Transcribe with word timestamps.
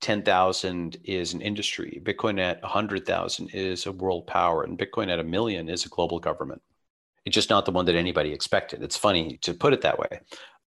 10,000 0.00 0.96
is 1.04 1.34
an 1.34 1.40
industry. 1.40 2.00
Bitcoin 2.04 2.40
at 2.40 2.62
100,000 2.62 3.50
is 3.50 3.86
a 3.86 3.92
world 3.92 4.26
power. 4.26 4.62
And 4.62 4.78
Bitcoin 4.78 5.08
at 5.08 5.18
a 5.18 5.24
million 5.24 5.68
is 5.68 5.84
a 5.84 5.90
global 5.90 6.18
government. 6.18 6.62
It's 7.26 7.34
just 7.34 7.50
not 7.50 7.66
the 7.66 7.72
one 7.72 7.84
that 7.86 7.94
anybody 7.94 8.32
expected. 8.32 8.82
It's 8.82 8.96
funny 8.96 9.38
to 9.42 9.52
put 9.52 9.72
it 9.72 9.82
that 9.82 9.98
way. 9.98 10.20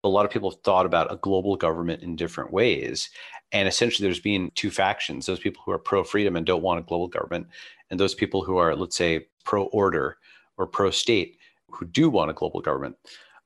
A 0.04 0.10
lot 0.10 0.26
of 0.26 0.32
people 0.32 0.50
have 0.50 0.62
thought 0.62 0.86
about 0.86 1.12
a 1.12 1.18
global 1.18 1.56
government 1.56 2.04
in 2.04 2.16
different 2.16 2.52
ways. 2.52 3.10
And 3.52 3.68
essentially, 3.68 4.06
there's 4.06 4.20
been 4.20 4.52
two 4.56 4.72
factions 4.72 5.26
those 5.26 5.40
people 5.40 5.62
who 5.66 5.72
are 5.72 5.80
pro 5.80 6.04
freedom 6.04 6.36
and 6.36 6.46
don't 6.46 6.64
want 6.64 6.80
a 6.80 6.84
global 6.84 7.08
government, 7.08 7.48
and 7.90 8.00
those 8.00 8.16
people 8.16 8.44
who 8.44 8.58
are, 8.58 8.76
let's 8.76 8.96
say, 8.96 9.28
pro 9.44 9.66
order 9.66 10.18
or 10.58 10.68
pro 10.68 10.90
state 10.90 11.38
who 11.70 11.86
do 11.86 12.10
want 12.10 12.32
a 12.32 12.34
global 12.34 12.62
government. 12.62 12.96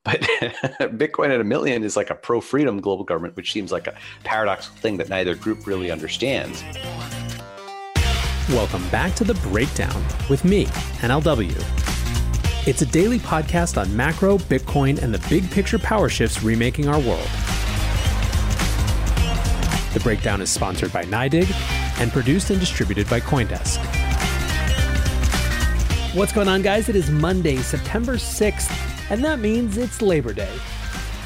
But 0.06 0.20
Bitcoin 1.00 1.34
at 1.34 1.40
a 1.40 1.44
million 1.44 1.82
is 1.82 1.96
like 1.96 2.10
a 2.10 2.14
pro 2.14 2.40
freedom 2.40 2.80
global 2.80 3.02
government, 3.02 3.34
which 3.34 3.52
seems 3.52 3.72
like 3.72 3.88
a 3.88 3.94
paradoxical 4.22 4.78
thing 4.78 4.98
that 4.98 5.08
neither 5.08 5.34
group 5.34 5.66
really 5.66 5.90
understands. 5.90 6.62
Welcome 8.50 8.88
back 8.90 9.16
to 9.16 9.24
The 9.24 9.34
Breakdown 9.48 10.00
with 10.30 10.44
me, 10.44 10.66
NLW. 11.02 11.50
It's 12.68 12.82
a 12.82 12.86
daily 12.86 13.18
podcast 13.18 13.80
on 13.80 13.94
macro, 13.96 14.38
Bitcoin, 14.38 15.02
and 15.02 15.12
the 15.12 15.28
big 15.28 15.50
picture 15.50 15.78
power 15.78 16.08
shifts 16.08 16.40
remaking 16.40 16.86
our 16.86 17.00
world. 17.00 17.28
The 19.92 20.00
Breakdown 20.04 20.40
is 20.40 20.50
sponsored 20.50 20.92
by 20.92 21.02
NYDIG 21.02 21.50
and 22.00 22.12
produced 22.12 22.50
and 22.50 22.60
distributed 22.60 23.10
by 23.10 23.18
Coindesk. 23.18 23.84
What's 26.14 26.32
going 26.32 26.46
on, 26.46 26.62
guys? 26.62 26.88
It 26.88 26.94
is 26.94 27.10
Monday, 27.10 27.56
September 27.56 28.14
6th 28.14 28.95
and 29.10 29.22
that 29.24 29.38
means 29.38 29.76
it's 29.76 30.02
Labor 30.02 30.32
Day. 30.32 30.52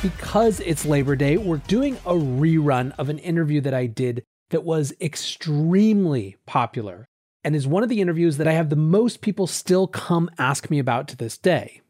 Because 0.03 0.61
it's 0.61 0.85
Labor 0.85 1.17
Day, 1.17 1.37
we're 1.37 1.59
doing 1.59 1.97
a 2.07 2.13
rerun 2.13 2.93
of 2.99 3.09
an 3.09 3.19
interview 3.19 3.61
that 3.63 3.75
I 3.75 3.87
did 3.87 4.23
that 4.51 4.65
was 4.65 4.93
extremely 5.01 6.37
popular 6.47 7.07
and 7.43 7.57
is 7.57 7.67
one 7.67 7.83
of 7.83 7.89
the 7.89 8.01
interviews 8.01 8.37
that 8.37 8.49
I 8.49 8.53
have 8.53 8.69
the 8.69 8.77
most 8.77 9.21
people 9.21 9.47
still 9.47 9.87
come 9.87 10.31
ask 10.39 10.71
me 10.71 10.79
about 10.79 11.09
to 11.09 11.17
this 11.17 11.39
day. 11.39 11.81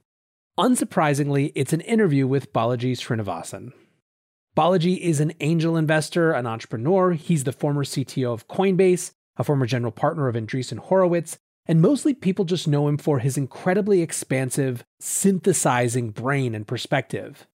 Unsurprisingly, 0.58 1.52
it's 1.54 1.72
an 1.72 1.80
interview 1.80 2.26
with 2.26 2.52
Balaji 2.52 2.92
Srinivasan. 2.92 3.72
Balaji 4.56 4.98
is 4.98 5.20
an 5.20 5.32
angel 5.40 5.76
investor, 5.76 6.32
an 6.32 6.46
entrepreneur. 6.46 7.12
He's 7.12 7.44
the 7.44 7.52
former 7.52 7.84
CTO 7.84 8.32
of 8.32 8.46
Coinbase, 8.46 9.12
a 9.36 9.44
former 9.44 9.66
general 9.66 9.92
partner 9.92 10.28
of 10.28 10.36
Andreessen 10.36 10.78
Horowitz, 10.78 11.38
and 11.70 11.80
mostly 11.80 12.12
people 12.12 12.44
just 12.44 12.66
know 12.66 12.88
him 12.88 12.98
for 12.98 13.20
his 13.20 13.38
incredibly 13.38 14.02
expansive, 14.02 14.82
synthesizing 14.98 16.10
brain 16.10 16.52
and 16.52 16.66
perspective. 16.66 17.46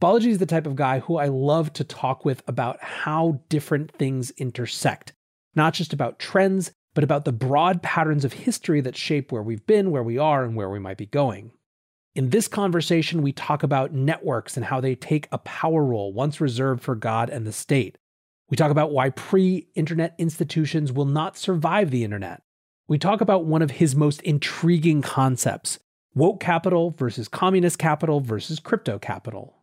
Balaji 0.00 0.28
is 0.28 0.38
the 0.38 0.46
type 0.46 0.66
of 0.66 0.74
guy 0.74 1.00
who 1.00 1.18
I 1.18 1.26
love 1.26 1.74
to 1.74 1.84
talk 1.84 2.24
with 2.24 2.42
about 2.48 2.82
how 2.82 3.42
different 3.50 3.92
things 3.92 4.30
intersect, 4.38 5.12
not 5.54 5.74
just 5.74 5.92
about 5.92 6.18
trends, 6.18 6.72
but 6.94 7.04
about 7.04 7.26
the 7.26 7.32
broad 7.32 7.82
patterns 7.82 8.24
of 8.24 8.32
history 8.32 8.80
that 8.80 8.96
shape 8.96 9.30
where 9.30 9.42
we've 9.42 9.66
been, 9.66 9.90
where 9.90 10.02
we 10.02 10.16
are, 10.16 10.44
and 10.44 10.56
where 10.56 10.70
we 10.70 10.78
might 10.78 10.96
be 10.96 11.04
going. 11.04 11.50
In 12.14 12.30
this 12.30 12.48
conversation, 12.48 13.20
we 13.20 13.32
talk 13.32 13.62
about 13.62 13.92
networks 13.92 14.56
and 14.56 14.64
how 14.64 14.80
they 14.80 14.94
take 14.94 15.28
a 15.30 15.36
power 15.36 15.84
role 15.84 16.14
once 16.14 16.40
reserved 16.40 16.82
for 16.82 16.94
God 16.94 17.28
and 17.28 17.46
the 17.46 17.52
state. 17.52 17.98
We 18.48 18.56
talk 18.56 18.70
about 18.70 18.92
why 18.92 19.10
pre 19.10 19.68
internet 19.74 20.14
institutions 20.16 20.90
will 20.90 21.04
not 21.04 21.36
survive 21.36 21.90
the 21.90 22.02
internet 22.02 22.42
we 22.88 22.96
talk 22.98 23.20
about 23.20 23.44
one 23.44 23.60
of 23.60 23.72
his 23.72 23.94
most 23.94 24.22
intriguing 24.22 25.02
concepts 25.02 25.78
woke 26.14 26.40
capital 26.40 26.90
versus 26.90 27.28
communist 27.28 27.78
capital 27.78 28.20
versus 28.20 28.58
crypto 28.58 28.98
capital. 28.98 29.58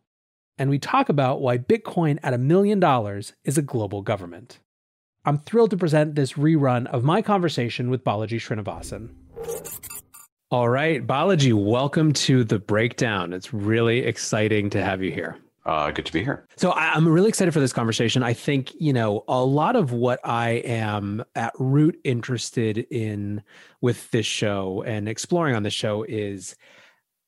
And 0.56 0.70
we 0.70 0.78
talk 0.78 1.08
about 1.08 1.40
why 1.40 1.58
Bitcoin 1.58 2.18
at 2.22 2.32
a 2.32 2.38
million 2.38 2.78
dollars 2.78 3.34
is 3.44 3.58
a 3.58 3.62
global 3.62 4.00
government. 4.00 4.60
I'm 5.24 5.38
thrilled 5.38 5.70
to 5.70 5.76
present 5.76 6.14
this 6.14 6.34
rerun 6.34 6.86
of 6.86 7.02
my 7.02 7.20
conversation 7.20 7.90
with 7.90 8.04
Balaji 8.04 8.38
Srinivasan. 8.38 9.10
All 10.52 10.68
right, 10.68 11.04
Balaji, 11.04 11.52
welcome 11.52 12.12
to 12.12 12.44
the 12.44 12.60
breakdown. 12.60 13.32
It's 13.32 13.52
really 13.52 13.98
exciting 13.98 14.70
to 14.70 14.84
have 14.84 15.02
you 15.02 15.10
here. 15.10 15.36
Uh, 15.66 15.90
good 15.90 16.06
to 16.06 16.12
be 16.12 16.22
here. 16.22 16.46
So 16.56 16.70
I, 16.70 16.96
am 16.96 17.08
really 17.08 17.28
excited 17.28 17.52
for 17.52 17.58
this 17.58 17.72
conversation. 17.72 18.22
I 18.22 18.34
think 18.34 18.72
you 18.78 18.92
know 18.92 19.24
a 19.26 19.44
lot 19.44 19.74
of 19.74 19.90
what 19.90 20.20
I 20.22 20.62
am 20.64 21.24
at 21.34 21.52
root 21.58 21.98
interested 22.04 22.78
in 22.78 23.42
with 23.80 24.08
this 24.12 24.26
show 24.26 24.84
and 24.86 25.08
exploring 25.08 25.56
on 25.56 25.64
the 25.64 25.70
show 25.70 26.04
is 26.04 26.54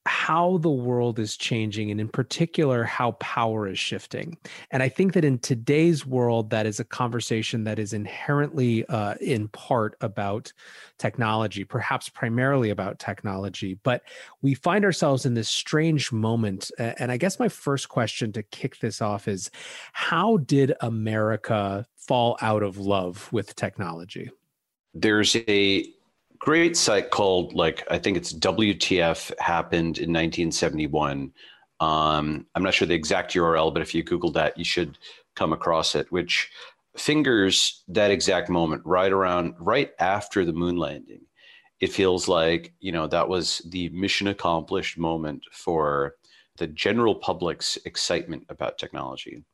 how 0.06 0.58
the 0.58 0.70
world 0.70 1.18
is 1.18 1.36
changing 1.36 1.90
and 1.90 2.00
in 2.00 2.08
particular 2.08 2.84
how 2.84 3.12
power 3.12 3.68
is 3.68 3.78
shifting. 3.78 4.36
And 4.70 4.82
i 4.82 4.88
think 4.88 5.12
that 5.12 5.24
in 5.24 5.38
today's 5.38 6.06
world 6.06 6.50
that 6.50 6.66
is 6.66 6.80
a 6.80 6.84
conversation 6.84 7.64
that 7.64 7.78
is 7.78 7.92
inherently 7.92 8.86
uh, 8.88 9.14
in 9.20 9.48
part 9.48 9.96
about 10.00 10.52
technology 10.98 11.64
perhaps 11.64 12.08
primarily 12.08 12.70
about 12.70 12.98
technology. 12.98 13.78
But 13.82 14.02
we 14.42 14.54
find 14.54 14.84
ourselves 14.84 15.26
in 15.26 15.34
this 15.34 15.48
strange 15.48 16.10
moment 16.12 16.70
and 16.78 17.12
i 17.12 17.16
guess 17.16 17.38
my 17.38 17.48
first 17.48 17.88
question 17.88 18.32
to 18.32 18.42
kick 18.42 18.78
this 18.78 19.02
off 19.02 19.28
is 19.28 19.50
how 19.92 20.38
did 20.38 20.74
america 20.80 21.86
fall 22.08 22.38
out 22.40 22.62
of 22.62 22.78
love 22.78 23.28
with 23.32 23.54
technology? 23.54 24.30
There's 24.94 25.36
a 25.36 25.84
great 26.38 26.76
site 26.76 27.10
called 27.10 27.54
like 27.54 27.86
I 27.90 27.98
think 27.98 28.16
it's 28.16 28.32
WTF 28.32 29.32
happened 29.38 29.98
in 29.98 30.10
1971. 30.10 31.32
Um, 31.80 32.46
I'm 32.54 32.62
not 32.62 32.74
sure 32.74 32.88
the 32.88 32.94
exact 32.94 33.34
URL, 33.34 33.72
but 33.72 33.82
if 33.82 33.94
you 33.94 34.02
Google 34.02 34.32
that, 34.32 34.56
you 34.58 34.64
should 34.64 34.98
come 35.36 35.52
across 35.52 35.94
it, 35.94 36.10
which 36.10 36.50
fingers 36.96 37.84
that 37.88 38.10
exact 38.10 38.48
moment 38.48 38.82
right 38.84 39.12
around 39.12 39.54
right 39.58 39.92
after 40.00 40.44
the 40.44 40.52
moon 40.52 40.76
landing. 40.76 41.20
It 41.80 41.92
feels 41.92 42.26
like 42.26 42.72
you 42.80 42.92
know 42.92 43.06
that 43.06 43.28
was 43.28 43.62
the 43.68 43.88
mission 43.90 44.28
accomplished 44.28 44.98
moment 44.98 45.44
for 45.52 46.16
the 46.56 46.66
general 46.66 47.14
public's 47.14 47.78
excitement 47.84 48.44
about 48.48 48.78
technology. 48.78 49.44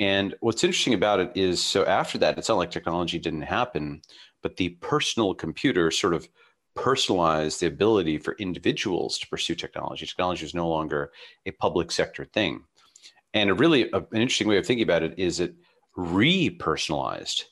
And 0.00 0.34
what's 0.40 0.64
interesting 0.64 0.94
about 0.94 1.20
it 1.20 1.32
is 1.34 1.62
so 1.62 1.84
after 1.84 2.18
that, 2.18 2.38
it's 2.38 2.48
not 2.48 2.56
like 2.56 2.70
technology 2.70 3.18
didn't 3.18 3.42
happen 3.42 4.00
but 4.42 4.56
the 4.56 4.70
personal 4.80 5.34
computer 5.34 5.90
sort 5.90 6.14
of 6.14 6.28
personalized 6.74 7.60
the 7.60 7.66
ability 7.66 8.18
for 8.18 8.36
individuals 8.38 9.18
to 9.18 9.28
pursue 9.28 9.54
technology. 9.54 10.06
Technology 10.06 10.46
is 10.46 10.54
no 10.54 10.68
longer 10.68 11.10
a 11.44 11.50
public 11.52 11.90
sector 11.90 12.24
thing. 12.24 12.62
And 13.34 13.50
a 13.50 13.54
really 13.54 13.90
a, 13.90 13.98
an 13.98 14.06
interesting 14.12 14.48
way 14.48 14.58
of 14.58 14.66
thinking 14.66 14.84
about 14.84 15.02
it 15.02 15.18
is 15.18 15.40
it 15.40 15.54
re-personalized 15.96 17.44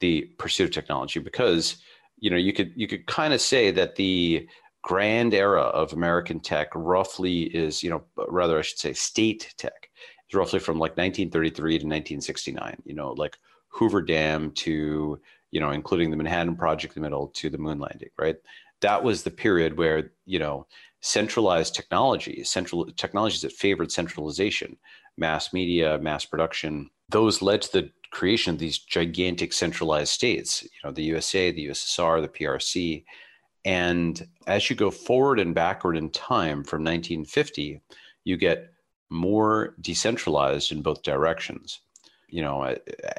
the 0.00 0.22
pursuit 0.38 0.64
of 0.64 0.70
technology 0.72 1.20
because 1.20 1.76
you 2.18 2.28
know 2.28 2.36
you 2.36 2.52
could 2.52 2.72
you 2.76 2.86
could 2.86 3.06
kind 3.06 3.32
of 3.32 3.40
say 3.40 3.70
that 3.70 3.96
the 3.96 4.46
grand 4.82 5.32
era 5.32 5.62
of 5.62 5.92
American 5.92 6.40
tech 6.40 6.68
roughly 6.74 7.42
is 7.42 7.82
you 7.82 7.88
know 7.88 8.02
rather 8.28 8.58
I 8.58 8.62
should 8.62 8.78
say 8.78 8.92
state 8.92 9.54
tech 9.56 9.88
is 10.28 10.34
roughly 10.34 10.58
from 10.58 10.78
like 10.78 10.92
1933 10.92 11.54
to 11.54 11.86
1969. 11.86 12.82
You 12.84 12.94
know 12.94 13.12
like 13.12 13.38
Hoover 13.68 14.02
Dam 14.02 14.50
to 14.52 15.20
you 15.52 15.60
know, 15.60 15.70
including 15.70 16.10
the 16.10 16.16
Manhattan 16.16 16.56
Project 16.56 16.96
in 16.96 17.02
the 17.02 17.08
middle 17.08 17.28
to 17.28 17.48
the 17.48 17.58
moon 17.58 17.78
landing, 17.78 18.08
right? 18.18 18.36
That 18.80 19.04
was 19.04 19.22
the 19.22 19.30
period 19.30 19.78
where, 19.78 20.10
you 20.24 20.40
know, 20.40 20.66
centralized 21.02 21.74
technology, 21.74 22.42
central 22.42 22.86
technologies 22.96 23.42
that 23.42 23.52
favored 23.52 23.92
centralization, 23.92 24.76
mass 25.16 25.52
media, 25.52 25.98
mass 25.98 26.24
production, 26.24 26.90
those 27.10 27.42
led 27.42 27.62
to 27.62 27.72
the 27.72 27.90
creation 28.10 28.54
of 28.54 28.58
these 28.58 28.78
gigantic 28.78 29.52
centralized 29.52 30.12
states, 30.12 30.62
you 30.62 30.70
know, 30.82 30.90
the 30.90 31.04
USA, 31.04 31.52
the 31.52 31.68
USSR, 31.68 32.22
the 32.22 32.28
PRC. 32.28 33.04
And 33.64 34.26
as 34.46 34.68
you 34.68 34.74
go 34.74 34.90
forward 34.90 35.38
and 35.38 35.54
backward 35.54 35.96
in 35.96 36.10
time 36.10 36.64
from 36.64 36.82
1950, 36.82 37.80
you 38.24 38.36
get 38.36 38.72
more 39.10 39.74
decentralized 39.80 40.72
in 40.72 40.82
both 40.82 41.02
directions 41.02 41.80
you 42.32 42.40
know, 42.40 42.62
uh, 42.62 42.76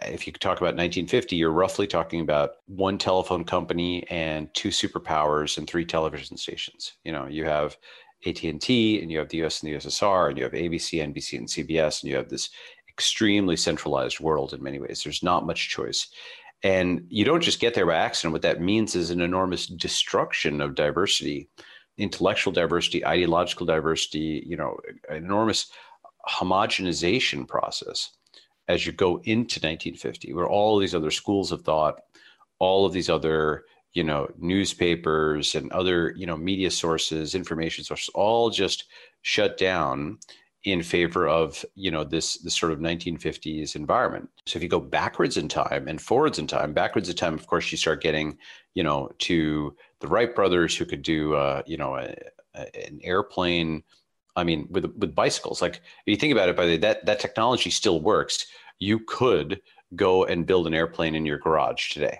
if 0.08 0.26
you 0.26 0.34
talk 0.34 0.58
about 0.58 0.76
1950, 0.76 1.36
you're 1.36 1.52
roughly 1.52 1.86
talking 1.86 2.20
about 2.20 2.54
one 2.66 2.98
telephone 2.98 3.46
company 3.46 4.04
and 4.10 4.52
two 4.56 4.70
superpowers 4.70 5.56
and 5.60 5.68
three 5.68 5.86
television 5.86 6.36
stations. 6.36 6.94
You 7.04 7.12
know, 7.12 7.28
you 7.28 7.46
have 7.46 7.78
AT&T 8.26 9.00
and 9.02 9.12
you 9.12 9.20
have 9.20 9.30
the 9.30 9.44
US 9.44 9.62
and 9.62 9.72
the 9.72 9.78
USSR 9.78 10.30
and 10.30 10.38
you 10.40 10.44
have 10.44 10.54
ABC, 10.54 11.00
NBC, 11.00 11.38
and 11.38 11.48
CBS, 11.48 12.02
and 12.02 12.10
you 12.10 12.16
have 12.16 12.30
this 12.30 12.50
extremely 12.90 13.56
centralized 13.56 14.20
world 14.20 14.52
in 14.52 14.64
many 14.64 14.80
ways. 14.80 15.04
There's 15.04 15.22
not 15.22 15.46
much 15.46 15.70
choice. 15.70 16.08
And 16.64 17.06
you 17.08 17.24
don't 17.24 17.44
just 17.44 17.60
get 17.60 17.76
there 17.76 17.86
by 17.86 17.96
accident. 17.96 18.34
What 18.34 18.42
that 18.42 18.62
means 18.62 18.96
is 18.96 19.12
an 19.12 19.22
enormous 19.22 19.68
destruction 19.68 20.60
of 20.60 20.74
diversity, 20.74 21.50
intellectual 22.00 22.52
diversity, 22.52 23.06
ideological 23.06 23.68
diversity, 23.68 24.44
you 24.48 24.58
know, 24.58 24.78
enormous 25.12 25.68
homogenization 26.28 27.48
process 27.48 28.10
as 28.68 28.86
you 28.86 28.92
go 28.92 29.18
into 29.24 29.60
1950, 29.60 30.34
where 30.34 30.48
all 30.48 30.78
these 30.78 30.96
other 30.96 31.12
schools 31.12 31.52
of 31.52 31.62
thought, 31.62 32.00
all 32.60 32.86
of 32.86 32.94
these 32.94 33.10
other 33.10 33.64
you 33.94 34.04
know 34.04 34.28
newspapers 34.40 35.54
and 35.56 35.72
other 35.72 36.14
you 36.18 36.26
know 36.26 36.38
media 36.38 36.72
sources, 36.72 37.36
information 37.36 37.84
sources, 37.84 38.10
all 38.16 38.50
just 38.50 38.86
shut 39.22 39.58
down 39.58 40.18
in 40.64 40.82
favor 40.82 41.28
of 41.28 41.66
you 41.76 41.92
know 41.92 42.04
this 42.04 42.38
this 42.38 42.56
sort 42.56 42.72
of 42.72 42.80
1950s 42.80 43.76
environment. 43.76 44.30
So 44.46 44.58
if 44.58 44.64
you 44.64 44.70
go 44.70 44.80
backwards 44.80 45.38
in 45.38 45.48
time 45.48 45.88
and 45.88 46.02
forwards 46.02 46.40
in 46.40 46.48
time, 46.48 46.74
backwards 46.74 47.10
in 47.10 47.16
time, 47.16 47.34
of 47.34 47.48
course, 47.48 47.72
you 47.72 47.78
start 47.78 48.02
getting 48.02 48.38
you 48.74 48.84
know 48.84 49.10
to 49.20 49.76
the 50.00 50.08
Wright 50.08 50.34
brothers 50.34 50.76
who 50.76 50.86
could 50.86 51.02
do 51.02 51.34
uh, 51.36 51.62
you 51.66 51.78
know 51.78 51.96
a, 51.96 52.16
a, 52.56 52.88
an 52.88 53.00
airplane 53.04 53.84
I 54.36 54.44
mean, 54.44 54.68
with 54.70 54.86
with 54.98 55.16
bicycles, 55.16 55.62
like 55.62 55.76
if 55.76 55.82
you 56.06 56.16
think 56.16 56.32
about 56.32 56.50
it, 56.50 56.56
by 56.56 56.66
the 56.66 56.74
way, 56.74 56.78
that 56.78 57.06
that 57.06 57.20
technology 57.20 57.70
still 57.70 58.02
works. 58.02 58.46
You 58.80 59.00
could 59.00 59.62
go 59.96 60.26
and 60.26 60.46
build 60.46 60.68
an 60.68 60.74
airplane 60.74 61.16
in 61.16 61.26
your 61.26 61.38
garage 61.38 61.90
today. 61.90 62.20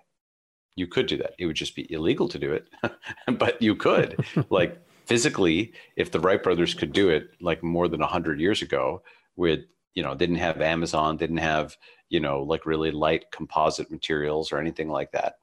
You 0.76 0.88
could 0.88 1.08
do 1.08 1.18
that. 1.18 1.34
It 1.40 1.46
would 1.46 1.56
just 1.56 1.76
be 1.76 1.92
illegal 1.92 2.30
to 2.30 2.40
do 2.40 2.54
it, 2.54 2.70
but 3.40 3.62
you 3.62 3.76
could. 3.76 4.24
like 4.50 4.80
physically, 5.06 5.74
if 5.98 6.12
the 6.12 6.20
Wright 6.20 6.42
brothers 6.42 6.74
could 6.74 6.94
do 6.94 7.10
it, 7.10 7.32
like 7.42 7.64
more 7.64 7.88
than 7.88 8.00
hundred 8.02 8.40
years 8.40 8.62
ago, 8.62 9.02
with 9.36 9.62
you 9.96 10.04
know, 10.04 10.16
didn't 10.16 10.38
have 10.38 10.62
Amazon, 10.62 11.18
didn't 11.18 11.38
have 11.38 11.78
you 12.14 12.20
know, 12.20 12.44
like 12.44 12.68
really 12.68 12.92
light 12.92 13.26
composite 13.32 13.90
materials 13.90 14.52
or 14.52 14.60
anything 14.60 14.88
like 14.88 15.12
that. 15.12 15.38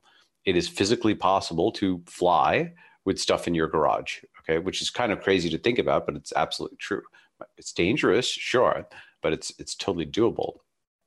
It 0.45 0.57
is 0.57 0.69
physically 0.69 1.17
possible 1.17 1.73
to 1.73 2.01
fly 2.07 2.73
with 3.05 3.19
stuff 3.19 3.49
in 3.49 3.57
your 3.57 3.67
garage 3.67 4.19
okay, 4.41 4.59
which 4.59 4.83
is 4.83 4.91
kind 4.91 5.13
of 5.13 5.23
crazy 5.23 5.51
to 5.51 5.59
think 5.59 5.79
about, 5.79 6.07
but 6.07 6.17
it's 6.17 6.33
absolutely 6.35 6.79
true. 6.79 7.03
It's 7.57 7.73
dangerous, 7.73 8.27
sure, 8.27 8.87
but 9.23 9.33
it's 9.33 9.53
it's 9.59 9.75
totally 9.75 10.07
doable. 10.07 10.59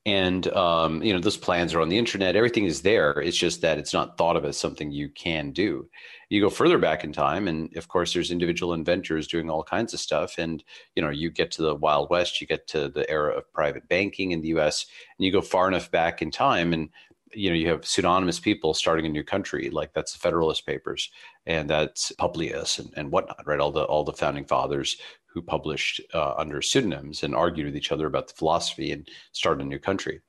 And 0.05 0.47
um, 0.53 1.01
you 1.01 1.13
know, 1.13 1.19
those 1.19 1.37
plans 1.37 1.73
are 1.73 1.79
on 1.79 1.87
the 1.87 1.97
internet. 1.97 2.35
Everything 2.35 2.65
is 2.65 2.81
there. 2.81 3.11
It's 3.21 3.37
just 3.37 3.61
that 3.61 3.77
it's 3.77 3.93
not 3.93 4.17
thought 4.17 4.35
of 4.35 4.43
as 4.43 4.57
something 4.57 4.91
you 4.91 5.07
can 5.09 5.51
do. 5.51 5.89
You 6.29 6.41
go 6.41 6.49
further 6.49 6.77
back 6.77 7.05
in 7.05 7.13
time, 7.13 7.47
and 7.47 7.75
of 7.77 7.87
course, 7.87 8.13
there's 8.13 8.31
individual 8.31 8.73
inventors 8.73 9.27
doing 9.27 9.49
all 9.49 9.63
kinds 9.63 9.93
of 9.93 10.01
stuff. 10.01 10.37
And 10.37 10.61
you 10.95 11.01
know, 11.01 11.09
you 11.09 11.29
get 11.29 11.51
to 11.51 11.61
the 11.61 11.75
Wild 11.75 12.09
West, 12.09 12.41
you 12.41 12.47
get 12.47 12.67
to 12.67 12.89
the 12.89 13.09
era 13.09 13.37
of 13.37 13.53
private 13.53 13.87
banking 13.87 14.31
in 14.31 14.41
the 14.41 14.49
U.S., 14.49 14.85
and 15.17 15.25
you 15.25 15.31
go 15.31 15.41
far 15.41 15.69
enough 15.69 15.89
back 15.89 16.21
in 16.21 16.31
time, 16.31 16.73
and 16.73 16.89
you 17.33 17.49
know 17.49 17.55
you 17.55 17.67
have 17.67 17.85
pseudonymous 17.85 18.39
people 18.39 18.73
starting 18.73 19.05
a 19.05 19.09
new 19.09 19.23
country 19.23 19.69
like 19.69 19.93
that's 19.93 20.13
the 20.13 20.19
federalist 20.19 20.65
papers 20.65 21.09
and 21.45 21.69
that's 21.69 22.11
publius 22.13 22.79
and, 22.79 22.93
and 22.95 23.11
whatnot 23.11 23.45
right? 23.45 23.59
All 23.59 23.71
the 23.71 23.83
all 23.83 24.03
the 24.03 24.13
founding 24.13 24.45
fathers 24.45 24.97
who 25.25 25.41
published 25.41 25.99
uh, 26.13 26.33
under 26.37 26.61
pseudonyms 26.61 27.23
and 27.23 27.33
argued 27.33 27.65
with 27.65 27.75
each 27.75 27.91
other 27.91 28.05
about 28.05 28.27
the 28.27 28.35
philosophy 28.35 28.91
and 28.91 29.09
started 29.31 29.65
a 29.65 29.67
new 29.67 29.79
country. 29.79 30.21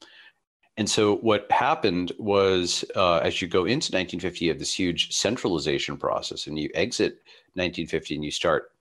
And 0.76 0.88
so 0.90 1.16
what 1.16 1.50
happened 1.52 2.12
was 2.18 2.84
uh, 2.96 3.18
as 3.18 3.40
you 3.40 3.46
go 3.46 3.60
into 3.60 3.92
1950 3.92 4.44
you 4.44 4.50
have 4.50 4.58
this 4.58 4.74
huge 4.74 5.12
centralization 5.14 5.96
process 5.96 6.46
and 6.46 6.58
you 6.58 6.68
exit 6.74 7.20
1950 7.54 8.16
and 8.16 8.24
you 8.24 8.30
start 8.30 8.72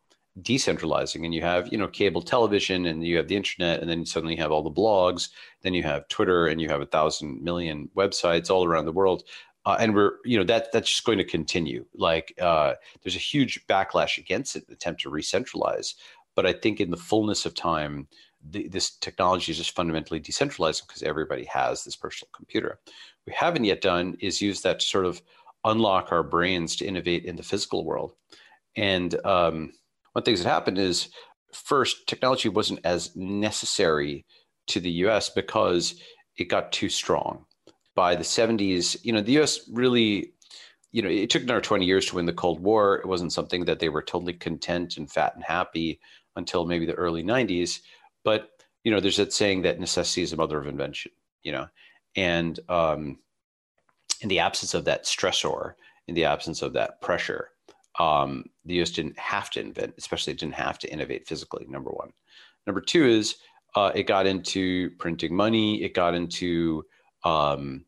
decentralizing 0.41 1.23
and 1.25 1.33
you 1.33 1.41
have 1.41 1.71
you 1.71 1.77
know 1.77 1.87
cable 1.87 2.21
television 2.21 2.87
and 2.87 3.05
you 3.05 3.17
have 3.17 3.27
the 3.27 3.35
internet 3.35 3.81
and 3.81 3.89
then 3.89 4.03
suddenly 4.03 4.35
you 4.35 4.41
have 4.41 4.51
all 4.51 4.63
the 4.63 4.71
blogs 4.71 5.29
then 5.61 5.75
you 5.75 5.83
have 5.83 6.07
twitter 6.07 6.47
and 6.47 6.59
you 6.59 6.67
have 6.67 6.81
a 6.81 6.87
thousand 6.87 7.39
million 7.43 7.87
websites 7.95 8.49
all 8.49 8.65
around 8.65 8.85
the 8.85 8.91
world 8.91 9.23
uh, 9.65 9.77
and 9.79 9.93
we're 9.93 10.13
you 10.25 10.35
know 10.35 10.43
that 10.43 10.71
that's 10.71 10.89
just 10.89 11.05
going 11.05 11.17
to 11.17 11.23
continue. 11.23 11.85
Like 11.95 12.33
uh, 12.41 12.73
there's 13.01 13.15
a 13.15 13.19
huge 13.19 13.65
backlash 13.67 14.17
against 14.17 14.57
it 14.57 14.65
attempt 14.69 15.01
to 15.01 15.09
re-centralize 15.09 15.95
but 16.35 16.45
i 16.45 16.51
think 16.51 16.81
in 16.81 16.91
the 16.91 16.97
fullness 16.97 17.45
of 17.45 17.53
time 17.53 18.07
the, 18.49 18.67
this 18.67 18.91
technology 18.97 19.51
is 19.51 19.57
just 19.57 19.75
fundamentally 19.75 20.19
decentralized 20.19 20.85
because 20.87 21.03
everybody 21.03 21.45
has 21.45 21.83
this 21.83 21.95
personal 21.95 22.29
computer. 22.35 22.79
We 23.25 23.33
haven't 23.33 23.63
yet 23.63 23.81
done 23.81 24.17
is 24.19 24.41
use 24.41 24.61
that 24.61 24.79
to 24.79 24.85
sort 24.85 25.05
of 25.05 25.21
unlock 25.63 26.11
our 26.11 26.23
brains 26.23 26.75
to 26.77 26.85
innovate 26.85 27.25
in 27.25 27.35
the 27.35 27.43
physical 27.43 27.85
world. 27.85 28.13
And 28.75 29.15
um, 29.25 29.71
one 30.13 30.21
of 30.21 30.25
the 30.25 30.31
things 30.31 30.43
that 30.43 30.49
happened 30.49 30.77
is 30.77 31.09
first 31.51 32.07
technology 32.07 32.49
wasn't 32.49 32.79
as 32.83 33.15
necessary 33.15 34.25
to 34.67 34.79
the 34.79 34.91
US 34.91 35.29
because 35.29 35.95
it 36.37 36.45
got 36.45 36.71
too 36.71 36.89
strong. 36.89 37.45
By 37.95 38.15
the 38.15 38.23
70s, 38.23 38.97
you 39.03 39.11
know, 39.11 39.21
the 39.21 39.39
US 39.39 39.69
really, 39.71 40.33
you 40.91 41.01
know, 41.01 41.09
it 41.09 41.29
took 41.29 41.43
another 41.43 41.61
20 41.61 41.85
years 41.85 42.05
to 42.07 42.15
win 42.15 42.25
the 42.25 42.33
Cold 42.33 42.59
War. 42.59 42.97
It 42.97 43.07
wasn't 43.07 43.33
something 43.33 43.65
that 43.65 43.79
they 43.79 43.89
were 43.89 44.01
totally 44.01 44.33
content 44.33 44.97
and 44.97 45.11
fat 45.11 45.35
and 45.35 45.43
happy 45.43 45.99
until 46.35 46.65
maybe 46.65 46.85
the 46.85 46.93
early 46.93 47.23
90s. 47.23 47.79
But, 48.23 48.49
you 48.83 48.91
know, 48.91 48.99
there's 48.99 49.17
that 49.17 49.33
saying 49.33 49.63
that 49.63 49.79
necessity 49.79 50.21
is 50.21 50.31
the 50.31 50.37
mother 50.37 50.59
of 50.59 50.67
invention, 50.67 51.11
you 51.43 51.51
know, 51.51 51.67
and 52.15 52.59
um, 52.69 53.19
in 54.21 54.29
the 54.29 54.39
absence 54.39 54.73
of 54.73 54.85
that 54.85 55.05
stressor, 55.05 55.73
in 56.07 56.15
the 56.15 56.25
absence 56.25 56.61
of 56.61 56.73
that 56.73 57.01
pressure, 57.01 57.49
um, 57.99 58.45
the 58.65 58.81
US 58.81 58.91
didn't 58.91 59.17
have 59.19 59.49
to 59.51 59.59
invent, 59.59 59.93
especially 59.97 60.33
didn't 60.33 60.55
have 60.55 60.79
to 60.79 60.91
innovate 60.91 61.27
physically, 61.27 61.65
number 61.67 61.91
one. 61.91 62.11
Number 62.65 62.81
two 62.81 63.05
is 63.05 63.35
uh, 63.75 63.91
it 63.93 64.03
got 64.03 64.25
into 64.25 64.91
printing 64.99 65.35
money, 65.35 65.83
it 65.83 65.93
got 65.93 66.15
into 66.15 66.83
um, 67.23 67.85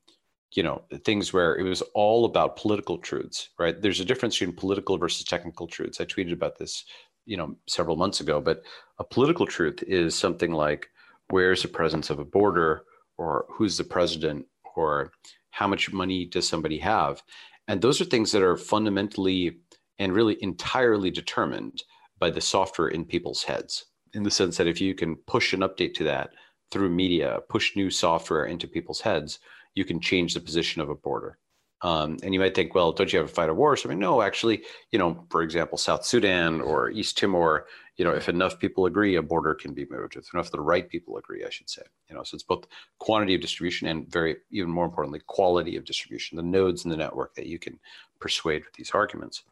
you 0.54 0.64
know 0.64 0.84
things 1.04 1.34
where 1.34 1.58
it 1.58 1.64
was 1.64 1.82
all 1.94 2.26
about 2.26 2.56
political 2.56 2.98
truths 2.98 3.50
right? 3.60 3.82
There's 3.82 4.00
a 4.00 4.06
difference 4.06 4.40
between 4.40 4.56
political 4.56 4.98
versus 4.98 5.26
technical 5.26 5.68
truths. 5.68 6.00
I 6.00 6.06
tweeted 6.06 6.34
about 6.34 6.58
this 6.58 6.86
you 7.26 7.38
know 7.38 7.56
several 7.68 7.98
months 7.98 8.20
ago 8.22 8.40
but 8.40 8.64
a 9.00 9.04
political 9.04 9.46
truth 9.46 9.84
is 9.84 10.16
something 10.16 10.52
like 10.52 10.90
where's 11.30 11.62
the 11.62 11.68
presence 11.68 12.10
of 12.10 12.20
a 12.20 12.26
border? 12.26 12.84
Or 13.18 13.46
who's 13.50 13.78
the 13.78 13.84
president? 13.84 14.46
Or 14.76 15.12
how 15.52 15.68
much 15.68 15.94
money 15.94 16.26
does 16.26 16.48
somebody 16.48 16.78
have? 16.80 17.24
And 17.68 17.82
those 17.82 18.02
are 18.02 18.06
things 18.06 18.32
that 18.32 18.44
are 18.44 18.58
fundamentally 18.58 19.60
and 20.00 20.14
really 20.14 20.42
entirely 20.42 21.12
determined 21.12 21.84
by 22.20 22.30
the 22.30 22.42
software 22.42 22.90
in 22.90 23.06
people's 23.06 23.44
heads 23.44 23.86
in 24.14 24.24
the 24.24 24.32
sense 24.32 24.58
that 24.58 24.68
if 24.68 24.80
you 24.80 24.96
can 24.96 25.16
push 25.28 25.54
an 25.54 25.60
update 25.62 25.94
to 25.94 26.04
that 26.04 26.32
through 26.72 26.90
media 26.90 27.40
push 27.50 27.76
new 27.76 27.90
software 27.90 28.46
into 28.46 28.68
people's 28.68 29.02
heads 29.02 29.40
you 29.74 29.86
can 29.86 30.00
change 30.00 30.34
the 30.34 30.40
position 30.40 30.82
of 30.82 30.90
a 30.90 30.96
border. 30.96 31.38
Um, 31.82 32.18
and 32.24 32.34
you 32.34 32.40
might 32.40 32.56
think 32.56 32.74
well 32.74 32.94
don't 32.94 33.12
you 33.12 33.20
have 33.20 33.30
a 33.30 33.32
fight 33.32 33.50
a 33.50 33.54
war 33.54 33.76
so 33.76 33.90
I 33.90 33.92
mean, 33.92 34.00
no 34.00 34.22
actually 34.22 34.64
you 34.92 35.00
know 35.00 35.26
for 35.30 35.42
example 35.42 35.78
south 35.78 36.06
sudan 36.06 36.62
or 36.62 36.90
east 36.90 37.18
timor 37.18 37.68
you 37.98 38.06
know 38.06 38.12
if 38.12 38.28
enough 38.30 38.60
people 38.60 38.86
agree 38.86 39.16
a 39.16 39.22
border 39.22 39.54
can 39.54 39.74
be 39.74 39.86
moved 39.90 40.16
if 40.16 40.34
enough 40.34 40.48
of 40.48 40.52
the 40.52 40.60
right 40.60 40.90
people 40.90 41.18
agree 41.18 41.44
i 41.46 41.50
should 41.50 41.70
say 41.70 41.82
you 42.10 42.16
know 42.16 42.24
so 42.24 42.36
it's 42.36 42.44
both 42.44 42.66
quantity 43.00 43.36
of 43.36 43.42
distribution 43.42 43.88
and 43.88 44.12
very 44.12 44.38
even 44.52 44.70
more 44.70 44.86
importantly 44.86 45.22
quality 45.28 45.76
of 45.76 45.86
distribution 45.86 46.36
the 46.36 46.44
nodes 46.44 46.84
in 46.86 46.92
the 46.92 46.98
network 46.98 47.34
that 47.36 47.48
you 47.48 47.58
can 47.58 47.80
persuade 48.20 48.64
with 48.64 48.74
these 48.74 48.92
arguments 48.92 49.44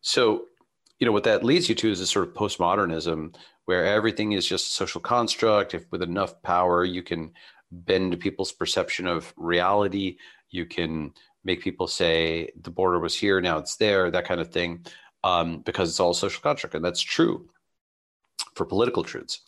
so, 0.00 0.46
you 0.98 1.06
know, 1.06 1.12
what 1.12 1.24
that 1.24 1.44
leads 1.44 1.68
you 1.68 1.74
to 1.76 1.90
is 1.90 2.00
a 2.00 2.06
sort 2.06 2.28
of 2.28 2.34
postmodernism 2.34 3.34
where 3.64 3.84
everything 3.84 4.32
is 4.32 4.46
just 4.46 4.68
a 4.68 4.70
social 4.70 5.00
construct. 5.00 5.74
If 5.74 5.90
with 5.90 6.02
enough 6.02 6.40
power, 6.42 6.84
you 6.84 7.02
can 7.02 7.32
bend 7.70 8.18
people's 8.20 8.52
perception 8.52 9.06
of 9.06 9.32
reality, 9.36 10.16
you 10.50 10.64
can 10.64 11.12
make 11.44 11.60
people 11.60 11.86
say 11.86 12.50
the 12.62 12.70
border 12.70 12.98
was 12.98 13.14
here, 13.14 13.40
now 13.40 13.58
it's 13.58 13.76
there, 13.76 14.10
that 14.10 14.24
kind 14.24 14.40
of 14.40 14.50
thing, 14.50 14.84
um, 15.24 15.60
because 15.60 15.90
it's 15.90 16.00
all 16.00 16.14
social 16.14 16.42
construct. 16.42 16.74
And 16.74 16.84
that's 16.84 17.00
true 17.00 17.48
for 18.58 18.66
political 18.66 19.02
truths. 19.02 19.40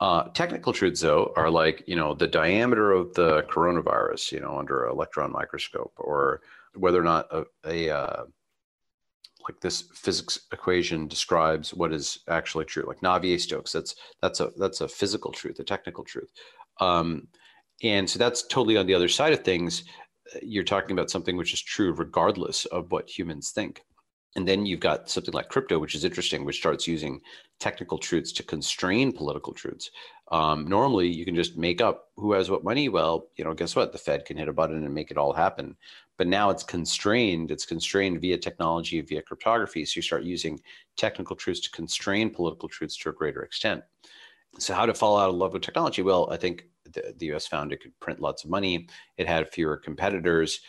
Uh, 0.00 0.24
technical 0.34 0.72
truths, 0.72 1.00
though, 1.00 1.32
are 1.36 1.50
like, 1.50 1.82
you 1.86 1.96
know, 1.96 2.14
the 2.14 2.26
diameter 2.26 2.92
of 2.92 3.14
the 3.14 3.42
coronavirus, 3.44 4.32
you 4.32 4.40
know, 4.40 4.58
under 4.58 4.84
an 4.84 4.92
electron 4.92 5.32
microscope 5.32 5.92
or 5.96 6.40
whether 6.74 7.00
or 7.00 7.04
not 7.04 7.26
a, 7.30 7.44
a 7.64 7.90
uh, 7.90 8.24
like 9.48 9.60
this 9.60 9.84
physics 9.94 10.40
equation 10.52 11.06
describes 11.06 11.72
what 11.72 11.92
is 11.92 12.18
actually 12.28 12.64
true, 12.64 12.84
like 12.86 13.00
Navier-Stokes. 13.00 13.72
That's 13.72 13.94
that's 14.20 14.40
a 14.40 14.50
that's 14.58 14.80
a 14.80 14.88
physical 14.88 15.32
truth, 15.32 15.58
a 15.60 15.64
technical 15.64 16.04
truth. 16.04 16.28
Um, 16.80 17.28
and 17.82 18.08
so 18.08 18.18
that's 18.18 18.46
totally 18.46 18.76
on 18.76 18.86
the 18.86 18.94
other 18.94 19.08
side 19.08 19.32
of 19.32 19.44
things. 19.44 19.84
You're 20.42 20.64
talking 20.64 20.92
about 20.92 21.10
something 21.10 21.36
which 21.36 21.54
is 21.54 21.62
true 21.62 21.92
regardless 21.92 22.66
of 22.66 22.90
what 22.90 23.08
humans 23.08 23.50
think. 23.50 23.82
And 24.36 24.46
then 24.46 24.66
you've 24.66 24.80
got 24.80 25.08
something 25.08 25.32
like 25.32 25.48
crypto, 25.48 25.78
which 25.78 25.94
is 25.94 26.04
interesting, 26.04 26.44
which 26.44 26.58
starts 26.58 26.86
using 26.86 27.22
technical 27.58 27.96
truths 27.96 28.32
to 28.32 28.42
constrain 28.42 29.10
political 29.10 29.54
truths. 29.54 29.90
Um, 30.30 30.68
normally, 30.68 31.08
you 31.08 31.24
can 31.24 31.34
just 31.34 31.56
make 31.56 31.80
up 31.80 32.10
who 32.16 32.32
has 32.32 32.50
what 32.50 32.62
money. 32.62 32.90
Well, 32.90 33.28
you 33.36 33.44
know, 33.44 33.54
guess 33.54 33.74
what? 33.74 33.92
The 33.92 33.98
Fed 33.98 34.26
can 34.26 34.36
hit 34.36 34.46
a 34.46 34.52
button 34.52 34.84
and 34.84 34.94
make 34.94 35.10
it 35.10 35.16
all 35.16 35.32
happen. 35.32 35.74
But 36.18 36.26
now 36.26 36.50
it's 36.50 36.62
constrained. 36.62 37.50
It's 37.50 37.64
constrained 37.64 38.20
via 38.20 38.36
technology, 38.36 39.00
via 39.00 39.22
cryptography. 39.22 39.86
So 39.86 39.96
you 39.96 40.02
start 40.02 40.22
using 40.22 40.60
technical 40.98 41.34
truths 41.34 41.60
to 41.60 41.70
constrain 41.70 42.28
political 42.28 42.68
truths 42.68 42.96
to 42.98 43.08
a 43.08 43.14
greater 43.14 43.42
extent. 43.42 43.82
So, 44.58 44.74
how 44.74 44.84
to 44.84 44.94
fall 44.94 45.18
out 45.18 45.30
of 45.30 45.36
love 45.36 45.54
with 45.54 45.62
technology? 45.62 46.02
Well, 46.02 46.28
I 46.30 46.36
think 46.36 46.66
the, 46.92 47.14
the 47.18 47.34
US 47.34 47.46
found 47.46 47.72
it 47.72 47.80
could 47.80 47.98
print 48.00 48.20
lots 48.20 48.44
of 48.44 48.50
money. 48.50 48.88
It 49.16 49.26
had 49.26 49.50
fewer 49.52 49.76
competitors 49.76 50.60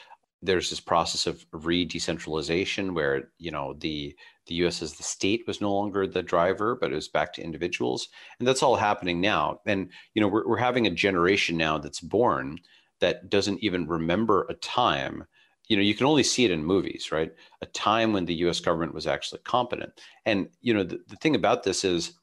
there's 0.42 0.70
this 0.70 0.80
process 0.80 1.26
of 1.26 1.46
re-decentralization 1.52 2.94
where 2.94 3.30
you 3.38 3.52
know 3.52 3.74
the 3.74 4.16
the 4.48 4.56
US 4.56 4.82
as 4.82 4.94
the 4.94 5.04
state 5.04 5.44
was 5.48 5.62
no 5.62 5.74
longer 5.74 6.08
the 6.08 6.24
driver, 6.24 6.78
but 6.80 6.92
it 6.92 6.96
was 6.96 7.08
back 7.08 7.34
to 7.34 7.44
individuals, 7.44 8.10
and 8.40 8.48
that's 8.48 8.64
all 8.64 8.76
happening 8.76 9.20
now. 9.20 9.60
And 9.66 9.92
you 10.14 10.22
know 10.22 10.28
we're 10.28 10.48
we're 10.48 10.58
having 10.58 10.88
a 10.88 10.92
generation 10.92 11.58
now 11.58 11.78
that's 11.78 12.02
born 12.02 12.60
that 13.00 13.30
doesn't 13.30 13.64
even 13.64 13.88
remember 13.88 14.46
a 14.50 14.54
time. 14.56 15.26
You 15.68 15.76
know, 15.76 15.84
you 15.84 15.96
can 15.96 16.08
only 16.08 16.24
see 16.24 16.46
it 16.46 16.52
in 16.52 16.64
movies, 16.64 17.12
right? 17.12 17.32
A 17.62 17.66
time 17.68 18.14
when 18.14 18.26
the 18.26 18.34
U.S. 18.36 18.60
government 18.60 18.94
was 18.94 19.06
actually 19.06 19.42
competent. 19.44 19.92
And 20.26 20.50
you 20.62 20.74
know, 20.74 20.84
the, 20.84 21.00
the 21.08 21.18
thing 21.18 21.36
about 21.36 21.64
this 21.64 21.84
is, 21.84 22.14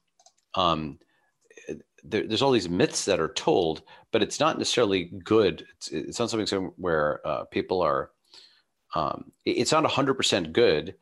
um, 0.54 0.98
there, 2.04 2.26
there's 2.26 2.42
all 2.42 2.52
these 2.52 2.68
myths 2.68 3.04
that 3.06 3.20
are 3.20 3.32
told, 3.32 3.82
but 4.12 4.22
it's 4.22 4.38
not 4.38 4.58
necessarily 4.58 5.04
good. 5.24 5.66
It's, 5.76 5.88
it's 5.88 6.18
not 6.18 6.30
something 6.30 6.72
where 6.76 7.26
uh, 7.26 7.44
people 7.44 7.80
are. 7.80 8.10
Um, 8.94 9.32
it's 9.44 9.72
not 9.72 9.84
100% 9.84 10.52
good 10.52 10.94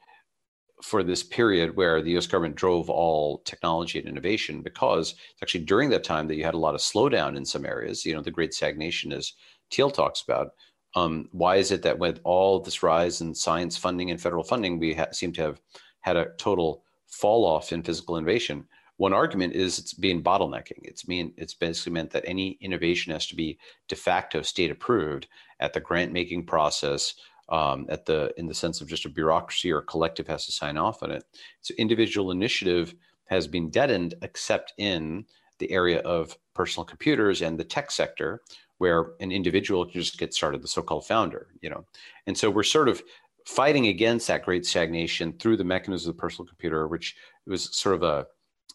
for 0.83 1.03
this 1.03 1.23
period 1.23 1.77
where 1.77 2.01
the 2.01 2.13
U.S. 2.13 2.27
government 2.27 2.57
drove 2.57 2.89
all 2.89 3.39
technology 3.41 3.99
and 3.99 4.09
innovation, 4.09 4.63
because 4.63 5.13
it's 5.13 5.43
actually 5.43 5.65
during 5.65 5.91
that 5.91 6.05
time 6.05 6.27
that 6.29 6.37
you 6.37 6.45
had 6.45 6.55
a 6.55 6.59
lot 6.59 6.75
of 6.75 6.81
slowdown 6.81 7.37
in 7.37 7.45
some 7.45 7.67
areas. 7.67 8.05
You 8.05 8.15
know, 8.15 8.23
the 8.23 8.31
Great 8.31 8.55
Stagnation, 8.55 9.13
as 9.13 9.33
Thiel 9.71 9.91
talks 9.91 10.23
about. 10.23 10.53
Um, 10.95 11.29
why 11.33 11.57
is 11.57 11.71
it 11.71 11.83
that 11.83 11.99
with 11.99 12.21
all 12.25 12.61
this 12.61 12.83
rise 12.83 13.21
in 13.21 13.35
science 13.35 13.77
funding 13.77 14.11
and 14.11 14.21
federal 14.21 14.45
funding, 14.45 14.79
we 14.79 14.95
ha- 14.95 15.13
seem 15.13 15.33
to 15.35 15.43
have 15.43 15.61
had 16.01 16.17
a 16.17 16.31
total 16.39 16.85
fall 17.07 17.45
off 17.47 17.73
in 17.73 17.83
physical 17.83 18.17
innovation? 18.17 18.67
One 18.97 19.13
argument 19.13 19.55
is 19.55 19.79
it's 19.79 19.95
being 19.95 20.23
bottlenecking. 20.23 20.81
It's 20.83 21.09
mean 21.09 21.33
it's 21.37 21.55
basically 21.55 21.93
meant 21.93 22.11
that 22.11 22.25
any 22.27 22.59
innovation 22.61 23.13
has 23.13 23.27
to 23.29 23.37
be 23.37 23.59
de 23.89 23.97
facto 23.97 24.43
state 24.43 24.71
approved 24.71 25.27
at 25.61 25.73
the 25.73 25.81
grant 25.81 26.13
making 26.13 26.47
process, 26.47 27.15
um, 27.49 27.87
at 27.89 28.07
the 28.07 28.33
in 28.37 28.47
the 28.47 28.55
sense 28.55 28.81
of 28.81 28.89
just 28.89 29.05
a 29.05 29.09
bureaucracy 29.09 29.73
or 29.73 29.79
a 29.79 29.83
collective 29.83 30.29
has 30.29 30.47
to 30.47 30.53
sign 30.53 30.77
off 30.77 31.03
on 31.03 31.11
it. 31.11 31.25
So 31.63 31.75
individual 31.79 32.31
initiative 32.31 32.95
has 33.27 33.47
been 33.47 33.71
deadened, 33.71 34.15
except 34.23 34.75
in 34.79 35.25
the 35.59 35.71
area 35.71 36.01
of 36.01 36.37
personal 36.55 36.85
computers 36.85 37.41
and 37.41 37.59
the 37.59 37.65
tech 37.65 37.91
sector, 37.91 38.43
where 38.79 39.13
an 39.21 39.33
individual 39.33 39.85
can 39.85 40.01
just 40.01 40.19
get 40.19 40.35
started, 40.35 40.61
the 40.61 40.69
so-called 40.69 41.07
founder, 41.07 41.49
you 41.61 41.71
know. 41.71 41.85
And 42.27 42.37
so 42.37 42.51
we're 42.51 42.63
sort 42.63 42.89
of 42.89 43.03
fighting 43.47 43.87
against 43.87 44.29
that 44.29 44.45
great 44.45 44.67
stagnation 44.67 45.33
through 45.39 45.57
the 45.57 45.65
mechanism 45.65 46.11
of 46.11 46.17
the 46.17 46.21
personal 46.21 46.47
computer, 46.47 46.89
which 46.89 47.17
was 47.47 47.77
sort 47.77 47.95
of 47.95 48.03
a 48.03 48.27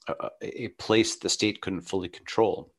a, 0.08 0.30
a 0.42 0.68
place 0.70 1.16
the 1.16 1.30
state 1.30 1.62
couldn't 1.62 1.82
fully 1.82 2.10
control. 2.10 2.72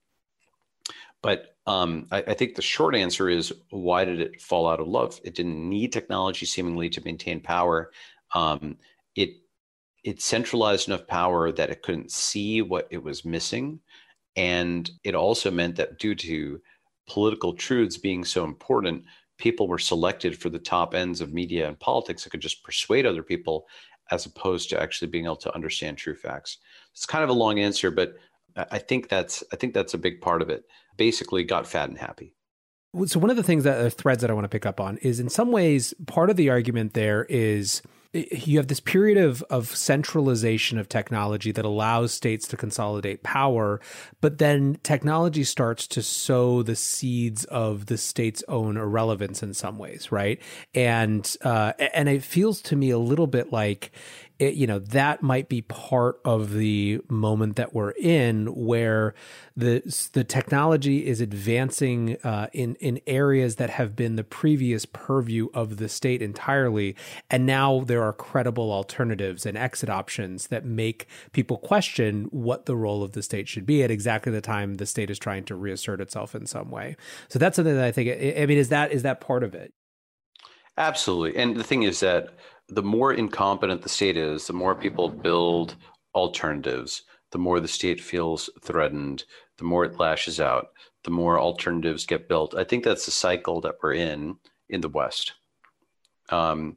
But 1.23 1.56
um, 1.66 2.06
I, 2.11 2.18
I, 2.28 2.35
think 2.35 2.54
the 2.54 2.62
short 2.62 2.94
answer 2.94 3.28
is 3.28 3.52
why 3.70 4.04
did 4.04 4.20
it 4.20 4.40
fall 4.40 4.68
out 4.68 4.80
of 4.80 4.87
love? 4.87 5.20
It 5.25 5.35
didn't 5.35 5.68
need 5.68 5.92
technology 5.92 6.47
seemingly 6.47 6.88
to 6.90 7.04
maintain 7.04 7.40
power. 7.40 7.90
Um, 8.35 8.76
it 9.16 9.30
it 10.04 10.23
centralized 10.23 10.88
enough 10.88 11.06
power 11.06 11.50
that 11.52 11.70
it 11.70 11.82
couldn't 11.82 12.12
see 12.12 12.62
what 12.62 12.87
it 12.90 13.02
was 13.02 13.25
missing, 13.25 13.80
and 14.37 14.90
it 15.02 15.14
also 15.14 15.50
meant 15.50 15.76
that 15.76 15.99
due 15.99 16.14
to 16.14 16.61
political 17.08 17.52
truths 17.52 17.97
being 17.97 18.25
so 18.25 18.44
important, 18.44 19.04
people 19.38 19.66
were 19.66 19.78
selected 19.78 20.38
for 20.38 20.50
the 20.50 20.58
top 20.58 20.94
ends 20.94 21.20
of 21.20 21.32
media 21.32 21.66
and 21.66 21.80
politics 21.80 22.23
that 22.23 22.30
could 22.30 22.40
just 22.40 22.62
persuade 22.62 23.06
other 23.06 23.23
people 23.23 23.66
as 24.11 24.26
opposed 24.26 24.70
to 24.70 24.80
actually 24.80 25.08
being 25.08 25.25
able 25.25 25.37
to 25.37 25.54
understand 25.54 25.99
true 25.99 26.14
facts. 26.14 26.58
It's 26.99 27.07
kind 27.07 27.25
of 27.25 27.31
a 27.31 27.35
long 27.35 27.59
answer, 27.59 27.90
but 27.90 28.17
I 28.57 28.78
think 28.78 29.09
that's 29.09 29.45
I 29.52 29.57
think 29.57 29.73
that's 29.75 29.95
a 29.95 29.99
big 29.99 30.21
part 30.21 30.43
of 30.43 30.50
it. 30.50 30.64
Basically, 30.97 31.45
got 31.45 31.67
fat 31.67 31.88
and 31.88 31.99
happy. 31.99 32.35
So 33.07 33.21
one 33.21 33.31
of 33.31 33.37
the 33.37 33.43
things 33.43 33.64
that 33.64 33.81
are 33.81 33.90
threads 33.90 34.23
that 34.23 34.31
I 34.31 34.35
want 34.35 34.45
to 34.45 34.49
pick 34.49 34.67
up 34.67 34.81
on 34.81 34.97
is 34.99 35.21
in 35.21 35.28
some 35.28 35.52
ways 35.52 35.95
part 36.07 36.31
of 36.31 36.37
the 36.37 36.50
argument 36.50 36.95
there 36.95 37.25
is 37.28 37.83
you 38.14 38.57
have 38.57 38.69
this 38.69 38.81
period 38.81 39.19
of 39.19 39.43
of 39.45 39.69
centralization 39.76 40.78
of 40.78 40.88
technology 40.88 41.52
that 41.52 41.67
allows 41.67 42.12
states 42.12 42.49
to 42.49 42.57
consolidate 42.57 43.23
power, 43.23 43.81
but 44.23 44.38
then 44.38 44.78
technology 44.83 45.45
starts 45.45 45.87
to 45.88 46.02
sow 46.02 46.62
the 46.62 46.75
seeds 46.75 47.45
of 47.45 47.87
the 47.87 47.99
state's 47.99 48.43
own 48.49 48.78
irrelevance 48.78 49.43
in 49.43 49.52
some 49.52 49.78
ways, 49.78 50.11
right? 50.11 50.40
And 50.75 51.37
uh, 51.43 51.75
and 51.95 52.09
it 52.09 52.23
feels 52.23 52.62
to 52.62 52.76
me 52.76 52.90
a 52.90 52.99
little 52.99 53.26
bit 53.26 53.52
like 53.52 53.93
it, 54.38 54.54
you 54.54 54.66
know 54.66 54.78
that 54.78 55.23
might 55.23 55.49
be 55.49 55.62
part 55.62 56.21
of 56.25 56.52
the 56.52 57.00
moment 57.09 57.57
that 57.57 57.75
we're 57.75 57.90
in 57.90 58.47
where 58.47 59.14
the 59.57 59.80
the 60.12 60.23
technology 60.23 61.07
is 61.07 61.21
advancing 61.21 62.16
uh, 62.23 62.47
in 62.52 62.76
in 62.76 63.00
areas 63.07 63.57
that 63.57 63.71
have 63.71 63.97
been 63.97 64.16
the 64.16 64.25
previous 64.25 64.87
purview 64.87 65.49
of 65.54 65.78
the 65.78 65.88
state 65.88 66.23
entirely. 66.23 66.95
And 67.30 67.47
now 67.47 67.80
there 67.80 68.02
are 68.02 68.12
credible 68.12 68.71
alternatives 68.73 69.45
and 69.45 69.59
exit 69.59 69.90
options 69.90 70.49
that 70.49 70.64
make 70.64 71.09
people 71.33 71.59
question 71.59 72.28
what 72.30 72.66
the 72.66 72.76
role 72.76 73.02
of 73.02 73.12
the 73.12 73.23
state 73.23 73.49
should 73.49 73.66
be 73.66 73.83
at 73.83 73.90
exactly 73.90 74.30
the 74.30 74.40
time 74.40 74.75
the 74.75 74.87
state 74.87 75.11
is 75.11 75.18
trying 75.18 75.45
to 75.45 75.57
reassert 75.57 76.00
itself 76.00 76.35
in 76.35 76.47
some 76.47 76.71
way. 76.71 76.97
So 77.28 77.38
that's 77.38 77.57
something 77.57 77.75
that 77.75 77.85
i 77.85 77.92
think 77.92 78.09
i 78.11 78.47
mean 78.47 78.59
is 78.59 78.68
that 78.68 78.92
is 78.92 79.02
that 79.02 79.21
part 79.21 79.42
of 79.42 79.54
it? 79.54 79.73
Absolutely. 80.76 81.37
And 81.37 81.57
the 81.57 81.64
thing 81.64 81.83
is 81.83 81.99
that 82.00 82.30
the 82.68 82.82
more 82.82 83.12
incompetent 83.12 83.82
the 83.82 83.88
state 83.88 84.16
is, 84.16 84.46
the 84.46 84.52
more 84.52 84.75
people 84.75 85.08
build 85.08 85.76
alternatives, 86.14 87.02
the 87.32 87.38
more 87.38 87.60
the 87.60 87.68
state 87.68 88.00
feels 88.00 88.50
threatened, 88.62 89.25
the 89.56 89.64
more 89.64 89.84
it 89.84 89.98
lashes 89.98 90.40
out, 90.40 90.68
the 91.04 91.10
more 91.10 91.38
alternatives 91.38 92.06
get 92.06 92.28
built. 92.28 92.54
I 92.54 92.64
think 92.64 92.84
that's 92.84 93.06
the 93.06 93.10
cycle 93.10 93.60
that 93.62 93.76
we're 93.82 93.94
in 93.94 94.37
in 94.68 94.80
the 94.80 94.88
West. 94.88 95.34
Um, 96.30 96.76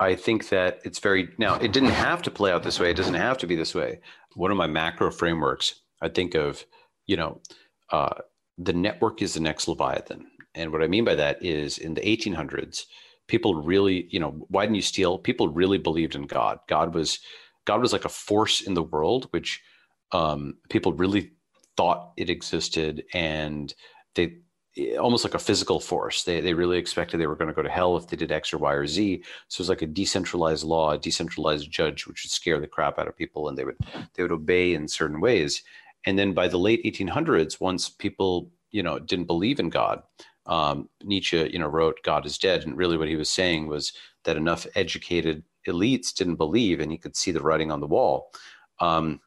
I 0.00 0.14
think 0.14 0.48
that 0.48 0.80
it's 0.84 0.98
very 0.98 1.28
now. 1.38 1.56
It 1.56 1.72
didn't 1.72 1.90
have 1.90 2.22
to 2.22 2.30
play 2.30 2.50
out 2.50 2.62
this 2.62 2.80
way. 2.80 2.90
It 2.90 2.96
doesn't 2.96 3.14
have 3.14 3.38
to 3.38 3.46
be 3.46 3.54
this 3.54 3.74
way. 3.74 4.00
One 4.34 4.50
of 4.50 4.56
my 4.56 4.66
macro 4.66 5.10
frameworks, 5.10 5.74
I 6.00 6.08
think 6.08 6.34
of, 6.34 6.64
you 7.06 7.16
know, 7.16 7.40
uh, 7.90 8.14
the 8.56 8.72
network 8.72 9.22
is 9.22 9.34
the 9.34 9.40
next 9.40 9.68
Leviathan, 9.68 10.26
and 10.54 10.72
what 10.72 10.82
I 10.82 10.86
mean 10.86 11.04
by 11.04 11.14
that 11.16 11.44
is 11.44 11.78
in 11.78 11.94
the 11.94 12.00
1800s 12.00 12.86
people 13.30 13.54
really, 13.54 14.08
you 14.10 14.20
know, 14.20 14.32
why 14.48 14.64
didn't 14.64 14.74
you 14.74 14.82
steal? 14.82 15.16
People 15.16 15.48
really 15.48 15.78
believed 15.78 16.14
in 16.14 16.26
God. 16.26 16.58
God 16.68 16.92
was, 16.94 17.20
God 17.64 17.80
was 17.80 17.92
like 17.92 18.04
a 18.04 18.10
force 18.10 18.60
in 18.60 18.74
the 18.74 18.82
world, 18.82 19.28
which 19.30 19.62
um, 20.12 20.58
people 20.68 20.92
really 20.92 21.30
thought 21.76 22.12
it 22.16 22.28
existed, 22.28 23.04
and 23.14 23.72
they 24.14 24.38
almost 24.98 25.24
like 25.24 25.34
a 25.34 25.38
physical 25.38 25.80
force. 25.80 26.24
They 26.24 26.40
they 26.40 26.54
really 26.54 26.78
expected 26.78 27.18
they 27.18 27.26
were 27.26 27.36
going 27.36 27.48
to 27.48 27.54
go 27.54 27.62
to 27.62 27.68
hell 27.70 27.96
if 27.96 28.08
they 28.08 28.16
did 28.16 28.32
X 28.32 28.52
or 28.52 28.58
Y 28.58 28.72
or 28.72 28.86
Z. 28.86 29.22
So 29.48 29.60
it 29.60 29.62
was 29.62 29.68
like 29.68 29.82
a 29.82 29.86
decentralized 29.86 30.64
law, 30.64 30.92
a 30.92 30.98
decentralized 30.98 31.70
judge, 31.70 32.06
which 32.06 32.24
would 32.24 32.30
scare 32.30 32.60
the 32.60 32.66
crap 32.66 32.98
out 32.98 33.08
of 33.08 33.16
people, 33.16 33.48
and 33.48 33.56
they 33.56 33.64
would 33.64 33.78
they 34.14 34.22
would 34.22 34.32
obey 34.32 34.74
in 34.74 34.88
certain 34.88 35.20
ways. 35.20 35.62
And 36.06 36.18
then 36.18 36.32
by 36.32 36.48
the 36.48 36.58
late 36.58 36.84
1800s, 36.84 37.60
once 37.60 37.88
people 37.88 38.50
you 38.70 38.82
know 38.82 38.98
didn't 38.98 39.26
believe 39.26 39.60
in 39.60 39.70
God, 39.70 40.02
um, 40.46 40.88
Nietzsche, 41.02 41.48
you 41.52 41.58
know, 41.58 41.68
wrote 41.68 42.00
"God 42.02 42.26
is 42.26 42.38
dead," 42.38 42.64
and 42.64 42.76
really 42.76 42.96
what 42.96 43.08
he 43.08 43.16
was 43.16 43.30
saying 43.30 43.66
was 43.66 43.92
that 44.24 44.36
enough 44.36 44.66
educated 44.74 45.42
elites 45.68 46.14
didn't 46.14 46.36
believe, 46.36 46.80
and 46.80 46.90
he 46.90 46.98
could 46.98 47.16
see 47.16 47.30
the 47.30 47.42
writing 47.42 47.70
on 47.70 47.80
the 47.80 47.86
wall. 47.86 48.32
Um, 48.80 49.20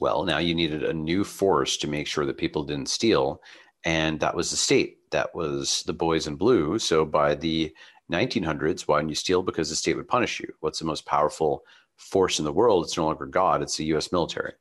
well, 0.00 0.24
now 0.24 0.38
you 0.38 0.54
needed 0.54 0.82
a 0.82 0.92
new 0.92 1.24
force 1.24 1.76
to 1.78 1.88
make 1.88 2.06
sure 2.06 2.24
that 2.24 2.38
people 2.38 2.64
didn't 2.64 2.88
steal, 2.88 3.42
and 3.84 4.18
that 4.20 4.34
was 4.34 4.50
the 4.50 4.56
state. 4.56 4.98
That 5.10 5.34
was 5.34 5.82
the 5.86 5.92
boys 5.92 6.26
in 6.26 6.36
blue. 6.36 6.78
So 6.78 7.04
by 7.04 7.34
the 7.34 7.74
1900s, 8.10 8.82
why 8.82 8.98
didn't 8.98 9.10
you 9.10 9.14
steal? 9.14 9.42
Because 9.42 9.70
the 9.70 9.76
state 9.76 9.96
would 9.96 10.08
punish 10.08 10.40
you. 10.40 10.52
What's 10.60 10.78
the 10.78 10.84
most 10.84 11.06
powerful 11.06 11.64
force 11.96 12.38
in 12.38 12.44
the 12.44 12.52
world? 12.52 12.84
It's 12.84 12.96
no 12.96 13.06
longer 13.06 13.26
God. 13.26 13.62
It's 13.62 13.76
the 13.76 13.84
U.S. 13.86 14.12
military. 14.12 14.52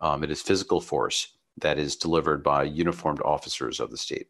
Um, 0.00 0.24
it 0.24 0.30
is 0.30 0.42
physical 0.42 0.80
force 0.80 1.34
that 1.58 1.78
is 1.78 1.96
delivered 1.96 2.42
by 2.42 2.64
uniformed 2.64 3.20
officers 3.22 3.80
of 3.80 3.90
the 3.90 3.96
state. 3.96 4.28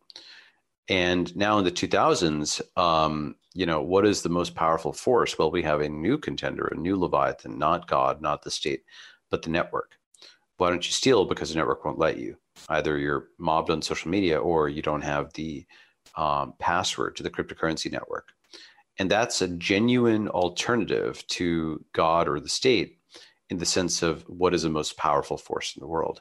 And 0.89 1.35
now 1.37 1.59
in 1.59 1.65
the 1.65 1.71
2000s, 1.71 2.61
um, 2.77 3.37
you 3.55 3.67
know, 3.67 3.83
what 3.83 4.07
is 4.07 4.23
the 4.23 4.29
most 4.29 4.55
powerful 4.55 4.93
force? 4.93 5.39
Well, 5.39 5.51
we 5.51 5.63
have 5.63 5.81
a 5.81 5.89
new 5.89 6.19
contender, 6.19 6.67
a 6.67 6.77
new 6.77 6.97
Leviathan, 6.97 7.59
not 7.59 7.87
God, 7.87 8.21
not 8.21 8.43
the 8.43 8.51
state, 8.51 8.85
but 9.31 9.43
the 9.43 9.51
network. 9.51 9.99
Why 10.57 10.71
don't 10.71 10.85
you 10.85 10.93
steal? 10.93 11.25
Because 11.25 11.51
the 11.51 11.57
network 11.57 11.85
won't 11.85 11.99
let 11.99 12.19
you. 12.19 12.37
Either 12.69 12.99
you're 12.99 13.29
mobbed 13.39 13.71
on 13.71 13.83
social 13.83 14.11
media 14.11 14.39
or 14.39 14.69
you 14.69 14.83
don't 14.83 15.03
have 15.03 15.33
the 15.35 15.67
um, 16.17 16.55
password 16.59 17.17
to 17.17 17.23
the 17.23 17.31
cryptocurrency 17.31 17.91
network. 17.91 18.29
And 18.99 19.11
that's 19.11 19.43
a 19.43 19.49
genuine 19.49 20.29
alternative 20.29 21.27
to 21.29 21.83
God 21.93 22.29
or 22.29 22.41
the 22.41 22.49
state 22.49 22.99
in 23.51 23.59
the 23.59 23.67
sense 23.67 24.03
of 24.03 24.23
what 24.29 24.55
is 24.55 24.63
the 24.63 24.71
most 24.71 24.97
powerful 24.97 25.37
force 25.37 25.75
in 25.75 25.81
the 25.81 25.87
world. 25.87 26.21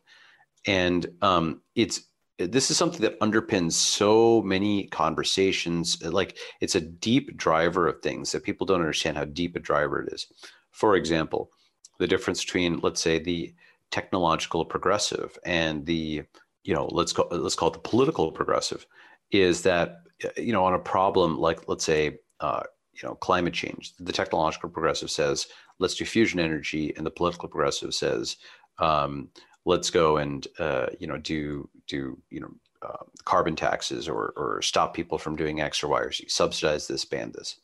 And 0.66 1.08
um, 1.22 1.62
it's 1.76 2.02
this 2.48 2.72
is 2.72 2.78
something 2.78 3.02
that 3.02 3.20
underpins 3.20 3.74
so 3.74 4.42
many 4.42 4.88
conversations. 4.88 6.02
Like 6.04 6.38
it's 6.62 6.76
a 6.76 6.82
deep 6.82 7.36
driver 7.38 7.88
of 7.88 8.02
things 8.02 8.32
that 8.32 8.44
people 8.44 8.66
don't 8.66 8.82
understand 8.82 9.18
how 9.18 9.26
deep 9.26 9.56
a 9.56 9.60
driver 9.60 10.02
it 10.02 10.14
is. 10.14 10.28
For 10.72 10.96
example, 10.96 11.52
the 12.00 12.08
difference 12.08 12.44
between, 12.44 12.80
let's 12.80 13.02
say, 13.02 13.20
the 13.20 13.54
technological 13.92 14.66
progressive 14.66 15.38
and 15.46 15.86
the, 15.86 16.24
you 16.64 16.74
know, 16.74 16.88
let's 16.92 17.14
call 17.14 17.28
let's 17.32 17.56
call 17.56 17.70
it 17.70 17.74
the 17.74 17.80
political 17.80 18.32
progressive, 18.32 18.86
is 19.32 19.64
that 19.64 19.98
you 20.38 20.54
know 20.54 20.64
on 20.64 20.74
a 20.74 20.80
problem 20.80 21.38
like 21.38 21.68
let's 21.68 21.84
say 21.84 22.20
uh, 22.40 22.64
you 22.94 23.08
know 23.08 23.16
climate 23.16 23.54
change, 23.54 23.94
the 24.00 24.14
technological 24.14 24.70
progressive 24.70 25.12
says 25.12 25.48
let's 25.80 25.96
do 25.96 26.06
fusion 26.06 26.40
energy, 26.40 26.94
and 26.96 27.06
the 27.06 27.12
political 27.12 27.50
progressive 27.50 27.94
says 27.94 28.38
um, 28.80 29.30
let's 29.66 29.90
go 29.90 30.18
and 30.18 30.48
uh, 30.60 30.88
you 31.00 31.08
know 31.08 31.18
do 31.18 31.70
do 31.92 32.18
you 32.30 32.40
know 32.40 32.52
uh, 32.82 33.04
carbon 33.26 33.56
taxes 33.56 34.08
or 34.08 34.34
or 34.38 34.62
stop 34.62 34.94
people 34.94 35.18
from 35.18 35.36
doing 35.36 35.62
X 35.62 35.84
or 35.84 35.90
Y 35.90 36.00
or 36.00 36.12
Z, 36.12 36.26
subsidize 36.30 36.88
this, 36.88 37.06
ban 37.06 37.32
this. 37.32 37.58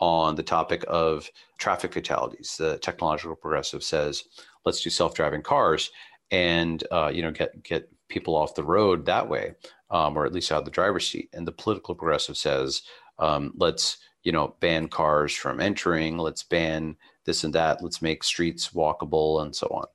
On 0.00 0.34
the 0.34 0.42
topic 0.42 0.84
of 0.88 1.28
traffic 1.56 1.92
fatalities, 1.92 2.56
the 2.58 2.78
technological 2.78 3.34
progressive 3.34 3.82
says 3.82 4.24
let's 4.64 4.82
do 4.82 4.90
self-driving 4.90 5.42
cars 5.42 5.90
and 6.30 6.84
uh, 6.90 7.10
you 7.12 7.22
know 7.22 7.30
get 7.30 7.62
get 7.62 7.88
people 8.08 8.36
off 8.36 8.54
the 8.54 8.64
road 8.64 9.06
that 9.06 9.28
way, 9.28 9.54
um, 9.90 10.16
or 10.16 10.26
at 10.26 10.32
least 10.32 10.52
out 10.52 10.60
of 10.60 10.64
the 10.64 10.70
driver's 10.70 11.08
seat. 11.08 11.28
And 11.32 11.46
the 11.46 11.52
political 11.52 11.94
progressive 11.94 12.36
says 12.36 12.82
um, 13.18 13.52
let's 13.56 13.98
you 14.22 14.32
know 14.32 14.56
ban 14.60 14.88
cars 14.88 15.34
from 15.34 15.60
entering, 15.60 16.18
let's 16.18 16.42
ban 16.42 16.96
this 17.24 17.44
and 17.44 17.54
that, 17.54 17.82
let's 17.82 18.02
make 18.02 18.24
streets 18.24 18.70
walkable 18.70 19.42
and 19.42 19.54
so 19.54 19.66
on. 19.68 19.86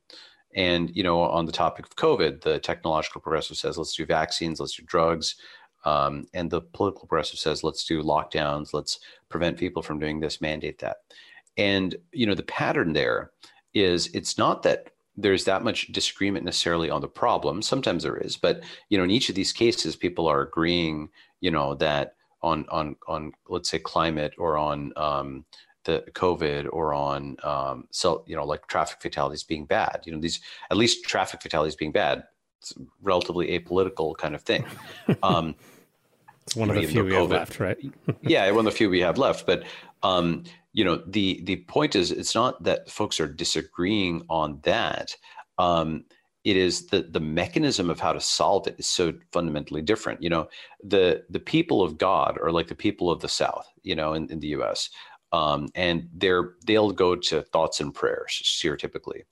And 0.56 0.96
you 0.96 1.04
know, 1.04 1.22
on 1.22 1.46
the 1.46 1.52
topic 1.52 1.86
of 1.86 1.96
COVID, 1.96 2.42
the 2.42 2.60
technological 2.60 3.22
progressive 3.22 3.58
says 3.58 3.78
let's 3.78 3.96
do 3.96 4.06
vaccines, 4.06 4.60
let's 4.60 4.76
do 4.76 4.84
drugs, 4.84 5.36
um, 5.86 6.28
and 6.34 6.50
the 6.50 6.62
political 6.62 7.08
progressive 7.08 7.40
says 7.40 7.64
let's 7.64 7.86
do 7.86 8.02
lockdowns, 8.04 8.74
let's 8.74 9.00
prevent 9.30 9.58
people 9.58 9.82
from 9.82 10.00
doing 10.00 10.20
this, 10.20 10.42
mandate 10.42 10.80
that. 10.80 10.98
And 11.58 11.96
you 12.12 12.26
know, 12.26 12.36
the 12.36 12.44
pattern 12.44 12.94
there 12.94 13.32
is 13.74 14.08
it's 14.14 14.38
not 14.38 14.64
that 14.64 14.90
there's 15.16 15.46
that 15.46 15.64
much 15.64 15.88
disagreement 15.92 16.46
necessarily 16.46 16.90
on 16.90 17.02
the 17.02 17.08
problem. 17.08 17.62
Sometimes 17.62 18.04
there 18.04 18.18
is, 18.18 18.36
but 18.38 18.64
you 18.90 18.98
know, 18.98 19.04
in 19.04 19.12
each 19.12 19.30
of 19.30 19.36
these 19.36 19.54
cases, 19.54 19.96
people 19.96 20.28
are 20.28 20.42
agreeing, 20.42 21.10
you 21.40 21.52
know, 21.52 21.76
that 21.76 22.16
on 22.42 22.66
on 22.70 22.96
on 23.08 23.32
let's 23.48 23.70
say 23.70 23.80
climate 23.80 24.34
or 24.38 24.58
on 24.58 24.92
um, 24.98 25.46
the 25.86 26.04
COVID 26.14 26.68
or 26.72 26.94
on 26.94 27.38
um, 27.44 27.88
so 27.92 28.24
you 28.28 28.36
know 28.36 28.46
like 28.46 28.68
traffic 28.68 29.02
fatalities 29.02 29.44
being 29.44 29.66
bad. 29.66 30.02
You 30.06 30.14
know 30.14 30.20
these 30.20 30.40
at 30.72 30.78
least 30.78 31.06
traffic 31.06 31.42
fatalities 31.42 31.76
being 31.76 31.92
bad. 31.92 32.24
It's 32.62 32.74
relatively 33.02 33.60
apolitical 33.60 34.16
kind 34.18 34.36
of 34.36 34.42
thing. 34.42 34.66
Um, 35.22 35.56
it's 36.46 36.56
one 36.56 36.70
of 36.70 36.76
the 36.76 36.86
few 36.86 37.06
we 37.06 37.14
have 37.14 37.30
left, 37.30 37.60
right? 37.60 37.78
yeah, 38.22 38.50
one 38.52 38.68
of 38.68 38.74
the 38.74 38.78
few 38.78 38.90
we 38.90 39.00
have 39.00 39.18
left. 39.18 39.46
But 39.46 39.64
um, 40.02 40.44
you 40.74 40.84
know 40.84 41.02
the 41.08 41.42
the 41.44 41.58
point 41.68 41.96
is, 41.96 42.12
it's 42.12 42.36
not 42.36 42.64
that 42.64 42.90
folks 42.90 43.20
are 43.20 43.28
disagreeing 43.28 44.24
on 44.30 44.60
that. 44.64 45.16
Um, 45.58 46.06
it 46.44 46.58
is 46.58 46.88
the 46.88 47.04
the 47.04 47.20
mechanism 47.22 47.90
of 47.90 48.00
how 48.00 48.12
to 48.12 48.20
solve 48.20 48.68
it 48.68 48.76
is 48.78 48.88
so 48.88 49.14
fundamentally 49.32 49.82
different. 49.82 50.22
You 50.22 50.30
know, 50.30 50.50
the 50.84 51.24
the 51.30 51.40
people 51.40 51.82
of 51.82 51.98
God 51.98 52.38
are 52.42 52.52
like 52.52 52.68
the 52.68 52.76
people 52.76 53.10
of 53.10 53.22
the 53.22 53.30
South. 53.30 53.68
You 53.84 53.96
know, 53.96 54.14
in, 54.14 54.30
in 54.30 54.40
the 54.40 54.48
U.S. 54.48 54.90
Um, 55.34 55.68
and 55.74 56.08
they're 56.14 56.54
they'll 56.66 56.92
go 56.92 57.16
to 57.16 57.42
thoughts 57.42 57.82
and 57.82 57.94
prayers 57.94 58.42
stereotypically. 58.46 59.24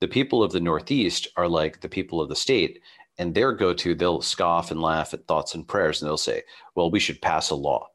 The 0.00 0.08
people 0.08 0.42
of 0.42 0.52
the 0.52 0.60
Northeast 0.60 1.28
are 1.36 1.48
like 1.48 1.80
the 1.80 1.88
people 1.88 2.20
of 2.20 2.28
the 2.28 2.36
state, 2.36 2.80
and 3.18 3.32
their 3.32 3.52
go-to 3.52 3.94
they'll 3.94 4.20
scoff 4.20 4.72
and 4.72 4.82
laugh 4.82 5.14
at 5.14 5.26
thoughts 5.28 5.54
and 5.54 5.66
prayers, 5.66 6.02
and 6.02 6.08
they'll 6.08 6.16
say, 6.18 6.42
"Well, 6.74 6.90
we 6.90 6.98
should 7.00 7.22
pass 7.22 7.50
a 7.50 7.54
law." 7.54 7.88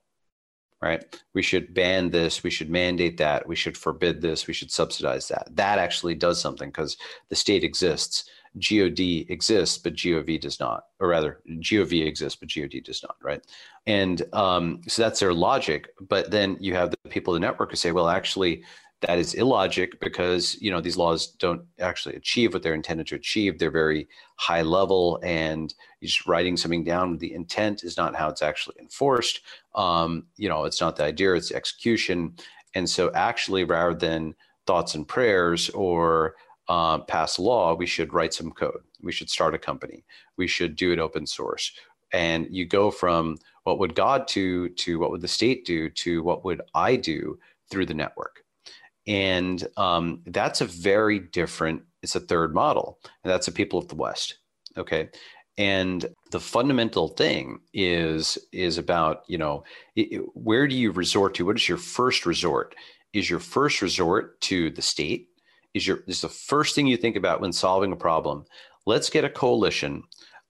Right? 0.82 1.04
We 1.34 1.41
should 1.41 1.74
ban 1.74 2.10
this. 2.10 2.41
We 2.41 2.50
should 2.50 2.69
mandate 2.69 3.17
that. 3.17 3.45
We 3.45 3.58
should 3.58 3.78
forbid 3.78 4.22
this. 4.22 4.48
We 4.48 4.54
should 4.54 4.72
subsidize 4.72 5.28
that. 5.28 5.50
That 5.52 5.78
actually 5.78 6.15
does 6.15 6.39
something 6.39 6.69
because 6.69 6.95
the 7.28 7.36
state 7.36 7.65
exists 7.65 8.30
God 8.58 9.00
exists, 9.00 9.78
but 9.78 9.96
GOV 9.96 10.40
does 10.40 10.60
not, 10.60 10.84
or 11.00 11.08
rather, 11.08 11.42
GOV 11.48 11.94
exists, 11.94 12.40
but 12.40 12.50
God 12.54 12.72
does 12.84 13.04
not, 13.04 13.16
right? 13.22 13.46
And 13.86 14.24
um, 14.34 14.82
so 14.88 15.02
that's 15.02 15.20
their 15.20 15.34
logic. 15.34 15.90
But 16.08 16.32
then 16.32 16.58
you 16.60 16.74
have 16.74 16.92
the 16.92 17.10
people 17.10 17.34
of 17.34 17.40
the 17.40 17.46
network 17.46 17.72
who 17.72 17.76
say, 17.76 17.92
well, 17.92 18.10
actually, 18.10 18.64
that 19.02 19.18
is 19.18 19.34
illogic 19.34 20.00
because 20.02 20.58
you 20.62 20.72
know 20.72 20.82
these 20.82 20.98
laws 20.98 21.28
don't 21.28 21.62
actually 21.80 22.16
achieve 22.16 22.54
what 22.54 22.64
they're 22.64 22.74
intended 22.74 23.08
to 23.08 23.16
achieve. 23.16 23.58
They're 23.58 23.72
very 23.72 24.10
high 24.36 24.62
level, 24.62 25.20
and 25.24 25.74
just 26.04 26.28
writing 26.28 26.58
something 26.58 26.84
down 26.84 27.12
with 27.12 27.20
the 27.20 27.34
intent 27.34 27.84
is 27.84 27.96
not 27.96 28.16
how 28.16 28.30
it's 28.30 28.42
actually 28.42 28.76
enforced. 28.80 29.42
Um, 29.76 30.26
you 30.36 30.50
know, 30.50 30.66
it's 30.66 30.82
not 30.82 30.98
the 30.98 31.06
idea; 31.06 31.34
it's 31.34 31.50
the 31.50 31.56
execution. 31.56 32.36
And 32.76 32.90
so, 32.90 33.12
actually, 33.14 33.64
rather 33.64 33.96
than 33.96 34.36
thoughts 34.68 34.96
and 34.96 35.08
prayers 35.08 35.70
or 35.72 36.36
uh, 36.70 37.00
pass 37.00 37.40
law, 37.40 37.74
we 37.74 37.88
should 37.88 38.14
write 38.14 38.34
some 38.34 38.52
code. 38.52 38.82
We 39.02 39.12
should 39.12 39.30
start 39.30 39.56
a 39.56 39.60
company. 39.60 40.06
We 40.38 40.48
should 40.48 40.76
do 40.76 40.94
it 40.94 41.00
open 41.00 41.26
source. 41.26 41.72
And 42.14 42.48
you 42.50 42.66
go 42.66 42.92
from 42.92 43.38
what 43.64 43.80
would 43.80 43.96
God 43.96 44.28
do 44.28 44.70
to 44.70 45.00
what 45.00 45.12
would 45.12 45.22
the 45.22 45.28
state 45.28 45.66
do 45.66 45.90
to 45.90 46.24
what 46.24 46.46
would 46.46 46.62
I 46.74 46.96
do 46.96 47.40
through 47.70 47.88
the 47.88 47.94
network. 47.94 48.44
And 49.08 49.68
um, 49.78 50.22
that's 50.28 50.62
a 50.62 50.66
very 50.66 51.20
different, 51.20 51.84
it's 52.04 52.16
a 52.16 52.20
third 52.20 52.54
model. 52.54 53.00
And 53.24 53.32
that's 53.32 53.48
the 53.48 53.52
people 53.52 53.80
of 53.80 53.88
the 53.88 53.96
West. 53.96 54.38
Okay. 54.78 55.10
And 55.58 56.06
the 56.32 56.40
fundamental 56.40 57.10
thing 57.10 57.60
is 57.74 58.38
is 58.54 58.78
about 58.78 59.24
you 59.28 59.38
know 59.38 59.66
it, 59.98 60.22
where 60.34 60.68
do 60.70 60.76
you 60.76 60.92
resort 60.92 61.34
to? 61.36 61.46
What 61.46 61.58
is 61.58 61.68
your 61.68 61.78
first 61.78 62.26
resort? 62.26 62.76
Is 63.12 63.30
your 63.30 63.40
first 63.40 63.82
resort 63.82 64.40
to 64.42 64.70
the 64.70 64.82
state? 64.82 65.29
Is 65.80 65.88
your 65.88 66.04
is 66.08 66.22
the 66.22 66.30
first 66.30 66.76
thing 66.76 66.88
you 66.88 66.98
think 66.98 67.15
about 67.15 67.42
when 67.42 67.54
solving 67.54 67.92
a 67.92 67.96
problem. 67.96 68.46
Let's 68.86 69.10
get 69.10 69.26
a 69.26 69.30
coalition. 69.30 70.04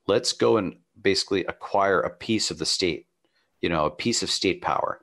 Let's 0.08 0.34
go 0.34 0.58
and 0.58 0.76
basically 1.02 1.46
acquire 1.46 2.02
a 2.02 2.10
piece 2.10 2.52
of 2.52 2.58
the 2.58 2.66
state, 2.66 3.08
you 3.62 3.70
know, 3.70 3.86
a 3.86 3.92
piece 3.92 4.24
of 4.24 4.30
state 4.30 4.62
power. 4.62 5.02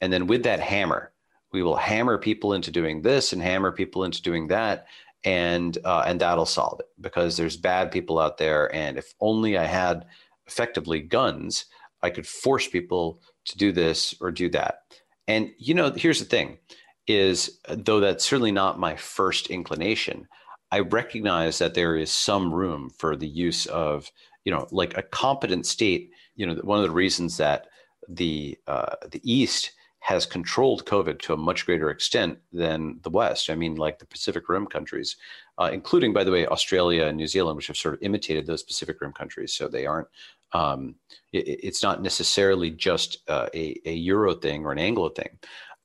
And 0.00 0.12
then 0.12 0.26
with 0.26 0.44
that 0.44 0.60
hammer, 0.60 1.12
we 1.52 1.62
will 1.62 1.76
hammer 1.76 2.18
people 2.18 2.52
into 2.52 2.70
doing 2.70 3.02
this 3.02 3.32
and 3.32 3.42
hammer 3.42 3.72
people 3.72 4.04
into 4.04 4.22
doing 4.22 4.48
that. 4.48 4.86
And 5.24 5.76
uh, 5.84 6.04
and 6.06 6.20
that'll 6.20 6.46
solve 6.46 6.80
it 6.80 6.86
because 7.00 7.36
there's 7.36 7.56
bad 7.56 7.90
people 7.90 8.18
out 8.18 8.38
there. 8.38 8.72
And 8.74 8.96
if 8.96 9.14
only 9.20 9.58
I 9.58 9.64
had 9.64 10.04
effectively 10.46 11.00
guns, 11.00 11.64
I 12.02 12.10
could 12.10 12.26
force 12.26 12.68
people 12.68 13.22
to 13.46 13.58
do 13.58 13.72
this 13.72 14.14
or 14.20 14.30
do 14.30 14.48
that. 14.50 14.80
And 15.26 15.50
you 15.58 15.74
know, 15.74 15.90
here's 15.90 16.20
the 16.20 16.26
thing 16.26 16.58
is 17.06 17.58
though 17.68 18.00
that's 18.00 18.24
certainly 18.24 18.52
not 18.52 18.78
my 18.78 18.96
first 18.96 19.48
inclination 19.48 20.26
i 20.70 20.80
recognize 20.80 21.58
that 21.58 21.74
there 21.74 21.96
is 21.96 22.10
some 22.10 22.52
room 22.52 22.90
for 22.90 23.14
the 23.16 23.28
use 23.28 23.66
of 23.66 24.10
you 24.44 24.52
know 24.52 24.66
like 24.70 24.96
a 24.96 25.02
competent 25.02 25.66
state 25.66 26.10
you 26.36 26.46
know 26.46 26.54
one 26.62 26.78
of 26.78 26.84
the 26.84 26.90
reasons 26.90 27.36
that 27.36 27.66
the 28.08 28.56
uh, 28.66 28.94
the 29.10 29.20
east 29.22 29.72
has 30.00 30.26
controlled 30.26 30.84
covid 30.84 31.18
to 31.18 31.32
a 31.32 31.36
much 31.36 31.64
greater 31.64 31.88
extent 31.88 32.38
than 32.52 33.00
the 33.02 33.10
west. 33.10 33.48
I 33.48 33.54
mean 33.54 33.76
like 33.76 33.98
the 33.98 34.06
pacific 34.06 34.48
rim 34.48 34.66
countries 34.66 35.16
uh, 35.58 35.70
including 35.72 36.12
by 36.12 36.24
the 36.24 36.30
way 36.30 36.46
australia 36.46 37.04
and 37.04 37.16
new 37.16 37.26
zealand 37.26 37.56
which 37.56 37.68
have 37.68 37.76
sort 37.76 37.94
of 37.94 38.02
imitated 38.02 38.46
those 38.46 38.62
pacific 38.62 39.00
rim 39.00 39.12
countries 39.12 39.54
so 39.54 39.68
they 39.68 39.86
aren't 39.86 40.08
um, 40.54 40.94
it, 41.32 41.46
it's 41.46 41.82
not 41.82 42.00
necessarily 42.00 42.70
just 42.70 43.18
uh, 43.28 43.48
a, 43.54 43.76
a 43.84 43.92
euro 43.92 44.34
thing 44.34 44.64
or 44.64 44.72
an 44.72 44.78
anglo 44.78 45.10
thing. 45.10 45.38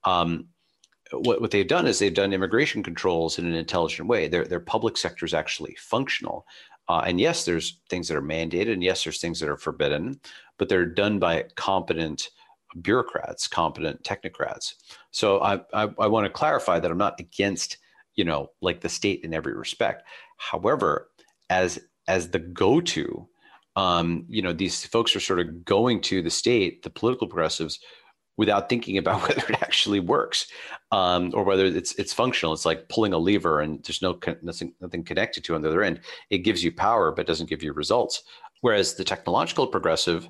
Um, 0.06 0.48
what, 1.12 1.42
what 1.42 1.52
they've 1.52 1.68
done 1.68 1.88
is 1.88 2.00
they've 2.00 2.14
done 2.14 2.34
immigration 2.34 2.84
controls 2.84 3.40
in 3.40 3.46
an 3.46 3.54
intelligent 3.54 4.08
way. 4.08 4.28
Their, 4.28 4.46
their 4.46 4.60
public 4.60 4.98
sector 4.98 5.26
is 5.26 5.34
actually 5.34 5.76
functional. 5.80 6.46
Uh, 6.88 7.04
and 7.06 7.20
yes, 7.20 7.46
there's 7.46 7.80
things 7.90 8.08
that 8.08 8.18
are 8.18 8.22
mandated, 8.22 8.74
and 8.74 8.84
yes, 8.84 9.04
there's 9.04 9.22
things 9.22 9.40
that 9.40 9.50
are 9.50 9.58
forbidden, 9.58 10.20
but 10.58 10.70
they're 10.70 10.86
done 10.86 11.20
by 11.20 11.46
competent 11.56 12.30
bureaucrats, 12.82 13.48
competent 13.48 14.02
technocrats. 14.04 14.74
So 15.12 15.40
I, 15.42 15.60
I, 15.74 15.90
I 16.00 16.08
want 16.08 16.26
to 16.26 16.32
clarify 16.32 16.80
that 16.80 16.90
I'm 16.90 16.98
not 16.98 17.20
against, 17.20 17.78
you 18.16 18.24
know, 18.24 18.50
like 18.62 18.82
the 18.82 18.90
state 18.90 19.24
in 19.24 19.34
every 19.34 19.54
respect. 19.54 20.04
However, 20.38 21.10
as 21.50 21.80
as 22.08 22.30
the 22.30 22.40
go-to, 22.40 23.28
um, 23.76 24.26
you 24.28 24.42
know, 24.42 24.54
these 24.54 24.84
folks 24.86 25.16
are 25.16 25.20
sort 25.20 25.40
of 25.40 25.64
going 25.64 26.02
to 26.02 26.24
the 26.24 26.30
state, 26.30 26.82
the 26.82 26.90
political 26.90 27.28
progressives, 27.28 27.80
without 28.40 28.70
thinking 28.70 28.98
about 28.98 29.22
whether 29.28 29.46
it 29.50 29.62
actually 29.62 30.00
works 30.00 30.48
um, 30.94 31.32
or 31.36 31.44
whether 31.44 31.66
it's 31.66 31.94
it's 31.96 32.14
functional. 32.14 32.54
It's 32.54 32.66
like 32.66 32.88
pulling 32.88 33.12
a 33.12 33.18
lever 33.18 33.60
and 33.60 33.84
there's 33.84 34.02
no 34.02 34.18
nothing 34.42 34.74
nothing 34.80 35.04
connected 35.04 35.44
to 35.44 35.56
on 35.56 35.62
the 35.62 35.68
other 35.68 35.84
end. 35.84 36.00
It 36.30 36.40
gives 36.40 36.64
you 36.64 36.72
power, 36.72 37.12
but 37.12 37.28
doesn't 37.28 37.50
give 37.50 37.62
you 37.62 37.74
results. 37.74 38.24
Whereas 38.62 38.96
the 38.96 39.04
technological 39.04 39.68
progressive 39.68 40.30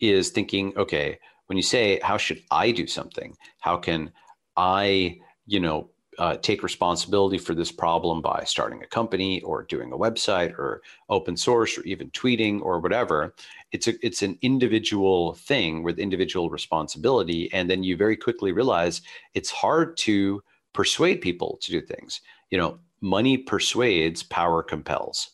is 0.00 0.30
thinking, 0.30 0.76
okay, 0.76 1.18
when 1.46 1.56
you 1.56 1.62
say 1.62 2.00
how 2.02 2.16
should 2.16 2.42
I 2.50 2.72
do 2.72 2.88
something, 2.88 3.36
how 3.60 3.76
can 3.76 4.10
I, 4.56 5.18
you 5.46 5.60
know, 5.60 5.90
uh, 6.18 6.36
take 6.36 6.62
responsibility 6.62 7.38
for 7.38 7.54
this 7.54 7.72
problem 7.72 8.20
by 8.20 8.44
starting 8.46 8.82
a 8.82 8.86
company 8.86 9.40
or 9.42 9.62
doing 9.64 9.92
a 9.92 9.98
website 9.98 10.52
or 10.58 10.82
open 11.08 11.36
source 11.36 11.76
or 11.78 11.82
even 11.82 12.10
tweeting 12.10 12.60
or 12.62 12.80
whatever. 12.80 13.34
It's 13.72 13.88
a 13.88 13.94
it's 14.04 14.22
an 14.22 14.38
individual 14.42 15.34
thing 15.34 15.82
with 15.82 15.98
individual 15.98 16.50
responsibility 16.50 17.52
and 17.52 17.68
then 17.68 17.82
you 17.82 17.96
very 17.96 18.16
quickly 18.16 18.52
realize 18.52 19.02
it's 19.34 19.50
hard 19.50 19.96
to 19.98 20.42
persuade 20.72 21.20
people 21.20 21.58
to 21.62 21.70
do 21.70 21.80
things. 21.80 22.20
You 22.50 22.58
know 22.58 22.78
money 23.00 23.36
persuades 23.36 24.22
power 24.22 24.62
compels. 24.62 25.30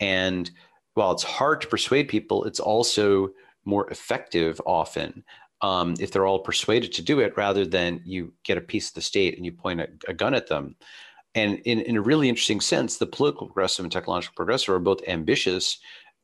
And 0.00 0.50
while 0.94 1.12
it's 1.12 1.24
hard 1.24 1.60
to 1.62 1.68
persuade 1.68 2.08
people 2.08 2.44
it's 2.44 2.60
also 2.60 3.30
more 3.64 3.90
effective 3.90 4.60
often 4.66 5.24
um, 5.62 5.94
if 5.98 6.12
they're 6.12 6.26
all 6.26 6.38
persuaded 6.38 6.92
to 6.92 7.02
do 7.02 7.20
it 7.20 7.36
rather 7.36 7.64
than 7.64 8.00
you 8.04 8.32
get 8.44 8.58
a 8.58 8.62
piece 8.62 8.88
of 8.88 8.94
the 8.94 9.00
state 9.00 9.36
and 9.36 9.44
you 9.44 9.52
point 9.52 9.80
a, 9.80 9.88
a 10.08 10.14
gun 10.14 10.34
at 10.34 10.46
them. 10.46 10.76
And 11.34 11.60
in, 11.64 11.80
in 11.80 11.96
a 11.96 12.00
really 12.00 12.28
interesting 12.28 12.60
sense, 12.60 12.96
the 12.96 13.06
political 13.06 13.46
progressive 13.46 13.84
and 13.84 13.92
technological 13.92 14.34
progressive 14.34 14.74
are 14.74 14.80
both 14.80 15.06
ambitious. 15.06 15.78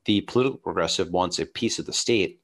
The 0.06 0.22
political 0.22 0.58
progressive 0.58 1.10
wants 1.10 1.38
a 1.38 1.46
piece 1.46 1.78
of 1.78 1.86
the 1.86 1.92
state, 1.92 2.40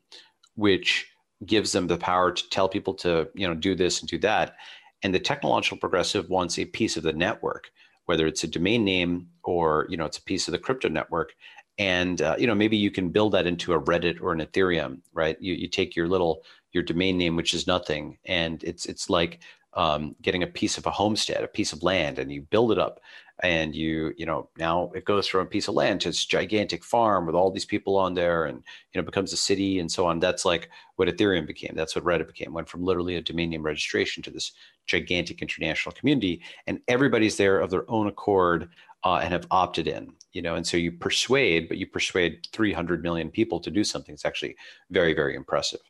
which 0.55 1.07
gives 1.46 1.72
them 1.72 1.87
the 1.87 1.96
power 1.96 2.33
to 2.33 2.50
tell 2.50 2.68
people 2.68 2.94
to 2.94 3.29
you 3.35 3.48
know 3.48 3.55
do 3.55 3.74
this 3.74 4.00
and 4.00 4.09
do 4.09 4.18
that. 4.18 4.57
And 5.03 5.14
the 5.14 5.20
technological 5.20 5.79
progressive 5.79 6.29
wants 6.29 6.59
a 6.59 6.66
piece 6.66 6.96
of 6.96 7.03
the 7.03 7.12
network, 7.12 7.70
whether 8.05 8.26
it's 8.26 8.44
a 8.44 8.48
domain 8.48 8.85
name 8.85 9.29
or 9.42 9.87
you 9.88 9.96
know 9.96 10.05
it's 10.05 10.18
a 10.18 10.22
piece 10.22 10.48
of 10.48 10.53
the 10.53 10.59
crypto 10.59 10.88
network. 10.88 11.33
And 11.80 12.20
uh, 12.20 12.36
you 12.38 12.46
know 12.46 12.54
maybe 12.54 12.76
you 12.76 12.90
can 12.90 13.08
build 13.08 13.32
that 13.32 13.46
into 13.46 13.72
a 13.72 13.80
Reddit 13.80 14.20
or 14.20 14.32
an 14.32 14.40
Ethereum, 14.40 15.00
right? 15.14 15.40
You, 15.40 15.54
you 15.54 15.66
take 15.66 15.96
your 15.96 16.08
little 16.08 16.42
your 16.72 16.82
domain 16.82 17.16
name, 17.16 17.36
which 17.36 17.54
is 17.54 17.66
nothing, 17.66 18.18
and 18.26 18.62
it's 18.62 18.84
it's 18.84 19.08
like 19.08 19.40
um, 19.72 20.14
getting 20.20 20.42
a 20.42 20.46
piece 20.46 20.76
of 20.76 20.84
a 20.84 20.90
homestead, 20.90 21.42
a 21.42 21.48
piece 21.48 21.72
of 21.72 21.82
land, 21.82 22.18
and 22.18 22.30
you 22.30 22.42
build 22.42 22.70
it 22.70 22.78
up, 22.78 23.00
and 23.42 23.74
you 23.74 24.12
you 24.16 24.26
know 24.26 24.48
now 24.59 24.90
it 24.94 25.05
goes 25.05 25.26
from 25.26 25.42
a 25.42 25.46
piece 25.46 25.68
of 25.68 25.74
land 25.74 26.00
to 26.00 26.09
this 26.09 26.24
gigantic 26.24 26.85
farm 26.85 27.26
with 27.26 27.35
all 27.35 27.50
these 27.50 27.64
people 27.64 27.96
on 27.96 28.14
there, 28.14 28.44
and 28.44 28.62
you 28.92 29.00
know 29.00 29.05
becomes 29.05 29.33
a 29.33 29.37
city 29.37 29.79
and 29.79 29.90
so 29.90 30.07
on. 30.07 30.20
That's 30.20 30.44
like 30.44 30.68
what 30.96 31.09
Ethereum 31.09 31.46
became. 31.46 31.72
That's 31.74 31.94
what 31.94 32.05
Reddit 32.05 32.26
became. 32.26 32.53
Went 32.53 32.68
from 32.68 32.85
literally 32.85 33.16
a 33.16 33.22
domain 33.22 33.50
name 33.50 33.62
registration 33.62 34.22
to 34.24 34.31
this 34.31 34.53
gigantic 34.87 35.42
international 35.42 35.94
community, 35.94 36.42
and 36.66 36.81
everybody's 36.88 37.37
there 37.37 37.61
of 37.61 37.70
their 37.70 37.90
own 37.90 38.07
accord 38.07 38.68
uh, 39.05 39.20
and 39.22 39.33
have 39.33 39.46
opted 39.50 39.88
in. 39.88 40.12
You 40.33 40.42
know, 40.42 40.55
and 40.55 40.66
so 40.66 40.76
you 40.76 40.92
persuade, 40.92 41.68
but 41.68 41.79
you 41.79 41.87
persuade 41.87 42.46
300 42.53 43.03
million 43.03 43.31
people 43.31 43.59
to 43.61 43.70
do 43.70 43.83
something. 43.83 44.12
It's 44.12 44.24
actually 44.24 44.57
very, 44.90 45.12
very 45.12 45.35
impressive. 45.35 45.81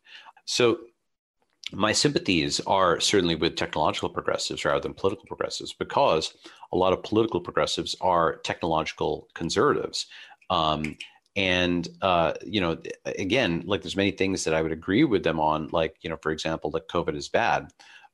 So 0.47 0.79
my 1.73 1.93
sympathies 1.93 2.61
are 2.67 3.01
certainly 3.01 3.35
with 3.35 3.57
technological 3.57 4.09
progressives 4.09 4.65
rather 4.65 4.81
than 4.81 4.95
political 4.95 5.27
progressives 5.27 5.73
because 5.73 6.35
a 6.73 6.77
lot 6.77 6.93
of 6.93 7.03
political 7.03 7.41
progressives 7.41 7.97
are 8.01 8.37
technological 8.39 9.29
conservatives. 9.35 10.07
Um, 10.49 10.97
and 11.37 11.89
uh, 12.03 12.35
you 12.45 12.61
know, 12.61 12.79
again, 13.05 13.63
like 13.67 13.83
there's 13.83 13.97
many 13.97 14.11
things 14.11 14.45
that 14.45 14.55
I 14.55 14.63
would 14.63 14.73
agree 14.73 15.05
with 15.05 15.23
them 15.23 15.39
on, 15.39 15.69
like 15.73 15.97
you 16.03 16.11
know, 16.11 16.19
for 16.23 16.33
example, 16.33 16.71
that 16.73 16.89
COVID 16.89 17.17
is 17.17 17.29
bad. 17.29 17.69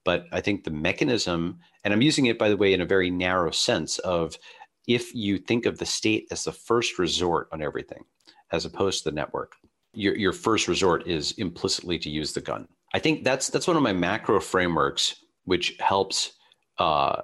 But 0.05 0.27
I 0.33 0.41
think 0.41 0.65
the 0.65 0.71
mechanism, 0.71 1.59
and 1.83 1.93
I'm 1.93 2.03
using 2.03 2.27
it 2.27 2.39
by 2.39 2.49
the 2.49 2.57
way 2.57 2.73
in 2.73 2.81
a 2.81 2.87
very 2.87 3.11
narrow 3.11 3.51
sense 3.51 3.99
of 4.01 4.39
if 4.87 5.15
you 5.15 5.39
think 5.39 5.67
of 5.67 5.79
the 5.79 5.87
state 5.87 6.29
as 6.31 6.45
the 6.45 6.53
first 6.53 6.99
resort 6.99 7.49
on 7.53 7.63
everything, 7.63 8.05
as 8.53 8.65
opposed 8.65 9.03
to 9.03 9.11
the 9.11 9.15
network, 9.17 9.57
your, 9.95 10.17
your 10.17 10.33
first 10.33 10.69
resort 10.69 11.07
is 11.09 11.33
implicitly 11.33 11.99
to 11.99 12.11
use 12.11 12.33
the 12.33 12.41
gun. 12.41 12.69
I 12.95 12.99
think 12.99 13.25
that's 13.25 13.49
that's 13.49 13.67
one 13.67 13.77
of 13.77 13.83
my 13.83 13.93
macro 13.93 14.41
frameworks, 14.41 15.17
which 15.45 15.77
helps 15.81 16.33
uh, 16.79 17.23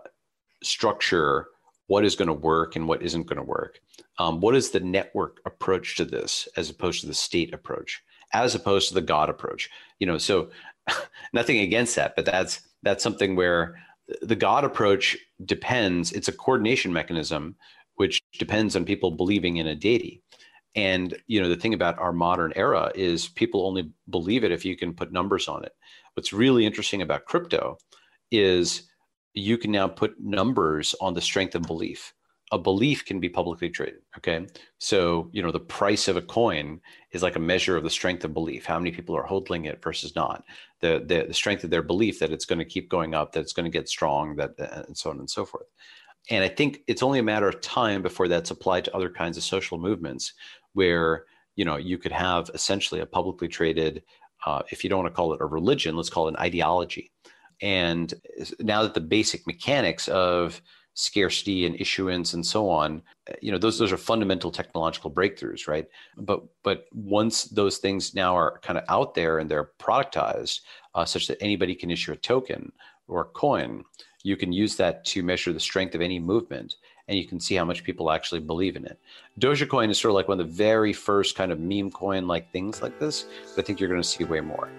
structure 0.62 1.48
what 1.86 2.04
is 2.04 2.16
going 2.16 2.28
to 2.28 2.34
work 2.34 2.76
and 2.76 2.88
what 2.88 3.02
isn't 3.02 3.26
going 3.26 3.36
to 3.36 3.42
work. 3.42 3.80
Um, 4.18 4.40
what 4.40 4.54
is 4.54 4.70
the 4.70 4.80
network 4.80 5.40
approach 5.46 5.96
to 5.96 6.04
this, 6.04 6.48
as 6.56 6.70
opposed 6.70 7.00
to 7.00 7.06
the 7.06 7.14
state 7.14 7.52
approach, 7.52 8.02
as 8.32 8.54
opposed 8.54 8.88
to 8.88 8.94
the 8.94 9.00
God 9.00 9.28
approach? 9.28 9.68
You 9.98 10.06
know, 10.06 10.18
so 10.18 10.50
nothing 11.32 11.58
against 11.58 11.96
that, 11.96 12.16
but 12.16 12.24
that's 12.24 12.60
that's 12.82 13.02
something 13.02 13.36
where 13.36 13.78
the 14.20 14.36
God 14.36 14.64
approach 14.64 15.16
depends. 15.44 16.12
It's 16.12 16.28
a 16.28 16.32
coordination 16.32 16.92
mechanism, 16.92 17.56
which 17.96 18.22
depends 18.38 18.76
on 18.76 18.84
people 18.84 19.10
believing 19.10 19.56
in 19.56 19.66
a 19.66 19.74
deity. 19.74 20.22
And 20.74 21.14
you 21.26 21.40
know, 21.40 21.48
the 21.48 21.56
thing 21.56 21.74
about 21.74 21.98
our 21.98 22.12
modern 22.12 22.52
era 22.56 22.90
is 22.94 23.28
people 23.28 23.66
only 23.66 23.90
believe 24.08 24.44
it 24.44 24.52
if 24.52 24.64
you 24.64 24.76
can 24.76 24.94
put 24.94 25.12
numbers 25.12 25.48
on 25.48 25.64
it. 25.64 25.72
What's 26.14 26.32
really 26.32 26.66
interesting 26.66 27.02
about 27.02 27.26
crypto 27.26 27.78
is 28.30 28.88
you 29.34 29.58
can 29.58 29.70
now 29.70 29.88
put 29.88 30.20
numbers 30.20 30.94
on 31.00 31.14
the 31.14 31.20
strength 31.20 31.54
of 31.54 31.62
belief. 31.62 32.14
A 32.50 32.58
belief 32.58 33.06
can 33.06 33.18
be 33.18 33.30
publicly 33.30 33.70
traded. 33.70 34.00
Okay. 34.18 34.46
So, 34.78 35.30
you 35.32 35.42
know, 35.42 35.52
the 35.52 35.60
price 35.60 36.06
of 36.06 36.18
a 36.18 36.22
coin 36.22 36.80
is 37.12 37.22
like 37.22 37.36
a 37.36 37.40
measure 37.40 37.78
of 37.78 37.82
the 37.82 37.88
strength 37.88 38.24
of 38.24 38.34
belief. 38.34 38.66
How 38.66 38.78
many 38.78 38.90
people 38.90 39.16
are 39.16 39.22
holding 39.22 39.64
it 39.64 39.82
versus 39.82 40.14
not? 40.14 40.44
The, 40.80 41.02
the, 41.06 41.24
the 41.28 41.34
strength 41.34 41.64
of 41.64 41.70
their 41.70 41.82
belief 41.82 42.18
that 42.18 42.30
it's 42.30 42.44
going 42.44 42.58
to 42.58 42.66
keep 42.66 42.90
going 42.90 43.14
up, 43.14 43.32
that 43.32 43.40
it's 43.40 43.54
going 43.54 43.64
to 43.64 43.78
get 43.78 43.88
strong, 43.88 44.36
that, 44.36 44.50
uh, 44.60 44.82
and 44.86 44.96
so 44.96 45.08
on 45.08 45.18
and 45.18 45.30
so 45.30 45.46
forth. 45.46 45.66
And 46.30 46.44
I 46.44 46.48
think 46.48 46.82
it's 46.86 47.02
only 47.02 47.18
a 47.18 47.22
matter 47.22 47.48
of 47.48 47.60
time 47.62 48.02
before 48.02 48.28
that's 48.28 48.50
applied 48.50 48.84
to 48.84 48.94
other 48.94 49.10
kinds 49.10 49.36
of 49.36 49.42
social 49.42 49.78
movements 49.78 50.34
where 50.74 51.24
you 51.56 51.64
know 51.64 51.76
you 51.76 51.98
could 51.98 52.12
have 52.12 52.50
essentially 52.54 53.00
a 53.00 53.06
publicly 53.06 53.48
traded 53.48 54.02
uh, 54.46 54.62
if 54.70 54.82
you 54.82 54.90
don't 54.90 55.02
want 55.02 55.12
to 55.12 55.16
call 55.16 55.32
it 55.32 55.40
a 55.40 55.46
religion 55.46 55.96
let's 55.96 56.10
call 56.10 56.28
it 56.28 56.34
an 56.34 56.40
ideology. 56.40 57.10
And 57.60 58.12
now 58.58 58.82
that 58.82 58.94
the 58.94 59.00
basic 59.00 59.46
mechanics 59.46 60.08
of 60.08 60.60
scarcity 60.94 61.64
and 61.64 61.80
issuance 61.80 62.34
and 62.34 62.44
so 62.44 62.68
on 62.68 63.00
you 63.40 63.50
know 63.50 63.56
those 63.56 63.78
those 63.78 63.92
are 63.92 63.96
fundamental 63.96 64.50
technological 64.50 65.10
breakthroughs 65.10 65.66
right? 65.66 65.86
But 66.16 66.42
but 66.62 66.86
once 66.92 67.44
those 67.44 67.78
things 67.78 68.14
now 68.14 68.36
are 68.36 68.58
kind 68.58 68.78
of 68.78 68.84
out 68.88 69.14
there 69.14 69.38
and 69.38 69.50
they're 69.50 69.70
productized 69.78 70.60
uh, 70.94 71.04
such 71.04 71.28
that 71.28 71.42
anybody 71.42 71.74
can 71.74 71.90
issue 71.90 72.12
a 72.12 72.16
token 72.16 72.72
or 73.08 73.22
a 73.22 73.24
coin 73.24 73.84
you 74.24 74.36
can 74.36 74.52
use 74.52 74.76
that 74.76 75.04
to 75.04 75.22
measure 75.22 75.52
the 75.52 75.60
strength 75.60 75.94
of 75.94 76.00
any 76.00 76.18
movement 76.18 76.76
and 77.12 77.20
you 77.20 77.26
can 77.26 77.38
see 77.38 77.54
how 77.54 77.64
much 77.64 77.84
people 77.84 78.10
actually 78.10 78.40
believe 78.40 78.74
in 78.74 78.86
it. 78.86 78.98
Dogecoin 79.38 79.90
is 79.90 80.00
sort 80.00 80.12
of 80.12 80.14
like 80.14 80.28
one 80.28 80.40
of 80.40 80.46
the 80.46 80.52
very 80.52 80.94
first 80.94 81.36
kind 81.36 81.52
of 81.52 81.60
meme 81.60 81.90
coin 81.90 82.26
like 82.26 82.50
things 82.52 82.80
like 82.80 82.98
this, 82.98 83.26
but 83.54 83.62
I 83.62 83.66
think 83.66 83.78
you're 83.78 83.90
going 83.90 84.00
to 84.00 84.08
see 84.08 84.24
way 84.24 84.40
more. 84.40 84.70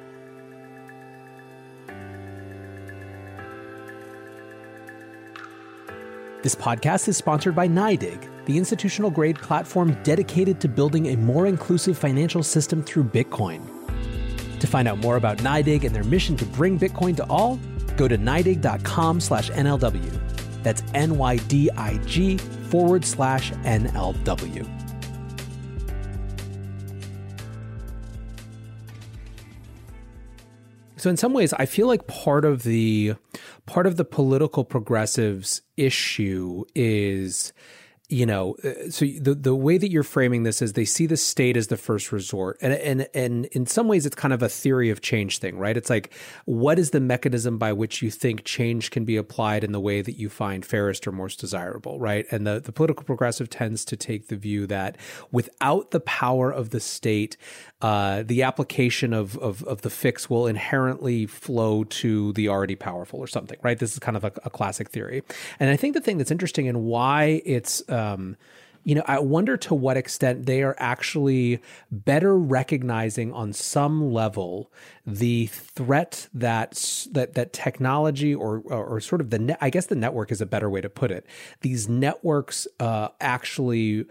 This 6.42 6.56
podcast 6.56 7.08
is 7.08 7.18
sponsored 7.18 7.56
by 7.56 7.68
NYDIG, 7.68 8.46
the 8.46 8.58
institutional 8.58 9.12
grade 9.12 9.38
platform 9.38 9.96
dedicated 10.02 10.60
to 10.62 10.68
building 10.68 11.14
a 11.14 11.16
more 11.16 11.46
inclusive 11.46 12.00
financial 12.00 12.42
system 12.42 12.82
through 12.84 13.04
Bitcoin. 13.04 13.62
To 14.60 14.66
find 14.66 14.88
out 14.88 14.98
more 14.98 15.18
about 15.18 15.38
NYDIG 15.38 15.84
and 15.84 15.96
their 15.96 16.04
mission 16.04 16.36
to 16.38 16.46
bring 16.46 16.80
Bitcoin 16.80 17.16
to 17.18 17.26
all, 17.28 17.60
go 17.96 18.08
to 18.08 18.18
NYDIG.com 18.18 19.22
slash 19.22 19.52
NLW. 19.52 20.23
That's 20.64 20.82
NYDIG 20.94 22.42
forward 22.70 23.06
slash 23.06 23.52
NLW. 23.52 24.84
So 31.04 31.10
in 31.10 31.18
some 31.18 31.34
ways, 31.34 31.52
I 31.52 31.66
feel 31.66 31.88
like 31.88 32.08
part 32.08 32.46
of 32.46 32.64
the 32.64 33.16
part 33.66 33.86
of 33.88 33.98
the 33.98 34.06
political 34.06 34.64
progressives 34.64 35.62
issue 35.76 36.64
is 36.76 37.52
you 38.10 38.26
know, 38.26 38.56
uh, 38.64 38.90
so 38.90 39.06
the 39.06 39.34
the 39.34 39.56
way 39.56 39.78
that 39.78 39.90
you're 39.90 40.04
framing 40.04 40.44
this 40.44 40.62
is 40.62 40.74
they 40.74 40.84
see 40.86 41.06
the 41.06 41.16
state 41.16 41.56
as 41.56 41.68
the 41.68 41.78
first 41.78 42.12
resort, 42.12 42.58
and 42.62 42.74
and 42.74 43.08
and 43.14 43.46
in 43.48 43.66
some 43.66 43.88
ways 43.88 44.06
it's 44.06 44.16
kind 44.16 44.34
of 44.34 44.44
a 44.44 44.50
theory 44.50 44.90
of 44.90 45.02
change 45.02 45.40
thing, 45.40 45.58
right? 45.58 45.78
It's 45.78 45.90
like 45.90 46.14
what 46.44 46.78
is 46.78 46.90
the 46.90 47.00
mechanism 47.00 47.58
by 47.58 47.72
which 47.72 48.02
you 48.02 48.12
think 48.12 48.44
change 48.44 48.92
can 48.92 49.06
be 49.06 49.16
applied 49.16 49.64
in 49.64 49.72
the 49.72 49.80
way 49.80 50.02
that 50.02 50.20
you 50.20 50.30
find 50.30 50.66
fairest 50.66 51.08
or 51.08 51.14
most 51.14 51.40
desirable, 51.40 51.98
right? 51.98 52.26
And 52.30 52.46
the 52.46 52.60
the 52.60 52.74
political 52.74 53.06
progressive 53.06 53.50
tends 53.50 53.86
to 53.86 53.96
take 53.96 54.28
the 54.28 54.36
view 54.36 54.68
that 54.68 54.98
without 55.32 55.92
the 55.92 56.02
power 56.02 56.52
of 56.52 56.72
the 56.72 56.82
state, 56.82 57.38
uh, 57.82 58.24
the 58.24 58.44
application 58.44 59.14
of, 59.14 59.38
of, 59.40 59.64
of 59.64 59.82
the 59.82 59.90
fix 59.90 60.30
will 60.30 60.48
inherently 60.48 61.26
flow 61.26 61.84
to 61.84 62.32
the 62.34 62.48
already 62.48 62.76
powerful 62.76 63.20
or 63.20 63.28
something, 63.28 63.58
right? 63.62 63.80
This 63.80 63.94
is 63.94 64.00
kind 64.00 64.16
of 64.16 64.24
a, 64.24 64.32
a 64.44 64.50
classic 64.50 64.90
theory, 64.90 65.24
and 65.60 65.70
I 65.70 65.78
think 65.78 65.94
the 65.94 66.02
thing 66.02 66.18
that's 66.18 66.32
interesting 66.32 66.68
and 66.68 66.84
why 66.84 67.42
it's 67.46 67.82
um, 67.94 68.36
you 68.84 68.96
know, 68.96 69.04
I 69.06 69.20
wonder 69.20 69.56
to 69.56 69.76
what 69.76 69.96
extent 69.96 70.46
they 70.46 70.62
are 70.62 70.76
actually 70.78 71.62
better 71.90 72.38
recognizing 72.38 73.32
on 73.32 73.54
some 73.54 74.12
level 74.12 74.72
the 75.08 75.48
threat 75.48 76.28
that 76.34 77.08
that 77.12 77.34
that 77.36 77.54
technology 77.54 78.36
or 78.36 78.62
or, 78.66 78.86
or 78.86 79.00
sort 79.00 79.22
of 79.22 79.30
the 79.30 79.40
net, 79.40 79.58
I 79.62 79.70
guess 79.70 79.86
the 79.86 79.96
network 79.96 80.32
is 80.32 80.42
a 80.42 80.46
better 80.46 80.70
way 80.70 80.82
to 80.82 80.90
put 80.90 81.12
it. 81.12 81.26
These 81.62 81.88
networks 81.88 82.68
uh, 82.80 83.10
actually 83.22 84.06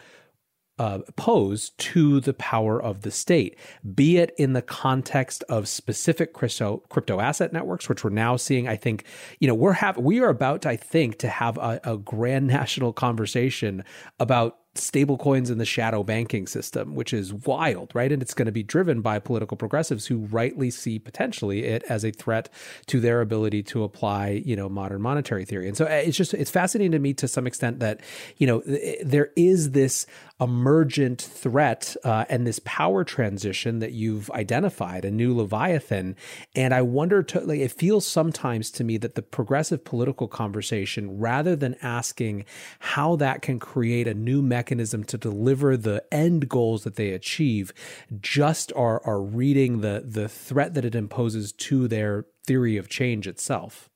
uh, 0.83 0.99
pose 1.15 1.71
to 1.79 2.19
the 2.19 2.35
power 2.35 2.83
of 2.83 3.03
the 3.03 3.11
state, 3.13 3.57
be 3.95 4.19
it 4.19 4.35
in 4.37 4.53
the 4.53 4.61
context 4.61 5.45
of 5.49 5.69
specific 5.69 6.33
crypto 6.33 6.79
crypto 6.89 7.21
asset 7.21 7.53
networks, 7.53 7.89
which 7.89 8.03
we're 8.03 8.11
now 8.11 8.35
seeing. 8.35 8.67
I 8.67 8.75
think 8.75 9.05
you 9.39 9.47
know 9.47 9.55
we're 9.55 9.75
have 9.75 9.97
we 9.97 10.19
are 10.19 10.29
about, 10.29 10.67
I 10.67 10.75
think, 10.75 11.19
to 11.19 11.29
have 11.29 11.57
a, 11.57 11.81
a 11.85 11.97
grand 11.97 12.47
national 12.59 12.93
conversation 12.93 13.85
about 14.19 14.59
stablecoins 14.75 15.51
in 15.51 15.59
the 15.59 15.67
shadow 15.67 16.03
banking 16.03 16.47
system, 16.47 16.95
which 16.95 17.13
is 17.13 17.33
wild, 17.33 17.91
right? 17.95 18.11
And 18.11 18.23
it's 18.23 18.33
going 18.33 18.47
to 18.47 18.53
be 18.53 18.63
driven 18.63 19.03
by 19.03 19.19
political 19.19 19.57
progressives 19.57 20.07
who 20.07 20.19
rightly 20.27 20.71
see 20.71 20.99
potentially 20.99 21.65
it 21.65 21.83
as 21.85 22.05
a 22.05 22.11
threat 22.11 22.49
to 22.87 22.99
their 22.99 23.21
ability 23.21 23.63
to 23.65 23.85
apply, 23.85 24.43
you 24.47 24.57
know, 24.57 24.71
modern 24.71 25.03
monetary 25.03 25.45
theory. 25.45 25.69
And 25.69 25.77
so 25.77 25.85
uh, 25.85 25.89
it's 25.89 26.17
just 26.17 26.33
it's 26.33 26.51
fascinating 26.51 26.93
to 26.93 26.99
me 26.99 27.13
to 27.15 27.29
some 27.29 27.47
extent 27.47 27.81
that, 27.81 28.01
you 28.39 28.47
know, 28.47 28.63
there 29.05 29.31
is 29.37 29.73
this 29.73 30.07
emergent 30.43 31.21
threat 31.21 31.97
uh, 32.05 32.25
and 32.29 32.47
this 32.47 32.61
power 32.65 33.05
transition 33.05 33.79
that 33.79 33.93
you've 33.93 34.31
identified, 34.31 35.05
a 35.05 35.11
new 35.11 35.37
Leviathan. 35.37 36.17
And 36.55 36.75
I 36.75 36.83
wonder 36.83 37.23
to 37.23 37.41
like 37.41 37.61
it 37.61 37.73
feels 37.73 38.07
sometimes 38.07 38.71
to 38.73 38.85
me 38.85 38.97
that 38.99 39.15
the 39.15 39.23
progressive 39.23 39.85
political 39.85 40.29
conversation, 40.29 41.19
rather 41.19 41.55
than 41.55 41.77
asking 41.83 42.45
how 42.81 43.17
that 43.17 43.43
can 43.43 43.59
create 43.59 44.09
a 44.09 44.15
new 44.15 44.43
mechanism 44.43 45.05
to 45.05 45.19
deliver 45.19 45.77
the 45.77 46.05
end 46.13 46.49
goals 46.49 46.85
that 46.85 46.97
they 46.97 47.11
achieve 47.11 47.73
just 48.21 48.73
are 48.75 49.01
are 49.05 49.23
reading 49.23 49.81
the 49.81 50.03
the 50.05 50.29
threat 50.29 50.75
that 50.75 50.85
it 50.85 50.95
imposes 50.95 51.53
to 51.53 51.87
their 51.89 52.27
theory 52.45 52.77
of 52.77 52.89
change 52.89 53.27
itself 53.27 53.89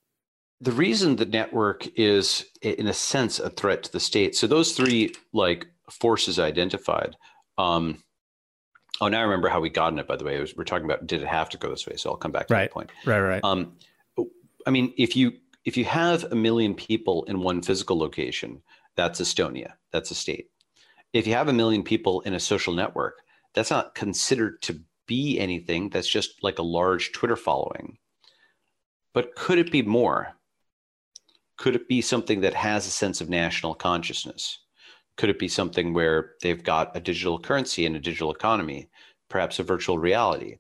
the 0.61 0.73
reason 0.73 1.17
the 1.17 1.27
network 1.27 1.87
is 1.99 2.47
in 2.63 2.87
a 2.87 2.93
sense 2.93 3.39
a 3.39 3.51
threat 3.51 3.83
to 3.83 3.93
the 3.93 4.01
state 4.01 4.35
so 4.37 4.47
those 4.47 4.73
three 4.73 5.15
like 5.33 5.67
forces 5.91 6.39
identified 6.39 7.17
um 7.59 8.03
oh 9.01 9.09
now 9.09 9.21
i 9.21 9.23
remember 9.23 9.49
how 9.49 9.61
we 9.61 9.71
got 9.71 9.93
in 9.93 9.99
it 9.99 10.09
by 10.09 10.17
the 10.17 10.25
way 10.25 10.41
was, 10.41 10.57
we're 10.57 10.65
talking 10.65 10.85
about 10.85 11.07
did 11.07 11.23
it 11.23 11.29
have 11.29 11.49
to 11.49 11.59
go 11.59 11.71
this 11.71 11.87
way 11.87 11.97
so 11.97 12.11
i'll 12.11 12.17
come 12.17 12.33
back 12.33 12.49
to 12.49 12.55
right. 12.55 12.63
that 12.63 12.73
point 12.73 12.91
right 13.05 13.21
right 13.21 13.45
um 13.45 13.73
i 14.67 14.71
mean 14.71 14.93
if 14.97 15.17
you 15.17 15.33
if 15.65 15.77
you 15.77 15.85
have 15.85 16.25
a 16.25 16.37
million 16.37 16.75
people 16.75 17.25
in 17.25 17.41
one 17.41 17.63
physical 17.63 17.99
location 17.99 18.61
that's 18.97 19.21
estonia 19.21 19.73
that's 19.93 20.11
a 20.11 20.15
state 20.15 20.51
if 21.17 21.27
you 21.27 21.35
have 21.35 21.49
a 21.49 21.53
million 21.53 21.83
people 21.83 22.21
in 22.23 22.35
a 22.35 22.41
social 22.41 22.75
network, 22.75 23.23
that's 23.55 23.71
not 23.71 23.95
considered 23.95 24.61
to 24.63 24.81
be 25.07 25.39
anything. 25.39 25.89
That's 25.89 26.09
just 26.09 26.43
like 26.43 26.59
a 26.59 26.63
large 26.63 27.13
Twitter 27.13 27.37
following. 27.37 27.99
But 29.15 29.35
could 29.35 29.59
it 29.59 29.73
be 29.73 29.83
more? 29.83 30.35
Could 31.57 31.75
it 31.75 31.89
be 31.89 32.03
something 32.03 32.43
that 32.43 32.55
has 32.55 32.87
a 32.87 32.91
sense 32.91 33.21
of 33.21 33.31
national 33.31 33.75
consciousness? 33.75 34.59
Could 35.17 35.31
it 35.31 35.39
be 35.39 35.49
something 35.49 35.95
where 35.95 36.33
they've 36.43 36.63
got 36.63 36.97
a 36.97 37.01
digital 37.01 37.39
currency 37.39 37.87
and 37.87 37.97
a 37.97 38.01
digital 38.01 38.33
economy, 38.33 38.89
perhaps 39.29 39.59
a 39.59 39.63
virtual 39.63 39.99
reality? 39.99 40.59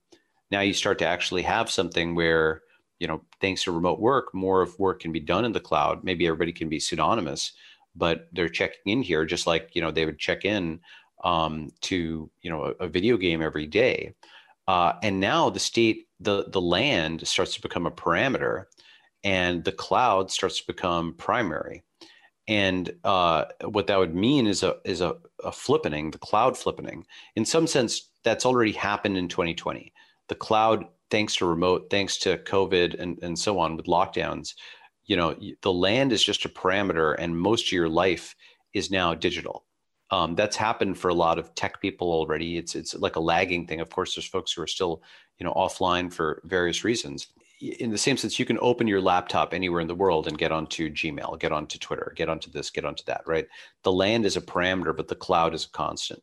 Now 0.50 0.60
you 0.60 0.72
start 0.72 0.98
to 1.00 1.06
actually 1.06 1.42
have 1.42 1.70
something 1.70 2.14
where, 2.14 2.62
you 2.98 3.06
know, 3.06 3.22
thanks 3.40 3.64
to 3.64 3.72
remote 3.72 4.00
work, 4.00 4.32
more 4.32 4.62
of 4.62 4.78
work 4.78 5.00
can 5.00 5.12
be 5.12 5.20
done 5.20 5.44
in 5.44 5.52
the 5.52 5.60
cloud. 5.60 6.04
Maybe 6.04 6.26
everybody 6.26 6.52
can 6.52 6.68
be 6.68 6.80
pseudonymous, 6.80 7.52
but 7.96 8.28
they're 8.32 8.48
checking 8.48 8.92
in 8.92 9.02
here 9.02 9.24
just 9.24 9.46
like 9.46 9.70
you 9.74 9.82
know 9.82 9.90
they 9.90 10.04
would 10.04 10.18
check 10.18 10.44
in 10.44 10.80
um, 11.24 11.70
to 11.80 12.30
you 12.42 12.50
know 12.50 12.74
a, 12.80 12.84
a, 12.84 12.88
video 12.88 13.16
game 13.16 13.42
every 13.42 13.66
day 13.66 14.14
uh, 14.68 14.92
and 15.02 15.18
now 15.18 15.50
the 15.50 15.58
state 15.58 16.06
the 16.20 16.48
the 16.50 16.60
land 16.60 17.26
starts 17.26 17.54
to 17.54 17.62
become 17.62 17.86
a 17.86 17.90
parameter 17.90 18.64
and 19.24 19.64
the 19.64 19.72
cloud 19.72 20.30
starts 20.30 20.60
to 20.60 20.66
become 20.66 21.14
primary 21.14 21.82
and 22.48 22.92
uh, 23.04 23.46
what 23.64 23.88
that 23.88 23.98
would 23.98 24.14
mean 24.14 24.46
is 24.46 24.62
a 24.62 24.76
is 24.84 25.00
a, 25.00 25.16
a 25.44 25.50
flippening 25.50 26.12
the 26.12 26.18
cloud 26.18 26.54
flippening. 26.54 27.04
In 27.34 27.44
some 27.44 27.66
sense 27.66 28.10
that's 28.22 28.46
already 28.46 28.72
happened 28.72 29.16
in 29.16 29.28
2020 29.28 29.92
the 30.28 30.34
cloud 30.34 30.84
thanks 31.10 31.36
to 31.36 31.46
remote 31.46 31.86
thanks 31.90 32.18
to 32.18 32.36
covid 32.38 32.98
and, 32.98 33.18
and 33.22 33.38
so 33.38 33.60
on 33.60 33.76
with 33.76 33.86
lockdowns 33.86 34.54
you 35.04 35.16
know 35.16 35.36
the 35.62 35.72
land 35.72 36.12
is 36.12 36.22
just 36.22 36.44
a 36.44 36.48
parameter 36.48 37.14
and 37.18 37.38
most 37.38 37.66
of 37.66 37.72
your 37.72 37.88
life 37.88 38.34
is 38.76 38.90
now 38.90 39.14
digital. 39.14 39.64
Um, 40.10 40.34
that's 40.34 40.54
happened 40.54 40.98
for 40.98 41.08
a 41.08 41.14
lot 41.14 41.38
of 41.38 41.54
tech 41.54 41.80
people 41.80 42.12
already. 42.12 42.58
It's 42.58 42.74
it's 42.74 42.94
like 42.94 43.16
a 43.16 43.20
lagging 43.20 43.66
thing. 43.66 43.80
Of 43.80 43.90
course 43.90 44.14
there's 44.14 44.26
folks 44.26 44.52
who 44.52 44.62
are 44.62 44.66
still 44.66 45.02
you 45.38 45.44
know 45.44 45.52
offline 45.54 46.12
for 46.12 46.42
various 46.44 46.84
reasons 46.84 47.28
in 47.60 47.90
the 47.90 47.98
same 47.98 48.16
sense 48.16 48.38
you 48.38 48.44
can 48.44 48.58
open 48.60 48.86
your 48.86 49.00
laptop 49.00 49.54
anywhere 49.54 49.80
in 49.80 49.88
the 49.88 49.94
world 49.94 50.26
and 50.26 50.38
get 50.38 50.52
onto 50.52 50.90
gmail 50.90 51.38
get 51.40 51.52
onto 51.52 51.78
twitter 51.78 52.12
get 52.14 52.28
onto 52.28 52.50
this 52.50 52.70
get 52.70 52.84
onto 52.84 53.02
that 53.06 53.22
right? 53.26 53.46
The 53.82 53.92
land 53.92 54.26
is 54.26 54.36
a 54.36 54.40
parameter 54.40 54.96
but 54.96 55.08
the 55.08 55.14
cloud 55.14 55.54
is 55.54 55.64
a 55.64 55.70
constant. 55.70 56.22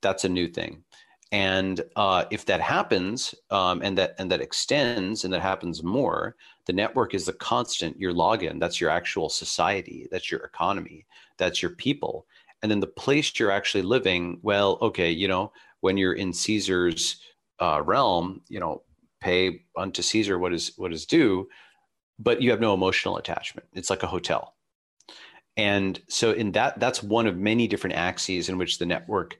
That's 0.00 0.24
a 0.24 0.28
new 0.28 0.48
thing. 0.48 0.82
And 1.30 1.80
uh, 1.96 2.24
if 2.30 2.44
that 2.46 2.60
happens 2.60 3.34
um, 3.50 3.80
and 3.82 3.96
that 3.96 4.14
and 4.18 4.30
that 4.30 4.40
extends 4.40 5.24
and 5.24 5.32
that 5.32 5.40
happens 5.40 5.82
more 5.82 6.36
the 6.66 6.72
network 6.72 7.14
is 7.14 7.26
the 7.26 7.32
constant 7.32 7.98
your 7.98 8.12
login 8.12 8.60
that's 8.60 8.80
your 8.80 8.90
actual 8.90 9.28
society 9.28 10.08
that's 10.10 10.30
your 10.30 10.40
economy 10.40 11.06
that's 11.38 11.62
your 11.62 11.72
people. 11.72 12.26
And 12.62 12.70
then 12.70 12.80
the 12.80 12.86
place 12.86 13.38
you're 13.38 13.50
actually 13.50 13.82
living 13.82 14.40
well 14.42 14.78
okay 14.82 15.10
you 15.10 15.28
know 15.28 15.52
when 15.80 15.96
you're 15.96 16.14
in 16.14 16.32
caesar's 16.32 17.20
uh, 17.60 17.80
realm 17.84 18.40
you 18.48 18.58
know 18.58 18.82
pay 19.22 19.62
unto 19.76 20.02
caesar 20.02 20.38
what 20.38 20.52
is 20.52 20.72
what 20.76 20.92
is 20.92 21.06
due 21.06 21.48
but 22.18 22.42
you 22.42 22.50
have 22.50 22.60
no 22.60 22.74
emotional 22.74 23.16
attachment 23.16 23.66
it's 23.72 23.90
like 23.90 24.02
a 24.02 24.08
hotel 24.08 24.54
and 25.56 26.00
so 26.08 26.32
in 26.32 26.52
that 26.52 26.78
that's 26.80 27.02
one 27.02 27.26
of 27.26 27.36
many 27.36 27.66
different 27.66 27.96
axes 27.96 28.48
in 28.48 28.58
which 28.58 28.78
the 28.78 28.86
network 28.86 29.38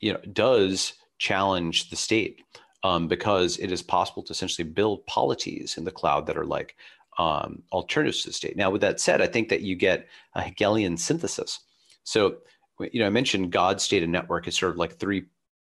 you 0.00 0.12
know 0.12 0.20
does 0.32 0.94
challenge 1.18 1.90
the 1.90 1.96
state 1.96 2.42
um, 2.84 3.08
because 3.08 3.58
it 3.58 3.70
is 3.70 3.82
possible 3.82 4.22
to 4.24 4.32
essentially 4.32 4.68
build 4.68 5.06
polities 5.06 5.76
in 5.76 5.84
the 5.84 5.90
cloud 5.90 6.26
that 6.26 6.36
are 6.36 6.44
like 6.44 6.76
um, 7.18 7.62
alternatives 7.72 8.22
to 8.22 8.28
the 8.28 8.32
state. 8.32 8.56
Now, 8.56 8.70
with 8.70 8.80
that 8.80 9.00
said, 9.00 9.20
I 9.20 9.26
think 9.26 9.48
that 9.48 9.60
you 9.60 9.76
get 9.76 10.08
a 10.34 10.42
Hegelian 10.42 10.96
synthesis. 10.96 11.60
So, 12.04 12.38
you 12.80 13.00
know, 13.00 13.06
I 13.06 13.10
mentioned 13.10 13.52
God, 13.52 13.80
state, 13.80 14.02
and 14.02 14.10
network 14.10 14.48
is 14.48 14.56
sort 14.56 14.72
of 14.72 14.78
like 14.78 14.98
three 14.98 15.26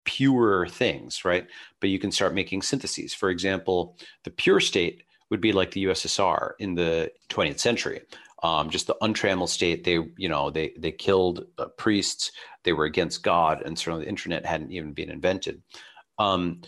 pure 0.06 0.68
things, 0.68 1.26
right? 1.26 1.48
But 1.82 1.89
you 1.89 2.00
can 2.00 2.12
start 2.12 2.34
making 2.34 2.62
syntheses. 2.62 3.13
For 3.13 3.30
example, 3.30 3.98
the 4.24 4.32
pure 4.32 4.60
state 4.60 5.04
would 5.30 5.41
be 5.41 5.52
like 5.52 5.72
the 5.72 5.86
USSR 5.86 6.52
in 6.60 6.76
the 6.76 7.12
20th 7.30 7.60
century. 7.60 8.02
Um, 8.44 8.70
just 8.70 8.88
the 8.88 8.96
untrammeled 9.02 9.50
state. 9.50 9.84
They, 9.84 10.00
you 10.18 10.30
know, 10.30 10.52
they 10.52 10.74
they 10.78 10.91
killed 10.91 11.46
uh, 11.58 11.65
priests. 11.78 12.32
They 12.63 12.74
were 12.74 12.86
against 12.86 13.24
God, 13.24 13.63
and 13.65 13.78
certainly 13.78 14.06
the 14.06 14.10
internet 14.10 14.46
hadn't 14.46 14.72
even 14.72 14.94
been 14.94 15.10
invented. 15.10 15.63
Um, 16.20 16.62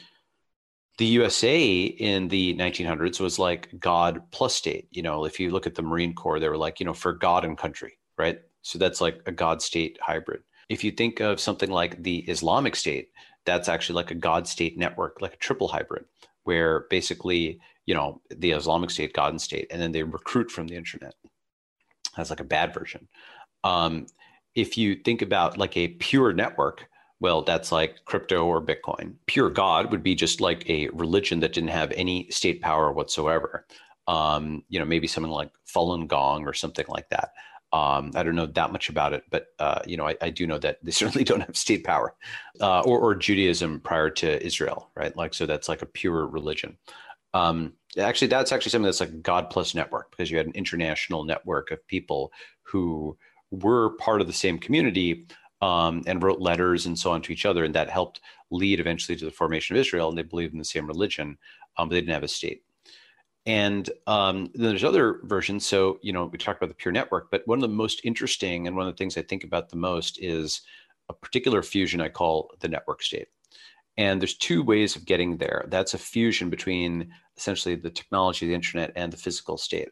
the 0.97 1.06
USA 1.06 1.84
in 1.84 2.28
the 2.28 2.56
1900s 2.56 3.19
was 3.19 3.38
like 3.38 3.69
God 3.80 4.21
plus 4.32 4.56
state. 4.56 4.88
You 4.91 5.04
know, 5.04 5.26
if 5.26 5.39
you 5.39 5.52
look 5.52 5.67
at 5.67 5.76
the 5.76 5.84
Marine 5.84 6.15
Corps, 6.15 6.39
they 6.39 6.50
were 6.50 6.58
like, 6.58 6.80
you 6.80 6.86
know, 6.86 6.93
for 6.93 7.13
God 7.13 7.45
and 7.45 7.58
country, 7.58 8.00
right? 8.17 8.39
So 8.63 8.80
that's 8.80 9.00
like 9.00 9.21
a 9.28 9.32
God 9.32 9.62
state 9.62 10.00
hybrid. 10.02 10.41
If 10.69 10.84
you 10.84 10.91
think 10.91 11.19
of 11.19 11.39
something 11.39 11.71
like 11.71 12.03
the 12.03 12.19
Islamic 12.19 12.75
State, 12.75 13.10
that's 13.45 13.69
actually 13.69 13.95
like 13.95 14.12
a 14.12 14.15
God 14.15 14.47
state 14.47 14.77
network, 14.77 15.21
like 15.21 15.34
a 15.34 15.38
triple 15.38 15.69
hybrid, 15.69 16.06
where 16.43 16.86
basically, 16.89 17.60
you 17.86 17.95
know, 17.95 18.21
the 18.30 18.51
Islamic 18.51 18.89
State, 18.89 19.13
God 19.13 19.32
and 19.32 19.41
state, 19.41 19.67
and 19.71 19.82
then 19.82 19.91
they 19.93 20.03
recruit 20.03 20.51
from 20.51 20.67
the 20.67 20.75
internet. 20.75 21.15
That's 22.15 22.30
like 22.30 22.41
a 22.41 22.45
bad 22.45 22.73
version. 22.73 23.08
Um, 23.63 24.08
if 24.56 24.77
you 24.77 24.95
think 24.95 25.21
about 25.21 25.58
like 25.58 25.77
a 25.77 25.89
pure 25.89 26.34
network, 26.34 26.88
well, 27.19 27.41
that's 27.41 27.71
like 27.71 28.06
crypto 28.06 28.45
or 28.45 28.62
Bitcoin. 28.62 29.15
Pure 29.25 29.51
God 29.51 29.91
would 29.91 30.03
be 30.03 30.15
just 30.15 30.41
like 30.41 30.69
a 30.69 30.89
religion 30.89 31.39
that 31.39 31.53
didn't 31.53 31.69
have 31.69 31.91
any 31.91 32.30
state 32.30 32.62
power 32.62 32.91
whatsoever. 32.91 33.65
Um, 34.08 34.63
you 34.69 34.80
know, 34.80 34.86
maybe 34.86 35.08
something 35.08 35.32
like 35.32 35.51
Falun 35.73 36.08
Gong 36.08 36.47
or 36.47 36.53
something 36.53 36.86
like 36.88 37.10
that. 37.10 37.32
Um, 37.73 38.12
I 38.15 38.23
don't 38.23 38.36
know 38.36 38.45
that 38.45 38.71
much 38.71 38.89
about 38.89 39.13
it, 39.13 39.23
but 39.30 39.47
uh, 39.60 39.80
you 39.86 39.97
know, 39.97 40.08
I, 40.08 40.15
I, 40.21 40.30
do 40.30 40.47
know 40.47 40.58
that 40.60 40.77
they 40.82 40.91
certainly 41.01 41.25
don't 41.25 41.41
have 41.41 41.58
state 41.58 41.84
power, 41.84 42.15
uh, 42.62 42.82
or, 42.82 42.99
or, 42.99 43.13
Judaism 43.13 43.82
prior 43.82 44.10
to 44.10 44.45
Israel, 44.45 44.89
right? 44.95 45.15
Like, 45.17 45.34
so 45.34 45.45
that's 45.45 45.67
like 45.67 45.82
a 45.82 45.86
pure 45.86 46.27
religion. 46.27 46.77
Um, 47.34 47.73
actually, 47.97 48.27
that's 48.27 48.53
actually 48.53 48.71
something 48.71 48.86
that's 48.86 49.01
like 49.01 49.21
God 49.21 49.49
plus 49.49 49.75
network 49.75 50.12
because 50.12 50.32
you 50.32 50.38
had 50.38 50.47
an 50.47 50.53
international 50.53 51.25
network 51.25 51.71
of 51.71 51.86
people 51.88 52.32
who 52.63 53.17
were 53.51 53.97
part 53.97 54.21
of 54.21 54.27
the 54.27 54.34
same 54.34 54.58
community, 54.60 55.27
um, 55.62 56.03
and 56.06 56.21
wrote 56.21 56.39
letters 56.39 56.86
and 56.86 56.97
so 56.97 57.12
on 57.12 57.21
to 57.23 57.34
each 57.34 57.45
other, 57.45 57.63
and 57.63 57.75
that 57.75 57.89
helped 57.89 58.21
lead 58.51 58.80
eventually 58.80 59.17
to 59.17 59.25
the 59.25 59.32
formation 59.32 59.75
of 59.75 59.80
Israel. 59.80 60.10
And 60.10 60.17
they 60.17 60.23
believed 60.23 60.53
in 60.53 60.60
the 60.60 60.65
same 60.65 60.88
religion, 60.88 61.38
um, 61.77 61.89
but 61.89 61.95
they 61.95 62.01
didn't 62.01 62.13
have 62.13 62.23
a 62.23 62.27
state. 62.27 62.63
And 63.47 63.89
um, 64.07 64.51
then 64.53 64.69
there's 64.69 64.83
other 64.83 65.21
versions. 65.23 65.65
So 65.65 65.99
you 66.03 66.12
know, 66.12 66.25
we 66.25 66.38
talked 66.38 66.62
about 66.62 66.69
the 66.69 66.75
pure 66.75 66.91
network, 66.91 67.31
but 67.31 67.47
one 67.47 67.57
of 67.57 67.62
the 67.62 67.69
most 67.69 68.01
interesting 68.03 68.67
and 68.67 68.75
one 68.75 68.86
of 68.86 68.93
the 68.93 68.97
things 68.97 69.17
I 69.17 69.21
think 69.21 69.45
about 69.45 69.69
the 69.69 69.77
most 69.77 70.19
is 70.21 70.62
a 71.10 71.13
particular 71.13 71.63
fusion 71.63 72.01
I 72.01 72.10
call 72.10 72.51
the 72.60 72.67
network 72.67 73.01
state. 73.01 73.29
And 73.95 74.21
there's 74.21 74.36
two 74.36 74.62
ways 74.62 74.95
of 74.97 75.05
getting 75.05 75.38
there. 75.38 75.65
That's 75.69 75.93
a 75.93 75.97
fusion 75.97 76.49
between 76.49 77.10
essentially 77.38 77.75
the 77.75 77.89
technology, 77.89 78.45
of 78.45 78.49
the 78.49 78.55
internet, 78.55 78.91
and 78.95 79.12
the 79.12 79.17
physical 79.17 79.57
state. 79.57 79.89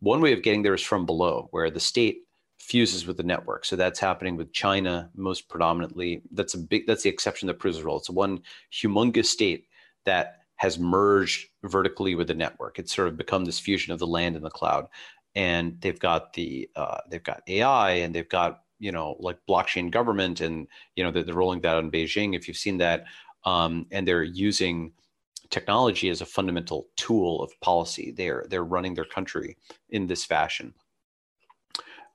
One 0.00 0.20
way 0.20 0.32
of 0.32 0.42
getting 0.42 0.62
there 0.62 0.74
is 0.74 0.82
from 0.82 1.06
below, 1.06 1.48
where 1.52 1.70
the 1.70 1.80
state 1.80 2.24
fuses 2.58 3.06
with 3.06 3.16
the 3.16 3.22
network. 3.22 3.64
So 3.64 3.76
that's 3.76 4.00
happening 4.00 4.36
with 4.36 4.52
China 4.52 5.08
most 5.14 5.48
predominantly. 5.48 6.22
That's 6.32 6.54
a 6.54 6.58
big. 6.58 6.88
That's 6.88 7.04
the 7.04 7.10
exception 7.10 7.46
that 7.46 7.60
proves 7.60 7.78
the 7.78 7.84
rule. 7.84 7.98
It's 7.98 8.10
one 8.10 8.40
humongous 8.72 9.26
state 9.26 9.66
that 10.04 10.37
has 10.58 10.78
merged 10.78 11.48
vertically 11.64 12.14
with 12.14 12.28
the 12.28 12.34
network. 12.34 12.78
It's 12.78 12.94
sort 12.94 13.08
of 13.08 13.16
become 13.16 13.44
this 13.44 13.58
fusion 13.58 13.92
of 13.92 13.98
the 13.98 14.06
land 14.06 14.36
and 14.36 14.44
the 14.44 14.50
cloud. 14.50 14.88
And 15.34 15.80
they've 15.80 15.98
got 15.98 16.32
the 16.34 16.68
uh, 16.76 16.98
they've 17.08 17.22
got 17.22 17.42
AI 17.48 17.90
and 17.90 18.14
they've 18.14 18.28
got 18.28 18.62
you 18.80 18.92
know 18.92 19.16
like 19.20 19.38
blockchain 19.48 19.90
government 19.90 20.40
and 20.40 20.66
you 20.96 21.04
know 21.04 21.10
they're, 21.10 21.22
they're 21.22 21.34
rolling 21.34 21.60
that 21.62 21.76
out 21.76 21.84
in 21.84 21.90
Beijing. 21.90 22.36
If 22.36 22.48
you've 22.48 22.56
seen 22.56 22.78
that, 22.78 23.04
um, 23.44 23.86
and 23.92 24.06
they're 24.06 24.22
using 24.22 24.92
technology 25.50 26.10
as 26.10 26.20
a 26.20 26.26
fundamental 26.26 26.88
tool 26.96 27.42
of 27.42 27.52
policy. 27.60 28.10
They're 28.10 28.44
they're 28.50 28.64
running 28.64 28.94
their 28.94 29.04
country 29.04 29.56
in 29.90 30.06
this 30.06 30.24
fashion. 30.24 30.74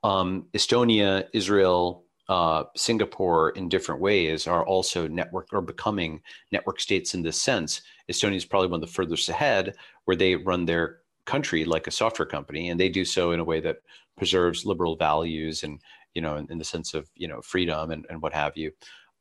Um, 0.03 0.47
Estonia, 0.53 1.27
Israel, 1.33 2.02
uh, 2.29 2.63
Singapore, 2.75 3.49
in 3.51 3.69
different 3.69 4.01
ways, 4.01 4.47
are 4.47 4.65
also 4.65 5.07
network 5.07 5.47
or 5.51 5.61
becoming 5.61 6.21
network 6.51 6.79
states 6.79 7.13
in 7.13 7.21
this 7.21 7.41
sense. 7.41 7.81
Estonia 8.09 8.35
is 8.35 8.45
probably 8.45 8.69
one 8.69 8.81
of 8.81 8.87
the 8.87 8.93
furthest 8.93 9.29
ahead, 9.29 9.75
where 10.05 10.15
they 10.15 10.35
run 10.35 10.65
their 10.65 10.99
country 11.25 11.65
like 11.65 11.87
a 11.87 11.91
software 11.91 12.25
company, 12.25 12.69
and 12.69 12.79
they 12.79 12.89
do 12.89 13.05
so 13.05 13.31
in 13.31 13.39
a 13.39 13.43
way 13.43 13.59
that 13.59 13.77
preserves 14.17 14.65
liberal 14.65 14.95
values 14.95 15.63
and 15.63 15.81
you 16.13 16.21
know 16.21 16.37
in, 16.37 16.47
in 16.51 16.57
the 16.57 16.63
sense 16.63 16.93
of 16.93 17.09
you 17.15 17.27
know 17.27 17.41
freedom 17.41 17.91
and, 17.91 18.05
and 18.09 18.21
what 18.21 18.33
have 18.33 18.55
you. 18.55 18.71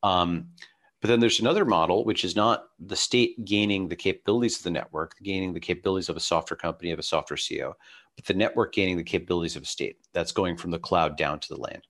Um, 0.02 0.48
but 1.00 1.08
then 1.08 1.18
there's 1.18 1.40
another 1.40 1.64
model, 1.64 2.04
which 2.04 2.24
is 2.24 2.36
not 2.36 2.66
the 2.78 2.94
state 2.94 3.44
gaining 3.44 3.88
the 3.88 3.96
capabilities 3.96 4.58
of 4.58 4.62
the 4.62 4.70
network, 4.70 5.16
gaining 5.20 5.52
the 5.52 5.58
capabilities 5.58 6.08
of 6.08 6.16
a 6.16 6.20
software 6.20 6.56
company, 6.56 6.92
of 6.92 7.00
a 7.00 7.02
software 7.02 7.36
CEO, 7.36 7.72
but 8.14 8.24
the 8.24 8.34
network 8.34 8.72
gaining 8.72 8.96
the 8.96 9.02
capabilities 9.02 9.56
of 9.56 9.64
a 9.64 9.66
state. 9.66 9.96
That's 10.12 10.30
going 10.30 10.56
from 10.56 10.70
the 10.70 10.78
cloud 10.78 11.16
down 11.16 11.40
to 11.40 11.48
the 11.48 11.60
land. 11.60 11.82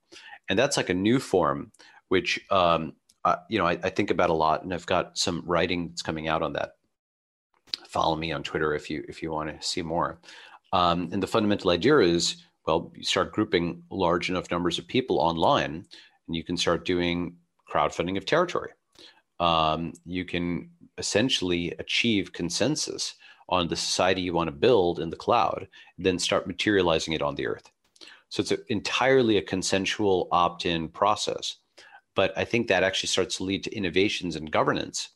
And 0.48 0.59
that's 0.59 0.76
like 0.76 0.90
a 0.90 0.94
new 0.94 1.18
form, 1.18 1.72
which, 2.09 2.40
um, 2.50 2.94
you 3.48 3.59
know, 3.59 3.66
I, 3.66 3.78
I 3.83 3.90
think 3.90 4.11
about 4.11 4.31
a 4.31 4.35
lot, 4.35 4.64
and 4.64 4.74
I've 4.74 4.87
got 4.87 5.16
some 5.16 5.42
writing 5.46 5.88
that's 5.88 6.02
coming 6.02 6.28
out 6.28 6.42
on 6.42 6.52
that. 6.55 6.72
Follow 7.88 8.16
me 8.16 8.33
on 8.33 8.42
Twitter 8.42 8.74
if 8.74 8.90
you 8.90 9.05
if 9.09 9.22
you 9.22 9.31
want 9.31 9.48
to 9.48 9.66
see 9.66 9.83
more. 9.83 10.20
Um, 10.72 11.09
and 11.12 11.22
the 11.22 11.26
fundamental 11.26 11.70
idea 11.70 11.98
is, 11.98 12.37
well, 12.66 12.92
you 12.96 13.05
start 13.05 13.33
grouping 13.33 13.83
large 13.90 14.31
enough 14.31 14.50
numbers 14.50 14.78
of 14.78 14.88
people 14.88 15.18
online, 15.18 15.87
and 16.26 16.37
you 16.37 16.42
can 16.42 16.57
start 16.57 16.85
doing 16.85 17.37
crowdfunding 17.70 18.16
of 18.16 18.26
territory 18.26 18.70
um, 19.42 19.92
you 20.05 20.24
can 20.24 20.70
essentially 20.98 21.72
achieve 21.81 22.33
consensus 22.33 23.16
on 23.48 23.66
the 23.66 23.76
society 23.76 24.22
you 24.22 24.33
want 24.33 24.46
to 24.46 24.52
build 24.52 25.00
in 25.00 25.11
the 25.11 25.16
cloud, 25.16 25.66
then 25.98 26.18
start 26.18 26.46
materializing 26.46 27.12
it 27.12 27.22
on 27.22 27.35
the 27.35 27.46
earth. 27.46 27.71
So 28.33 28.40
it's 28.40 28.51
a, 28.51 28.59
entirely 28.68 29.37
a 29.37 29.42
consensual 29.42 30.27
opt 30.33 30.64
in 30.64 30.88
process. 30.88 31.57
But 32.14 32.33
I 32.35 32.47
think 32.47 32.66
that 32.66 32.83
actually 32.83 33.09
starts 33.09 33.37
to 33.37 33.45
lead 33.45 33.62
to 33.64 33.77
innovations 33.77 34.37
in 34.37 34.47
governance. 34.47 35.11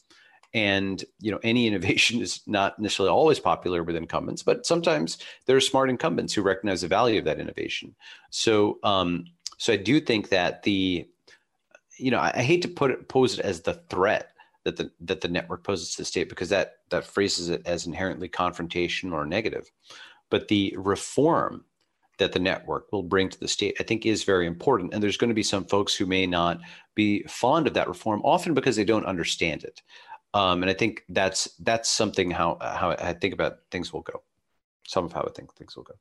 And 0.52 1.02
you 1.20 1.32
know, 1.32 1.40
any 1.42 1.66
innovation 1.66 2.20
is 2.20 2.42
not 2.46 2.78
necessarily 2.78 3.10
always 3.10 3.40
popular 3.40 3.82
with 3.82 3.96
incumbents, 3.96 4.42
but 4.42 4.66
sometimes 4.66 5.16
there 5.46 5.56
are 5.56 5.62
smart 5.62 5.88
incumbents 5.88 6.34
who 6.34 6.42
recognize 6.42 6.82
the 6.82 6.88
value 6.88 7.18
of 7.18 7.24
that 7.24 7.40
innovation. 7.40 7.96
So, 8.28 8.78
um, 8.82 9.24
so 9.56 9.72
I 9.72 9.76
do 9.76 9.98
think 9.98 10.28
that 10.28 10.62
the 10.64 11.08
you 11.98 12.10
know, 12.10 12.18
I, 12.18 12.32
I 12.34 12.42
hate 12.42 12.60
to 12.60 12.68
put 12.68 12.90
it 12.90 13.08
pose 13.08 13.38
it 13.38 13.44
as 13.46 13.62
the 13.62 13.80
threat 13.88 14.32
that 14.64 14.76
the 14.76 14.90
that 15.00 15.22
the 15.22 15.28
network 15.28 15.64
poses 15.64 15.92
to 15.92 16.02
the 16.02 16.04
state 16.04 16.28
because 16.28 16.50
that 16.50 16.74
that 16.90 17.06
phrases 17.06 17.48
it 17.48 17.62
as 17.64 17.86
inherently 17.86 18.28
confrontation 18.28 19.14
or 19.14 19.24
negative. 19.24 19.72
But 20.28 20.48
the 20.48 20.74
reform 20.76 21.64
that 22.18 22.32
the 22.32 22.38
network 22.38 22.90
will 22.92 23.02
bring 23.02 23.28
to 23.28 23.38
the 23.38 23.48
state, 23.48 23.76
I 23.80 23.82
think, 23.82 24.06
is 24.06 24.24
very 24.24 24.46
important. 24.46 24.94
And 24.94 25.02
there's 25.02 25.16
going 25.16 25.28
to 25.28 25.34
be 25.34 25.42
some 25.42 25.64
folks 25.64 25.94
who 25.94 26.06
may 26.06 26.26
not 26.26 26.60
be 26.94 27.22
fond 27.24 27.66
of 27.66 27.74
that 27.74 27.88
reform, 27.88 28.22
often 28.24 28.54
because 28.54 28.76
they 28.76 28.84
don't 28.84 29.06
understand 29.06 29.64
it. 29.64 29.82
Um, 30.34 30.62
and 30.62 30.70
I 30.70 30.74
think 30.74 31.04
that's 31.08 31.48
that's 31.60 31.88
something 31.88 32.30
how 32.30 32.58
how 32.60 32.90
I 32.90 33.12
think 33.12 33.32
about 33.32 33.58
things 33.70 33.92
will 33.92 34.02
go. 34.02 34.22
Some 34.86 35.04
of 35.04 35.12
how 35.12 35.22
I 35.22 35.30
think 35.32 35.54
things 35.54 35.76
will 35.76 35.84
go. 35.84 35.94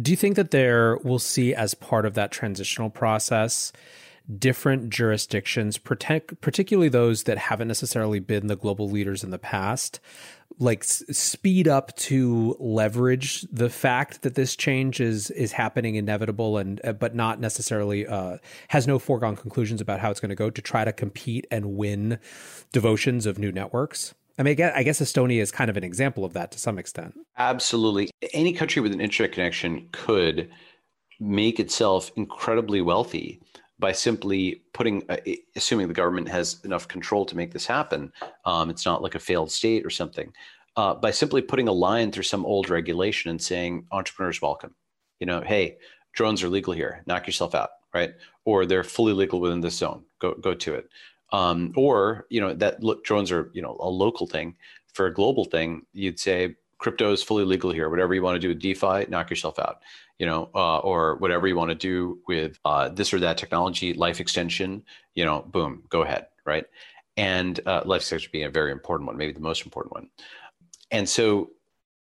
Do 0.00 0.10
you 0.10 0.16
think 0.16 0.36
that 0.36 0.50
there 0.50 0.96
will 0.98 1.18
see 1.18 1.54
as 1.54 1.74
part 1.74 2.04
of 2.04 2.14
that 2.14 2.32
transitional 2.32 2.90
process 2.90 3.72
different 4.38 4.88
jurisdictions, 4.88 5.76
particularly 5.76 6.88
those 6.88 7.24
that 7.24 7.36
haven't 7.36 7.68
necessarily 7.68 8.20
been 8.20 8.46
the 8.46 8.56
global 8.56 8.88
leaders 8.88 9.22
in 9.22 9.30
the 9.30 9.38
past, 9.38 10.00
like 10.58 10.80
s- 10.80 11.02
speed 11.10 11.66
up 11.66 11.94
to 11.96 12.56
leverage 12.58 13.42
the 13.52 13.68
fact 13.70 14.22
that 14.22 14.34
this 14.34 14.56
change 14.56 15.00
is 15.00 15.30
is 15.30 15.52
happening, 15.52 15.96
inevitable, 15.96 16.58
and 16.58 16.80
uh, 16.84 16.92
but 16.92 17.14
not 17.14 17.40
necessarily 17.40 18.06
uh, 18.06 18.38
has 18.68 18.86
no 18.86 18.98
foregone 18.98 19.36
conclusions 19.36 19.80
about 19.80 20.00
how 20.00 20.10
it's 20.10 20.20
going 20.20 20.30
to 20.30 20.34
go 20.34 20.50
to 20.50 20.62
try 20.62 20.84
to 20.84 20.92
compete 20.92 21.46
and 21.50 21.76
win 21.76 22.18
devotions 22.72 23.26
of 23.26 23.38
new 23.38 23.52
networks. 23.52 24.14
I 24.38 24.42
mean, 24.42 24.60
I 24.60 24.82
guess 24.82 25.00
Estonia 25.00 25.40
is 25.40 25.52
kind 25.52 25.70
of 25.70 25.76
an 25.76 25.84
example 25.84 26.24
of 26.24 26.32
that 26.32 26.50
to 26.52 26.58
some 26.58 26.76
extent. 26.76 27.14
Absolutely. 27.38 28.10
Any 28.32 28.52
country 28.52 28.82
with 28.82 28.92
an 28.92 29.00
internet 29.00 29.32
connection 29.32 29.88
could 29.92 30.50
make 31.20 31.60
itself 31.60 32.10
incredibly 32.16 32.80
wealthy 32.80 33.40
by 33.78 33.92
simply 33.92 34.62
putting, 34.72 35.02
uh, 35.08 35.16
assuming 35.56 35.88
the 35.88 35.94
government 35.94 36.28
has 36.28 36.60
enough 36.64 36.86
control 36.88 37.24
to 37.26 37.36
make 37.36 37.52
this 37.52 37.66
happen, 37.66 38.12
um, 38.44 38.70
it's 38.70 38.86
not 38.86 39.02
like 39.02 39.14
a 39.14 39.20
failed 39.20 39.50
state 39.50 39.84
or 39.84 39.90
something. 39.90 40.32
Uh, 40.76 40.94
by 40.94 41.10
simply 41.10 41.40
putting 41.40 41.68
a 41.68 41.72
line 41.72 42.10
through 42.10 42.22
some 42.22 42.44
old 42.44 42.68
regulation 42.68 43.30
and 43.30 43.40
saying 43.40 43.86
entrepreneurs 43.92 44.42
welcome, 44.42 44.74
you 45.20 45.26
know, 45.26 45.40
hey, 45.40 45.76
drones 46.12 46.42
are 46.42 46.48
legal 46.48 46.72
here, 46.72 47.02
knock 47.06 47.26
yourself 47.26 47.54
out, 47.54 47.70
right? 47.92 48.12
Or 48.44 48.66
they're 48.66 48.84
fully 48.84 49.12
legal 49.12 49.40
within 49.40 49.60
this 49.60 49.76
zone, 49.76 50.04
go 50.20 50.34
go 50.34 50.54
to 50.54 50.74
it. 50.74 50.88
Um, 51.32 51.72
or 51.76 52.26
you 52.28 52.40
know 52.40 52.54
that 52.54 52.82
look, 52.82 53.04
drones 53.04 53.30
are 53.30 53.50
you 53.54 53.62
know 53.62 53.76
a 53.80 53.88
local 53.88 54.26
thing. 54.26 54.56
For 54.92 55.06
a 55.06 55.14
global 55.14 55.44
thing, 55.44 55.86
you'd 55.92 56.20
say 56.20 56.56
crypto 56.78 57.12
is 57.12 57.22
fully 57.22 57.44
legal 57.44 57.72
here. 57.72 57.88
Whatever 57.88 58.14
you 58.14 58.22
want 58.22 58.36
to 58.36 58.40
do 58.40 58.48
with 58.48 58.60
DeFi, 58.60 59.06
knock 59.08 59.30
yourself 59.30 59.58
out 59.58 59.78
you 60.18 60.26
know, 60.26 60.50
uh, 60.54 60.78
or 60.78 61.16
whatever 61.16 61.46
you 61.48 61.56
want 61.56 61.70
to 61.70 61.74
do 61.74 62.20
with 62.28 62.58
uh, 62.64 62.88
this 62.88 63.12
or 63.12 63.20
that 63.20 63.38
technology, 63.38 63.94
life 63.94 64.20
extension, 64.20 64.82
you 65.14 65.24
know, 65.24 65.42
boom, 65.42 65.82
go 65.88 66.02
ahead, 66.02 66.26
right? 66.44 66.64
And 67.16 67.60
uh, 67.66 67.82
life 67.84 68.02
extension 68.02 68.30
being 68.32 68.44
a 68.44 68.50
very 68.50 68.72
important 68.72 69.06
one, 69.06 69.16
maybe 69.16 69.32
the 69.32 69.40
most 69.40 69.64
important 69.64 69.92
one. 69.92 70.08
And 70.90 71.08
so 71.08 71.50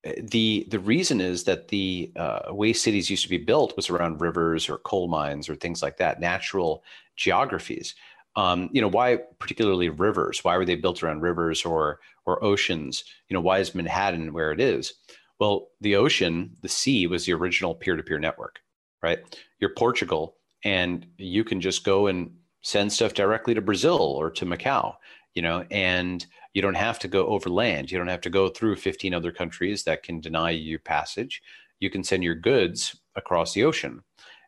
uh, 0.07 0.12
the 0.23 0.66
the 0.70 0.79
reason 0.79 1.20
is 1.20 1.44
that 1.44 1.68
the 1.68 2.12
uh, 2.16 2.40
way 2.49 2.73
cities 2.73 3.11
used 3.11 3.23
to 3.23 3.29
be 3.29 3.38
built 3.38 3.77
was 3.77 3.90
around 3.90 4.20
rivers 4.20 4.68
or 4.68 4.79
coal 4.79 5.09
mines 5.09 5.49
or 5.49 5.55
things 5.55 5.83
like 5.83 5.96
that, 5.99 6.20
natural 6.20 6.83
geographies. 7.16 7.94
Um, 8.37 8.70
you 8.73 8.81
know, 8.81 8.88
why 8.88 9.18
particularly 9.38 9.88
rivers? 9.88 10.42
Why 10.42 10.57
were 10.57 10.64
they 10.64 10.77
built 10.77 11.03
around 11.03 11.20
rivers 11.20 11.64
or 11.64 12.01
or 12.27 12.42
oceans? 12.42 13.05
You 13.29 13.35
know, 13.35 13.40
why 13.40 13.59
is 13.59 13.75
Manhattan 13.75 14.33
where 14.33 14.53
it 14.53 14.61
is? 14.61 14.94
Well, 15.40 15.68
the 15.81 15.96
ocean, 15.96 16.55
the 16.61 16.68
sea 16.68 17.07
was 17.07 17.24
the 17.24 17.33
original 17.33 17.74
peer 17.74 17.96
to 17.96 18.03
peer 18.03 18.18
network, 18.18 18.61
right? 19.03 19.18
You're 19.59 19.74
Portugal 19.74 20.37
and 20.64 21.07
you 21.16 21.42
can 21.42 21.61
just 21.61 21.83
go 21.83 22.07
and 22.07 22.31
send 22.61 22.92
stuff 22.92 23.14
directly 23.14 23.55
to 23.55 23.62
Brazil 23.62 23.98
or 23.98 24.31
to 24.33 24.44
Macau, 24.44 24.96
you 25.35 25.40
know, 25.40 25.64
and 25.70 26.26
you 26.53 26.61
don't 26.61 26.74
have 26.74 26.98
to 26.98 27.09
go 27.09 27.26
over 27.26 27.48
land. 27.48 27.90
You 27.90 27.96
don't 27.96 28.09
have 28.09 28.20
to 28.22 28.31
go 28.31 28.50
through 28.50 28.76
15 28.76 29.14
other 29.14 29.33
countries 29.33 29.85
that 29.85 30.03
can 30.03 30.20
deny 30.20 30.50
you 30.50 30.79
passage. 30.79 31.42
You 31.79 31.88
can 31.88 32.05
send 32.05 32.22
your 32.22 32.35
goods 32.35 32.96
across 33.16 33.55
the 33.55 33.64
ocean. 33.64 34.03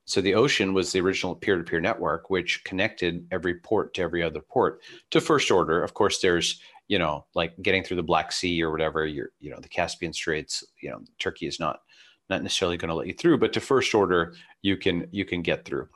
So 0.05 0.21
the 0.21 0.35
ocean 0.35 0.75
was 0.75 0.93
the 0.93 1.01
original 1.01 1.37
peer-to-peer 1.37 1.81
network, 1.81 2.29
which 2.29 2.65
connected 2.65 3.27
every 3.31 3.55
port 3.55 3.95
to 3.95 4.03
every 4.03 4.23
other 4.23 4.41
port 4.41 4.83
to 5.11 5.21
first 5.21 5.51
order. 5.51 5.83
Of 5.83 5.95
course, 5.95 6.21
there's 6.21 6.61
you 6.93 6.99
know, 6.99 7.25
like 7.35 7.55
getting 7.63 7.83
through 7.83 7.97
the 7.97 8.03
Black 8.03 8.31
Sea 8.33 8.63
or 8.63 8.71
whatever, 8.71 9.07
you're, 9.07 9.31
you 9.41 9.51
know, 9.51 9.59
the 9.59 9.69
Caspian 9.69 10.13
Straits, 10.13 10.63
you 10.83 10.91
know, 10.91 11.01
Turkey 11.19 11.47
is 11.47 11.59
not 11.59 11.81
not 12.29 12.43
necessarily 12.43 12.77
going 12.77 12.91
to 12.91 12.95
let 12.95 13.07
you 13.07 13.15
through, 13.15 13.39
but 13.39 13.55
to 13.55 13.61
first 13.61 13.95
order, 13.95 14.35
you 14.61 14.77
can 14.77 15.09
you 15.11 15.25
can 15.25 15.41
get 15.41 15.65
through. 15.65 15.89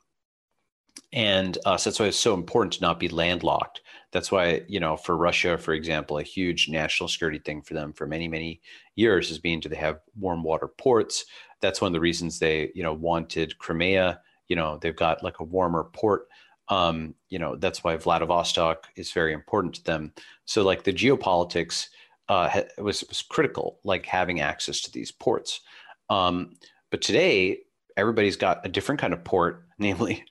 And 1.13 1.59
uh, 1.67 1.77
so 1.77 1.91
that's 1.91 2.01
why 2.01 2.07
it's 2.07 2.17
so 2.17 2.33
important 2.33 2.73
to 2.73 2.81
not 2.81 2.99
be 2.99 3.11
landlocked. 3.11 3.83
That's 4.11 4.33
why, 4.33 4.63
you 4.69 4.81
know, 4.81 4.97
for 4.97 5.19
Russia, 5.19 5.59
for 5.59 5.75
example, 5.75 6.17
a 6.17 6.23
huge 6.23 6.71
national 6.71 7.11
security 7.11 7.41
thing 7.41 7.61
for 7.61 7.75
them 7.75 7.93
for 7.93 8.07
many, 8.07 8.27
many 8.27 8.63
years 8.95 9.29
has 9.29 9.39
been 9.39 9.61
do 9.61 9.69
they 9.69 9.77
have 9.77 10.01
warm 10.19 10.43
water 10.43 10.67
ports? 10.67 11.27
That's 11.61 11.83
one 11.83 11.91
of 11.91 11.93
the 11.93 12.01
reasons 12.01 12.39
they, 12.39 12.73
you 12.75 12.83
know, 12.83 12.95
wanted 12.95 13.59
Crimea. 13.59 14.19
You 14.49 14.57
know, 14.57 14.79
they've 14.81 14.97
got 14.97 15.23
like 15.23 15.41
a 15.41 15.45
warmer 15.45 15.91
port 15.93 16.29
um, 16.69 17.15
you 17.29 17.39
know 17.39 17.57
that's 17.57 17.85
why 17.85 17.97
Vladivostok 17.97 18.89
is 18.97 19.13
very 19.13 19.33
important 19.33 19.75
to 19.75 19.85
them. 19.85 20.13
So 20.45 20.63
like 20.63 20.85
the 20.85 20.93
geopolitics 20.93 21.89
uh, 22.29 22.63
was 22.79 23.05
was 23.09 23.23
critical, 23.23 23.79
like 23.85 24.07
having 24.07 24.41
access 24.41 24.81
to 24.83 24.93
these 24.93 25.13
ports. 25.13 25.61
Um, 26.11 26.57
but 26.91 27.03
today, 27.03 27.59
everybody's 27.97 28.37
got 28.37 28.65
a 28.65 28.69
different 28.69 29.01
kind 29.01 29.13
of 29.13 29.25
port, 29.25 29.65
namely 29.79 30.25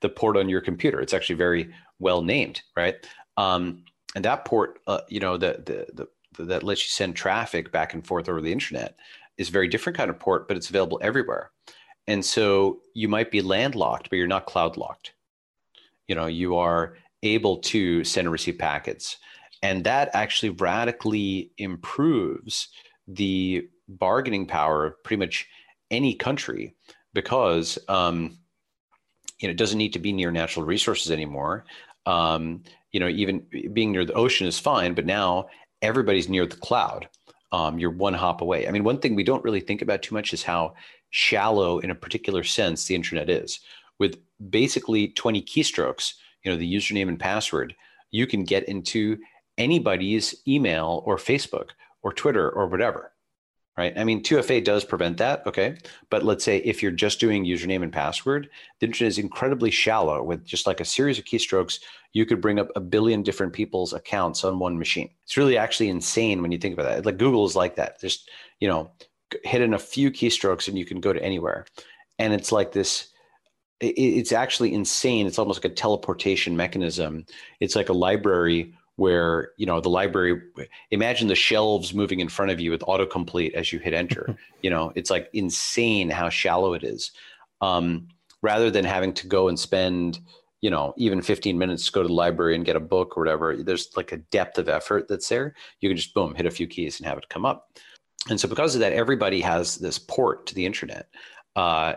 the 0.00 0.08
port 0.08 0.36
on 0.36 0.48
your 0.48 0.60
computer. 0.60 1.00
It's 1.00 1.14
actually 1.14 1.36
very 1.36 1.72
well 1.98 2.22
named, 2.22 2.62
right? 2.76 2.96
Um, 3.36 3.84
and 4.14 4.24
that 4.24 4.44
port, 4.44 4.80
uh, 4.86 5.00
you 5.08 5.20
know, 5.20 5.36
the, 5.36 5.62
the, 5.64 6.06
the, 6.36 6.44
that 6.44 6.62
lets 6.62 6.82
you 6.82 6.88
send 6.88 7.16
traffic 7.16 7.70
back 7.72 7.94
and 7.94 8.06
forth 8.06 8.28
over 8.28 8.40
the 8.40 8.52
internet 8.52 8.96
is 9.38 9.48
a 9.48 9.52
very 9.52 9.68
different 9.68 9.96
kind 9.96 10.10
of 10.10 10.18
port, 10.18 10.48
but 10.48 10.56
it's 10.56 10.68
available 10.68 10.98
everywhere. 11.02 11.50
And 12.06 12.24
so 12.24 12.80
you 12.94 13.08
might 13.08 13.30
be 13.30 13.40
landlocked, 13.40 14.10
but 14.10 14.16
you're 14.16 14.26
not 14.26 14.46
cloud 14.46 14.76
locked. 14.76 15.12
You 16.10 16.16
know, 16.16 16.26
you 16.26 16.56
are 16.56 16.96
able 17.22 17.58
to 17.58 18.02
send 18.02 18.26
and 18.26 18.32
receive 18.32 18.58
packets. 18.58 19.18
And 19.62 19.84
that 19.84 20.10
actually 20.12 20.50
radically 20.50 21.52
improves 21.56 22.66
the 23.06 23.68
bargaining 23.86 24.44
power 24.44 24.86
of 24.86 25.04
pretty 25.04 25.20
much 25.20 25.46
any 25.92 26.16
country 26.16 26.74
because 27.12 27.78
um, 27.86 28.36
you 29.38 29.46
know 29.46 29.52
it 29.52 29.56
doesn't 29.56 29.78
need 29.78 29.92
to 29.92 30.00
be 30.00 30.12
near 30.12 30.32
natural 30.32 30.66
resources 30.66 31.12
anymore. 31.12 31.64
Um, 32.06 32.64
you 32.90 32.98
know, 32.98 33.08
even 33.08 33.46
being 33.72 33.92
near 33.92 34.04
the 34.04 34.14
ocean 34.14 34.48
is 34.48 34.58
fine, 34.58 34.94
but 34.94 35.06
now 35.06 35.46
everybody's 35.80 36.28
near 36.28 36.44
the 36.44 36.56
cloud. 36.56 37.08
Um, 37.52 37.78
you're 37.78 37.92
one 37.92 38.14
hop 38.14 38.40
away. 38.40 38.66
I 38.66 38.72
mean, 38.72 38.82
one 38.82 38.98
thing 38.98 39.14
we 39.14 39.22
don't 39.22 39.44
really 39.44 39.60
think 39.60 39.80
about 39.80 40.02
too 40.02 40.16
much 40.16 40.32
is 40.32 40.42
how 40.42 40.74
shallow, 41.10 41.78
in 41.78 41.92
a 41.92 41.94
particular 41.94 42.42
sense, 42.42 42.86
the 42.86 42.96
internet 42.96 43.30
is. 43.30 43.60
With 44.00 44.18
basically 44.50 45.08
20 45.08 45.42
keystrokes, 45.42 46.14
you 46.42 46.50
know, 46.50 46.58
the 46.58 46.74
username 46.74 47.08
and 47.08 47.20
password, 47.20 47.76
you 48.10 48.26
can 48.26 48.42
get 48.42 48.68
into 48.68 49.18
anybody's 49.56 50.34
email 50.48 51.02
or 51.06 51.16
Facebook 51.16 51.68
or 52.02 52.12
Twitter 52.12 52.50
or 52.50 52.66
whatever 52.66 53.12
right? 53.80 53.96
I 53.96 54.04
mean, 54.04 54.22
2FA 54.22 54.62
does 54.62 54.84
prevent 54.84 55.16
that, 55.16 55.46
okay? 55.46 55.78
But 56.10 56.22
let's 56.22 56.44
say 56.44 56.58
if 56.58 56.82
you're 56.82 56.92
just 56.92 57.18
doing 57.18 57.46
username 57.46 57.82
and 57.82 57.90
password, 57.90 58.50
the 58.78 58.86
internet 58.86 59.08
is 59.08 59.18
incredibly 59.18 59.70
shallow 59.70 60.22
with 60.22 60.44
just 60.44 60.66
like 60.66 60.80
a 60.80 60.84
series 60.84 61.18
of 61.18 61.24
keystrokes. 61.24 61.80
You 62.12 62.26
could 62.26 62.42
bring 62.42 62.58
up 62.58 62.68
a 62.76 62.80
billion 62.80 63.22
different 63.22 63.54
people's 63.54 63.94
accounts 63.94 64.44
on 64.44 64.58
one 64.58 64.78
machine. 64.78 65.08
It's 65.24 65.38
really 65.38 65.56
actually 65.56 65.88
insane 65.88 66.42
when 66.42 66.52
you 66.52 66.58
think 66.58 66.74
about 66.74 66.94
that. 66.94 67.06
Like 67.06 67.16
Google 67.16 67.46
is 67.46 67.56
like 67.56 67.76
that. 67.76 67.98
Just, 67.98 68.28
you 68.58 68.68
know, 68.68 68.90
hit 69.44 69.62
in 69.62 69.72
a 69.72 69.78
few 69.78 70.10
keystrokes 70.10 70.68
and 70.68 70.76
you 70.76 70.84
can 70.84 71.00
go 71.00 71.14
to 71.14 71.22
anywhere. 71.22 71.64
And 72.18 72.34
it's 72.34 72.52
like 72.52 72.72
this, 72.72 73.09
it's 73.80 74.32
actually 74.32 74.74
insane. 74.74 75.26
It's 75.26 75.38
almost 75.38 75.62
like 75.64 75.72
a 75.72 75.74
teleportation 75.74 76.56
mechanism. 76.56 77.24
It's 77.60 77.76
like 77.76 77.88
a 77.88 77.94
library 77.94 78.74
where 78.96 79.52
you 79.56 79.64
know 79.64 79.80
the 79.80 79.88
library 79.88 80.42
imagine 80.90 81.26
the 81.26 81.34
shelves 81.34 81.94
moving 81.94 82.20
in 82.20 82.28
front 82.28 82.50
of 82.50 82.60
you 82.60 82.70
with 82.70 82.82
autocomplete 82.82 83.54
as 83.54 83.72
you 83.72 83.78
hit 83.78 83.94
enter. 83.94 84.36
You 84.62 84.68
know 84.68 84.92
it's 84.94 85.08
like 85.08 85.30
insane 85.32 86.10
how 86.10 86.28
shallow 86.28 86.74
it 86.74 86.84
is. 86.84 87.12
Um, 87.62 88.08
rather 88.42 88.70
than 88.70 88.84
having 88.84 89.14
to 89.14 89.26
go 89.26 89.48
and 89.48 89.58
spend 89.58 90.20
you 90.60 90.68
know 90.68 90.92
even 90.98 91.22
15 91.22 91.56
minutes 91.56 91.86
to 91.86 91.92
go 91.92 92.02
to 92.02 92.08
the 92.08 92.14
library 92.14 92.54
and 92.54 92.66
get 92.66 92.76
a 92.76 92.80
book 92.80 93.16
or 93.16 93.22
whatever 93.22 93.56
there's 93.56 93.96
like 93.96 94.12
a 94.12 94.18
depth 94.18 94.58
of 94.58 94.68
effort 94.68 95.08
that's 95.08 95.30
there. 95.30 95.54
You 95.80 95.88
can 95.88 95.96
just 95.96 96.12
boom 96.12 96.34
hit 96.34 96.44
a 96.44 96.50
few 96.50 96.66
keys 96.66 97.00
and 97.00 97.06
have 97.06 97.16
it 97.16 97.30
come 97.30 97.46
up. 97.46 97.78
And 98.28 98.38
so 98.38 98.46
because 98.48 98.74
of 98.74 98.82
that 98.82 98.92
everybody 98.92 99.40
has 99.40 99.76
this 99.76 99.98
port 99.98 100.46
to 100.48 100.54
the 100.54 100.66
internet. 100.66 101.08
Uh, 101.56 101.94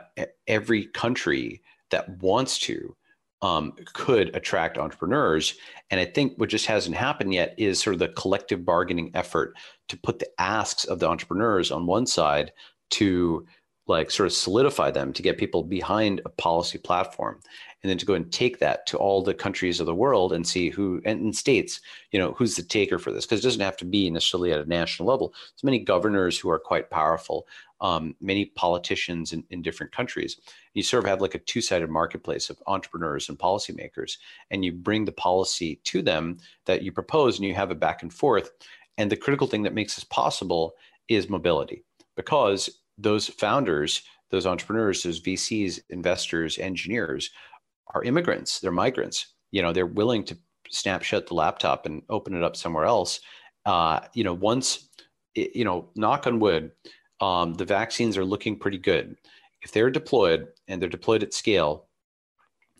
every 0.48 0.86
country 0.86 1.62
that 1.94 2.22
wants 2.22 2.60
to 2.60 2.96
um, 3.44 3.74
could 3.94 4.36
attract 4.36 4.78
entrepreneurs. 4.78 5.56
And 5.92 6.00
I 6.00 6.06
think 6.06 6.38
what 6.38 6.50
just 6.50 6.66
hasn't 6.66 6.96
happened 6.96 7.34
yet 7.34 7.54
is 7.58 7.80
sort 7.80 7.94
of 7.94 8.00
the 8.00 8.08
collective 8.10 8.66
bargaining 8.66 9.12
effort 9.14 9.56
to 9.90 9.98
put 9.98 10.20
the 10.20 10.30
asks 10.40 10.86
of 10.86 11.00
the 11.00 11.08
entrepreneurs 11.08 11.70
on 11.70 11.86
one 11.86 12.06
side 12.06 12.52
to 12.92 13.46
like 13.86 14.10
sort 14.12 14.28
of 14.28 14.34
solidify 14.34 14.92
them 14.92 15.12
to 15.12 15.22
get 15.22 15.38
people 15.38 15.62
behind 15.62 16.22
a 16.26 16.30
policy 16.30 16.78
platform 16.78 17.40
and 17.84 17.90
then 17.90 17.98
to 17.98 18.06
go 18.06 18.14
and 18.14 18.32
take 18.32 18.60
that 18.60 18.88
to 18.88 18.98
all 18.98 19.22
the 19.22 19.34
countries 19.34 19.80
of 19.80 19.86
the 19.86 19.94
world 19.94 20.32
and 20.32 20.48
see 20.48 20.70
who 20.70 21.02
and, 21.06 21.36
states 21.36 21.82
you 22.12 22.20
know 22.20 22.34
who's 22.34 22.56
the 22.56 22.64
taker 22.64 22.98
for 22.98 23.12
this 23.12 23.26
because 23.26 23.40
it 23.40 23.44
doesn't 23.44 23.62
have 23.62 23.78
to 23.78 23.86
be 23.86 24.10
necessarily 24.10 24.52
at 24.52 24.62
a 24.62 24.66
national 24.66 25.08
level. 25.08 25.30
There's 25.30 25.64
many 25.64 25.80
governors 25.80 26.40
who 26.40 26.50
are 26.50 26.60
quite 26.60 26.90
powerful 26.90 27.48
um, 27.82 28.16
many 28.22 28.46
politicians 28.46 29.34
in, 29.34 29.44
in 29.50 29.62
different 29.62 29.92
countries. 29.92 30.38
You 30.74 30.84
sort 30.84 31.04
of 31.04 31.10
have 31.10 31.22
like 31.22 31.36
a 31.36 31.40
two-sided 31.40 31.90
marketplace 31.90 32.50
of 32.50 32.62
entrepreneurs 32.66 33.28
and 33.28 33.38
policymakers 33.38 34.18
and 34.52 34.64
you 34.64 34.72
bring 34.72 35.04
the 35.04 35.12
policy 35.12 35.82
to 35.84 36.02
them 36.02 36.38
that 36.66 36.82
you 36.82 36.94
propose 36.94 37.38
and 37.38 37.46
you 37.46 37.54
have 37.54 37.72
it 37.72 37.82
back 37.82 38.02
and 38.02 38.14
forth. 38.14 38.52
And 38.98 39.12
the 39.12 39.18
critical 39.18 39.48
thing 39.48 39.64
that 39.64 39.74
makes 39.74 39.96
this 39.96 40.06
possible 40.06 40.76
is 41.10 41.30
mobility 41.30 41.84
because 42.16 42.70
those 42.98 43.28
founders 43.28 44.04
those 44.30 44.46
entrepreneurs 44.46 45.04
those 45.04 45.22
vcs 45.22 45.80
investors 45.90 46.58
engineers 46.58 47.32
are 47.94 48.04
immigrants 48.04 48.60
they're 48.60 48.72
migrants 48.72 49.28
you 49.52 49.62
know 49.62 49.74
they're 49.74 49.86
willing 49.86 50.24
to 50.24 50.38
snap 50.74 51.04
shut 51.04 51.28
the 51.28 51.34
laptop 51.34 51.86
and 51.86 52.02
open 52.10 52.34
it 52.34 52.44
up 52.44 52.56
somewhere 52.56 52.86
else. 52.86 53.20
Uh, 53.66 54.00
you 54.14 54.24
know 54.24 54.34
once 54.34 54.90
you 55.36 55.64
know 55.64 55.90
knock 55.96 56.28
on 56.28 56.40
wood 56.40 56.72
um, 57.22 57.54
the 57.54 57.66
vaccines 57.66 58.18
are 58.18 58.26
looking 58.26 58.60
pretty 58.60 58.78
good. 58.78 59.16
If 59.62 59.72
they're 59.72 59.90
deployed 59.90 60.48
and 60.68 60.82
they're 60.82 60.90
deployed 60.90 61.24
at 61.24 61.34
scale, 61.34 61.88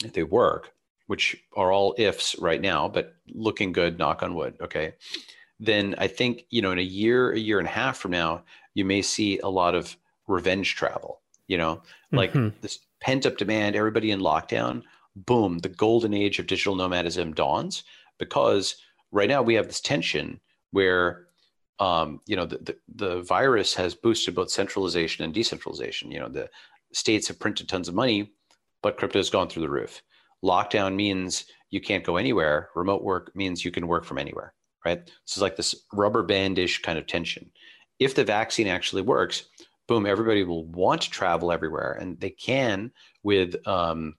if 0.04 0.12
they 0.12 0.24
work, 0.24 0.72
which 1.08 1.38
are 1.56 1.72
all 1.72 1.96
ifs 1.98 2.38
right 2.40 2.60
now, 2.60 2.90
but 2.90 3.16
looking 3.34 3.72
good, 3.72 3.98
knock 3.98 4.22
on 4.22 4.36
wood, 4.36 4.56
okay, 4.60 4.96
then 5.62 5.96
I 5.98 6.08
think, 6.08 6.46
you 6.50 6.62
know, 6.62 6.72
in 6.72 6.80
a 6.80 6.82
year, 6.82 7.32
a 7.32 7.40
year 7.40 7.60
and 7.60 7.68
a 7.68 7.72
half 7.72 7.98
from 7.98 8.12
now, 8.12 8.44
you 8.74 8.84
may 8.84 9.02
see 9.02 9.40
a 9.40 9.48
lot 9.48 9.76
of 9.76 9.96
revenge 10.28 10.76
travel, 10.76 11.22
you 11.48 11.58
know, 11.58 11.82
like 12.12 12.34
mm-hmm. 12.34 12.56
this 12.62 12.80
pent 13.02 13.26
up 13.26 13.38
demand, 13.38 13.76
everybody 13.76 14.12
in 14.12 14.20
lockdown, 14.20 14.84
boom, 15.16 15.60
the 15.60 15.70
golden 15.70 16.14
age 16.14 16.40
of 16.40 16.48
digital 16.48 16.76
nomadism 16.76 17.34
dawns 17.34 17.84
because 18.20 18.76
right 19.12 19.30
now 19.30 19.42
we 19.42 19.56
have 19.56 19.68
this 19.68 19.82
tension 19.82 20.40
where 20.72 21.28
um, 21.80 22.22
you 22.28 22.36
know 22.36 22.46
the, 22.46 22.58
the, 22.58 22.78
the 22.96 23.22
virus 23.24 23.74
has 23.74 23.96
boosted 23.96 24.36
both 24.36 24.52
centralization 24.52 25.26
and 25.26 25.34
decentralization 25.34 26.12
you 26.12 26.20
know 26.20 26.30
the 26.30 26.48
states 26.94 27.28
have 27.28 27.40
printed 27.40 27.68
tons 27.68 27.88
of 27.88 27.96
money, 27.96 28.32
but 28.82 28.98
crypto 28.98 29.20
has 29.20 29.30
gone 29.30 29.50
through 29.50 29.64
the 29.64 29.70
roof. 29.70 30.02
Lockdown 30.44 30.96
means 30.96 31.46
you 31.70 31.82
can't 31.82 32.04
go 32.04 32.18
anywhere. 32.18 32.70
Remote 32.76 33.04
work 33.04 33.36
means 33.36 33.66
you 33.66 33.72
can 33.72 33.88
work 33.88 34.06
from 34.06 34.18
anywhere, 34.18 34.54
right? 34.86 35.02
So 35.26 35.38
it's 35.38 35.42
like 35.42 35.56
this 35.56 35.76
rubber 35.92 36.24
bandish 36.24 36.82
kind 36.82 36.98
of 36.98 37.08
tension. 37.08 37.52
If 38.00 38.16
the 38.16 38.24
vaccine 38.24 38.68
actually 38.68 39.02
works, 39.02 39.46
boom, 39.88 40.06
everybody 40.06 40.44
will 40.44 40.66
want 40.66 41.02
to 41.02 41.10
travel 41.10 41.52
everywhere, 41.52 41.98
and 42.00 42.20
they 42.20 42.30
can 42.30 42.92
with, 43.24 43.56
um, 43.68 44.16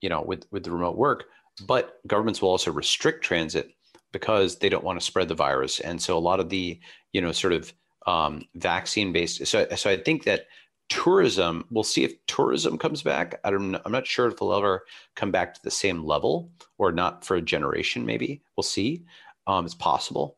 you 0.00 0.08
know, 0.08 0.22
with 0.22 0.46
with 0.50 0.64
the 0.64 0.70
remote 0.70 0.96
work. 0.96 1.24
But 1.66 1.98
governments 2.06 2.42
will 2.42 2.50
also 2.50 2.72
restrict 2.72 3.24
transit 3.24 3.70
because 4.12 4.58
they 4.58 4.68
don't 4.68 4.84
want 4.84 4.98
to 4.98 5.04
spread 5.04 5.28
the 5.28 5.34
virus, 5.34 5.80
and 5.80 6.00
so 6.00 6.16
a 6.16 6.18
lot 6.18 6.40
of 6.40 6.48
the, 6.48 6.80
you 7.12 7.20
know, 7.20 7.32
sort 7.32 7.52
of 7.52 7.72
um, 8.06 8.42
vaccine 8.54 9.12
based. 9.12 9.46
So, 9.46 9.66
so 9.76 9.90
I 9.90 9.96
think 9.96 10.24
that 10.24 10.46
tourism 10.88 11.64
we'll 11.70 11.82
see 11.82 12.04
if 12.04 12.14
tourism 12.26 12.76
comes 12.76 13.02
back 13.02 13.40
i 13.42 13.50
don't 13.50 13.74
i'm 13.86 13.92
not 13.92 14.06
sure 14.06 14.26
if 14.26 14.34
it'll 14.34 14.54
ever 14.54 14.84
come 15.16 15.30
back 15.30 15.54
to 15.54 15.62
the 15.62 15.70
same 15.70 16.04
level 16.04 16.50
or 16.76 16.92
not 16.92 17.24
for 17.24 17.36
a 17.36 17.42
generation 17.42 18.04
maybe 18.04 18.42
we'll 18.56 18.62
see 18.62 19.02
um, 19.46 19.64
it's 19.64 19.74
possible 19.74 20.36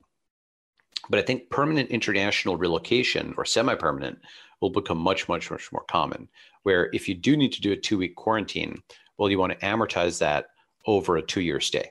but 1.10 1.18
i 1.18 1.22
think 1.22 1.50
permanent 1.50 1.90
international 1.90 2.56
relocation 2.56 3.34
or 3.36 3.44
semi-permanent 3.44 4.18
will 4.60 4.70
become 4.70 4.98
much 4.98 5.28
much 5.28 5.50
much 5.50 5.70
more 5.72 5.84
common. 5.88 6.28
Where 6.62 6.90
if 6.92 7.08
you 7.08 7.14
do 7.14 7.36
need 7.36 7.52
to 7.52 7.60
do 7.60 7.72
a 7.72 7.76
two 7.76 7.98
week 7.98 8.16
quarantine 8.16 8.82
well 9.18 9.30
you 9.30 9.38
want 9.38 9.52
to 9.52 9.66
amortize 9.66 10.18
that 10.18 10.46
over 10.86 11.16
a 11.16 11.22
two 11.22 11.40
year 11.40 11.60
stay. 11.60 11.90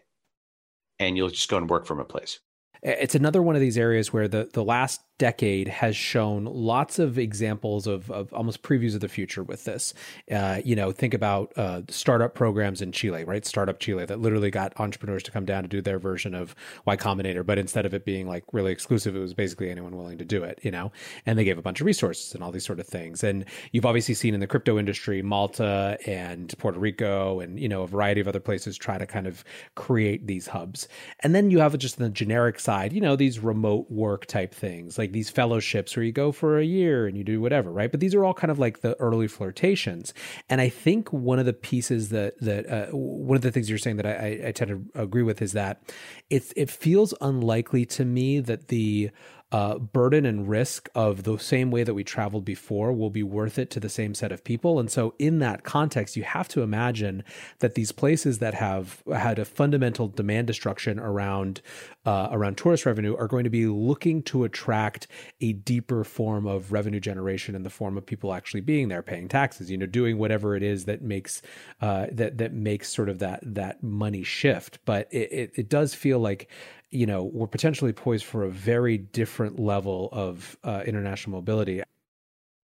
And 1.00 1.18
you'll 1.18 1.30
just 1.30 1.50
go 1.50 1.58
and 1.58 1.70
work 1.70 1.86
from 1.86 2.00
a 2.00 2.06
place. 2.06 2.40
It's 2.82 3.16
another 3.16 3.42
one 3.42 3.56
of 3.56 3.62
these 3.62 3.78
areas 3.78 4.14
where 4.14 4.28
the 4.28 4.50
the 4.54 4.64
last 4.64 5.02
decade 5.18 5.68
has 5.68 5.96
shown 5.96 6.46
lots 6.46 7.00
of 7.00 7.18
examples 7.18 7.88
of, 7.88 8.12
of 8.12 8.34
almost 8.34 8.62
previews 8.62 8.94
of 8.96 9.02
the 9.02 9.08
future 9.08 9.44
with 9.44 9.64
this. 9.64 9.94
Uh, 10.32 10.60
you 10.64 10.76
know, 10.76 10.92
think 10.92 11.14
about 11.14 11.54
uh, 11.58 11.82
startup 11.90 12.36
programs 12.36 12.82
in 12.82 12.92
Chile, 12.92 13.24
right? 13.24 13.46
Startup 13.46 13.80
Chile 13.80 14.06
that 14.06 14.20
literally 14.20 14.52
got 14.52 14.78
entrepreneurs 14.80 15.24
to 15.24 15.32
come 15.32 15.46
down 15.46 15.64
to 15.64 15.70
do 15.70 15.82
their 15.82 16.00
version 16.00 16.36
of 16.36 16.56
Y 16.86 16.98
Combinator, 16.98 17.46
but 17.46 17.58
instead 17.58 17.86
of 17.86 17.94
it 17.94 18.06
being 18.06 18.28
like 18.28 18.44
really 18.52 18.72
exclusive, 18.72 19.16
it 19.16 19.20
was 19.20 19.34
basically 19.34 19.70
anyone 19.70 19.96
willing 19.96 20.18
to 20.18 20.26
do 20.26 20.44
it, 20.44 20.60
you 20.64 20.72
know? 20.72 20.92
And 21.26 21.38
they 21.38 21.44
gave 21.44 21.58
a 21.58 21.62
bunch 21.62 21.82
of 21.82 21.86
resources 21.86 22.34
and 22.34 22.44
all 22.44 22.52
these 22.52 22.66
sort 22.66 22.80
of 22.80 22.88
things. 22.88 23.24
And 23.24 23.46
you've 23.72 23.86
obviously 23.86 24.14
seen 24.16 24.34
in 24.34 24.40
the 24.40 24.48
crypto 24.48 24.78
industry, 24.78 25.22
Malta 25.22 25.98
and 26.06 26.54
Puerto 26.58 26.80
Rico 26.80 27.40
and, 27.40 27.60
you 27.60 27.70
know, 27.70 27.84
a 27.84 27.88
variety 27.88 28.22
of 28.22 28.28
other 28.28 28.40
places 28.40 28.78
try 28.78 28.98
to 28.98 29.06
kind 29.06 29.28
of 29.28 29.44
create 29.76 30.28
these 30.28 30.48
hubs. 30.48 30.88
And 31.22 31.34
then 31.34 31.52
you 31.52 31.60
have 31.60 31.78
just 31.78 31.98
the 31.98 32.10
generic 32.10 32.60
side, 32.60 32.94
you 32.94 33.02
know, 33.02 33.16
these 33.16 33.40
remote 33.40 33.90
work 33.90 34.26
type 34.26 34.54
things. 34.54 34.98
Like 34.98 35.05
like 35.06 35.12
these 35.12 35.30
fellowships 35.30 35.96
where 35.96 36.04
you 36.04 36.12
go 36.12 36.32
for 36.32 36.58
a 36.58 36.66
year 36.66 37.06
and 37.06 37.16
you 37.16 37.24
do 37.24 37.40
whatever, 37.40 37.72
right? 37.72 37.92
But 37.92 38.00
these 38.00 38.16
are 38.16 38.26
all 38.26 38.34
kind 38.34 38.50
of 38.50 38.58
like 38.58 38.82
the 38.82 38.96
early 39.00 39.28
flirtations. 39.28 40.14
And 40.50 40.60
I 40.60 40.70
think 40.70 41.14
one 41.14 41.38
of 41.38 41.46
the 41.46 41.54
pieces 41.54 42.10
that 42.10 42.40
that 42.42 42.70
uh, 42.70 42.88
one 42.92 43.36
of 43.36 43.44
the 43.44 43.52
things 43.52 43.70
you're 43.70 43.78
saying 43.78 43.98
that 43.98 44.08
I, 44.08 44.48
I 44.48 44.52
tend 44.52 44.70
to 44.70 45.00
agree 45.00 45.24
with 45.24 45.42
is 45.42 45.54
that 45.54 45.82
it's 46.30 46.52
it 46.56 46.70
feels 46.70 47.14
unlikely 47.22 47.86
to 47.86 48.06
me 48.06 48.40
that 48.40 48.70
the 48.70 49.12
uh, 49.52 49.78
burden 49.78 50.26
and 50.26 50.50
risk 50.50 50.90
of 50.96 51.24
the 51.24 51.38
same 51.38 51.70
way 51.70 51.84
that 51.84 51.94
we 51.94 52.04
traveled 52.04 52.44
before 52.44 52.92
will 52.92 53.12
be 53.12 53.24
worth 53.24 53.60
it 53.60 53.70
to 53.70 53.80
the 53.80 53.90
same 53.90 54.14
set 54.14 54.32
of 54.32 54.44
people. 54.44 54.80
And 54.80 54.90
so, 54.92 55.14
in 55.20 55.40
that 55.40 55.64
context, 55.64 56.18
you 56.18 56.24
have 56.24 56.48
to 56.50 56.62
imagine 56.62 57.24
that 57.60 57.76
these 57.76 57.92
places 57.92 58.40
that 58.40 58.56
have 58.56 59.04
had 59.14 59.38
a 59.38 59.46
fundamental 59.46 60.08
demand 60.08 60.48
destruction 60.48 61.00
around 61.00 61.62
uh, 62.06 62.30
around 62.32 62.58
tourist 62.58 62.86
revenue 62.86 63.16
are 63.18 63.28
going 63.28 63.44
to 63.44 63.50
be 63.50 63.66
looking 63.68 64.22
to 64.24 64.44
attract 64.44 65.08
a 65.42 65.54
deeper 65.54 66.04
form 66.04 66.46
of 66.46 66.72
revenue 66.72 67.00
generation 67.00 67.56
in 67.56 67.64
the 67.64 67.70
form 67.70 67.98
of 67.98 68.06
people 68.06 68.34
actually 68.34 68.62
being 68.62 68.88
there, 68.88 69.02
paying 69.02 69.28
taxes, 69.28 69.72
you 69.72 69.78
know, 69.78 69.86
doing 69.86 70.18
whatever 70.18 70.56
it 70.56 70.64
is 70.64 70.86
that 70.86 71.02
makes 71.02 71.42
uh, 71.82 72.08
that 72.12 72.38
that 72.38 72.54
makes 72.54 72.92
sort 72.92 73.10
of 73.10 73.20
that 73.20 73.40
that 73.44 73.82
money 73.84 74.24
shift. 74.24 74.80
But 74.86 75.08
it, 75.12 75.32
it, 75.32 75.52
it 75.56 75.70
does 75.70 75.94
feel 75.94 76.20
like 76.20 76.50
you 76.92 77.06
know, 77.06 77.24
we're 77.24 77.48
potentially 77.48 77.92
poised 77.92 78.24
for 78.24 78.44
a 78.44 78.50
very 78.50 78.98
different 78.98 79.60
level 79.60 80.08
of 80.14 80.58
uh, 80.64 80.84
international 80.86 81.36
mobility. 81.36 81.82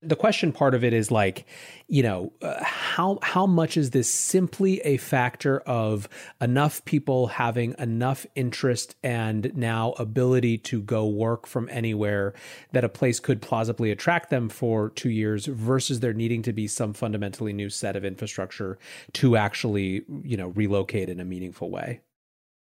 The 0.03 0.15
question 0.15 0.51
part 0.51 0.73
of 0.73 0.83
it 0.83 0.93
is 0.93 1.11
like, 1.11 1.45
you 1.87 2.01
know, 2.01 2.33
uh, 2.41 2.63
how 2.63 3.19
how 3.21 3.45
much 3.45 3.77
is 3.77 3.91
this 3.91 4.09
simply 4.09 4.79
a 4.81 4.97
factor 4.97 5.59
of 5.59 6.09
enough 6.39 6.83
people 6.85 7.27
having 7.27 7.75
enough 7.77 8.25
interest 8.35 8.95
and 9.03 9.55
now 9.55 9.91
ability 9.93 10.57
to 10.57 10.81
go 10.81 11.05
work 11.05 11.45
from 11.45 11.69
anywhere 11.69 12.33
that 12.71 12.83
a 12.83 12.89
place 12.89 13.19
could 13.19 13.43
plausibly 13.43 13.91
attract 13.91 14.31
them 14.31 14.49
for 14.49 14.89
2 14.89 15.09
years 15.09 15.45
versus 15.45 15.99
there 15.99 16.13
needing 16.13 16.41
to 16.41 16.53
be 16.53 16.67
some 16.67 16.93
fundamentally 16.93 17.53
new 17.53 17.69
set 17.69 17.95
of 17.95 18.03
infrastructure 18.03 18.79
to 19.13 19.35
actually, 19.35 20.03
you 20.23 20.35
know, 20.35 20.47
relocate 20.47 21.09
in 21.09 21.19
a 21.19 21.25
meaningful 21.25 21.69
way? 21.69 22.01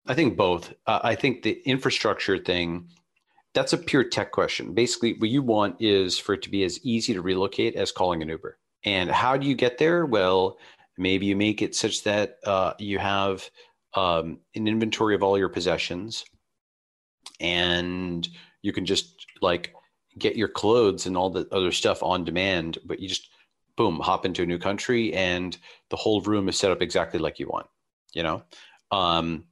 I 0.07 0.13
think 0.13 0.35
both. 0.35 0.73
Uh, 0.87 0.99
I 1.03 1.15
think 1.15 1.43
the 1.43 1.61
infrastructure 1.65 2.37
thing, 2.37 2.89
that's 3.53 3.73
a 3.73 3.77
pure 3.77 4.03
tech 4.03 4.31
question. 4.31 4.73
Basically, 4.73 5.13
what 5.13 5.29
you 5.29 5.41
want 5.41 5.81
is 5.81 6.17
for 6.17 6.33
it 6.33 6.41
to 6.43 6.49
be 6.49 6.63
as 6.63 6.79
easy 6.83 7.13
to 7.13 7.21
relocate 7.21 7.75
as 7.75 7.91
calling 7.91 8.21
an 8.21 8.29
Uber. 8.29 8.57
And 8.85 9.09
how 9.09 9.37
do 9.37 9.47
you 9.47 9.55
get 9.55 9.77
there? 9.77 10.05
Well, 10.05 10.57
maybe 10.97 11.25
you 11.25 11.35
make 11.35 11.61
it 11.61 11.75
such 11.75 12.03
that 12.03 12.37
uh, 12.45 12.73
you 12.77 12.99
have 12.99 13.49
um, 13.95 14.39
an 14.55 14.67
inventory 14.67 15.15
of 15.15 15.23
all 15.23 15.37
your 15.37 15.49
possessions 15.49 16.23
and 17.39 18.27
you 18.61 18.71
can 18.71 18.85
just 18.85 19.25
like 19.41 19.73
get 20.17 20.35
your 20.35 20.47
clothes 20.47 21.05
and 21.05 21.17
all 21.17 21.29
the 21.29 21.47
other 21.51 21.71
stuff 21.71 22.03
on 22.03 22.23
demand, 22.23 22.77
but 22.85 22.99
you 22.99 23.07
just 23.07 23.29
boom, 23.77 23.99
hop 23.99 24.25
into 24.25 24.43
a 24.43 24.45
new 24.45 24.59
country 24.59 25.13
and 25.13 25.57
the 25.89 25.95
whole 25.95 26.21
room 26.21 26.49
is 26.49 26.57
set 26.57 26.71
up 26.71 26.81
exactly 26.81 27.19
like 27.19 27.39
you 27.39 27.47
want, 27.47 27.67
you 28.13 28.21
know? 28.21 28.43
Um, 28.91 29.45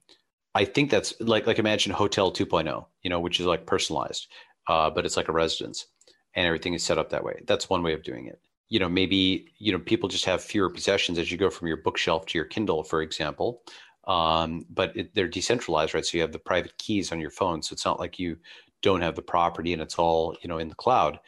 I 0.58 0.66
think 0.66 0.90
that's 0.90 1.14
like 1.20 1.46
like 1.46 1.60
imagine 1.60 1.94
Hotel 1.94 2.32
2.0, 2.32 2.86
you 3.04 3.12
know, 3.12 3.20
which 3.20 3.40
is 3.40 3.46
like 3.46 3.68
personalized, 3.68 4.28
uh, 4.68 4.90
but 4.90 5.06
it's 5.06 5.16
like 5.16 5.30
a 5.30 5.32
residence, 5.32 5.86
and 6.34 6.48
everything 6.48 6.74
is 6.74 6.84
set 6.84 6.98
up 6.98 7.12
that 7.12 7.24
way. 7.24 7.44
That's 7.46 7.70
one 7.70 7.84
way 7.84 7.94
of 7.94 8.02
doing 8.02 8.26
it. 8.26 8.42
You 8.68 8.80
know, 8.80 8.90
maybe 8.90 9.54
you 9.60 9.72
know 9.72 9.78
people 9.78 10.10
just 10.10 10.26
have 10.26 10.42
fewer 10.42 10.72
possessions 10.72 11.20
as 11.20 11.32
you 11.32 11.38
go 11.38 11.52
from 11.52 11.68
your 11.68 11.78
bookshelf 11.78 12.26
to 12.28 12.40
your 12.40 12.46
Kindle, 12.46 12.84
for 12.84 13.04
example. 13.04 13.62
Um, 14.08 14.66
but 14.72 14.98
it, 14.98 15.14
they're 15.14 15.28
decentralized, 15.28 15.94
right? 15.94 16.04
So 16.04 16.18
you 16.18 16.24
have 16.24 16.32
the 16.32 16.40
private 16.40 16.76
keys 16.80 17.12
on 17.12 17.20
your 17.20 17.30
phone, 17.30 17.62
so 17.62 17.74
it's 17.74 17.86
not 17.86 18.00
like 18.00 18.18
you 18.18 18.38
don't 18.82 19.02
have 19.02 19.16
the 19.16 19.22
property 19.22 19.74
and 19.74 19.82
it's 19.82 20.00
all 20.00 20.36
you 20.42 20.50
know 20.50 20.58
in 20.58 20.70
the 20.70 20.76
cloud. 20.76 21.20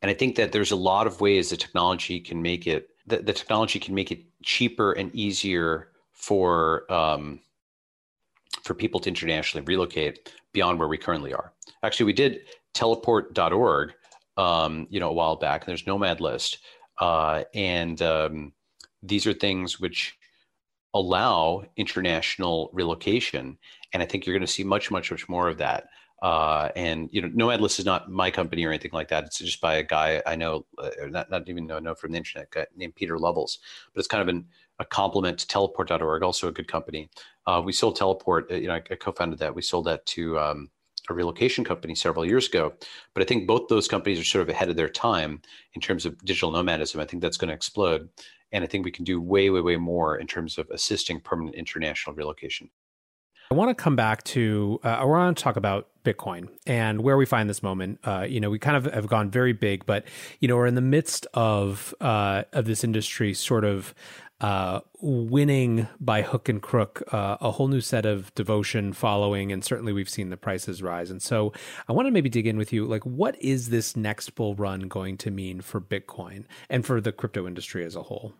And 0.00 0.10
I 0.10 0.14
think 0.14 0.36
that 0.36 0.52
there's 0.52 0.70
a 0.70 0.76
lot 0.76 1.06
of 1.06 1.20
ways 1.20 1.50
that 1.50 1.60
technology 1.60 2.18
can 2.18 2.40
make 2.40 2.66
it. 2.66 2.88
The, 3.06 3.18
the 3.18 3.34
technology 3.34 3.78
can 3.78 3.94
make 3.94 4.10
it 4.10 4.24
cheaper 4.42 4.92
and 4.92 5.14
easier 5.14 5.88
for 6.12 6.90
um, 6.90 7.40
for 8.68 8.74
people 8.74 9.00
to 9.00 9.08
internationally 9.08 9.64
relocate 9.64 10.30
beyond 10.52 10.78
where 10.78 10.88
we 10.88 10.98
currently 10.98 11.32
are. 11.32 11.54
Actually, 11.82 12.04
we 12.04 12.12
did 12.12 12.40
teleport.org, 12.74 13.94
um, 14.36 14.86
you 14.90 15.00
know, 15.00 15.08
a 15.08 15.12
while 15.12 15.36
back. 15.36 15.62
And 15.62 15.68
There's 15.70 15.86
Nomad 15.86 16.20
List, 16.20 16.58
uh, 17.00 17.44
and 17.54 18.00
um, 18.02 18.52
these 19.02 19.26
are 19.26 19.32
things 19.32 19.80
which 19.80 20.16
allow 20.92 21.64
international 21.78 22.68
relocation. 22.74 23.56
And 23.94 24.02
I 24.02 24.06
think 24.06 24.26
you're 24.26 24.36
going 24.36 24.46
to 24.46 24.52
see 24.52 24.64
much, 24.64 24.90
much, 24.90 25.10
much 25.10 25.28
more 25.30 25.48
of 25.48 25.56
that. 25.58 25.88
Uh, 26.20 26.68
and 26.76 27.08
you 27.10 27.22
know, 27.22 27.30
Nomad 27.32 27.62
List 27.62 27.78
is 27.78 27.86
not 27.86 28.10
my 28.10 28.30
company 28.30 28.64
or 28.66 28.70
anything 28.70 28.90
like 28.92 29.08
that. 29.08 29.24
It's 29.24 29.38
just 29.38 29.62
by 29.62 29.76
a 29.76 29.82
guy 29.82 30.20
I 30.26 30.36
know, 30.36 30.66
uh, 30.76 30.90
not 31.06 31.30
not 31.30 31.48
even 31.48 31.66
know, 31.66 31.78
know 31.78 31.94
from 31.94 32.12
the 32.12 32.18
internet, 32.18 32.52
named 32.76 32.96
Pieter 32.96 33.18
Levels. 33.18 33.60
But 33.94 34.00
it's 34.00 34.08
kind 34.08 34.22
of 34.22 34.28
an, 34.28 34.46
a 34.78 34.84
complement 34.84 35.38
to 35.40 35.46
Teleport.org, 35.46 36.22
also 36.22 36.48
a 36.48 36.52
good 36.52 36.68
company. 36.68 37.10
Uh, 37.46 37.62
we 37.64 37.72
sold 37.72 37.96
Teleport. 37.96 38.50
Uh, 38.50 38.54
you 38.54 38.68
know, 38.68 38.74
I, 38.74 38.82
I, 38.90 38.94
co-founded 38.94 39.38
that. 39.40 39.54
We 39.54 39.62
sold 39.62 39.86
that 39.86 40.06
to 40.06 40.38
um, 40.38 40.70
a 41.10 41.14
relocation 41.14 41.64
company 41.64 41.94
several 41.94 42.24
years 42.24 42.46
ago. 42.46 42.72
But 43.14 43.22
I 43.22 43.26
think 43.26 43.46
both 43.46 43.68
those 43.68 43.88
companies 43.88 44.20
are 44.20 44.24
sort 44.24 44.42
of 44.42 44.48
ahead 44.48 44.68
of 44.68 44.76
their 44.76 44.88
time 44.88 45.40
in 45.74 45.80
terms 45.80 46.06
of 46.06 46.18
digital 46.24 46.50
nomadism. 46.50 47.00
I 47.00 47.04
think 47.04 47.22
that's 47.22 47.36
going 47.36 47.48
to 47.48 47.54
explode, 47.54 48.08
and 48.52 48.62
I 48.64 48.66
think 48.66 48.84
we 48.84 48.90
can 48.90 49.04
do 49.04 49.20
way, 49.20 49.50
way, 49.50 49.60
way 49.60 49.76
more 49.76 50.16
in 50.16 50.26
terms 50.26 50.58
of 50.58 50.68
assisting 50.70 51.20
permanent 51.20 51.56
international 51.56 52.14
relocation. 52.14 52.70
I 53.50 53.54
want 53.54 53.70
to 53.70 53.82
come 53.82 53.96
back 53.96 54.24
to, 54.24 54.78
uh, 54.84 54.88
I 54.88 55.04
want 55.04 55.38
to 55.38 55.42
talk 55.42 55.56
about 55.56 55.88
Bitcoin 56.04 56.48
and 56.66 57.00
where 57.00 57.16
we 57.16 57.24
find 57.24 57.48
this 57.48 57.62
moment. 57.62 57.98
Uh, 58.04 58.26
you 58.28 58.40
know, 58.40 58.50
we 58.50 58.58
kind 58.58 58.76
of 58.76 58.92
have 58.92 59.06
gone 59.06 59.30
very 59.30 59.54
big, 59.54 59.86
but 59.86 60.04
you 60.40 60.48
know, 60.48 60.56
we're 60.56 60.66
in 60.66 60.74
the 60.74 60.82
midst 60.82 61.26
of 61.32 61.94
uh, 62.00 62.42
of 62.52 62.66
this 62.66 62.84
industry 62.84 63.32
sort 63.32 63.64
of 63.64 63.94
uh, 64.40 64.80
winning 65.00 65.88
by 65.98 66.22
hook 66.22 66.48
and 66.48 66.62
crook 66.62 67.02
uh, 67.12 67.36
a 67.40 67.50
whole 67.52 67.68
new 67.68 67.80
set 67.80 68.06
of 68.06 68.32
devotion 68.34 68.92
following, 68.92 69.50
and 69.50 69.64
certainly 69.64 69.92
we've 69.92 70.08
seen 70.08 70.30
the 70.30 70.36
prices 70.36 70.82
rise. 70.82 71.10
And 71.10 71.20
so, 71.20 71.52
I 71.88 71.92
want 71.92 72.06
to 72.06 72.12
maybe 72.12 72.28
dig 72.28 72.46
in 72.46 72.56
with 72.56 72.72
you. 72.72 72.86
Like, 72.86 73.04
what 73.04 73.40
is 73.42 73.70
this 73.70 73.96
next 73.96 74.34
bull 74.34 74.54
run 74.54 74.82
going 74.82 75.16
to 75.18 75.30
mean 75.30 75.60
for 75.60 75.80
Bitcoin 75.80 76.44
and 76.70 76.86
for 76.86 77.00
the 77.00 77.12
crypto 77.12 77.46
industry 77.46 77.84
as 77.84 77.96
a 77.96 78.02
whole? 78.02 78.34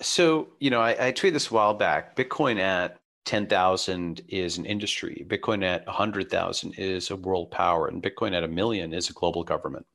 So, 0.00 0.48
you 0.60 0.68
know, 0.68 0.80
I, 0.80 1.08
I 1.08 1.12
tweeted 1.12 1.32
this 1.32 1.50
a 1.50 1.54
while 1.54 1.74
back. 1.74 2.16
Bitcoin 2.16 2.58
at 2.58 2.98
10,000 3.24 4.22
is 4.28 4.58
an 4.58 4.66
industry. 4.66 5.26
Bitcoin 5.28 5.64
at 5.64 5.86
100,000 5.86 6.74
is 6.78 7.10
a 7.10 7.16
world 7.16 7.50
power, 7.50 7.88
and 7.88 8.02
Bitcoin 8.02 8.34
at 8.34 8.44
a 8.44 8.48
million 8.48 8.92
is 8.92 9.10
a 9.10 9.12
global 9.12 9.42
government. 9.42 9.86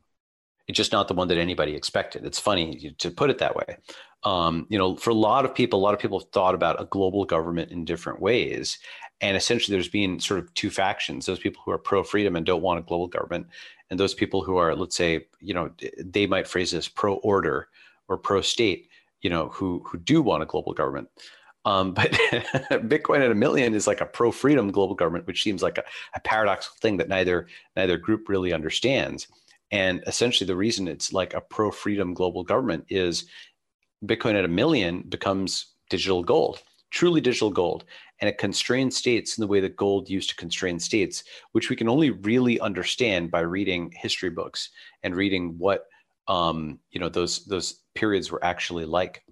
Just 0.72 0.92
not 0.92 1.08
the 1.08 1.14
one 1.14 1.28
that 1.28 1.38
anybody 1.38 1.76
expected. 1.76 2.26
It's 2.26 2.40
funny 2.40 2.96
to 2.98 3.12
put 3.12 3.30
it 3.30 3.38
that 3.40 3.56
way 3.56 3.78
um, 4.24 4.68
you 4.70 4.78
know, 4.78 4.96
for 4.96 5.10
a 5.10 5.16
lot 5.16 5.46
of 5.46 5.56
people, 5.56 5.80
a 5.80 5.82
lot 5.82 5.94
of 5.94 6.00
people 6.00 6.20
have 6.20 6.30
thought 6.30 6.54
about 6.54 6.82
a 6.82 6.86
global 6.86 7.26
government 7.26 7.72
in 7.72 7.86
different 7.86 8.22
ways. 8.22 8.78
And 9.20 9.36
essentially, 9.38 9.76
there's 9.76 9.88
been 9.88 10.20
sort 10.20 10.40
of 10.40 10.54
two 10.54 10.70
factions 10.70 11.26
those 11.26 11.40
people 11.40 11.62
who 11.64 11.72
are 11.72 11.78
pro 11.78 12.04
freedom 12.04 12.36
and 12.36 12.46
don't 12.46 12.62
want 12.62 12.80
a 12.80 12.84
global 12.84 13.08
government, 13.08 13.48
and 13.90 14.00
those 14.00 14.14
people 14.14 14.44
who 14.44 14.58
are, 14.58 14.76
let's 14.76 14.96
say, 14.96 15.28
you 15.40 15.54
know, 15.54 15.72
they 15.98 16.26
might 16.26 16.48
phrase 16.48 16.72
this 16.72 16.88
pro 16.88 17.16
order 17.16 17.68
or 18.08 18.18
pro 18.18 18.42
state, 18.42 18.90
you 19.22 19.30
know, 19.30 19.50
who, 19.50 19.84
who 19.86 19.98
do 20.00 20.22
want 20.22 20.44
a 20.44 20.48
global 20.48 20.74
government. 20.74 21.08
Um, 21.66 21.94
but 21.94 22.12
Bitcoin 22.12 23.24
at 23.24 23.32
a 23.32 23.36
million 23.36 23.76
is 23.76 23.86
like 23.86 24.02
a 24.02 24.06
pro 24.06 24.32
freedom 24.32 24.72
global 24.72 24.96
government, 24.96 25.28
which 25.28 25.44
seems 25.44 25.62
like 25.62 25.78
a, 25.78 25.84
a 26.16 26.20
paradoxical 26.22 26.78
thing 26.82 26.98
that 26.98 27.10
neither 27.10 27.48
neither 27.76 27.98
group 27.98 28.28
really 28.28 28.54
understands. 28.54 29.28
And 29.72 30.04
essentially, 30.08 30.48
the 30.48 30.56
reason 30.56 30.88
it's 30.88 31.14
like 31.14 31.34
a 31.34 31.42
pro 31.42 31.72
freedom 31.72 32.14
global 32.14 32.44
government 32.44 32.86
is 32.90 33.26
Bitcoin 34.06 34.36
at 34.36 34.46
a 34.46 34.50
million 34.50 35.02
becomes 35.04 35.68
digital 35.90 36.24
gold, 36.24 36.62
truly 36.90 37.22
digital 37.22 37.50
gold. 37.50 37.86
And 38.20 38.30
it 38.30 38.38
constrains 38.38 38.98
states 38.98 39.38
in 39.38 39.42
the 39.42 39.48
way 39.48 39.62
that 39.62 39.76
gold 39.76 40.10
used 40.10 40.30
to 40.30 40.36
constrain 40.36 40.80
states, 40.80 41.24
which 41.54 41.70
we 41.70 41.76
can 41.76 41.90
only 41.90 42.12
really 42.12 42.60
understand 42.60 43.32
by 43.32 43.40
reading 43.40 43.92
history 43.96 44.30
books 44.30 44.70
and 45.04 45.16
reading 45.16 45.56
what 45.58 45.86
um, 46.28 46.80
you 46.92 47.00
know 47.00 47.10
those 47.10 47.46
those 47.46 47.82
periods 47.96 48.32
were 48.32 48.44
actually 48.44 48.86
like. 48.86 49.24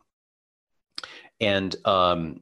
And 1.40 1.76
um, 1.86 2.42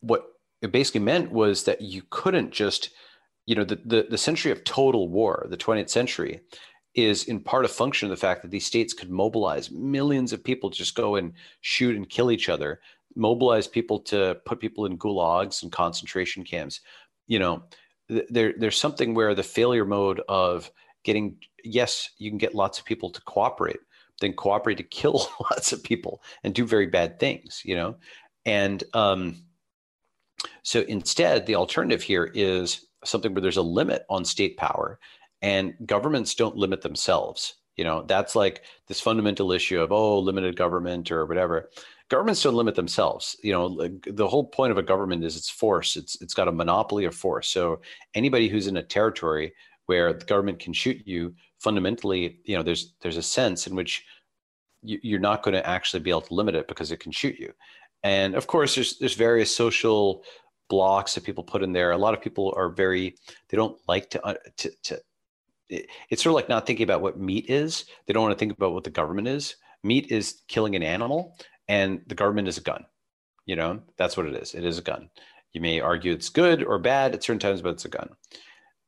what 0.00 0.26
it 0.60 0.72
basically 0.72 1.00
meant 1.00 1.30
was 1.30 1.64
that 1.64 1.80
you 1.80 2.02
couldn't 2.10 2.50
just, 2.50 2.90
you 3.46 3.54
know, 3.54 3.64
the, 3.64 3.80
the, 3.84 4.06
the 4.10 4.18
century 4.18 4.52
of 4.52 4.64
total 4.64 5.08
war, 5.08 5.46
the 5.48 5.56
20th 5.56 5.90
century, 5.90 6.40
is 6.94 7.24
in 7.24 7.40
part 7.40 7.64
a 7.64 7.68
function 7.68 8.06
of 8.06 8.10
the 8.10 8.20
fact 8.20 8.42
that 8.42 8.50
these 8.50 8.66
states 8.66 8.94
could 8.94 9.10
mobilize 9.10 9.70
millions 9.70 10.32
of 10.32 10.44
people 10.44 10.70
to 10.70 10.76
just 10.76 10.94
go 10.94 11.16
and 11.16 11.32
shoot 11.60 11.96
and 11.96 12.08
kill 12.08 12.30
each 12.30 12.48
other, 12.48 12.80
mobilize 13.16 13.66
people 13.66 13.98
to 13.98 14.36
put 14.44 14.60
people 14.60 14.86
in 14.86 14.96
gulags 14.98 15.62
and 15.62 15.72
concentration 15.72 16.44
camps. 16.44 16.80
You 17.26 17.38
know, 17.38 17.62
there 18.08 18.54
there's 18.56 18.78
something 18.78 19.14
where 19.14 19.34
the 19.34 19.42
failure 19.42 19.84
mode 19.84 20.20
of 20.28 20.70
getting 21.04 21.36
yes, 21.64 22.10
you 22.18 22.30
can 22.30 22.38
get 22.38 22.54
lots 22.54 22.78
of 22.78 22.84
people 22.84 23.10
to 23.10 23.20
cooperate, 23.22 23.80
then 24.20 24.32
cooperate 24.34 24.76
to 24.76 24.82
kill 24.82 25.28
lots 25.40 25.72
of 25.72 25.82
people 25.82 26.22
and 26.44 26.54
do 26.54 26.64
very 26.64 26.86
bad 26.86 27.18
things. 27.18 27.62
You 27.64 27.76
know, 27.76 27.96
and 28.44 28.84
um, 28.94 29.42
so 30.62 30.82
instead, 30.82 31.46
the 31.46 31.56
alternative 31.56 32.02
here 32.02 32.30
is 32.34 32.86
something 33.04 33.34
where 33.34 33.42
there's 33.42 33.56
a 33.56 33.62
limit 33.62 34.04
on 34.08 34.24
state 34.24 34.56
power 34.56 34.98
and 35.44 35.74
governments 35.84 36.34
don't 36.34 36.56
limit 36.56 36.80
themselves. 36.80 37.56
You 37.76 37.84
know 37.84 38.02
that's 38.06 38.34
like 38.34 38.62
this 38.88 39.00
fundamental 39.00 39.52
issue 39.52 39.80
of 39.80 39.92
oh 39.92 40.18
limited 40.18 40.56
government 40.56 41.10
or 41.10 41.26
whatever. 41.26 41.70
Governments 42.08 42.42
don't 42.42 42.54
limit 42.54 42.76
themselves. 42.76 43.36
You 43.42 43.52
know 43.52 43.88
the 44.06 44.28
whole 44.28 44.46
point 44.46 44.72
of 44.72 44.78
a 44.78 44.82
government 44.82 45.22
is 45.22 45.36
its 45.36 45.50
force. 45.50 45.96
It's 45.96 46.20
it's 46.22 46.34
got 46.34 46.48
a 46.48 46.52
monopoly 46.52 47.04
of 47.04 47.14
force. 47.14 47.48
So 47.48 47.80
anybody 48.14 48.48
who's 48.48 48.68
in 48.68 48.78
a 48.78 48.82
territory 48.82 49.52
where 49.86 50.14
the 50.14 50.24
government 50.24 50.60
can 50.60 50.72
shoot 50.72 51.02
you, 51.04 51.34
fundamentally, 51.58 52.38
you 52.44 52.56
know, 52.56 52.62
there's 52.62 52.94
there's 53.02 53.18
a 53.18 53.22
sense 53.22 53.66
in 53.66 53.74
which 53.74 54.02
you, 54.82 55.16
are 55.16 55.20
not 55.20 55.42
going 55.42 55.54
to 55.54 55.66
actually 55.66 56.00
be 56.00 56.10
able 56.10 56.22
to 56.22 56.34
limit 56.34 56.54
it 56.54 56.68
because 56.68 56.90
it 56.90 57.00
can 57.00 57.12
shoot 57.12 57.38
you. 57.38 57.52
And 58.02 58.34
of 58.34 58.46
course, 58.46 58.76
there's 58.76 58.98
there's 58.98 59.14
various 59.14 59.54
social 59.54 60.22
blocks 60.70 61.14
that 61.14 61.24
people 61.24 61.44
put 61.44 61.62
in 61.62 61.72
there. 61.72 61.90
A 61.90 61.98
lot 61.98 62.14
of 62.14 62.22
people 62.22 62.54
are 62.56 62.70
very 62.70 63.16
they 63.48 63.56
don't 63.58 63.78
like 63.88 64.08
to 64.10 64.24
uh, 64.24 64.34
to, 64.58 64.70
to 64.84 65.00
it, 65.68 65.86
it's 66.10 66.22
sort 66.22 66.32
of 66.32 66.36
like 66.36 66.48
not 66.48 66.66
thinking 66.66 66.84
about 66.84 67.02
what 67.02 67.18
meat 67.18 67.46
is. 67.48 67.84
They 68.06 68.12
don't 68.12 68.22
want 68.22 68.34
to 68.34 68.38
think 68.38 68.52
about 68.52 68.72
what 68.72 68.84
the 68.84 68.90
government 68.90 69.28
is. 69.28 69.56
Meat 69.82 70.10
is 70.10 70.42
killing 70.48 70.74
an 70.76 70.82
animal, 70.82 71.36
and 71.68 72.00
the 72.06 72.14
government 72.14 72.48
is 72.48 72.58
a 72.58 72.62
gun. 72.62 72.84
You 73.46 73.56
know, 73.56 73.82
that's 73.98 74.16
what 74.16 74.26
it 74.26 74.34
is. 74.34 74.54
It 74.54 74.64
is 74.64 74.78
a 74.78 74.82
gun. 74.82 75.10
You 75.52 75.60
may 75.60 75.80
argue 75.80 76.12
it's 76.12 76.30
good 76.30 76.64
or 76.64 76.78
bad 76.78 77.14
at 77.14 77.22
certain 77.22 77.38
times, 77.38 77.62
but 77.62 77.70
it's 77.70 77.84
a 77.84 77.90
gun. 77.90 78.08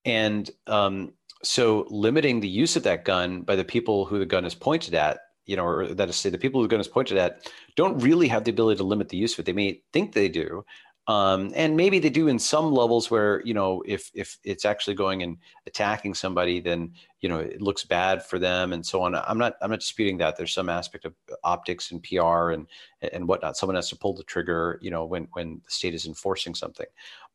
And 0.04 0.50
um, 0.66 1.12
so, 1.42 1.86
limiting 1.90 2.40
the 2.40 2.48
use 2.48 2.76
of 2.76 2.82
that 2.84 3.04
gun 3.04 3.42
by 3.42 3.56
the 3.56 3.64
people 3.64 4.06
who 4.06 4.18
the 4.18 4.26
gun 4.26 4.44
is 4.44 4.54
pointed 4.54 4.94
at, 4.94 5.18
you 5.44 5.56
know, 5.56 5.64
or 5.64 5.86
that 5.88 6.08
is, 6.08 6.16
say, 6.16 6.30
the 6.30 6.38
people 6.38 6.60
who 6.60 6.66
the 6.66 6.70
gun 6.70 6.80
is 6.80 6.88
pointed 6.88 7.18
at, 7.18 7.50
don't 7.76 7.98
really 7.98 8.28
have 8.28 8.44
the 8.44 8.50
ability 8.50 8.78
to 8.78 8.84
limit 8.84 9.08
the 9.08 9.16
use 9.16 9.34
of 9.34 9.40
it. 9.40 9.46
They 9.46 9.52
may 9.52 9.82
think 9.92 10.12
they 10.12 10.28
do, 10.28 10.64
um, 11.08 11.52
and 11.54 11.76
maybe 11.76 12.00
they 12.00 12.10
do 12.10 12.26
in 12.26 12.38
some 12.38 12.72
levels 12.72 13.10
where 13.10 13.40
you 13.44 13.54
know 13.54 13.82
if 13.86 14.10
if 14.12 14.38
it's 14.42 14.64
actually 14.64 14.94
going 14.94 15.22
and 15.22 15.38
attacking 15.66 16.14
somebody 16.14 16.58
then 16.58 16.92
you 17.20 17.28
know 17.28 17.38
it 17.38 17.62
looks 17.62 17.84
bad 17.84 18.24
for 18.24 18.38
them 18.38 18.72
and 18.72 18.84
so 18.84 19.02
on. 19.02 19.14
I'm 19.14 19.38
not 19.38 19.54
i'm 19.62 19.70
not 19.70 19.80
disputing 19.80 20.18
that. 20.18 20.36
There's 20.36 20.52
some 20.52 20.68
aspect 20.68 21.04
of 21.04 21.14
optics 21.44 21.92
and 21.92 22.02
pr 22.02 22.50
and 22.50 22.66
and 23.12 23.28
whatnot. 23.28 23.56
Someone 23.56 23.76
has 23.76 23.88
to 23.90 23.96
pull 23.96 24.14
the 24.14 24.24
trigger 24.24 24.78
you 24.82 24.90
know 24.90 25.04
when 25.04 25.28
when 25.32 25.60
the 25.64 25.70
state 25.70 25.94
is 25.94 26.06
enforcing 26.06 26.54
something. 26.54 26.86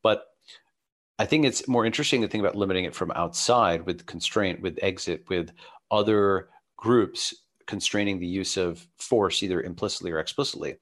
But 0.03 0.25
i 1.19 1.25
think 1.25 1.45
it's 1.45 1.67
more 1.67 1.85
interesting 1.85 2.21
to 2.21 2.27
think 2.27 2.41
about 2.41 2.55
limiting 2.55 2.85
it 2.85 2.95
from 2.95 3.11
outside 3.11 3.85
with 3.85 4.05
constraint 4.05 4.61
with 4.61 4.79
exit 4.81 5.23
with 5.29 5.51
other 5.91 6.49
groups 6.77 7.35
constraining 7.67 8.19
the 8.19 8.27
use 8.27 8.57
of 8.57 8.87
force 8.97 9.43
either 9.43 9.61
implicitly 9.61 10.11
or 10.11 10.19
explicitly 10.19 10.75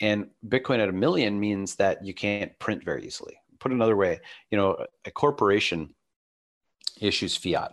and 0.00 0.28
Bitcoin 0.48 0.78
at 0.78 0.88
a 0.88 0.92
million 0.92 1.38
means 1.38 1.76
that 1.76 2.04
you 2.04 2.14
can't 2.14 2.58
print 2.58 2.84
very 2.84 3.04
easily. 3.04 3.36
Put 3.58 3.72
another 3.72 3.96
way, 3.96 4.20
you 4.50 4.56
know, 4.56 4.84
a 5.04 5.10
corporation 5.10 5.94
issues 7.00 7.36
fiat, 7.36 7.72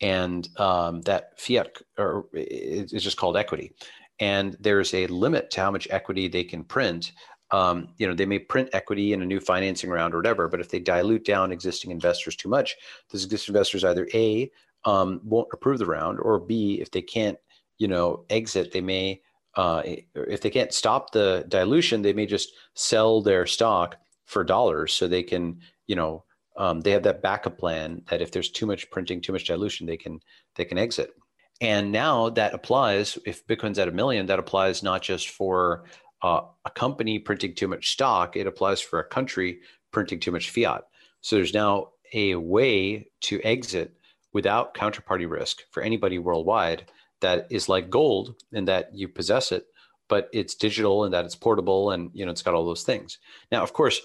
and 0.00 0.48
um, 0.58 1.00
that 1.02 1.38
fiat 1.40 1.76
or 1.98 2.26
is 2.32 2.90
just 3.02 3.16
called 3.16 3.36
equity. 3.36 3.72
And 4.20 4.56
there's 4.60 4.94
a 4.94 5.08
limit 5.08 5.50
to 5.50 5.60
how 5.60 5.70
much 5.72 5.88
equity 5.90 6.28
they 6.28 6.44
can 6.44 6.62
print. 6.62 7.12
Um, 7.50 7.88
you 7.98 8.06
know, 8.06 8.14
they 8.14 8.26
may 8.26 8.38
print 8.38 8.70
equity 8.72 9.12
in 9.12 9.22
a 9.22 9.26
new 9.26 9.40
financing 9.40 9.90
round 9.90 10.14
or 10.14 10.18
whatever, 10.18 10.48
but 10.48 10.60
if 10.60 10.70
they 10.70 10.78
dilute 10.78 11.24
down 11.24 11.52
existing 11.52 11.90
investors 11.90 12.36
too 12.36 12.48
much, 12.48 12.76
those 13.10 13.24
existing 13.24 13.54
investors 13.54 13.84
either 13.84 14.08
a 14.14 14.50
um, 14.84 15.20
won't 15.24 15.48
approve 15.52 15.78
the 15.78 15.86
round, 15.86 16.20
or 16.20 16.38
b 16.38 16.80
if 16.80 16.90
they 16.90 17.02
can't, 17.02 17.38
you 17.78 17.88
know, 17.88 18.24
exit, 18.30 18.72
they 18.72 18.80
may 18.80 19.20
uh, 19.56 19.82
if 20.14 20.40
they 20.40 20.50
can't 20.50 20.72
stop 20.72 21.12
the 21.12 21.44
dilution, 21.48 22.02
they 22.02 22.12
may 22.12 22.26
just 22.26 22.52
sell 22.74 23.22
their 23.22 23.46
stock 23.46 23.96
for 24.24 24.42
dollars 24.44 24.92
so 24.92 25.06
they 25.06 25.22
can, 25.22 25.60
you 25.86 25.96
know, 25.96 26.24
um, 26.56 26.80
they 26.80 26.92
have 26.92 27.02
that 27.02 27.22
backup 27.22 27.58
plan 27.58 28.02
that 28.08 28.22
if 28.22 28.30
there's 28.30 28.50
too 28.50 28.66
much 28.66 28.90
printing, 28.90 29.20
too 29.20 29.32
much 29.32 29.44
dilution, 29.44 29.86
they 29.86 29.96
can 29.96 30.20
they 30.54 30.64
can 30.64 30.78
exit. 30.78 31.12
And 31.60 31.92
now 31.92 32.30
that 32.30 32.54
applies 32.54 33.18
if 33.26 33.46
Bitcoin's 33.46 33.78
at 33.78 33.88
a 33.88 33.92
million, 33.92 34.26
that 34.26 34.38
applies 34.38 34.82
not 34.82 35.02
just 35.02 35.30
for 35.30 35.84
uh, 36.22 36.42
a 36.64 36.70
company 36.70 37.18
printing 37.18 37.54
too 37.54 37.68
much 37.68 37.90
stock, 37.90 38.36
it 38.36 38.46
applies 38.46 38.80
for 38.80 38.98
a 38.98 39.04
country 39.04 39.60
printing 39.92 40.20
too 40.20 40.32
much 40.32 40.50
fiat. 40.50 40.82
So 41.20 41.36
there's 41.36 41.54
now 41.54 41.88
a 42.12 42.34
way 42.36 43.08
to 43.22 43.40
exit 43.42 43.94
without 44.32 44.74
counterparty 44.74 45.28
risk 45.30 45.62
for 45.70 45.82
anybody 45.82 46.18
worldwide 46.18 46.90
that 47.20 47.46
is 47.50 47.68
like 47.68 47.90
gold 47.90 48.34
in 48.52 48.66
that 48.66 48.94
you 48.94 49.08
possess 49.08 49.52
it, 49.52 49.66
but 50.08 50.28
it's 50.32 50.54
digital 50.54 51.04
and 51.04 51.14
that 51.14 51.24
it's 51.24 51.34
portable 51.34 51.90
and 51.90 52.10
you 52.12 52.24
know 52.24 52.32
it's 52.32 52.42
got 52.42 52.54
all 52.54 52.66
those 52.66 52.82
things. 52.82 53.18
Now, 53.50 53.62
of 53.62 53.72
course, 53.72 54.00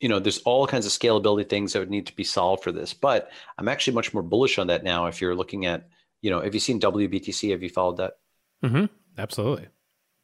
you 0.00 0.08
know 0.08 0.18
there's 0.18 0.38
all 0.38 0.66
kinds 0.66 0.86
of 0.86 0.92
scalability 0.92 1.48
things 1.48 1.72
that 1.72 1.80
would 1.80 1.90
need 1.90 2.06
to 2.06 2.16
be 2.16 2.24
solved 2.24 2.62
for 2.62 2.72
this, 2.72 2.92
but 2.94 3.30
I'm 3.58 3.68
actually 3.68 3.94
much 3.94 4.12
more 4.12 4.22
bullish 4.22 4.58
on 4.58 4.66
that 4.68 4.84
now. 4.84 5.06
If 5.06 5.20
you're 5.20 5.34
looking 5.34 5.66
at, 5.66 5.88
you 6.22 6.30
know, 6.30 6.40
have 6.40 6.54
you 6.54 6.60
seen 6.60 6.80
WBTC? 6.80 7.50
Have 7.50 7.62
you 7.62 7.70
followed 7.70 7.98
that? 7.98 8.14
Mm-hmm. 8.64 8.86
Absolutely. 9.16 9.68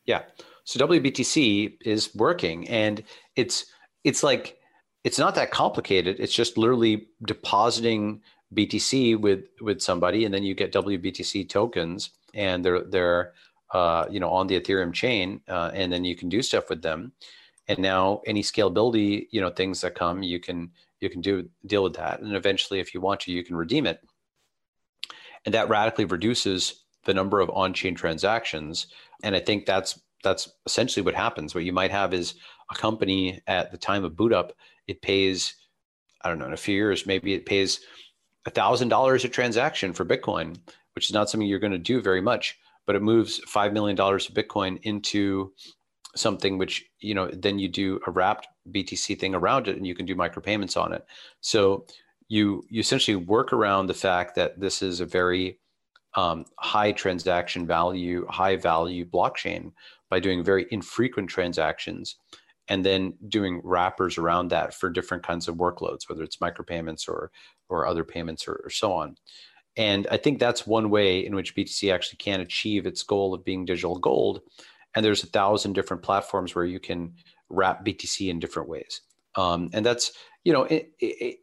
Yeah. 0.06 0.22
So 0.64 0.86
WBTC 0.86 1.78
is 1.84 2.14
working, 2.14 2.68
and 2.68 3.02
it's 3.36 3.66
it's 4.02 4.22
like 4.22 4.58
it's 5.04 5.18
not 5.18 5.34
that 5.34 5.50
complicated. 5.50 6.16
It's 6.18 6.32
just 6.32 6.56
literally 6.56 7.08
depositing 7.24 8.22
BTC 8.54 9.20
with 9.20 9.44
with 9.60 9.80
somebody, 9.80 10.24
and 10.24 10.32
then 10.32 10.42
you 10.42 10.54
get 10.54 10.72
WBTC 10.72 11.48
tokens, 11.48 12.10
and 12.34 12.64
they're 12.64 12.82
they're 12.82 13.32
uh, 13.72 14.06
you 14.10 14.20
know 14.20 14.30
on 14.30 14.46
the 14.46 14.60
Ethereum 14.60 14.92
chain, 14.92 15.40
uh, 15.48 15.70
and 15.74 15.92
then 15.92 16.04
you 16.04 16.16
can 16.16 16.28
do 16.28 16.42
stuff 16.42 16.68
with 16.68 16.82
them. 16.82 17.12
And 17.66 17.78
now 17.78 18.20
any 18.26 18.42
scalability 18.42 19.26
you 19.30 19.40
know 19.40 19.50
things 19.50 19.80
that 19.80 19.94
come, 19.94 20.22
you 20.22 20.40
can 20.40 20.70
you 21.00 21.10
can 21.10 21.20
do 21.20 21.48
deal 21.66 21.82
with 21.82 21.94
that, 21.94 22.20
and 22.20 22.34
eventually, 22.34 22.80
if 22.80 22.94
you 22.94 23.00
want 23.00 23.20
to, 23.20 23.32
you 23.32 23.44
can 23.44 23.56
redeem 23.56 23.86
it, 23.86 24.00
and 25.44 25.54
that 25.54 25.68
radically 25.68 26.04
reduces 26.04 26.84
the 27.04 27.14
number 27.14 27.40
of 27.40 27.50
on-chain 27.50 27.94
transactions. 27.94 28.86
And 29.22 29.36
I 29.36 29.40
think 29.40 29.66
that's 29.66 30.00
that's 30.22 30.50
essentially 30.64 31.04
what 31.04 31.14
happens. 31.14 31.54
What 31.54 31.64
you 31.64 31.72
might 31.72 31.90
have 31.90 32.14
is 32.14 32.34
a 32.70 32.74
company 32.74 33.42
at 33.46 33.70
the 33.70 33.76
time 33.76 34.04
of 34.04 34.16
boot 34.16 34.32
up, 34.32 34.54
it 34.86 35.02
pays 35.02 35.54
I 36.22 36.28
don't 36.28 36.38
know 36.38 36.46
in 36.46 36.52
a 36.52 36.58
few 36.58 36.74
years 36.74 37.06
maybe 37.06 37.34
it 37.34 37.46
pays 37.46 37.80
$1,000 38.46 39.24
a 39.24 39.28
transaction 39.28 39.92
for 39.92 40.04
Bitcoin, 40.04 40.56
which 40.94 41.08
is 41.08 41.14
not 41.14 41.30
something 41.30 41.48
you're 41.48 41.58
going 41.58 41.72
to 41.72 41.78
do 41.78 42.00
very 42.00 42.20
much, 42.20 42.58
but 42.86 42.96
it 42.96 43.02
moves 43.02 43.40
$5 43.40 43.72
million 43.72 43.98
of 43.98 44.20
Bitcoin 44.34 44.78
into 44.82 45.52
something 46.16 46.58
which, 46.58 46.84
you 47.00 47.14
know, 47.14 47.28
then 47.28 47.58
you 47.58 47.68
do 47.68 48.00
a 48.06 48.10
wrapped 48.10 48.46
BTC 48.70 49.18
thing 49.18 49.34
around 49.34 49.68
it 49.68 49.76
and 49.76 49.86
you 49.86 49.94
can 49.94 50.06
do 50.06 50.14
micropayments 50.14 50.80
on 50.80 50.92
it. 50.92 51.04
So 51.40 51.86
you, 52.28 52.62
you 52.68 52.80
essentially 52.80 53.16
work 53.16 53.52
around 53.52 53.86
the 53.86 53.94
fact 53.94 54.36
that 54.36 54.60
this 54.60 54.82
is 54.82 55.00
a 55.00 55.06
very 55.06 55.58
um, 56.14 56.44
high 56.58 56.92
transaction 56.92 57.66
value, 57.66 58.26
high 58.28 58.56
value 58.56 59.04
blockchain 59.04 59.72
by 60.08 60.20
doing 60.20 60.44
very 60.44 60.66
infrequent 60.70 61.28
transactions 61.28 62.16
and 62.68 62.84
then 62.84 63.14
doing 63.28 63.60
wrappers 63.64 64.16
around 64.16 64.48
that 64.48 64.72
for 64.72 64.88
different 64.88 65.22
kinds 65.22 65.48
of 65.48 65.56
workloads, 65.56 66.08
whether 66.08 66.22
it's 66.22 66.36
micropayments 66.36 67.08
or 67.08 67.30
or 67.68 67.86
other 67.86 68.04
payments 68.04 68.46
or, 68.46 68.60
or 68.64 68.70
so 68.70 68.92
on. 68.92 69.16
And 69.76 70.06
I 70.10 70.16
think 70.16 70.38
that's 70.38 70.66
one 70.66 70.90
way 70.90 71.24
in 71.24 71.34
which 71.34 71.56
BTC 71.56 71.92
actually 71.92 72.18
can 72.18 72.40
achieve 72.40 72.86
its 72.86 73.02
goal 73.02 73.34
of 73.34 73.44
being 73.44 73.64
digital 73.64 73.98
gold. 73.98 74.40
And 74.94 75.04
there's 75.04 75.24
a 75.24 75.28
thousand 75.28 75.72
different 75.72 76.02
platforms 76.02 76.54
where 76.54 76.64
you 76.64 76.78
can 76.78 77.14
wrap 77.48 77.84
BTC 77.84 78.28
in 78.28 78.38
different 78.38 78.68
ways. 78.68 79.00
Um, 79.34 79.70
and 79.72 79.84
that's, 79.84 80.12
you 80.44 80.52
know, 80.52 80.62
it, 80.64 80.92
it, 81.00 81.38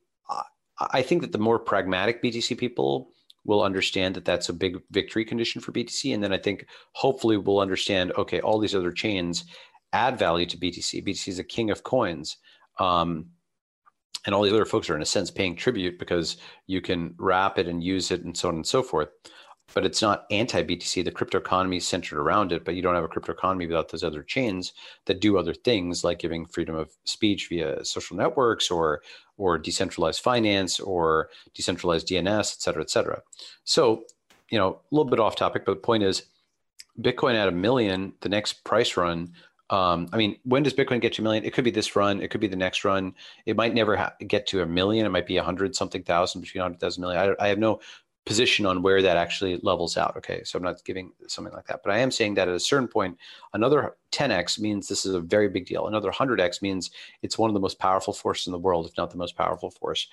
I 0.80 1.02
think 1.02 1.22
that 1.22 1.32
the 1.32 1.38
more 1.38 1.60
pragmatic 1.60 2.24
BTC 2.24 2.58
people 2.58 3.12
will 3.44 3.64
understand 3.64 4.16
that 4.16 4.26
that's 4.26 4.50
a 4.50 4.54
big 4.54 4.80
victory 4.92 5.26
condition 5.26 5.62
for 5.62 5.72
BTC. 5.72 6.14
And 6.14 6.24
then 6.24 6.32
I 6.32 6.38
think 6.38 6.66
hopefully 6.94 7.38
we'll 7.38 7.60
understand, 7.60 8.14
okay, 8.18 8.40
all 8.40 8.60
these 8.60 8.76
other 8.76 8.92
chains 8.92 9.46
add 9.94 10.18
value 10.18 10.46
to 10.46 10.58
BTC. 10.58 11.06
BTC 11.06 11.28
is 11.28 11.40
a 11.40 11.44
king 11.44 11.70
of 11.70 11.84
coins. 11.84 12.38
Um, 12.80 13.28
and 14.26 14.36
all 14.36 14.44
the 14.44 14.52
other 14.52 14.66
folks 14.66 14.90
are 14.90 14.96
in 14.96 15.02
a 15.02 15.06
sense 15.06 15.32
paying 15.32 15.56
tribute 15.56 15.98
because 15.98 16.38
you 16.68 16.82
can 16.82 17.14
wrap 17.18 17.58
it 17.58 17.68
and 17.68 17.84
use 17.84 18.12
it 18.12 18.24
and 18.24 18.36
so 18.38 18.50
on 18.50 18.56
and 18.56 18.68
so 18.68 18.84
forth. 18.84 19.10
But 19.74 19.86
it's 19.86 20.02
not 20.02 20.26
anti-btc 20.30 21.04
the 21.06 21.12
crypto 21.12 21.38
economy 21.38 21.78
is 21.78 21.88
centered 21.88 22.20
around 22.20 22.52
it 22.52 22.66
but 22.66 22.76
you 22.76 22.82
don't 22.82 22.96
have 22.96 23.06
a 23.06 23.08
crypto 23.08 23.32
economy 23.32 23.68
without 23.68 23.90
those 23.90 24.04
other 24.04 24.22
chains 24.22 24.74
that 25.06 25.22
do 25.22 25.38
other 25.38 25.54
things 25.54 26.04
like 26.04 26.20
giving 26.20 26.46
freedom 26.46 26.76
of 26.76 26.92
speech 27.06 27.48
via 27.48 27.84
social 27.86 28.18
networks 28.18 28.70
or 28.70 29.02
or 29.38 29.58
decentralized 29.58 30.22
finance 30.22 30.80
or 30.80 31.30
decentralized 31.54 32.08
dns 32.10 32.54
et 32.54 32.62
cetera 32.62 32.82
et 32.82 32.90
cetera. 32.90 33.22
So 33.64 34.04
you 34.50 34.60
know 34.60 34.82
a 34.92 34.96
little 34.96 35.10
bit 35.10 35.22
off 35.22 35.38
topic 35.38 35.64
but 35.66 35.76
the 35.76 35.80
point 35.80 36.04
is 36.04 36.24
bitcoin 37.00 37.36
at 37.36 37.48
a 37.48 37.52
million 37.52 38.12
the 38.20 38.30
next 38.30 38.66
price 38.66 38.98
run 38.98 39.32
um, 39.72 40.10
I 40.12 40.18
mean, 40.18 40.38
when 40.44 40.64
does 40.64 40.74
Bitcoin 40.74 41.00
get 41.00 41.14
to 41.14 41.22
a 41.22 41.24
million? 41.24 41.46
It 41.46 41.54
could 41.54 41.64
be 41.64 41.72
this 41.72 41.96
run. 41.96 42.22
It 42.22 42.30
could 42.30 42.42
be 42.42 42.48
the 42.48 42.58
next 42.58 42.84
run. 42.84 43.16
It 43.46 43.56
might 43.56 43.74
never 43.74 43.96
ha- 43.96 44.14
get 44.28 44.46
to 44.48 44.62
a 44.62 44.66
million. 44.66 45.06
It 45.06 45.10
might 45.10 45.26
be 45.26 45.38
a 45.38 45.44
hundred 45.44 45.76
something 45.76 46.04
thousand, 46.04 46.42
between 46.42 46.62
hundred 46.62 46.82
thousand 46.82 47.02
million. 47.02 47.36
I, 47.40 47.46
I 47.46 47.48
have 47.48 47.58
no 47.58 47.80
position 48.26 48.66
on 48.66 48.82
where 48.84 49.02
that 49.02 49.18
actually 49.18 49.60
levels 49.64 49.96
out. 49.96 50.18
Okay, 50.18 50.44
so 50.44 50.58
I'm 50.58 50.64
not 50.64 50.84
giving 50.84 51.14
something 51.28 51.54
like 51.54 51.66
that, 51.68 51.82
but 51.84 51.94
I 51.94 52.00
am 52.00 52.12
saying 52.12 52.36
that 52.36 52.50
at 52.50 52.54
a 52.54 52.60
certain 52.60 52.88
point, 52.88 53.18
another 53.54 53.96
10x 54.12 54.60
means 54.60 54.88
this 54.88 55.06
is 55.06 55.16
a 55.16 55.22
very 55.22 55.48
big 55.48 55.66
deal. 55.66 55.88
Another 55.88 56.12
100x 56.12 56.62
means 56.62 56.92
it's 57.22 57.38
one 57.38 57.50
of 57.50 57.54
the 57.54 57.60
most 57.60 57.80
powerful 57.80 58.14
forces 58.14 58.48
in 58.48 58.52
the 58.52 58.60
world, 58.60 58.86
if 58.86 58.98
not 58.98 59.10
the 59.10 59.18
most 59.18 59.38
powerful 59.38 59.72
force. 59.72 60.08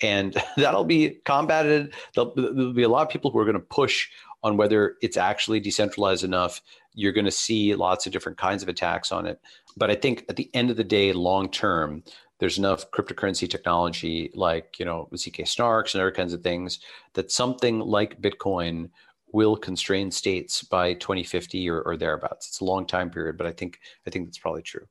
And 0.00 0.42
that'll 0.56 0.84
be 0.84 1.20
combated. 1.24 1.92
There'll, 2.14 2.34
there'll 2.34 2.72
be 2.72 2.82
a 2.82 2.88
lot 2.88 3.02
of 3.02 3.10
people 3.10 3.30
who 3.30 3.38
are 3.38 3.44
going 3.44 3.54
to 3.54 3.60
push 3.60 4.08
on 4.42 4.56
whether 4.56 4.96
it's 5.02 5.16
actually 5.16 5.60
decentralized 5.60 6.24
enough. 6.24 6.62
You're 6.94 7.12
going 7.12 7.24
to 7.24 7.30
see 7.30 7.74
lots 7.74 8.06
of 8.06 8.12
different 8.12 8.38
kinds 8.38 8.62
of 8.62 8.68
attacks 8.68 9.12
on 9.12 9.26
it. 9.26 9.40
But 9.76 9.90
I 9.90 9.94
think 9.94 10.24
at 10.28 10.36
the 10.36 10.50
end 10.54 10.70
of 10.70 10.76
the 10.76 10.84
day, 10.84 11.12
long 11.12 11.50
term, 11.50 12.02
there's 12.42 12.58
enough 12.58 12.90
cryptocurrency 12.90 13.48
technology 13.48 14.28
like 14.34 14.76
you 14.80 14.84
know 14.84 15.08
zk 15.14 15.42
snarks 15.42 15.94
and 15.94 16.00
other 16.02 16.10
kinds 16.10 16.32
of 16.32 16.42
things 16.42 16.80
that 17.12 17.30
something 17.30 17.78
like 17.78 18.20
bitcoin 18.20 18.90
will 19.32 19.56
constrain 19.56 20.10
states 20.10 20.64
by 20.64 20.92
2050 20.94 21.70
or, 21.70 21.82
or 21.82 21.96
thereabouts 21.96 22.48
it's 22.48 22.60
a 22.60 22.64
long 22.64 22.84
time 22.84 23.10
period 23.10 23.38
but 23.38 23.46
i 23.46 23.52
think 23.52 23.78
i 24.08 24.10
think 24.10 24.26
that's 24.26 24.38
probably 24.38 24.60
true 24.60 24.84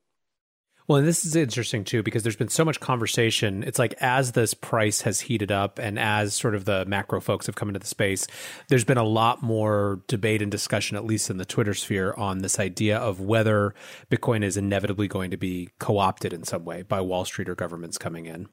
well, 0.92 0.98
and 0.98 1.08
this 1.08 1.24
is 1.24 1.38
interesting 1.38 1.86
too 1.86 2.04
because 2.04 2.24
there's 2.24 2.36
been 2.36 2.50
so 2.50 2.66
much 2.66 2.82
conversation. 2.82 3.64
It's 3.64 3.80
like 3.80 3.94
as 4.02 4.34
this 4.34 4.54
price 4.54 5.04
has 5.04 5.22
heated 5.22 5.50
up 5.50 5.80
and 5.80 5.98
as 5.98 6.34
sort 6.34 6.54
of 6.54 6.66
the 6.66 6.84
macro 6.86 7.22
folks 7.22 7.46
have 7.46 7.56
come 7.56 7.70
into 7.70 7.80
the 7.80 7.88
space, 7.88 8.28
there's 8.68 8.84
been 8.84 8.98
a 8.98 9.04
lot 9.06 9.42
more 9.42 10.02
debate 10.10 10.42
and 10.42 10.52
discussion, 10.52 10.98
at 10.98 11.06
least 11.06 11.30
in 11.30 11.38
the 11.38 11.46
Twitter 11.46 11.74
sphere, 11.74 12.14
on 12.18 12.40
this 12.40 12.60
idea 12.60 12.98
of 12.98 13.22
whether 13.22 13.74
Bitcoin 14.12 14.44
is 14.44 14.58
inevitably 14.58 15.08
going 15.08 15.32
to 15.32 15.38
be 15.38 15.70
co 15.80 15.98
opted 15.98 16.34
in 16.34 16.44
some 16.44 16.66
way 16.66 16.82
by 16.82 17.00
Wall 17.00 17.24
Street 17.24 17.48
or 17.48 17.56
governments 17.56 17.98
coming 17.98 18.26
in. 18.26 18.50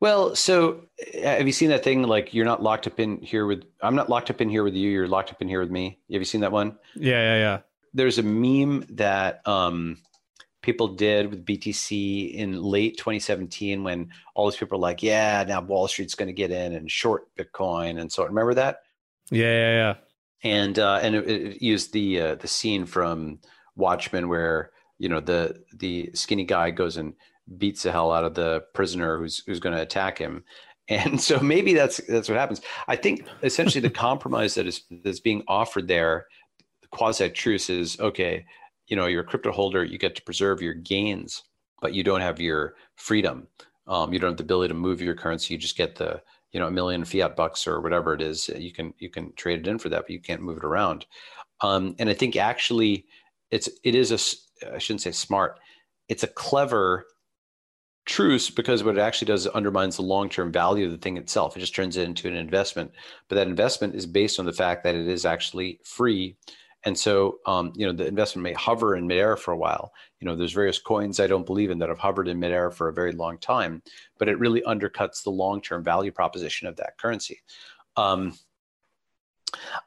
Well, 0.00 0.34
so 0.34 0.86
have 1.22 1.46
you 1.46 1.52
seen 1.52 1.68
that 1.68 1.84
thing? 1.84 2.04
Like 2.04 2.32
you're 2.32 2.46
not 2.46 2.62
locked 2.62 2.86
up 2.86 2.98
in 2.98 3.20
here 3.20 3.44
with 3.44 3.64
I'm 3.82 3.96
not 3.96 4.08
locked 4.08 4.30
up 4.30 4.40
in 4.40 4.48
here 4.48 4.64
with 4.64 4.72
you. 4.72 4.88
You're 4.88 5.08
locked 5.08 5.30
up 5.30 5.42
in 5.42 5.48
here 5.48 5.60
with 5.60 5.70
me. 5.70 5.98
Have 6.10 6.22
you 6.22 6.24
seen 6.24 6.40
that 6.40 6.52
one? 6.52 6.78
Yeah, 6.94 7.20
yeah, 7.20 7.36
yeah. 7.36 7.58
There's 7.92 8.16
a 8.16 8.22
meme 8.22 8.86
that 8.96 9.46
um, 9.46 9.98
people 10.62 10.88
did 10.88 11.30
with 11.30 11.44
BTC 11.44 12.34
in 12.34 12.62
late 12.62 12.96
2017 12.96 13.84
when 13.84 14.10
all 14.34 14.50
these 14.50 14.58
people 14.58 14.78
were 14.78 14.82
like, 14.82 15.02
yeah, 15.02 15.44
now 15.46 15.60
Wall 15.60 15.88
Street's 15.88 16.14
going 16.14 16.26
to 16.26 16.32
get 16.32 16.50
in 16.50 16.74
and 16.74 16.90
short 16.90 17.28
Bitcoin 17.36 18.00
and 18.00 18.10
so 18.10 18.22
on. 18.22 18.28
Remember 18.28 18.54
that? 18.54 18.80
Yeah, 19.30 19.52
yeah, 19.52 19.70
yeah. 19.70 19.94
And 20.42 20.78
uh, 20.78 21.00
and 21.02 21.14
it, 21.14 21.28
it 21.28 21.62
used 21.62 21.92
the 21.92 22.20
uh, 22.20 22.34
the 22.36 22.48
scene 22.48 22.86
from 22.86 23.40
Watchmen 23.76 24.28
where 24.28 24.70
you 24.98 25.08
know 25.08 25.20
the 25.20 25.62
the 25.74 26.10
skinny 26.14 26.44
guy 26.44 26.70
goes 26.70 26.96
and 26.96 27.14
beats 27.56 27.82
the 27.82 27.92
hell 27.92 28.12
out 28.12 28.24
of 28.24 28.34
the 28.34 28.62
prisoner 28.72 29.18
who's 29.18 29.42
who's 29.46 29.60
going 29.60 29.74
to 29.74 29.82
attack 29.82 30.18
him. 30.18 30.44
And 30.90 31.20
so 31.20 31.38
maybe 31.40 31.74
that's 31.74 31.98
that's 32.08 32.30
what 32.30 32.38
happens. 32.38 32.62
I 32.86 32.96
think 32.96 33.26
essentially 33.42 33.82
the 33.82 33.90
compromise 34.08 34.54
that 34.54 34.66
is 34.66 34.84
that's 35.04 35.20
being 35.20 35.44
offered 35.46 35.86
there, 35.86 36.28
the 36.80 36.88
quasi 36.88 37.28
truce 37.28 37.68
is 37.68 38.00
okay 38.00 38.46
you 38.88 38.96
know 38.96 39.06
you're 39.06 39.22
a 39.22 39.26
crypto 39.26 39.52
holder 39.52 39.84
you 39.84 39.98
get 39.98 40.16
to 40.16 40.22
preserve 40.22 40.60
your 40.60 40.74
gains 40.74 41.44
but 41.80 41.94
you 41.94 42.02
don't 42.02 42.20
have 42.20 42.40
your 42.40 42.74
freedom. 42.96 43.46
Um, 43.86 44.12
you 44.12 44.18
don't 44.18 44.30
have 44.30 44.36
the 44.36 44.42
ability 44.42 44.68
to 44.68 44.78
move 44.78 45.00
your 45.00 45.14
currency. 45.14 45.54
You 45.54 45.58
just 45.58 45.76
get 45.76 45.96
the 45.96 46.20
you 46.52 46.60
know 46.60 46.66
a 46.66 46.70
million 46.70 47.04
fiat 47.04 47.36
bucks 47.36 47.66
or 47.66 47.80
whatever 47.80 48.14
it 48.14 48.22
is 48.22 48.48
you 48.48 48.72
can 48.72 48.94
you 48.98 49.10
can 49.10 49.32
trade 49.34 49.60
it 49.60 49.68
in 49.68 49.78
for 49.78 49.90
that 49.90 50.02
but 50.02 50.10
you 50.10 50.20
can't 50.20 50.42
move 50.42 50.58
it 50.58 50.64
around. 50.64 51.06
Um, 51.60 51.94
and 51.98 52.08
i 52.08 52.14
think 52.14 52.36
actually 52.36 53.04
it's 53.50 53.68
it 53.84 53.94
is 53.94 54.12
a 54.12 54.74
i 54.74 54.78
shouldn't 54.78 55.02
say 55.02 55.12
smart 55.12 55.58
it's 56.08 56.22
a 56.22 56.28
clever 56.28 57.04
truce 58.06 58.48
because 58.48 58.82
what 58.82 58.96
it 58.96 59.00
actually 59.00 59.26
does 59.26 59.44
is 59.44 59.52
undermines 59.52 59.96
the 59.96 60.02
long-term 60.02 60.50
value 60.50 60.86
of 60.86 60.92
the 60.92 60.96
thing 60.96 61.18
itself. 61.18 61.54
It 61.54 61.60
just 61.60 61.74
turns 61.74 61.98
it 61.98 62.04
into 62.04 62.28
an 62.28 62.34
investment 62.34 62.92
but 63.28 63.36
that 63.36 63.48
investment 63.48 63.94
is 63.94 64.06
based 64.06 64.38
on 64.38 64.46
the 64.46 64.52
fact 64.52 64.84
that 64.84 64.94
it 64.94 65.06
is 65.06 65.26
actually 65.26 65.80
free 65.84 66.36
and 66.84 66.98
so, 66.98 67.38
um, 67.46 67.72
you 67.74 67.86
know, 67.86 67.92
the 67.92 68.06
investment 68.06 68.44
may 68.44 68.52
hover 68.52 68.94
in 68.94 69.06
midair 69.06 69.36
for 69.36 69.52
a 69.52 69.56
while. 69.56 69.92
You 70.20 70.26
know, 70.26 70.36
there's 70.36 70.52
various 70.52 70.78
coins 70.78 71.18
I 71.18 71.26
don't 71.26 71.46
believe 71.46 71.70
in 71.70 71.78
that 71.78 71.88
have 71.88 71.98
hovered 71.98 72.28
in 72.28 72.38
midair 72.38 72.70
for 72.70 72.88
a 72.88 72.92
very 72.92 73.12
long 73.12 73.38
time, 73.38 73.82
but 74.18 74.28
it 74.28 74.38
really 74.38 74.62
undercuts 74.62 75.22
the 75.22 75.30
long-term 75.30 75.82
value 75.82 76.12
proposition 76.12 76.68
of 76.68 76.76
that 76.76 76.96
currency. 76.96 77.42
Um, 77.96 78.38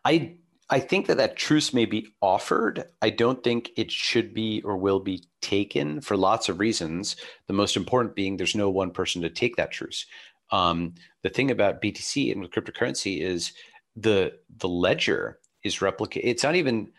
I 0.04 0.36
I 0.70 0.80
think 0.80 1.08
that 1.08 1.18
that 1.18 1.36
truce 1.36 1.74
may 1.74 1.84
be 1.84 2.08
offered. 2.22 2.86
I 3.02 3.10
don't 3.10 3.44
think 3.44 3.72
it 3.76 3.92
should 3.92 4.34
be 4.34 4.62
or 4.62 4.78
will 4.78 5.02
be 5.02 5.26
taken 5.42 6.00
for 6.00 6.16
lots 6.16 6.48
of 6.48 6.60
reasons. 6.60 7.18
The 7.48 7.54
most 7.54 7.76
important 7.76 8.16
being 8.16 8.38
there's 8.38 8.56
no 8.56 8.70
one 8.70 8.92
person 8.92 9.22
to 9.22 9.30
take 9.30 9.58
that 9.58 9.72
truce. 9.72 10.06
Um, 10.50 10.96
the 11.24 11.30
thing 11.30 11.52
about 11.52 11.82
BTC 11.82 12.32
and 12.32 12.42
with 12.42 12.52
cryptocurrency 12.52 13.22
is 13.22 13.52
the 13.98 14.34
the 14.58 14.70
ledger 14.70 15.39
is 15.64 15.78
replicated. 15.78 16.22
It's 16.24 16.43
not 16.43 16.55
even 16.55 16.91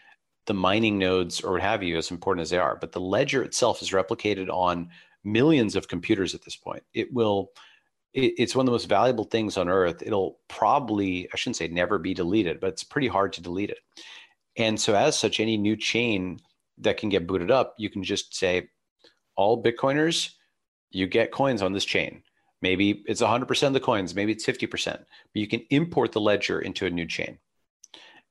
the 0.46 0.54
mining 0.54 0.98
nodes 0.98 1.40
or 1.40 1.52
what 1.52 1.62
have 1.62 1.82
you, 1.82 1.96
as 1.96 2.10
important 2.10 2.42
as 2.42 2.50
they 2.50 2.58
are, 2.58 2.76
but 2.76 2.92
the 2.92 3.00
ledger 3.00 3.42
itself 3.42 3.82
is 3.82 3.90
replicated 3.90 4.48
on 4.48 4.90
millions 5.24 5.76
of 5.76 5.88
computers 5.88 6.34
at 6.34 6.42
this 6.42 6.56
point. 6.56 6.82
It 6.94 7.12
will. 7.12 7.50
It, 8.12 8.34
it's 8.36 8.54
one 8.54 8.64
of 8.64 8.66
the 8.66 8.72
most 8.72 8.88
valuable 8.88 9.24
things 9.24 9.56
on 9.56 9.68
Earth. 9.68 10.02
It'll 10.04 10.38
probably, 10.48 11.28
I 11.32 11.36
shouldn't 11.36 11.56
say 11.56 11.68
never 11.68 11.98
be 11.98 12.12
deleted, 12.12 12.60
but 12.60 12.68
it's 12.68 12.84
pretty 12.84 13.08
hard 13.08 13.32
to 13.34 13.42
delete 13.42 13.70
it. 13.70 13.78
And 14.56 14.78
so, 14.78 14.94
as 14.94 15.18
such, 15.18 15.40
any 15.40 15.56
new 15.56 15.76
chain 15.76 16.40
that 16.78 16.98
can 16.98 17.08
get 17.08 17.26
booted 17.26 17.50
up, 17.50 17.74
you 17.78 17.88
can 17.88 18.04
just 18.04 18.34
say, 18.34 18.68
all 19.36 19.62
Bitcoiners, 19.62 20.30
you 20.90 21.06
get 21.06 21.32
coins 21.32 21.62
on 21.62 21.72
this 21.72 21.84
chain. 21.84 22.22
Maybe 22.60 23.02
it's 23.06 23.22
100% 23.22 23.66
of 23.66 23.72
the 23.72 23.80
coins, 23.80 24.14
maybe 24.14 24.32
it's 24.32 24.46
50%, 24.46 24.86
but 24.86 25.06
you 25.34 25.48
can 25.48 25.62
import 25.70 26.12
the 26.12 26.20
ledger 26.20 26.60
into 26.60 26.86
a 26.86 26.90
new 26.90 27.06
chain. 27.06 27.38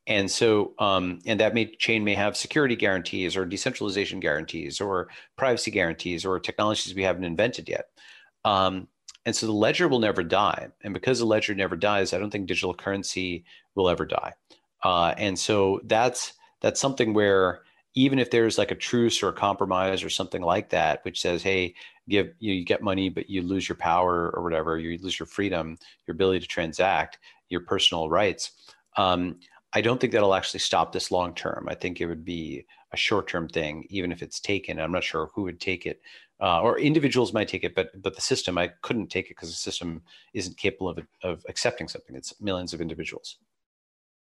And 0.08 0.30
so, 0.30 0.74
um, 0.80 1.20
and 1.26 1.39
that 1.39 1.54
may, 1.54 1.76
chain 1.76 2.04
may 2.04 2.16
have 2.16 2.36
security 2.36 2.76
guarantees 2.76 3.38
or 3.38 3.45
decentralization 3.45 4.20
guarantees 4.20 4.82
or 4.82 5.10
privacy 5.38 5.72
guarantees 5.72 6.26
or 6.26 6.39
technologies 6.39 6.95
we 6.95 7.04
haven't 7.04 7.24
invented 7.24 7.70
yet. 7.70 7.86
Um, 8.43 8.88
and 9.26 9.36
so 9.36 9.45
the 9.45 9.52
ledger 9.52 9.88
will 9.88 9.99
never 9.99 10.24
die. 10.24 10.70
And 10.84 10.93
because 10.93 11.20
the 11.20 11.26
ledger 11.26 11.54
never 11.54 11.76
dies, 11.76 12.14
I 12.14 12.18
don't 12.18 12.32
think 12.32 12.47
digital 12.47 12.74
currency 12.74 13.45
will 13.76 13.89
ever 13.89 14.06
die. 14.06 14.34
Uh, 14.84 15.14
and 15.18 15.38
so 15.38 15.80
that's 15.84 16.34
that's 16.62 16.80
something 16.80 17.14
where 17.14 17.62
even 17.93 18.20
if 18.20 18.32
there's 18.32 18.58
like 18.58 18.72
a 18.72 18.76
truce 18.76 19.22
or 19.22 19.30
a 19.30 19.34
compromise 19.34 20.04
or 20.04 20.10
something 20.10 20.41
like 20.41 20.70
that, 20.70 21.04
which 21.04 21.22
says, 21.22 21.43
hey, 21.43 21.74
give 22.08 22.34
you, 22.39 22.54
you 22.54 22.66
get 22.66 22.82
money, 22.82 23.10
but 23.10 23.30
you 23.30 23.41
lose 23.41 23.68
your 23.68 23.76
power 23.76 24.32
or 24.34 24.43
whatever, 24.43 24.80
you 24.80 24.97
lose 25.02 25.20
your 25.20 25.26
freedom, 25.26 25.78
your 26.08 26.14
ability 26.14 26.39
to 26.39 26.47
transact, 26.47 27.20
your 27.49 27.62
personal 27.62 28.10
rights. 28.10 28.52
Um, 28.97 29.39
I 29.74 29.82
don't 29.82 29.99
think 30.01 30.13
that'll 30.13 30.36
actually 30.36 30.59
stop 30.59 30.91
this 30.91 31.11
long 31.11 31.34
term. 31.34 31.67
I 31.69 31.76
think 31.76 32.01
it 32.01 32.07
would 32.07 32.26
be 32.26 32.65
a 32.91 32.97
short 32.97 33.28
term 33.28 33.47
thing, 33.47 33.86
even 33.89 34.11
if 34.11 34.22
it's 34.22 34.39
taken. 34.39 34.80
I'm 34.80 34.91
not 34.91 35.03
sure 35.03 35.32
who 35.34 35.43
would 35.43 35.59
take 35.59 35.86
it, 35.86 36.01
uh, 36.41 36.61
or 36.61 36.80
individuals 36.80 37.34
might 37.34 37.47
take 37.47 37.63
it, 37.63 37.76
but 37.76 37.89
but 38.01 38.15
the 38.15 38.22
system 38.22 38.57
I 38.57 38.69
couldn't 38.82 39.07
take 39.07 39.26
it 39.28 39.36
because 39.38 39.49
the 39.49 39.55
system 39.55 40.01
isn't 40.34 40.57
capable 40.57 40.89
of 40.89 40.99
of 41.24 41.45
accepting 41.47 41.88
something. 41.88 42.15
It's 42.15 42.39
millions 42.41 42.74
of 42.74 42.82
individuals 42.82 43.38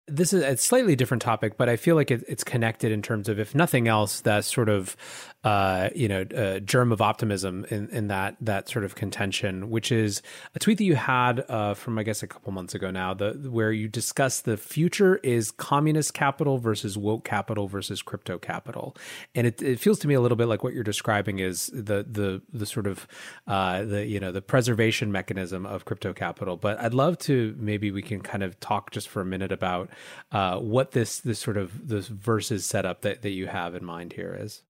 this 0.09 0.33
is 0.33 0.43
a 0.43 0.57
slightly 0.57 0.95
different 0.95 1.23
topic, 1.23 1.57
but 1.57 1.69
I 1.69 1.77
feel 1.77 1.97
like 1.97 2.11
it, 2.11 2.23
it's 2.29 2.45
connected 2.45 2.93
in 2.93 3.03
terms 3.03 3.29
of, 3.29 3.41
if 3.41 3.55
nothing 3.55 3.89
else, 3.89 4.21
that 4.21 4.45
sort 4.45 4.69
of, 4.69 4.97
uh, 5.43 5.89
you 5.95 6.07
know, 6.07 6.23
uh, 6.37 6.61
germ 6.61 6.93
of 6.93 7.01
optimism 7.01 7.67
in, 7.71 7.89
in 7.91 8.09
that 8.09 8.37
that 8.41 8.69
sort 8.69 8.85
of 8.85 8.95
contention, 8.95 9.69
which 9.69 9.91
is 9.91 10.23
a 10.55 10.59
tweet 10.59 10.79
that 10.79 10.85
you 10.85 10.95
had 10.95 11.45
uh, 11.49 11.75
from, 11.75 11.99
I 11.99 12.05
guess, 12.05 12.23
a 12.23 12.27
couple 12.27 12.53
months 12.53 12.75
ago 12.75 12.91
now, 12.91 13.15
the 13.15 13.33
where 13.51 13.73
you 13.73 13.89
discuss 13.89 14.41
the 14.41 14.57
future 14.57 15.17
is 15.19 15.51
communist 15.51 16.15
capital 16.15 16.59
versus 16.59 16.97
woke 16.97 17.25
capital 17.25 17.67
versus 17.67 18.01
crypto 18.01 18.39
capital, 18.39 18.97
and 19.35 19.47
it, 19.47 19.61
it 19.61 19.81
feels 19.81 19.99
to 20.01 20.09
me 20.09 20.15
a 20.15 20.21
little 20.21 20.37
bit 20.37 20.47
like 20.47 20.63
what 20.63 20.73
you're 20.73 20.85
describing 20.85 21.41
is 21.41 21.67
the 21.73 22.07
the 22.09 22.43
the 22.53 22.67
sort 22.67 22.87
of 22.87 23.09
uh, 23.49 23.83
the 23.83 24.07
you 24.07 24.21
know 24.21 24.31
the 24.31 24.43
preservation 24.43 25.11
mechanism 25.11 25.67
of 25.67 25.85
crypto 25.85 26.13
capital. 26.13 26.57
But 26.57 26.81
I'd 26.81 26.95
love 26.95 27.19
to 27.21 27.57
maybe 27.59 27.91
we 27.91 28.03
can 28.03 28.21
kind 28.21 28.43
of 28.43 28.59
talk 28.61 28.91
just 28.93 29.09
for 29.09 29.21
a 29.21 29.25
minute 29.25 29.53
about 29.53 29.91
uh, 30.33 30.59
what 30.59 30.93
this 30.93 31.21
this 31.21 31.39
sort 31.39 31.57
of 31.57 31.89
this 31.89 32.09
versus 32.09 32.65
setup 32.65 33.03
that, 33.03 33.23
that 33.23 33.31
you 33.31 33.47
have 33.47 33.75
in 33.75 33.85
mind 33.85 34.13
here 34.13 34.37
is. 34.39 34.63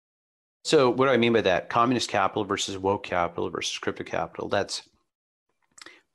So 0.65 0.91
what 0.91 1.07
do 1.07 1.13
I 1.13 1.17
mean 1.17 1.33
by 1.33 1.43
that? 1.43 1.69
Communist 1.69 2.11
capital 2.11 2.45
versus 2.45 2.77
woke 2.77 3.05
capital 3.05 3.51
versus 3.51 3.79
crypto 3.79 4.03
capital. 4.05 4.49
That's 4.49 4.83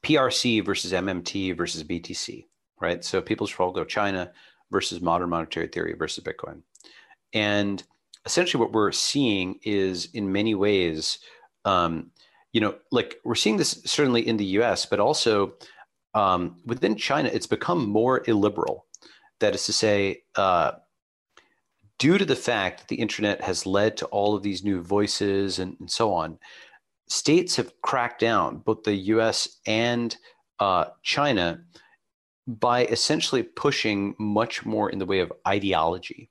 PRC 0.03 0.66
versus 0.66 0.91
MMT 0.91 1.55
versus 1.55 1.84
BTC, 1.84 2.47
right? 2.82 3.03
So 3.03 3.22
People's 3.22 3.53
Republic 3.53 3.82
of 3.82 3.88
China 3.88 4.32
versus 4.70 5.01
modern 5.01 5.30
monetary 5.30 5.68
theory 5.68 5.93
versus 5.93 6.24
Bitcoin. 6.24 6.64
And 7.34 7.82
essentially 8.26 8.62
what 8.62 8.74
we're 8.74 8.91
seeing 8.91 9.59
is 9.64 10.09
in 10.14 10.32
many 10.32 10.55
ways, 10.55 11.20
um, 11.66 12.12
you 12.53 12.62
know, 12.62 12.76
like 12.91 13.16
we're 13.24 13.36
seeing 13.36 13.57
this 13.57 13.82
certainly 13.86 14.28
in 14.28 14.38
the 14.38 14.45
US, 14.45 14.86
but 14.86 14.99
also 14.99 15.53
um, 16.14 16.57
within 16.66 16.95
China, 16.95 17.30
it's 17.32 17.47
become 17.47 17.88
more 17.88 18.24
illiberal. 18.28 18.86
That 19.42 19.56
is 19.56 19.66
to 19.66 19.74
say, 19.74 20.24
uh, 20.36 20.72
due 22.00 22.18
to 22.18 22.26
the 22.26 22.36
fact 22.36 22.80
that 22.80 22.88
the 22.88 22.96
internet 22.96 23.42
has 23.42 23.66
led 23.66 23.98
to 23.98 24.06
all 24.08 24.36
of 24.36 24.42
these 24.42 24.64
new 24.64 24.82
voices 24.82 25.60
and, 25.60 25.76
and 25.80 25.92
so 25.92 26.14
on, 26.14 26.39
states 27.08 27.58
have 27.58 27.74
cracked 27.82 28.22
down, 28.22 28.58
both 28.60 28.84
the 28.84 28.96
US 28.96 29.60
and 29.68 30.16
uh, 30.60 30.86
China, 31.04 31.62
by 32.48 32.86
essentially 32.86 33.44
pushing 33.44 34.16
much 34.18 34.66
more 34.66 34.89
in 34.89 35.00
the 35.00 35.06
way 35.06 35.20
of 35.20 35.32
ideology. 35.48 36.30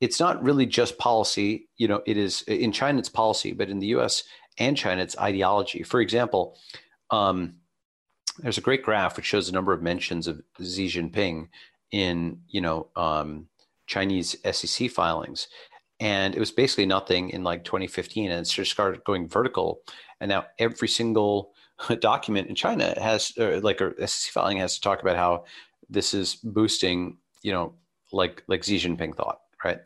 It's 0.00 0.20
not 0.20 0.42
really 0.42 0.66
just 0.66 0.98
policy. 0.98 1.68
You 1.76 1.88
know, 1.88 2.02
it 2.06 2.16
is 2.16 2.42
in 2.42 2.72
China, 2.72 2.98
it's 2.98 3.08
policy, 3.08 3.52
but 3.52 3.68
in 3.68 3.78
the 3.78 3.88
US 3.98 4.22
and 4.58 4.76
China, 4.76 5.02
it's 5.02 5.18
ideology. 5.18 5.82
For 5.82 6.00
example, 6.00 6.56
um, 7.10 7.56
there's 8.38 8.58
a 8.58 8.62
great 8.62 8.82
graph 8.82 9.16
which 9.16 9.26
shows 9.26 9.46
the 9.46 9.52
number 9.52 9.72
of 9.72 9.82
mentions 9.82 10.26
of 10.26 10.42
Xi 10.60 10.88
Jinping 10.88 11.48
in 11.94 12.40
you 12.48 12.60
know 12.60 12.88
um, 12.96 13.46
Chinese 13.86 14.36
SEC 14.50 14.90
filings, 14.90 15.46
and 16.00 16.34
it 16.34 16.40
was 16.40 16.50
basically 16.50 16.86
nothing 16.86 17.30
in 17.30 17.44
like 17.44 17.62
2015 17.62 18.32
and 18.32 18.40
it 18.40 18.50
just 18.50 18.72
started 18.72 19.04
going 19.04 19.28
vertical. 19.28 19.80
And 20.20 20.28
now 20.28 20.46
every 20.58 20.88
single 20.88 21.52
document 22.00 22.48
in 22.48 22.54
china 22.54 22.94
has 23.00 23.32
like 23.38 23.80
a 23.80 24.06
SEC 24.06 24.32
filing 24.32 24.58
has 24.58 24.74
to 24.74 24.80
talk 24.80 25.02
about 25.02 25.16
how 25.16 25.44
this 25.88 26.14
is 26.14 26.36
boosting 26.36 27.18
you 27.42 27.52
know 27.52 27.74
like 28.12 28.42
like 28.48 28.64
xi 28.64 28.78
jinping 28.78 29.16
thought 29.16 29.40
right? 29.64 29.78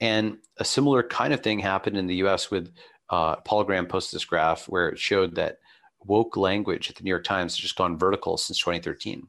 And 0.00 0.38
a 0.58 0.64
similar 0.64 1.02
kind 1.02 1.32
of 1.32 1.40
thing 1.40 1.58
happened 1.58 1.96
in 1.96 2.06
the 2.06 2.16
us 2.16 2.50
with 2.50 2.72
uh, 3.10 3.36
paul 3.36 3.64
graham 3.64 3.86
posted 3.86 4.16
this 4.16 4.24
graph 4.24 4.68
where 4.68 4.88
it 4.88 4.98
showed 4.98 5.34
that 5.34 5.58
woke 6.04 6.36
language 6.36 6.90
at 6.90 6.96
the 6.96 7.02
new 7.02 7.10
york 7.10 7.24
times 7.24 7.54
has 7.54 7.60
just 7.60 7.76
gone 7.76 7.98
vertical 7.98 8.36
since 8.36 8.58
2013 8.58 9.26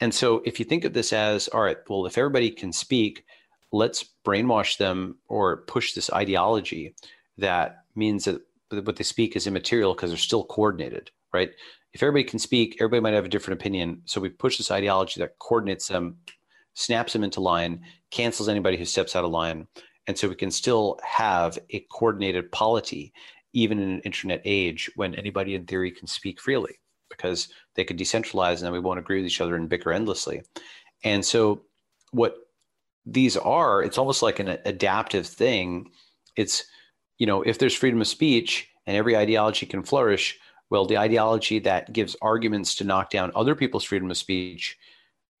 and 0.00 0.14
so 0.14 0.42
if 0.44 0.58
you 0.58 0.64
think 0.64 0.84
of 0.84 0.92
this 0.92 1.12
as 1.12 1.48
all 1.48 1.62
right 1.62 1.78
well 1.88 2.06
if 2.06 2.18
everybody 2.18 2.50
can 2.50 2.72
speak 2.72 3.24
let's 3.72 4.04
brainwash 4.24 4.78
them 4.78 5.18
or 5.28 5.58
push 5.62 5.92
this 5.92 6.10
ideology 6.12 6.94
that 7.38 7.84
means 7.94 8.24
that 8.24 8.40
what 8.70 8.96
they 8.96 9.04
speak 9.04 9.36
is 9.36 9.46
immaterial 9.46 9.94
because 9.94 10.10
they're 10.10 10.18
still 10.18 10.44
coordinated, 10.44 11.10
right? 11.32 11.50
If 11.94 12.02
everybody 12.02 12.24
can 12.24 12.38
speak, 12.38 12.76
everybody 12.78 13.00
might 13.00 13.14
have 13.14 13.24
a 13.24 13.30
different 13.30 13.60
opinion. 13.60 14.02
So 14.04 14.20
we 14.20 14.28
push 14.28 14.58
this 14.58 14.70
ideology 14.70 15.20
that 15.20 15.38
coordinates 15.38 15.88
them, 15.88 16.18
snaps 16.74 17.14
them 17.14 17.24
into 17.24 17.40
line, 17.40 17.82
cancels 18.10 18.48
anybody 18.48 18.76
who 18.76 18.84
steps 18.84 19.16
out 19.16 19.24
of 19.24 19.30
line. 19.30 19.66
And 20.06 20.18
so 20.18 20.28
we 20.28 20.34
can 20.34 20.50
still 20.50 20.98
have 21.02 21.58
a 21.70 21.80
coordinated 21.90 22.52
polity, 22.52 23.12
even 23.52 23.78
in 23.78 23.90
an 23.90 24.00
internet 24.00 24.42
age 24.44 24.90
when 24.96 25.14
anybody 25.14 25.54
in 25.54 25.64
theory 25.64 25.90
can 25.90 26.06
speak 26.06 26.40
freely 26.40 26.78
because 27.10 27.48
they 27.74 27.84
could 27.84 27.98
decentralize 27.98 28.56
and 28.56 28.66
then 28.66 28.72
we 28.72 28.80
won't 28.80 28.98
agree 28.98 29.18
with 29.18 29.26
each 29.26 29.40
other 29.40 29.56
and 29.56 29.68
bicker 29.68 29.92
endlessly. 29.92 30.42
And 31.04 31.24
so 31.24 31.62
what 32.10 32.36
these 33.06 33.36
are 33.36 33.82
it's 33.82 33.98
almost 33.98 34.22
like 34.22 34.38
an 34.38 34.58
adaptive 34.64 35.26
thing. 35.26 35.90
It's 36.36 36.64
you 37.18 37.26
know 37.26 37.42
if 37.42 37.58
there's 37.58 37.74
freedom 37.74 38.00
of 38.00 38.06
speech 38.06 38.68
and 38.86 38.96
every 38.96 39.16
ideology 39.16 39.66
can 39.66 39.82
flourish 39.82 40.38
well 40.70 40.86
the 40.86 40.98
ideology 40.98 41.58
that 41.60 41.92
gives 41.92 42.16
arguments 42.22 42.74
to 42.76 42.84
knock 42.84 43.10
down 43.10 43.32
other 43.34 43.54
people's 43.54 43.84
freedom 43.84 44.10
of 44.10 44.16
speech 44.16 44.78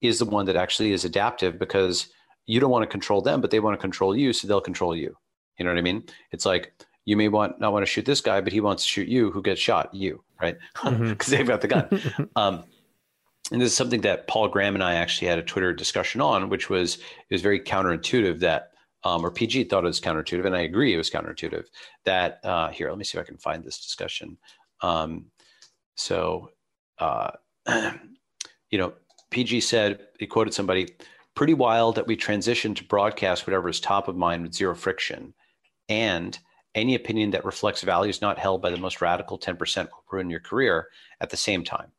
is 0.00 0.18
the 0.18 0.24
one 0.24 0.46
that 0.46 0.56
actually 0.56 0.92
is 0.92 1.04
adaptive 1.04 1.58
because 1.58 2.08
you 2.46 2.60
don't 2.60 2.70
want 2.70 2.82
to 2.82 2.86
control 2.86 3.20
them 3.20 3.40
but 3.40 3.50
they 3.50 3.60
want 3.60 3.74
to 3.74 3.80
control 3.80 4.16
you 4.16 4.32
so 4.32 4.46
they'll 4.46 4.60
control 4.60 4.96
you. 4.96 5.14
You 5.58 5.64
know 5.64 5.72
what 5.72 5.78
i 5.78 5.82
mean? 5.82 6.04
It's 6.32 6.46
like 6.46 6.72
you 7.08 7.16
may 7.16 7.28
want 7.28 7.58
not 7.60 7.72
want 7.72 7.82
to 7.84 7.90
shoot 7.90 8.04
this 8.04 8.20
guy 8.20 8.40
but 8.40 8.52
he 8.52 8.60
wants 8.60 8.82
to 8.82 8.88
shoot 8.88 9.08
you 9.08 9.30
who 9.30 9.42
gets 9.42 9.60
shot 9.60 9.94
you 9.94 10.22
right 10.40 10.56
because 10.82 10.94
mm-hmm. 10.94 11.30
they've 11.30 11.46
got 11.46 11.60
the 11.60 11.68
gun 11.68 12.28
um, 12.36 12.64
and 13.50 13.60
this 13.60 13.70
is 13.70 13.76
something 13.76 14.02
that 14.02 14.26
Paul 14.26 14.48
Graham 14.48 14.74
and 14.74 14.84
I 14.84 14.94
actually 14.94 15.28
had 15.28 15.38
a 15.38 15.42
Twitter 15.42 15.72
discussion 15.72 16.20
on, 16.20 16.48
which 16.48 16.68
was 16.68 16.96
it 16.96 17.34
was 17.34 17.42
very 17.42 17.60
counterintuitive 17.60 18.40
that, 18.40 18.72
um, 19.04 19.24
or 19.24 19.30
PG 19.30 19.64
thought 19.64 19.84
it 19.84 19.86
was 19.86 20.00
counterintuitive, 20.00 20.44
and 20.44 20.56
I 20.56 20.62
agree 20.62 20.92
it 20.92 20.98
was 20.98 21.10
counterintuitive. 21.10 21.64
That 22.04 22.40
uh, 22.44 22.68
here, 22.68 22.90
let 22.90 22.98
me 22.98 23.04
see 23.04 23.16
if 23.16 23.24
I 23.24 23.26
can 23.26 23.38
find 23.38 23.64
this 23.64 23.80
discussion. 23.80 24.36
Um, 24.82 25.26
so, 25.94 26.50
uh, 26.98 27.30
you 28.70 28.78
know, 28.78 28.92
PG 29.30 29.60
said 29.62 30.00
he 30.18 30.26
quoted 30.26 30.52
somebody, 30.52 30.88
"Pretty 31.34 31.54
wild 31.54 31.94
that 31.94 32.06
we 32.06 32.16
transitioned 32.16 32.76
to 32.76 32.84
broadcast 32.84 33.46
whatever 33.46 33.68
is 33.70 33.80
top 33.80 34.08
of 34.08 34.16
mind 34.16 34.42
with 34.42 34.54
zero 34.54 34.74
friction, 34.74 35.32
and." 35.88 36.38
Any 36.74 36.94
opinion 36.94 37.30
that 37.30 37.44
reflects 37.44 37.82
values 37.82 38.20
not 38.20 38.38
held 38.38 38.62
by 38.62 38.70
the 38.70 38.76
most 38.76 39.00
radical 39.00 39.38
10% 39.38 39.84
will 39.84 40.04
ruin 40.10 40.30
your 40.30 40.40
career 40.40 40.88
at 41.20 41.30
the 41.30 41.36
same 41.36 41.64
time. 41.64 41.90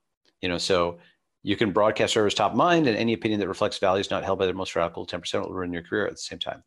You 0.41 0.49
know, 0.49 0.57
so 0.57 0.99
you 1.43 1.55
can 1.55 1.71
broadcast 1.71 2.15
whatever's 2.15 2.33
top 2.33 2.51
of 2.51 2.57
mind, 2.57 2.87
and 2.87 2.97
any 2.97 3.13
opinion 3.13 3.39
that 3.39 3.47
reflects 3.47 3.77
values 3.77 4.11
not 4.11 4.23
held 4.23 4.39
by 4.39 4.45
the 4.45 4.53
most 4.53 4.75
radical 4.75 5.05
10% 5.05 5.41
will 5.41 5.53
ruin 5.53 5.73
your 5.73 5.81
career 5.81 6.05
at 6.05 6.13
the 6.13 6.17
same 6.17 6.39
time. 6.39 6.63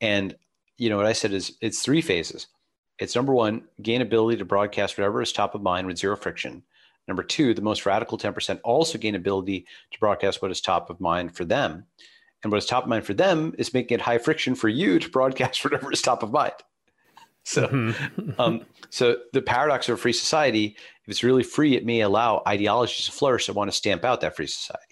And 0.00 0.36
you 0.76 0.90
know 0.90 0.96
what 0.96 1.06
I 1.06 1.12
said 1.12 1.32
is 1.32 1.56
it's 1.60 1.82
three 1.82 2.00
phases. 2.00 2.48
It's 2.98 3.14
number 3.14 3.32
one, 3.32 3.64
gain 3.80 4.02
ability 4.02 4.38
to 4.38 4.44
broadcast 4.44 4.98
whatever 4.98 5.22
is 5.22 5.32
top 5.32 5.54
of 5.54 5.62
mind 5.62 5.86
with 5.86 5.98
zero 5.98 6.16
friction. 6.16 6.62
Number 7.06 7.22
two, 7.22 7.54
the 7.54 7.62
most 7.62 7.86
radical 7.86 8.18
10% 8.18 8.60
also 8.64 8.98
gain 8.98 9.14
ability 9.14 9.66
to 9.92 9.98
broadcast 9.98 10.42
what 10.42 10.50
is 10.50 10.60
top 10.60 10.90
of 10.90 11.00
mind 11.00 11.34
for 11.34 11.44
them. 11.44 11.86
And 12.42 12.52
what 12.52 12.58
is 12.58 12.66
top 12.66 12.84
of 12.84 12.90
mind 12.90 13.04
for 13.04 13.14
them 13.14 13.54
is 13.56 13.72
making 13.72 13.96
it 13.96 14.00
high 14.00 14.18
friction 14.18 14.54
for 14.54 14.68
you 14.68 14.98
to 14.98 15.08
broadcast 15.08 15.64
whatever 15.64 15.92
is 15.92 16.02
top 16.02 16.22
of 16.22 16.32
mind. 16.32 16.52
So, 17.54 17.66
mm-hmm. 17.66 18.38
um, 18.38 18.66
so 18.90 19.16
the 19.32 19.40
paradox 19.40 19.88
of 19.88 19.94
a 19.94 19.96
free 19.96 20.12
society, 20.12 20.76
if 21.04 21.08
it's 21.08 21.24
really 21.24 21.42
free, 21.42 21.76
it 21.76 21.86
may 21.86 22.02
allow 22.02 22.42
ideologies 22.46 23.06
to 23.06 23.12
flourish 23.12 23.46
that 23.46 23.54
want 23.54 23.70
to 23.70 23.76
stamp 23.76 24.04
out 24.04 24.20
that 24.20 24.36
free 24.36 24.46
society. 24.46 24.82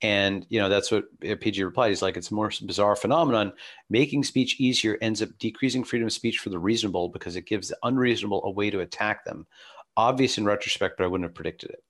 And 0.00 0.46
you 0.48 0.60
know 0.60 0.68
that's 0.68 0.92
what 0.92 1.04
PG 1.20 1.64
replied. 1.64 1.88
He's 1.88 2.00
like, 2.00 2.16
it's 2.16 2.30
a 2.30 2.34
more 2.34 2.52
bizarre 2.64 2.94
phenomenon. 2.94 3.52
Making 3.90 4.22
speech 4.22 4.60
easier 4.60 4.98
ends 5.02 5.20
up 5.20 5.30
decreasing 5.40 5.82
freedom 5.82 6.06
of 6.06 6.12
speech 6.12 6.38
for 6.38 6.48
the 6.48 6.60
reasonable 6.60 7.08
because 7.08 7.34
it 7.34 7.44
gives 7.44 7.68
the 7.68 7.76
unreasonable 7.82 8.42
a 8.44 8.50
way 8.50 8.70
to 8.70 8.80
attack 8.80 9.24
them. 9.24 9.48
Obvious 9.96 10.38
in 10.38 10.44
retrospect, 10.44 10.96
but 10.96 11.04
I 11.04 11.08
wouldn't 11.08 11.28
have 11.28 11.34
predicted 11.34 11.70
it. 11.70 11.82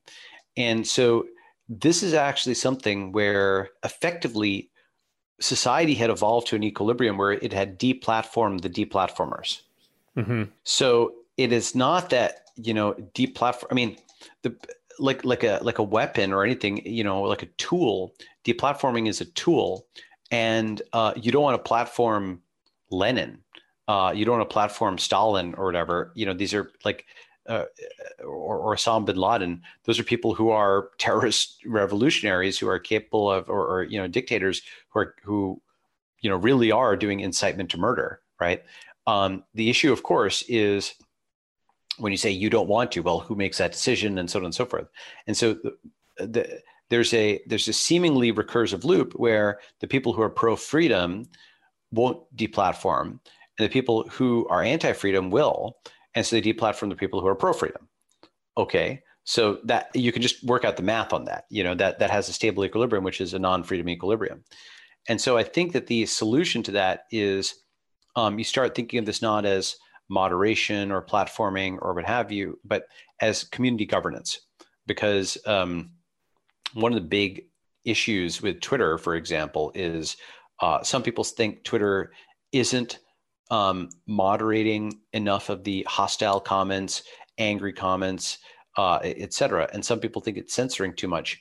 And 0.56 0.86
so 0.86 1.26
this 1.68 2.02
is 2.02 2.14
actually 2.14 2.54
something 2.54 3.12
where 3.12 3.68
effectively 3.84 4.70
society 5.40 5.94
had 5.94 6.10
evolved 6.10 6.46
to 6.48 6.56
an 6.56 6.64
equilibrium 6.64 7.18
where 7.18 7.32
it 7.32 7.52
had 7.52 7.78
deplatformed 7.78 8.62
the 8.62 8.70
deplatformers. 8.70 9.60
Mm-hmm. 10.16 10.44
So 10.64 11.14
it 11.36 11.52
is 11.52 11.74
not 11.74 12.10
that 12.10 12.46
you 12.56 12.74
know 12.74 12.94
deplatform. 13.14 13.66
I 13.70 13.74
mean, 13.74 13.96
the 14.42 14.54
like 14.98 15.24
like 15.24 15.44
a 15.44 15.60
like 15.62 15.78
a 15.78 15.82
weapon 15.82 16.32
or 16.32 16.44
anything. 16.44 16.84
You 16.86 17.04
know, 17.04 17.22
like 17.22 17.42
a 17.42 17.46
tool. 17.58 18.14
Deplatforming 18.44 19.08
is 19.08 19.20
a 19.20 19.26
tool, 19.26 19.86
and 20.30 20.80
uh, 20.92 21.12
you 21.16 21.32
don't 21.32 21.42
want 21.42 21.62
to 21.62 21.68
platform 21.68 22.42
Lenin. 22.90 23.38
Uh, 23.88 24.12
you 24.14 24.24
don't 24.24 24.38
want 24.38 24.48
to 24.48 24.52
platform 24.52 24.98
Stalin 24.98 25.54
or 25.54 25.64
whatever. 25.64 26.12
You 26.14 26.26
know, 26.26 26.34
these 26.34 26.54
are 26.54 26.70
like 26.84 27.06
uh, 27.48 27.64
or, 28.20 28.58
or 28.58 28.76
Osama 28.76 29.06
bin 29.06 29.16
Laden. 29.16 29.62
Those 29.84 29.98
are 29.98 30.04
people 30.04 30.34
who 30.34 30.50
are 30.50 30.90
terrorist 30.98 31.62
revolutionaries 31.66 32.58
who 32.58 32.68
are 32.68 32.78
capable 32.78 33.30
of, 33.30 33.48
or, 33.48 33.66
or, 33.66 33.82
you 33.82 33.98
know, 33.98 34.06
dictators 34.06 34.62
who 34.90 35.00
are 35.00 35.14
who, 35.22 35.60
you 36.20 36.30
know, 36.30 36.36
really 36.36 36.70
are 36.70 36.96
doing 36.96 37.20
incitement 37.20 37.70
to 37.70 37.78
murder, 37.78 38.20
right? 38.38 38.62
Um, 39.06 39.44
the 39.54 39.70
issue, 39.70 39.92
of 39.92 40.02
course, 40.02 40.42
is 40.48 40.94
when 41.98 42.12
you 42.12 42.18
say 42.18 42.30
you 42.30 42.50
don't 42.50 42.68
want 42.68 42.92
to, 42.92 43.00
well, 43.00 43.20
who 43.20 43.34
makes 43.34 43.58
that 43.58 43.72
decision, 43.72 44.18
and 44.18 44.30
so 44.30 44.38
on 44.38 44.44
and 44.44 44.54
so 44.54 44.64
forth. 44.64 44.88
And 45.26 45.36
so 45.36 45.54
the, 45.54 45.76
the, 46.18 46.60
there's 46.88 47.14
a 47.14 47.40
there's 47.46 47.68
a 47.68 47.72
seemingly 47.72 48.32
recursive 48.32 48.84
loop 48.84 49.12
where 49.14 49.60
the 49.80 49.86
people 49.86 50.12
who 50.12 50.22
are 50.22 50.30
pro 50.30 50.56
freedom 50.56 51.28
won't 51.92 52.20
deplatform, 52.36 53.08
and 53.10 53.20
the 53.58 53.68
people 53.68 54.08
who 54.10 54.46
are 54.48 54.62
anti 54.62 54.92
freedom 54.92 55.30
will, 55.30 55.76
and 56.14 56.24
so 56.24 56.36
they 56.36 56.42
deplatform 56.42 56.90
the 56.90 56.96
people 56.96 57.20
who 57.20 57.26
are 57.26 57.34
pro 57.34 57.52
freedom. 57.52 57.88
Okay, 58.56 59.02
so 59.24 59.58
that 59.64 59.90
you 59.94 60.12
can 60.12 60.22
just 60.22 60.42
work 60.44 60.64
out 60.64 60.76
the 60.76 60.82
math 60.82 61.12
on 61.12 61.24
that. 61.24 61.44
You 61.48 61.64
know 61.64 61.74
that 61.76 61.98
that 62.00 62.10
has 62.10 62.28
a 62.28 62.32
stable 62.32 62.64
equilibrium, 62.64 63.04
which 63.04 63.20
is 63.20 63.34
a 63.34 63.38
non 63.38 63.62
freedom 63.62 63.88
equilibrium. 63.88 64.44
And 65.08 65.20
so 65.20 65.36
I 65.36 65.42
think 65.42 65.72
that 65.72 65.86
the 65.86 66.06
solution 66.06 66.62
to 66.64 66.72
that 66.72 67.04
is 67.10 67.54
um, 68.16 68.38
you 68.38 68.44
start 68.44 68.74
thinking 68.74 68.98
of 68.98 69.06
this 69.06 69.22
not 69.22 69.44
as 69.44 69.76
moderation 70.08 70.90
or 70.90 71.00
platforming 71.02 71.78
or 71.80 71.94
what 71.94 72.04
have 72.04 72.32
you, 72.32 72.58
but 72.64 72.84
as 73.20 73.44
community 73.44 73.86
governance. 73.86 74.40
Because 74.86 75.38
um, 75.46 75.90
one 76.74 76.92
of 76.92 77.00
the 77.00 77.08
big 77.08 77.46
issues 77.84 78.42
with 78.42 78.60
Twitter, 78.60 78.98
for 78.98 79.14
example, 79.14 79.72
is 79.74 80.16
uh, 80.60 80.82
some 80.82 81.02
people 81.02 81.24
think 81.24 81.62
Twitter 81.64 82.12
isn't 82.52 82.98
um, 83.50 83.88
moderating 84.06 85.00
enough 85.12 85.48
of 85.48 85.64
the 85.64 85.86
hostile 85.88 86.40
comments, 86.40 87.02
angry 87.38 87.72
comments, 87.72 88.38
uh, 88.76 88.98
et 89.02 89.32
cetera. 89.32 89.68
And 89.72 89.84
some 89.84 90.00
people 90.00 90.22
think 90.22 90.36
it's 90.36 90.54
censoring 90.54 90.94
too 90.94 91.08
much 91.08 91.40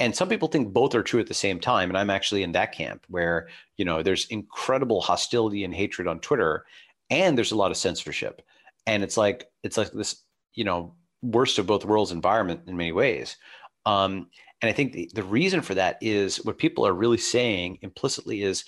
and 0.00 0.16
some 0.16 0.28
people 0.28 0.48
think 0.48 0.72
both 0.72 0.94
are 0.94 1.02
true 1.02 1.20
at 1.20 1.28
the 1.28 1.34
same 1.34 1.60
time 1.60 1.88
and 1.88 1.96
i'm 1.96 2.10
actually 2.10 2.42
in 2.42 2.52
that 2.52 2.72
camp 2.72 3.04
where 3.08 3.48
you 3.76 3.84
know 3.84 4.02
there's 4.02 4.26
incredible 4.26 5.00
hostility 5.00 5.62
and 5.62 5.74
hatred 5.74 6.08
on 6.08 6.18
twitter 6.20 6.64
and 7.10 7.36
there's 7.36 7.52
a 7.52 7.56
lot 7.56 7.72
of 7.72 7.76
censorship. 7.76 8.40
And 8.86 9.02
it's 9.02 9.16
like 9.16 9.46
it's 9.62 9.76
like 9.76 9.90
this 9.92 10.22
you 10.54 10.64
know 10.64 10.94
worst 11.22 11.58
of 11.58 11.66
both 11.66 11.84
worlds 11.84 12.12
environment 12.12 12.62
in 12.66 12.76
many 12.76 12.92
ways. 12.92 13.36
Um, 13.84 14.28
and 14.62 14.68
i 14.68 14.72
think 14.72 14.92
the, 14.92 15.10
the 15.14 15.22
reason 15.22 15.62
for 15.62 15.74
that 15.74 15.96
is 16.02 16.44
what 16.44 16.58
people 16.58 16.86
are 16.86 16.92
really 16.92 17.18
saying 17.18 17.78
implicitly 17.80 18.42
is 18.42 18.64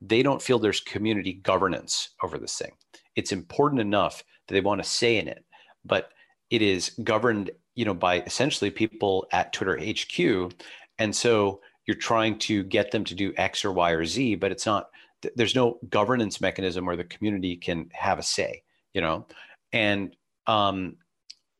they 0.00 0.22
don't 0.22 0.42
feel 0.42 0.58
there's 0.58 0.80
community 0.80 1.34
governance 1.34 2.10
over 2.22 2.36
this 2.36 2.58
thing. 2.58 2.72
It's 3.14 3.32
important 3.32 3.80
enough 3.80 4.22
that 4.46 4.54
they 4.54 4.60
want 4.60 4.82
to 4.82 4.88
say 4.88 5.18
in 5.18 5.28
it 5.28 5.44
but 5.84 6.10
it 6.50 6.62
is 6.62 6.90
governed 7.02 7.50
you 7.76 7.84
know 7.84 7.94
by 7.94 8.22
essentially 8.22 8.70
people 8.70 9.26
at 9.32 9.52
twitter 9.52 9.78
hq 9.78 10.52
and 10.98 11.14
so 11.14 11.60
you're 11.86 11.96
trying 11.96 12.38
to 12.38 12.64
get 12.64 12.90
them 12.90 13.04
to 13.04 13.14
do 13.14 13.32
x 13.36 13.64
or 13.64 13.72
y 13.72 13.92
or 13.92 14.04
z 14.04 14.34
but 14.34 14.50
it's 14.52 14.66
not 14.66 14.90
there's 15.36 15.54
no 15.54 15.78
governance 15.88 16.40
mechanism 16.40 16.86
where 16.86 16.96
the 16.96 17.04
community 17.04 17.56
can 17.56 17.88
have 17.92 18.18
a 18.18 18.22
say 18.24 18.62
you 18.94 19.00
know 19.00 19.26
and 19.72 20.16
um, 20.48 20.96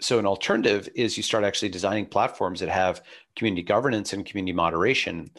so 0.00 0.18
an 0.18 0.26
alternative 0.26 0.88
is 0.94 1.16
you 1.16 1.22
start 1.22 1.44
actually 1.44 1.70
designing 1.70 2.06
platforms 2.06 2.60
that 2.60 2.68
have 2.68 3.02
community 3.36 3.62
governance 3.62 4.12
and 4.12 4.26
community 4.26 4.52
moderation 4.52 5.30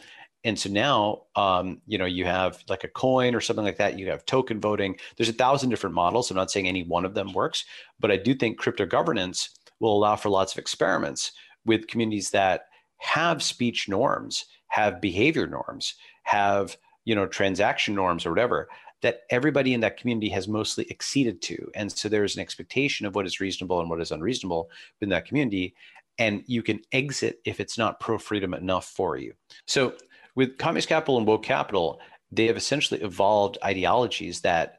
And 0.44 0.58
so 0.58 0.70
now, 0.70 1.24
um, 1.36 1.80
you 1.86 1.98
know, 1.98 2.06
you 2.06 2.24
have 2.24 2.62
like 2.68 2.84
a 2.84 2.88
coin 2.88 3.34
or 3.34 3.40
something 3.40 3.64
like 3.64 3.78
that. 3.78 3.98
You 3.98 4.10
have 4.10 4.24
token 4.24 4.60
voting. 4.60 4.96
There's 5.16 5.28
a 5.28 5.32
thousand 5.32 5.70
different 5.70 5.94
models. 5.94 6.30
I'm 6.30 6.36
not 6.36 6.50
saying 6.50 6.68
any 6.68 6.84
one 6.84 7.04
of 7.04 7.14
them 7.14 7.32
works, 7.32 7.64
but 7.98 8.10
I 8.10 8.16
do 8.16 8.34
think 8.34 8.58
crypto 8.58 8.86
governance 8.86 9.50
will 9.80 9.96
allow 9.96 10.16
for 10.16 10.28
lots 10.28 10.52
of 10.52 10.58
experiments 10.58 11.32
with 11.64 11.86
communities 11.86 12.30
that 12.30 12.66
have 12.98 13.42
speech 13.42 13.88
norms, 13.88 14.46
have 14.68 15.00
behavior 15.00 15.46
norms, 15.46 15.94
have 16.24 16.76
you 17.04 17.14
know 17.14 17.26
transaction 17.26 17.94
norms 17.94 18.26
or 18.26 18.30
whatever 18.30 18.68
that 19.00 19.22
everybody 19.30 19.74
in 19.74 19.80
that 19.80 19.96
community 19.96 20.28
has 20.28 20.48
mostly 20.48 20.90
acceded 20.90 21.40
to. 21.40 21.70
And 21.74 21.90
so 21.90 22.08
there's 22.08 22.34
an 22.34 22.42
expectation 22.42 23.06
of 23.06 23.14
what 23.14 23.26
is 23.26 23.40
reasonable 23.40 23.80
and 23.80 23.88
what 23.88 24.00
is 24.00 24.10
unreasonable 24.10 24.70
in 25.00 25.08
that 25.10 25.24
community. 25.24 25.74
And 26.18 26.42
you 26.46 26.62
can 26.62 26.80
exit 26.92 27.40
if 27.44 27.60
it's 27.60 27.78
not 27.78 28.00
pro 28.00 28.18
freedom 28.18 28.54
enough 28.54 28.86
for 28.86 29.16
you. 29.16 29.34
So 29.66 29.94
with 30.34 30.58
communist 30.58 30.88
capital 30.88 31.16
and 31.16 31.26
woke 31.26 31.44
capital, 31.44 32.00
they 32.32 32.46
have 32.46 32.56
essentially 32.56 33.00
evolved 33.00 33.58
ideologies 33.64 34.40
that 34.40 34.78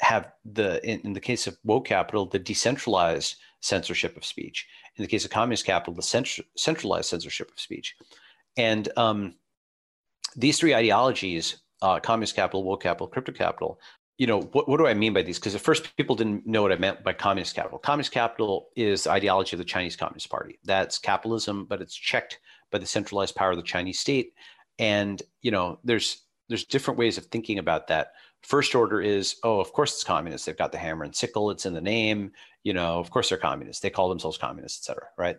have 0.00 0.32
the, 0.44 0.84
in, 0.88 1.00
in 1.00 1.12
the 1.12 1.20
case 1.20 1.46
of 1.46 1.56
woke 1.64 1.86
capital, 1.86 2.26
the 2.26 2.38
decentralized 2.38 3.36
censorship 3.66 4.16
of 4.16 4.24
speech. 4.24 4.66
In 4.96 5.02
the 5.02 5.08
case 5.08 5.24
of 5.24 5.30
communist 5.30 5.66
capital, 5.66 5.94
the 5.94 6.40
centralized 6.56 7.08
censorship 7.08 7.50
of 7.50 7.60
speech. 7.60 7.96
And 8.56 8.88
um, 8.96 9.34
these 10.36 10.58
three 10.58 10.74
ideologies 10.74 11.56
uh, 11.82 12.00
communist 12.00 12.34
capital, 12.34 12.64
woke 12.64 12.82
capital, 12.82 13.06
crypto 13.06 13.32
capital. 13.32 13.78
You 14.18 14.26
know, 14.26 14.40
what, 14.40 14.68
what 14.68 14.78
do 14.78 14.86
I 14.86 14.94
mean 14.94 15.12
by 15.12 15.22
these? 15.22 15.38
Because 15.38 15.54
at 15.54 15.60
first 15.60 15.94
people 15.96 16.16
didn't 16.16 16.46
know 16.46 16.62
what 16.62 16.72
I 16.72 16.76
meant 16.76 17.04
by 17.04 17.12
communist 17.12 17.54
capital. 17.54 17.78
Communist 17.78 18.12
capital 18.12 18.68
is 18.74 19.04
the 19.04 19.10
ideology 19.10 19.54
of 19.54 19.58
the 19.58 19.64
Chinese 19.64 19.96
Communist 19.96 20.30
Party. 20.30 20.58
That's 20.64 20.98
capitalism, 20.98 21.66
but 21.66 21.82
it's 21.82 21.94
checked 21.94 22.38
by 22.70 22.78
the 22.78 22.86
centralized 22.86 23.34
power 23.34 23.50
of 23.50 23.58
the 23.58 23.62
Chinese 23.62 23.98
state. 23.98 24.32
And 24.78 25.22
you 25.42 25.50
know, 25.50 25.78
there's 25.84 26.22
there's 26.48 26.64
different 26.64 26.98
ways 26.98 27.18
of 27.18 27.26
thinking 27.26 27.58
about 27.58 27.88
that. 27.88 28.12
First 28.42 28.74
order 28.74 29.02
is, 29.02 29.36
oh, 29.42 29.60
of 29.60 29.72
course 29.72 29.94
it's 29.94 30.04
communist. 30.04 30.46
They've 30.46 30.56
got 30.56 30.72
the 30.72 30.78
hammer 30.78 31.04
and 31.04 31.14
sickle. 31.14 31.50
It's 31.50 31.66
in 31.66 31.74
the 31.74 31.80
name. 31.80 32.30
You 32.66 32.74
know, 32.74 32.98
of 32.98 33.10
course 33.10 33.28
they're 33.28 33.38
communists. 33.38 33.80
They 33.80 33.90
call 33.90 34.08
themselves 34.08 34.38
communists, 34.38 34.80
et 34.80 34.84
cetera. 34.90 35.06
Right. 35.16 35.38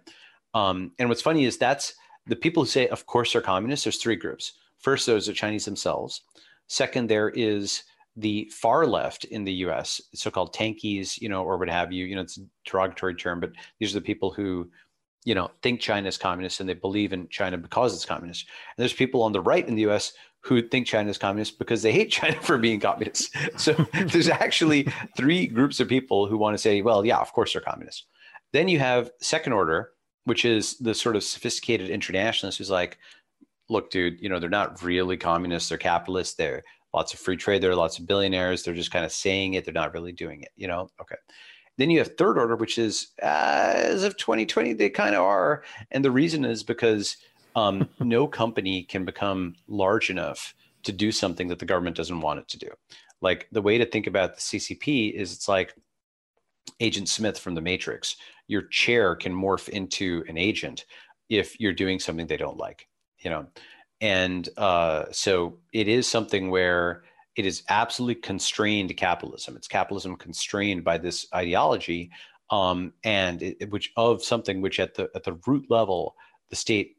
Um, 0.53 0.93
and 0.97 1.09
what's 1.09 1.21
funny 1.21 1.43
is 1.43 1.57
that's 1.57 1.93
the 2.25 2.37
people 2.37 2.63
who 2.63 2.69
say, 2.69 2.87
of 2.87 3.05
course 3.05 3.33
they're 3.33 3.41
communists. 3.41 3.83
There's 3.83 3.97
three 3.97 4.15
groups. 4.15 4.53
First, 4.77 5.05
those 5.05 5.27
are 5.27 5.33
Chinese 5.33 5.65
themselves. 5.65 6.21
Second, 6.67 7.09
there 7.09 7.29
is 7.31 7.83
the 8.15 8.49
far 8.53 8.87
left 8.87 9.25
in 9.25 9.43
the 9.43 9.51
US, 9.65 9.99
so-called 10.13 10.55
tankies, 10.55 11.19
you 11.19 11.27
know, 11.27 11.43
or 11.43 11.57
what 11.57 11.69
have 11.69 11.91
you. 11.91 12.05
You 12.05 12.15
know, 12.15 12.21
it's 12.21 12.37
a 12.37 12.45
derogatory 12.63 13.15
term, 13.15 13.41
but 13.41 13.51
these 13.77 13.91
are 13.91 13.99
the 13.99 14.09
people 14.09 14.31
who, 14.31 14.71
you 15.25 15.35
know, 15.35 15.51
think 15.61 15.81
China 15.81 16.07
is 16.07 16.17
communist 16.17 16.61
and 16.61 16.69
they 16.69 16.75
believe 16.75 17.11
in 17.11 17.27
China 17.27 17.57
because 17.57 17.93
it's 17.93 18.05
communist. 18.05 18.47
And 18.77 18.81
there's 18.81 18.93
people 18.93 19.21
on 19.21 19.33
the 19.33 19.41
right 19.41 19.67
in 19.67 19.75
the 19.75 19.85
US 19.89 20.13
who 20.41 20.61
think 20.61 20.87
China 20.87 21.09
is 21.09 21.17
communist 21.17 21.59
because 21.59 21.81
they 21.81 21.91
hate 21.91 22.11
China 22.11 22.39
for 22.41 22.57
being 22.57 22.79
communist. 22.79 23.35
So 23.57 23.73
there's 23.93 24.29
actually 24.29 24.87
three 25.15 25.47
groups 25.47 25.79
of 25.79 25.87
people 25.87 26.27
who 26.27 26.37
want 26.37 26.53
to 26.53 26.57
say, 26.57 26.81
well, 26.81 27.05
yeah, 27.05 27.17
of 27.17 27.33
course 27.33 27.53
they're 27.53 27.61
communist. 27.61 28.05
Then 28.53 28.67
you 28.67 28.79
have 28.79 29.11
second 29.19 29.53
order, 29.53 29.91
which 30.23 30.45
is 30.45 30.77
the 30.77 30.93
sort 30.93 31.15
of 31.15 31.23
sophisticated 31.23 31.89
internationalist 31.89 32.57
who's 32.57 32.69
like, 32.69 32.97
look, 33.69 33.89
dude, 33.89 34.21
you 34.21 34.29
know, 34.29 34.39
they're 34.39 34.49
not 34.49 34.81
really 34.81 35.17
communists, 35.17 35.69
they're 35.69 35.77
capitalists, 35.77 36.35
they're 36.35 36.63
lots 36.93 37.13
of 37.13 37.19
free 37.19 37.35
trade, 37.35 37.61
there 37.61 37.71
are 37.71 37.75
lots 37.75 37.99
of 37.99 38.07
billionaires, 38.07 38.63
they're 38.63 38.73
just 38.73 38.91
kind 38.91 39.05
of 39.05 39.11
saying 39.11 39.55
it, 39.55 39.65
they're 39.65 39.73
not 39.73 39.93
really 39.93 40.11
doing 40.11 40.41
it, 40.41 40.49
you 40.55 40.67
know? 40.67 40.89
Okay. 41.01 41.15
Then 41.77 41.89
you 41.89 41.99
have 41.99 42.17
third 42.17 42.37
order, 42.37 42.55
which 42.55 42.77
is 42.77 43.09
uh, 43.21 43.73
as 43.75 44.03
of 44.03 44.17
2020, 44.17 44.73
they 44.73 44.89
kind 44.89 45.15
of 45.15 45.21
are. 45.21 45.63
And 45.91 46.03
the 46.03 46.11
reason 46.11 46.43
is 46.43 46.63
because 46.63 47.17
um, 47.57 47.89
no 47.99 48.27
company 48.27 48.83
can 48.83 49.05
become 49.05 49.55
large 49.67 50.09
enough 50.09 50.53
to 50.83 50.91
do 50.91 51.11
something 51.11 51.47
that 51.47 51.59
the 51.59 51.65
government 51.65 51.97
doesn't 51.97 52.21
want 52.21 52.39
it 52.39 52.47
to 52.49 52.59
do. 52.59 52.69
Like 53.19 53.47
the 53.51 53.61
way 53.61 53.77
to 53.77 53.85
think 53.85 54.07
about 54.07 54.35
the 54.35 54.41
CCP 54.41 55.13
is 55.13 55.33
it's 55.33 55.47
like 55.47 55.73
Agent 56.79 57.09
Smith 57.09 57.39
from 57.39 57.55
the 57.55 57.61
Matrix. 57.61 58.15
Your 58.47 58.61
chair 58.61 59.15
can 59.15 59.33
morph 59.33 59.67
into 59.69 60.23
an 60.29 60.37
agent 60.37 60.85
if 61.29 61.59
you're 61.59 61.73
doing 61.73 61.99
something 61.99 62.27
they 62.27 62.37
don't 62.37 62.57
like 62.57 62.87
you 63.19 63.29
know 63.29 63.47
and 63.99 64.49
uh, 64.57 65.05
so 65.11 65.57
it 65.73 65.87
is 65.87 66.07
something 66.07 66.49
where 66.49 67.03
it 67.35 67.45
is 67.45 67.63
absolutely 67.69 68.15
constrained 68.15 68.95
capitalism 68.97 69.55
it's 69.55 69.67
capitalism 69.67 70.15
constrained 70.15 70.83
by 70.83 70.97
this 70.97 71.27
ideology 71.33 72.09
um, 72.49 72.93
and 73.03 73.41
it, 73.41 73.69
which 73.71 73.91
of 73.97 74.23
something 74.23 74.61
which 74.61 74.79
at 74.79 74.95
the 74.95 75.09
at 75.15 75.23
the 75.23 75.37
root 75.45 75.65
level 75.69 76.15
the 76.49 76.55
state 76.55 76.96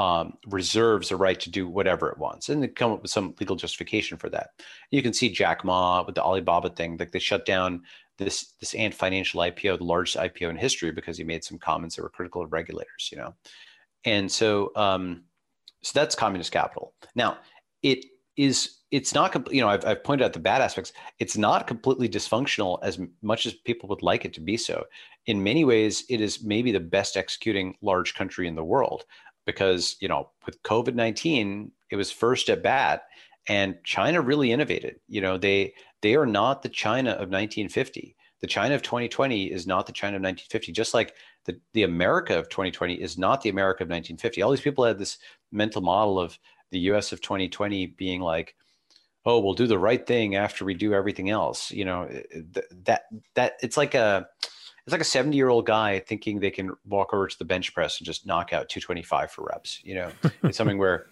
um, 0.00 0.34
reserves 0.46 1.10
the 1.10 1.16
right 1.16 1.38
to 1.40 1.50
do 1.50 1.68
whatever 1.68 2.08
it 2.08 2.18
wants 2.18 2.48
and 2.48 2.62
they 2.62 2.68
come 2.68 2.92
up 2.92 3.02
with 3.02 3.10
some 3.10 3.34
legal 3.38 3.56
justification 3.56 4.16
for 4.16 4.30
that. 4.30 4.50
You 4.90 5.02
can 5.02 5.12
see 5.12 5.28
jack 5.30 5.64
ma 5.64 6.02
with 6.02 6.14
the 6.14 6.22
alibaba 6.22 6.70
thing 6.70 6.96
like 6.96 7.12
they 7.12 7.18
shut 7.18 7.44
down 7.44 7.82
this 8.16 8.54
this 8.60 8.74
ant 8.74 8.94
financial 8.94 9.40
ipo 9.40 9.76
the 9.76 9.84
largest 9.84 10.16
ipo 10.16 10.48
in 10.48 10.56
history 10.56 10.90
because 10.90 11.18
he 11.18 11.24
made 11.24 11.44
some 11.44 11.58
comments 11.58 11.96
that 11.96 12.02
were 12.02 12.08
critical 12.08 12.42
of 12.42 12.52
regulators 12.52 13.10
you 13.12 13.18
know? 13.18 13.34
And 14.04 14.32
so 14.32 14.72
um, 14.76 15.24
so 15.82 15.92
that's 15.94 16.14
communist 16.14 16.52
capital. 16.52 16.94
Now, 17.14 17.38
it 17.82 18.04
is 18.36 18.76
it's 18.90 19.14
not 19.14 19.52
you 19.52 19.60
know 19.60 19.68
I've, 19.68 19.84
I've 19.84 20.04
pointed 20.04 20.24
out 20.24 20.32
the 20.32 20.40
bad 20.40 20.62
aspects. 20.62 20.92
It's 21.18 21.36
not 21.36 21.66
completely 21.66 22.08
dysfunctional 22.08 22.78
as 22.82 22.98
much 23.22 23.46
as 23.46 23.52
people 23.52 23.88
would 23.90 24.02
like 24.02 24.24
it 24.24 24.32
to 24.34 24.40
be 24.40 24.56
so. 24.56 24.84
In 25.26 25.42
many 25.42 25.64
ways 25.64 26.04
it 26.08 26.20
is 26.20 26.42
maybe 26.42 26.72
the 26.72 26.80
best 26.80 27.16
executing 27.16 27.76
large 27.82 28.14
country 28.14 28.48
in 28.48 28.54
the 28.54 28.64
world 28.64 29.04
because 29.50 29.96
you 30.00 30.08
know 30.08 30.28
with 30.46 30.62
covid-19 30.62 31.70
it 31.90 31.96
was 31.96 32.10
first 32.10 32.48
at 32.48 32.62
bat 32.62 33.04
and 33.48 33.76
china 33.84 34.20
really 34.20 34.52
innovated 34.52 35.00
you 35.08 35.20
know 35.20 35.36
they 35.36 35.72
they 36.02 36.14
are 36.14 36.26
not 36.26 36.62
the 36.62 36.68
china 36.68 37.10
of 37.10 37.30
1950 37.30 38.16
the 38.40 38.46
china 38.46 38.74
of 38.74 38.82
2020 38.82 39.44
is 39.44 39.66
not 39.66 39.86
the 39.86 39.92
china 39.92 40.16
of 40.16 40.22
1950 40.22 40.72
just 40.72 40.94
like 40.94 41.14
the, 41.44 41.60
the 41.72 41.82
America 41.82 42.38
of 42.38 42.48
2020 42.48 42.94
is 42.94 43.18
not 43.18 43.42
the 43.42 43.50
America 43.50 43.82
of 43.82 43.88
1950. 43.88 44.42
All 44.42 44.50
these 44.50 44.60
people 44.60 44.84
had 44.84 44.98
this 44.98 45.18
mental 45.52 45.82
model 45.82 46.18
of 46.18 46.38
the 46.70 46.80
US 46.90 47.12
of 47.12 47.20
2020 47.20 47.86
being 47.86 48.20
like, 48.20 48.54
oh, 49.26 49.40
we'll 49.40 49.54
do 49.54 49.66
the 49.66 49.78
right 49.78 50.06
thing 50.06 50.36
after 50.36 50.64
we 50.64 50.74
do 50.74 50.94
everything 50.94 51.30
else. 51.30 51.70
You 51.70 51.84
know, 51.84 52.08
that, 52.84 53.02
that 53.34 53.52
it's 53.62 53.76
like 53.76 53.94
a, 53.94 54.26
it's 54.86 54.92
like 54.92 55.00
a 55.00 55.04
70 55.04 55.36
year 55.36 55.48
old 55.48 55.66
guy 55.66 55.98
thinking 56.00 56.40
they 56.40 56.50
can 56.50 56.72
walk 56.86 57.12
over 57.12 57.26
to 57.26 57.38
the 57.38 57.44
bench 57.44 57.74
press 57.74 57.98
and 57.98 58.06
just 58.06 58.26
knock 58.26 58.52
out 58.52 58.68
225 58.68 59.30
for 59.30 59.44
reps. 59.44 59.80
You 59.84 59.94
know, 59.96 60.10
it's 60.44 60.56
something 60.56 60.78
where 60.78 61.06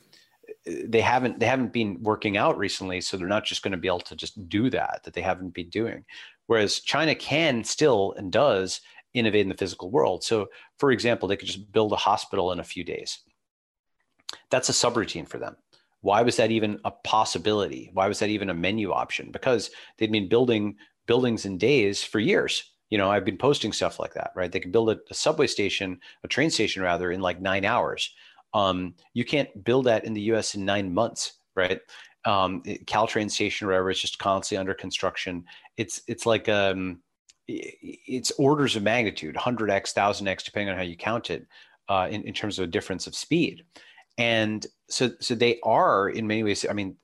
uh, 0.66 0.72
they 0.86 1.00
haven't, 1.00 1.38
they 1.40 1.46
haven't 1.46 1.72
been 1.72 2.02
working 2.02 2.36
out 2.36 2.58
recently. 2.58 3.00
So 3.00 3.16
they're 3.16 3.28
not 3.28 3.44
just 3.44 3.62
going 3.62 3.72
to 3.72 3.78
be 3.78 3.88
able 3.88 4.00
to 4.00 4.16
just 4.16 4.48
do 4.48 4.70
that, 4.70 5.00
that 5.04 5.14
they 5.14 5.22
haven't 5.22 5.54
been 5.54 5.70
doing. 5.70 6.04
Whereas 6.46 6.80
China 6.80 7.14
can 7.14 7.62
still 7.64 8.14
and 8.16 8.32
does 8.32 8.80
innovate 9.14 9.42
in 9.42 9.48
the 9.48 9.54
physical 9.54 9.90
world. 9.90 10.24
So, 10.24 10.48
for 10.78 10.90
example, 10.90 11.28
they 11.28 11.36
could 11.36 11.48
just 11.48 11.72
build 11.72 11.92
a 11.92 11.96
hospital 11.96 12.52
in 12.52 12.60
a 12.60 12.64
few 12.64 12.84
days. 12.84 13.20
That's 14.50 14.68
a 14.68 14.72
subroutine 14.72 15.28
for 15.28 15.38
them. 15.38 15.56
Why 16.00 16.22
was 16.22 16.36
that 16.36 16.50
even 16.50 16.78
a 16.84 16.90
possibility? 16.90 17.90
Why 17.92 18.06
was 18.06 18.20
that 18.20 18.28
even 18.28 18.50
a 18.50 18.54
menu 18.54 18.92
option? 18.92 19.30
Because 19.32 19.70
they'd 19.96 20.12
been 20.12 20.28
building 20.28 20.76
buildings 21.06 21.44
in 21.44 21.58
days 21.58 22.04
for 22.04 22.20
years. 22.20 22.70
You 22.90 22.98
know, 22.98 23.10
I've 23.10 23.24
been 23.24 23.38
posting 23.38 23.72
stuff 23.72 23.98
like 23.98 24.14
that, 24.14 24.32
right? 24.34 24.50
They 24.50 24.60
can 24.60 24.70
build 24.70 24.90
a, 24.90 24.98
a 25.10 25.14
subway 25.14 25.46
station, 25.46 26.00
a 26.24 26.28
train 26.28 26.50
station 26.50 26.82
rather, 26.82 27.10
in 27.12 27.20
like 27.20 27.40
nine 27.40 27.64
hours. 27.64 28.14
Um, 28.54 28.94
you 29.12 29.24
can't 29.24 29.64
build 29.64 29.86
that 29.86 30.04
in 30.04 30.14
the 30.14 30.22
U.S. 30.22 30.54
in 30.54 30.64
nine 30.64 30.92
months, 30.92 31.34
right? 31.54 31.80
Um, 32.24 32.62
Caltrain 32.86 33.30
station, 33.30 33.66
or 33.66 33.70
whatever, 33.70 33.90
is 33.90 34.00
just 34.00 34.18
constantly 34.18 34.60
under 34.60 34.74
construction. 34.74 35.44
It's 35.76 36.02
it's 36.08 36.26
like 36.26 36.48
um, 36.48 37.00
it's 37.48 38.30
orders 38.32 38.76
of 38.76 38.82
magnitude 38.82 39.34
100x 39.34 39.94
1000x 39.94 40.44
depending 40.44 40.68
on 40.68 40.76
how 40.76 40.82
you 40.82 40.96
count 40.96 41.30
it 41.30 41.46
uh, 41.88 42.06
in, 42.10 42.22
in 42.22 42.34
terms 42.34 42.58
of 42.58 42.64
a 42.64 42.70
difference 42.70 43.06
of 43.06 43.14
speed 43.14 43.64
and 44.18 44.66
so 44.88 45.10
so 45.20 45.34
they 45.34 45.58
are 45.62 46.10
in 46.10 46.26
many 46.26 46.42
ways 46.42 46.66
i 46.68 46.72
mean 46.74 46.94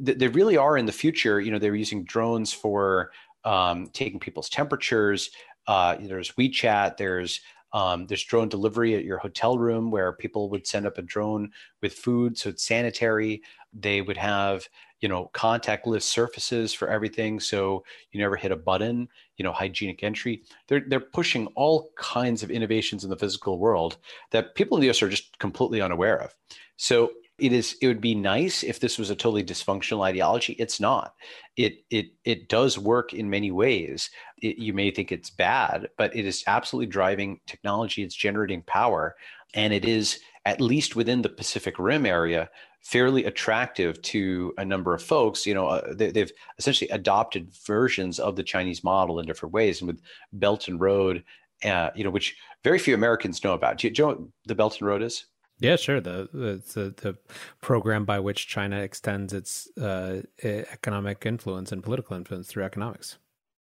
they 0.00 0.28
really 0.28 0.56
are 0.56 0.76
in 0.76 0.86
the 0.86 0.92
future 0.92 1.40
you 1.40 1.50
know 1.50 1.58
they're 1.58 1.74
using 1.74 2.04
drones 2.04 2.52
for 2.52 3.10
um, 3.44 3.88
taking 3.92 4.20
people's 4.20 4.48
temperatures. 4.48 5.30
Uh, 5.66 5.96
there's 6.00 6.32
wechat 6.32 6.96
there's 6.96 7.40
um, 7.72 8.06
there's 8.06 8.24
drone 8.24 8.48
delivery 8.48 8.94
at 8.94 9.04
your 9.04 9.18
hotel 9.18 9.56
room 9.58 9.90
where 9.90 10.12
people 10.12 10.50
would 10.50 10.66
send 10.66 10.86
up 10.86 10.98
a 10.98 11.02
drone 11.02 11.50
with 11.80 11.94
food 11.94 12.36
so 12.36 12.50
it's 12.50 12.66
sanitary. 12.66 13.42
They 13.72 14.02
would 14.02 14.16
have 14.18 14.68
you 15.00 15.08
know 15.08 15.30
contactless 15.34 16.02
surfaces 16.02 16.72
for 16.72 16.88
everything 16.88 17.40
so 17.40 17.84
you 18.12 18.20
never 18.20 18.36
hit 18.36 18.52
a 18.52 18.56
button 18.56 19.08
you 19.36 19.44
know 19.44 19.52
hygienic 19.52 20.02
entry. 20.02 20.42
They're 20.68 20.84
they're 20.86 21.00
pushing 21.00 21.46
all 21.48 21.90
kinds 21.96 22.42
of 22.42 22.50
innovations 22.50 23.04
in 23.04 23.10
the 23.10 23.16
physical 23.16 23.58
world 23.58 23.98
that 24.30 24.54
people 24.54 24.76
in 24.76 24.80
the 24.82 24.90
US 24.90 25.02
are 25.02 25.08
just 25.08 25.38
completely 25.38 25.80
unaware 25.80 26.20
of. 26.20 26.34
So 26.76 27.12
it 27.42 27.52
is 27.52 27.76
it 27.82 27.88
would 27.88 28.00
be 28.00 28.14
nice 28.14 28.62
if 28.62 28.78
this 28.78 28.98
was 28.98 29.10
a 29.10 29.16
totally 29.16 29.42
dysfunctional 29.42 30.04
ideology 30.04 30.52
it's 30.54 30.80
not 30.80 31.14
it 31.56 31.84
it 31.90 32.06
it 32.24 32.48
does 32.48 32.78
work 32.78 33.12
in 33.12 33.28
many 33.28 33.50
ways 33.50 34.10
it, 34.40 34.58
you 34.58 34.72
may 34.72 34.90
think 34.90 35.10
it's 35.10 35.30
bad 35.30 35.88
but 35.98 36.14
it 36.14 36.24
is 36.24 36.44
absolutely 36.46 36.86
driving 36.86 37.40
technology 37.46 38.02
it's 38.02 38.14
generating 38.14 38.62
power 38.62 39.16
and 39.54 39.72
it 39.72 39.84
is 39.84 40.20
at 40.44 40.60
least 40.60 40.94
within 40.94 41.20
the 41.20 41.28
pacific 41.28 41.78
rim 41.78 42.06
area 42.06 42.48
fairly 42.82 43.24
attractive 43.24 44.00
to 44.02 44.52
a 44.58 44.64
number 44.64 44.92
of 44.92 45.00
folks. 45.00 45.46
You 45.46 45.54
know, 45.54 45.68
uh, 45.68 45.94
they, 45.94 46.18
have 46.18 46.32
essentially 46.58 46.90
adopted 46.90 47.52
versions 47.64 48.18
of 48.18 48.34
the 48.34 48.42
Chinese 48.42 48.82
model 48.82 49.20
in 49.20 49.26
different 49.26 49.52
ways, 49.52 49.80
and 49.80 49.86
with 49.86 50.00
Belt 50.32 50.66
and 50.66 50.80
Road, 50.80 51.22
uh, 51.64 51.90
you 51.94 52.02
know, 52.02 52.10
which 52.10 52.36
very 52.64 52.80
few 52.80 52.94
Americans 52.94 53.44
know 53.44 53.54
about. 53.54 53.78
Do 53.78 53.86
you, 53.86 53.94
do 53.94 54.02
you 54.02 54.08
know 54.08 54.14
what 54.14 54.28
the 54.46 54.54
Belt 54.56 54.80
and 54.80 54.88
Road 54.88 55.02
is? 55.02 55.26
Yeah, 55.62 55.76
sure. 55.76 56.00
The 56.00 56.28
the 56.32 56.94
the 57.02 57.16
program 57.60 58.04
by 58.04 58.18
which 58.18 58.48
China 58.48 58.80
extends 58.80 59.32
its 59.32 59.68
uh, 59.78 60.22
economic 60.42 61.24
influence 61.24 61.70
and 61.70 61.82
political 61.82 62.16
influence 62.16 62.48
through 62.48 62.64
economics. 62.64 63.18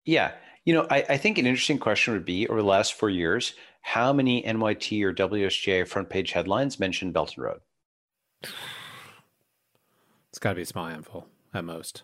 Yeah, 0.06 0.32
you 0.64 0.72
know, 0.72 0.86
I, 0.90 1.04
I 1.10 1.16
think 1.18 1.36
an 1.36 1.46
interesting 1.46 1.78
question 1.78 2.14
would 2.14 2.24
be 2.24 2.48
over 2.48 2.60
the 2.60 2.66
last 2.66 2.94
four 2.94 3.10
years, 3.10 3.54
how 3.82 4.12
many 4.12 4.42
NYT 4.42 5.02
or 5.02 5.12
WSJ 5.12 5.86
front 5.86 6.08
page 6.08 6.32
headlines 6.32 6.80
mention 6.80 7.12
Belt 7.12 7.34
and 7.36 7.44
Road? 7.44 7.60
It's 10.30 10.38
got 10.38 10.50
to 10.50 10.56
be 10.56 10.62
a 10.62 10.66
small 10.66 10.86
handful 10.86 11.26
at 11.52 11.64
most. 11.64 12.02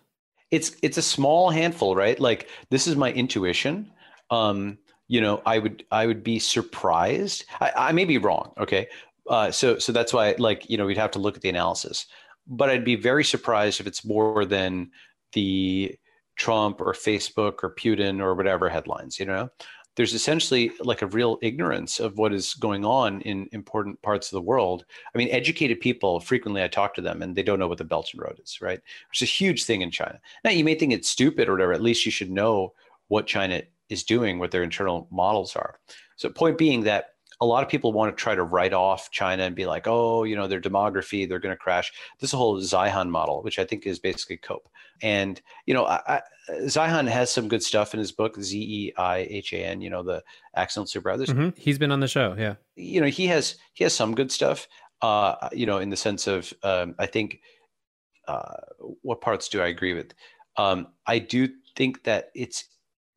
It's 0.50 0.76
it's 0.82 0.98
a 0.98 1.02
small 1.02 1.50
handful, 1.50 1.96
right? 1.96 2.20
Like 2.20 2.48
this 2.70 2.86
is 2.86 2.96
my 2.96 3.12
intuition. 3.12 3.90
Um, 4.30 4.78
you 5.08 5.20
know, 5.20 5.40
I 5.46 5.58
would 5.58 5.84
I 5.90 6.06
would 6.06 6.22
be 6.22 6.38
surprised. 6.38 7.44
I, 7.60 7.72
I 7.76 7.92
may 7.92 8.04
be 8.04 8.18
wrong, 8.18 8.52
okay, 8.58 8.88
uh, 9.28 9.50
so 9.50 9.78
so 9.78 9.92
that's 9.92 10.12
why 10.12 10.34
like 10.38 10.68
you 10.68 10.76
know 10.76 10.86
we'd 10.86 10.98
have 10.98 11.10
to 11.12 11.18
look 11.18 11.36
at 11.36 11.42
the 11.42 11.48
analysis, 11.48 12.06
but 12.46 12.70
I'd 12.70 12.84
be 12.84 12.96
very 12.96 13.24
surprised 13.24 13.80
if 13.80 13.86
it's 13.86 14.04
more 14.04 14.44
than 14.44 14.90
the 15.32 15.96
Trump 16.36 16.80
or 16.80 16.92
Facebook 16.92 17.62
or 17.62 17.74
Putin 17.74 18.20
or 18.20 18.34
whatever 18.34 18.68
headlines. 18.68 19.18
You 19.18 19.26
know, 19.26 19.50
there's 19.96 20.14
essentially 20.14 20.70
like 20.80 21.02
a 21.02 21.06
real 21.06 21.38
ignorance 21.42 21.98
of 21.98 22.18
what 22.18 22.32
is 22.32 22.54
going 22.54 22.84
on 22.84 23.22
in 23.22 23.48
important 23.52 24.00
parts 24.02 24.28
of 24.28 24.36
the 24.36 24.42
world. 24.42 24.84
I 25.14 25.18
mean, 25.18 25.28
educated 25.30 25.80
people 25.80 26.20
frequently 26.20 26.62
I 26.62 26.68
talk 26.68 26.94
to 26.94 27.00
them 27.00 27.22
and 27.22 27.34
they 27.34 27.42
don't 27.42 27.58
know 27.58 27.68
what 27.68 27.78
the 27.78 27.84
Belt 27.84 28.10
and 28.12 28.22
Road 28.22 28.38
is, 28.42 28.60
right? 28.60 28.80
Which 29.08 29.22
is 29.22 29.28
a 29.28 29.32
huge 29.32 29.64
thing 29.64 29.80
in 29.80 29.90
China. 29.90 30.20
Now 30.44 30.50
you 30.50 30.64
may 30.64 30.74
think 30.74 30.92
it's 30.92 31.08
stupid 31.08 31.48
or 31.48 31.52
whatever. 31.52 31.72
At 31.72 31.82
least 31.82 32.04
you 32.04 32.12
should 32.12 32.30
know 32.30 32.74
what 33.08 33.26
China 33.26 33.62
is 33.88 34.04
doing, 34.04 34.38
what 34.38 34.50
their 34.50 34.62
internal 34.62 35.08
models 35.10 35.56
are. 35.56 35.78
So 36.16 36.28
point 36.28 36.58
being 36.58 36.82
that 36.84 37.15
a 37.40 37.46
lot 37.46 37.62
of 37.62 37.68
people 37.68 37.92
want 37.92 38.16
to 38.16 38.22
try 38.22 38.34
to 38.34 38.42
write 38.42 38.72
off 38.72 39.10
China 39.10 39.42
and 39.42 39.54
be 39.54 39.66
like, 39.66 39.86
oh, 39.86 40.24
you 40.24 40.34
know, 40.34 40.46
their 40.46 40.60
demography, 40.60 41.28
they're 41.28 41.38
going 41.38 41.54
to 41.54 41.58
crash. 41.58 41.92
This 42.18 42.32
whole 42.32 42.58
Zeihan 42.60 43.10
model, 43.10 43.42
which 43.42 43.58
I 43.58 43.64
think 43.64 43.86
is 43.86 43.98
basically 43.98 44.38
COPE. 44.38 44.68
And, 45.02 45.40
you 45.66 45.74
know, 45.74 45.84
I, 45.84 46.00
I, 46.06 46.22
Zeihan 46.62 47.06
has 47.08 47.30
some 47.30 47.48
good 47.48 47.62
stuff 47.62 47.92
in 47.92 48.00
his 48.00 48.12
book, 48.12 48.40
Z 48.40 48.58
E 48.58 48.92
I 48.96 49.26
H 49.28 49.52
A 49.52 49.58
N, 49.58 49.82
you 49.82 49.90
know, 49.90 50.02
the 50.02 50.22
Accidental 50.54 51.02
Superpower. 51.02 51.26
Mm-hmm. 51.26 51.50
He's 51.56 51.78
been 51.78 51.92
on 51.92 52.00
the 52.00 52.08
show. 52.08 52.34
Yeah. 52.38 52.54
You 52.76 53.02
know, 53.02 53.08
he 53.08 53.26
has, 53.26 53.56
he 53.74 53.84
has 53.84 53.92
some 53.92 54.14
good 54.14 54.32
stuff, 54.32 54.66
uh, 55.02 55.50
you 55.52 55.66
know, 55.66 55.78
in 55.78 55.90
the 55.90 55.96
sense 55.96 56.26
of, 56.26 56.52
um, 56.62 56.94
I 56.98 57.04
think, 57.04 57.40
uh, 58.26 58.56
what 59.02 59.20
parts 59.20 59.48
do 59.48 59.60
I 59.60 59.66
agree 59.66 59.92
with? 59.92 60.14
Um, 60.56 60.88
I 61.06 61.18
do 61.18 61.48
think 61.76 62.04
that 62.04 62.30
it's 62.34 62.64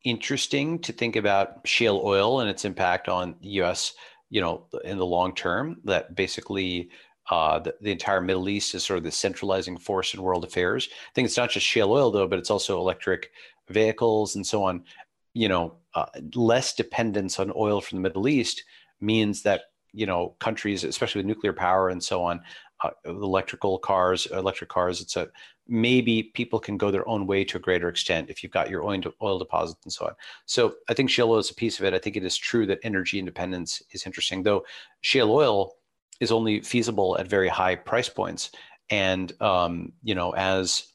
interesting 0.04 0.78
to 0.80 0.92
think 0.92 1.16
about 1.16 1.66
shale 1.66 2.00
oil 2.04 2.40
and 2.40 2.50
its 2.50 2.64
impact 2.64 3.08
on 3.08 3.36
the 3.40 3.48
U.S. 3.48 3.92
You 4.28 4.40
know, 4.40 4.66
in 4.84 4.98
the 4.98 5.06
long 5.06 5.34
term, 5.34 5.80
that 5.84 6.14
basically 6.14 6.90
uh, 7.30 7.60
the, 7.60 7.74
the, 7.80 7.92
entire 7.92 8.20
Middle 8.20 8.48
East 8.48 8.74
is 8.74 8.84
sort 8.84 8.98
of 8.98 9.04
the 9.04 9.12
centralizing 9.12 9.78
force 9.78 10.14
in 10.14 10.22
world 10.22 10.44
affairs. 10.44 10.88
I 10.90 11.12
think 11.14 11.26
it's 11.26 11.36
not 11.36 11.50
just 11.50 11.66
shale 11.66 11.92
oil 11.92 12.10
though, 12.10 12.26
but 12.26 12.38
it's 12.38 12.50
also 12.50 12.78
electric 12.78 13.30
vehicles 13.68 14.34
and 14.34 14.46
so 14.46 14.64
on. 14.64 14.84
You 15.32 15.48
know, 15.48 15.74
uh, 15.94 16.06
less 16.34 16.74
dependence 16.74 17.38
on 17.38 17.52
oil 17.54 17.80
from 17.80 17.98
the 17.98 18.02
Middle 18.02 18.26
East 18.28 18.64
means 19.00 19.42
that 19.42 19.62
you 19.92 20.06
know 20.06 20.34
countries, 20.40 20.82
especially 20.84 21.20
with 21.20 21.26
nuclear 21.26 21.52
power 21.52 21.88
and 21.88 22.02
so 22.02 22.22
on, 22.24 22.40
uh, 22.82 22.90
electrical 23.04 23.78
cars, 23.78 24.26
electric 24.26 24.70
cars, 24.70 25.00
it's 25.00 25.16
a 25.16 25.28
maybe 25.70 26.24
people 26.24 26.58
can 26.58 26.76
go 26.76 26.90
their 26.90 27.08
own 27.08 27.26
way 27.26 27.44
to 27.44 27.56
a 27.56 27.60
greater 27.60 27.88
extent 27.88 28.28
if 28.28 28.42
you've 28.42 28.52
got 28.52 28.68
your 28.68 28.82
oil, 28.82 29.00
oil 29.22 29.38
deposits 29.38 29.80
and 29.84 29.92
so 29.92 30.06
on. 30.06 30.12
So 30.44 30.74
I 30.88 30.94
think 30.94 31.08
shale 31.08 31.30
oil 31.30 31.38
is 31.38 31.50
a 31.50 31.54
piece 31.54 31.78
of 31.78 31.84
it. 31.86 31.94
I 31.94 31.98
think 31.98 32.16
it 32.16 32.24
is 32.24 32.36
true 32.36 32.66
that 32.66 32.80
energy 32.82 33.18
independence 33.18 33.80
is 33.92 34.04
interesting, 34.04 34.42
though 34.42 34.64
shale 35.00 35.30
oil 35.30 35.76
is 36.18 36.32
only 36.32 36.60
feasible 36.60 37.16
at 37.18 37.28
very 37.28 37.48
high 37.48 37.76
price 37.76 38.08
points. 38.08 38.50
And 38.90 39.32
um, 39.40 39.92
you 40.02 40.16
know, 40.16 40.32
as 40.32 40.88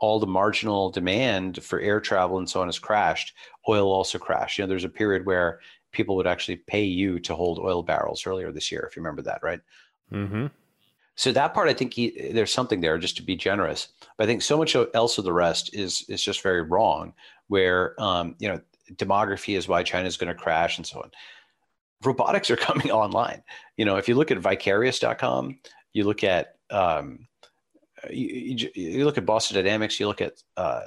all 0.00 0.18
the 0.18 0.26
marginal 0.26 0.90
demand 0.90 1.62
for 1.62 1.78
air 1.78 2.00
travel 2.00 2.38
and 2.38 2.48
so 2.48 2.60
on 2.60 2.68
has 2.68 2.78
crashed, 2.78 3.34
oil 3.68 3.92
also 3.92 4.18
crashed. 4.18 4.58
You 4.58 4.64
know, 4.64 4.68
there's 4.68 4.84
a 4.84 4.88
period 4.88 5.26
where 5.26 5.60
people 5.92 6.16
would 6.16 6.26
actually 6.26 6.56
pay 6.56 6.82
you 6.82 7.20
to 7.20 7.34
hold 7.34 7.58
oil 7.58 7.82
barrels 7.82 8.26
earlier 8.26 8.50
this 8.50 8.72
year, 8.72 8.86
if 8.88 8.96
you 8.96 9.02
remember 9.02 9.22
that, 9.22 9.42
right? 9.42 9.60
Mm-hmm. 10.10 10.46
So 11.22 11.30
that 11.30 11.54
part, 11.54 11.68
I 11.68 11.72
think 11.72 11.94
he, 11.94 12.32
there's 12.32 12.52
something 12.52 12.80
there, 12.80 12.98
just 12.98 13.16
to 13.18 13.22
be 13.22 13.36
generous. 13.36 13.86
But 14.18 14.24
I 14.24 14.26
think 14.26 14.42
so 14.42 14.58
much 14.58 14.74
else 14.92 15.18
of 15.18 15.24
the 15.24 15.32
rest 15.32 15.72
is 15.72 16.04
is 16.08 16.20
just 16.20 16.42
very 16.42 16.62
wrong. 16.62 17.12
Where 17.46 17.94
um, 18.02 18.34
you 18.40 18.48
know 18.48 18.60
demography 18.94 19.56
is 19.56 19.68
why 19.68 19.84
China 19.84 20.08
is 20.08 20.16
going 20.16 20.34
to 20.34 20.42
crash 20.42 20.78
and 20.78 20.84
so 20.84 20.98
on. 20.98 21.12
Robotics 22.02 22.50
are 22.50 22.56
coming 22.68 22.90
online. 22.90 23.44
You 23.76 23.84
know, 23.84 23.98
if 23.98 24.08
you 24.08 24.16
look 24.16 24.32
at 24.32 24.38
Vicarious.com, 24.38 25.60
you 25.92 26.02
look 26.02 26.24
at 26.24 26.56
um, 26.72 27.28
you, 28.10 28.68
you, 28.74 29.04
look 29.04 29.16
at 29.16 29.24
Boston 29.24 29.54
Dynamics, 29.54 30.00
you 30.00 30.08
look 30.08 30.22
at 30.22 30.42
uh, 30.56 30.80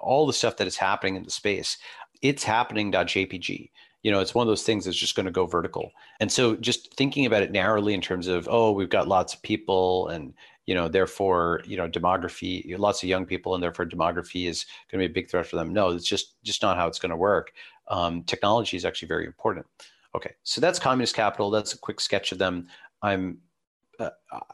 all 0.00 0.26
the 0.26 0.32
stuff 0.32 0.56
that 0.56 0.66
is 0.66 0.78
happening 0.78 1.16
in 1.16 1.22
the 1.22 1.30
space. 1.30 1.76
It's 2.22 2.44
happening.jpg 2.44 3.68
you 4.02 4.10
know 4.10 4.20
it's 4.20 4.34
one 4.34 4.46
of 4.46 4.50
those 4.50 4.62
things 4.64 4.84
that's 4.84 4.96
just 4.96 5.14
going 5.14 5.26
to 5.26 5.32
go 5.32 5.46
vertical. 5.46 5.92
And 6.20 6.30
so 6.30 6.56
just 6.56 6.94
thinking 6.94 7.26
about 7.26 7.42
it 7.42 7.52
narrowly 7.52 7.94
in 7.94 8.00
terms 8.00 8.26
of 8.26 8.48
oh 8.50 8.72
we've 8.72 8.90
got 8.90 9.08
lots 9.08 9.34
of 9.34 9.42
people 9.42 10.08
and 10.08 10.34
you 10.66 10.74
know 10.74 10.88
therefore 10.88 11.62
you 11.64 11.76
know 11.76 11.88
demography 11.88 12.78
lots 12.78 13.02
of 13.02 13.08
young 13.08 13.26
people 13.26 13.54
and 13.54 13.62
therefore 13.62 13.86
demography 13.86 14.48
is 14.48 14.66
going 14.90 15.00
to 15.02 15.08
be 15.08 15.12
a 15.12 15.14
big 15.14 15.30
threat 15.30 15.46
for 15.46 15.56
them. 15.56 15.72
No 15.72 15.90
it's 15.90 16.06
just 16.06 16.42
just 16.42 16.62
not 16.62 16.76
how 16.76 16.86
it's 16.86 16.98
going 16.98 17.10
to 17.10 17.16
work. 17.16 17.52
Um, 17.88 18.22
technology 18.24 18.76
is 18.76 18.84
actually 18.84 19.08
very 19.08 19.26
important. 19.26 19.66
Okay 20.14 20.32
so 20.42 20.60
that's 20.60 20.78
communist 20.78 21.14
capital. 21.14 21.50
That's 21.50 21.74
a 21.74 21.78
quick 21.78 22.00
sketch 22.00 22.32
of 22.32 22.38
them. 22.38 22.66
I'm 23.02 23.38
uh, 24.00 24.10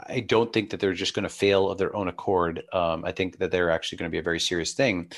I 0.09 0.21
don't 0.21 0.53
think 0.53 0.71
that 0.71 0.81
they're 0.81 0.93
just 0.93 1.15
going 1.15 1.23
to 1.23 1.29
fail 1.29 1.71
of 1.71 1.79
their 1.79 1.95
own 1.95 2.09
accord. 2.09 2.65
Um, 2.73 3.05
I 3.05 3.13
think 3.13 3.39
that 3.39 3.51
they're 3.51 3.71
actually 3.71 3.99
going 3.99 4.11
to 4.11 4.15
be 4.15 4.19
a 4.19 4.23
very 4.23 4.41
serious 4.41 4.75
thing. 4.75 5.11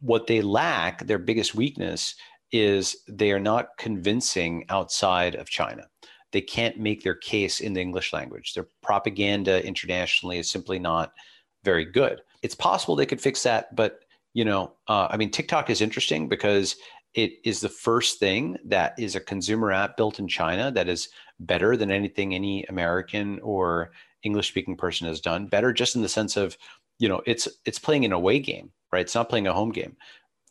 What 0.00 0.26
they 0.26 0.42
lack, 0.42 1.06
their 1.06 1.18
biggest 1.18 1.54
weakness, 1.54 2.14
is 2.52 2.96
they 3.08 3.32
are 3.32 3.40
not 3.40 3.76
convincing 3.78 4.64
outside 4.68 5.34
of 5.34 5.48
China. 5.48 5.88
They 6.32 6.40
can't 6.40 6.78
make 6.78 7.02
their 7.02 7.14
case 7.14 7.60
in 7.60 7.72
the 7.72 7.80
English 7.80 8.12
language. 8.12 8.54
Their 8.54 8.68
propaganda 8.82 9.64
internationally 9.66 10.38
is 10.38 10.50
simply 10.50 10.78
not 10.78 11.12
very 11.64 11.84
good. 11.84 12.20
It's 12.42 12.54
possible 12.54 12.96
they 12.96 13.06
could 13.06 13.20
fix 13.20 13.42
that, 13.42 13.74
but 13.74 14.00
you 14.34 14.44
know, 14.44 14.72
uh, 14.88 15.08
I 15.10 15.16
mean, 15.16 15.30
TikTok 15.30 15.70
is 15.70 15.80
interesting 15.80 16.28
because 16.28 16.76
it 17.14 17.32
is 17.44 17.60
the 17.60 17.68
first 17.68 18.18
thing 18.18 18.56
that 18.64 18.94
is 18.98 19.16
a 19.16 19.20
consumer 19.20 19.72
app 19.72 19.96
built 19.96 20.18
in 20.18 20.28
China 20.28 20.70
that 20.70 20.88
is 20.88 21.08
better 21.40 21.76
than 21.76 21.90
anything 21.90 22.34
any 22.34 22.64
American 22.64 23.40
or 23.40 23.90
English 24.22 24.48
speaking 24.48 24.76
person 24.76 25.06
has 25.08 25.20
done. 25.20 25.46
Better 25.46 25.72
just 25.72 25.96
in 25.96 26.02
the 26.02 26.08
sense 26.08 26.36
of, 26.36 26.56
you 26.98 27.08
know, 27.08 27.22
it's 27.26 27.48
it's 27.64 27.78
playing 27.78 28.04
an 28.04 28.12
away 28.12 28.38
game, 28.38 28.70
right? 28.92 29.00
It's 29.00 29.14
not 29.14 29.28
playing 29.28 29.46
a 29.46 29.52
home 29.52 29.72
game. 29.72 29.96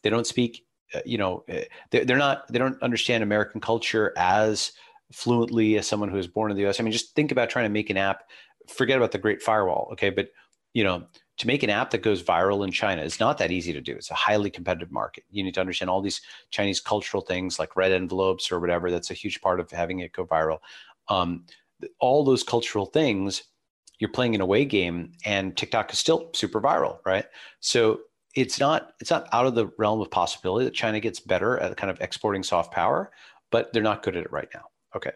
They 0.04 0.10
don't 0.10 0.28
speak 0.28 0.66
you 1.06 1.18
know 1.18 1.44
uh, 1.50 1.60
they're 1.92 2.18
not 2.18 2.48
they 2.48 2.60
don't 2.60 2.82
understand 2.82 3.24
american 3.24 3.60
culture 3.60 4.14
as 4.18 4.72
fluently 5.12 5.78
as 5.78 5.88
someone 5.88 6.10
who 6.10 6.18
was 6.18 6.28
born 6.28 6.52
in 6.52 6.58
the 6.58 6.66
us 6.66 6.80
i 6.80 6.84
mean 6.84 6.92
just 6.92 7.16
think 7.16 7.32
about 7.32 7.50
trying 7.50 7.66
to 7.66 7.70
make 7.70 7.90
an 7.90 7.98
app 7.98 8.24
forget 8.68 8.98
about 8.98 9.12
the 9.12 9.18
great 9.18 9.42
firewall 9.42 9.90
okay? 9.92 10.10
But 10.10 10.30
you 10.74 10.84
know 10.84 11.06
to 11.38 11.48
make 11.48 11.62
an 11.62 11.70
app 11.70 11.92
that 11.92 12.00
goes 12.00 12.24
viral 12.24 12.66
in 12.66 12.72
china 12.72 13.02
is 13.02 13.20
not 13.20 13.38
that 13.38 13.52
easy 13.52 13.72
to 13.72 13.82
do. 13.82 13.96
It's 13.96 14.10
a 14.10 14.16
highly 14.16 14.50
competitive 14.50 14.92
market. 14.92 15.24
You 15.30 15.44
need 15.44 15.54
to 15.54 15.60
understand 15.62 15.90
all 15.90 16.02
these 16.02 16.22
chinese 16.52 16.80
cultural 16.80 17.22
things 17.22 17.60
like 17.60 17.76
red 17.76 17.92
envelopes 17.92 18.52
or 18.52 18.60
whatever 18.60 18.92
that's 18.92 19.12
a 19.12 19.16
huge 19.16 19.42
part 19.42 19.60
of 19.60 19.72
having 19.72 20.00
it 20.00 20.14
go 20.14 20.26
viral. 20.26 20.60
Um, 21.08 21.46
all 22.00 22.24
those 22.24 22.44
cultural 22.44 22.86
things 22.86 23.44
you're 24.00 24.12
playing 24.12 24.36
an 24.36 24.42
away 24.42 24.66
game 24.66 25.12
and 25.26 25.56
tiktok 25.56 25.92
is 25.94 26.00
still 26.00 26.30
super 26.34 26.62
viral 26.62 27.00
right? 27.06 27.26
So 27.60 28.02
it's 28.38 28.60
not 28.60 28.94
it's 29.00 29.10
not 29.10 29.28
out 29.34 29.48
of 29.48 29.56
the 29.56 29.68
realm 29.80 30.00
of 30.00 30.12
possibility 30.12 30.64
that 30.66 30.74
China 30.76 31.00
gets 31.00 31.20
better 31.20 31.58
at 31.58 31.76
kind 31.76 31.90
of 31.90 32.00
exporting 32.02 32.44
soft 32.44 32.72
power, 32.72 33.12
but 33.52 33.74
they're 33.74 33.82
not 33.82 34.04
good 34.04 34.16
at 34.16 34.26
it 34.26 34.32
right 34.32 34.48
now. 34.54 34.66
Okay. 34.96 35.12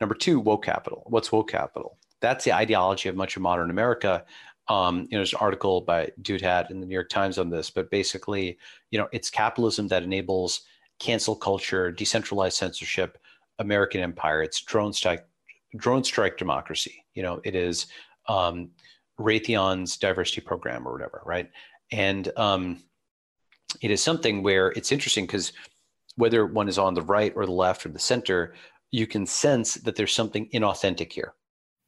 Number 0.00 0.14
two, 0.14 0.40
woke 0.40 0.64
capital. 0.64 1.04
What's 1.06 1.30
woke 1.30 1.50
capital? 1.50 1.98
That's 2.20 2.44
the 2.44 2.54
ideology 2.54 3.10
of 3.10 3.14
much 3.14 3.36
of 3.36 3.42
modern 3.42 3.68
America. 3.68 4.24
Um, 4.68 5.02
you 5.02 5.08
know, 5.10 5.18
there's 5.18 5.34
an 5.34 5.40
article 5.40 5.82
by 5.82 6.12
Douthat 6.22 6.70
in 6.70 6.80
the 6.80 6.86
New 6.86 6.94
York 6.94 7.10
Times 7.10 7.36
on 7.36 7.50
this, 7.50 7.68
but 7.68 7.90
basically, 7.90 8.58
you 8.90 8.98
know, 8.98 9.08
it's 9.12 9.28
capitalism 9.28 9.88
that 9.88 10.02
enables 10.02 10.62
cancel 10.98 11.36
culture, 11.36 11.92
decentralized 11.92 12.56
censorship, 12.56 13.18
American 13.58 14.00
empire. 14.00 14.42
It's 14.42 14.62
drone 14.62 14.94
strike, 14.94 15.26
drone 15.76 16.04
strike 16.04 16.38
democracy. 16.38 17.04
You 17.12 17.22
know, 17.22 17.40
it 17.44 17.54
is 17.54 17.86
um, 18.28 18.70
Raytheon's 19.20 19.96
diversity 19.96 20.40
program 20.40 20.86
or 20.86 20.92
whatever, 20.92 21.22
right? 21.26 21.50
And 21.92 22.30
um, 22.36 22.82
it 23.80 23.90
is 23.90 24.02
something 24.02 24.42
where 24.42 24.68
it's 24.68 24.90
interesting 24.92 25.26
because 25.26 25.52
whether 26.16 26.46
one 26.46 26.68
is 26.68 26.78
on 26.78 26.94
the 26.94 27.02
right 27.02 27.32
or 27.36 27.46
the 27.46 27.52
left 27.52 27.86
or 27.86 27.90
the 27.90 27.98
center, 27.98 28.54
you 28.90 29.06
can 29.06 29.26
sense 29.26 29.74
that 29.74 29.96
there's 29.96 30.14
something 30.14 30.48
inauthentic 30.52 31.12
here. 31.12 31.34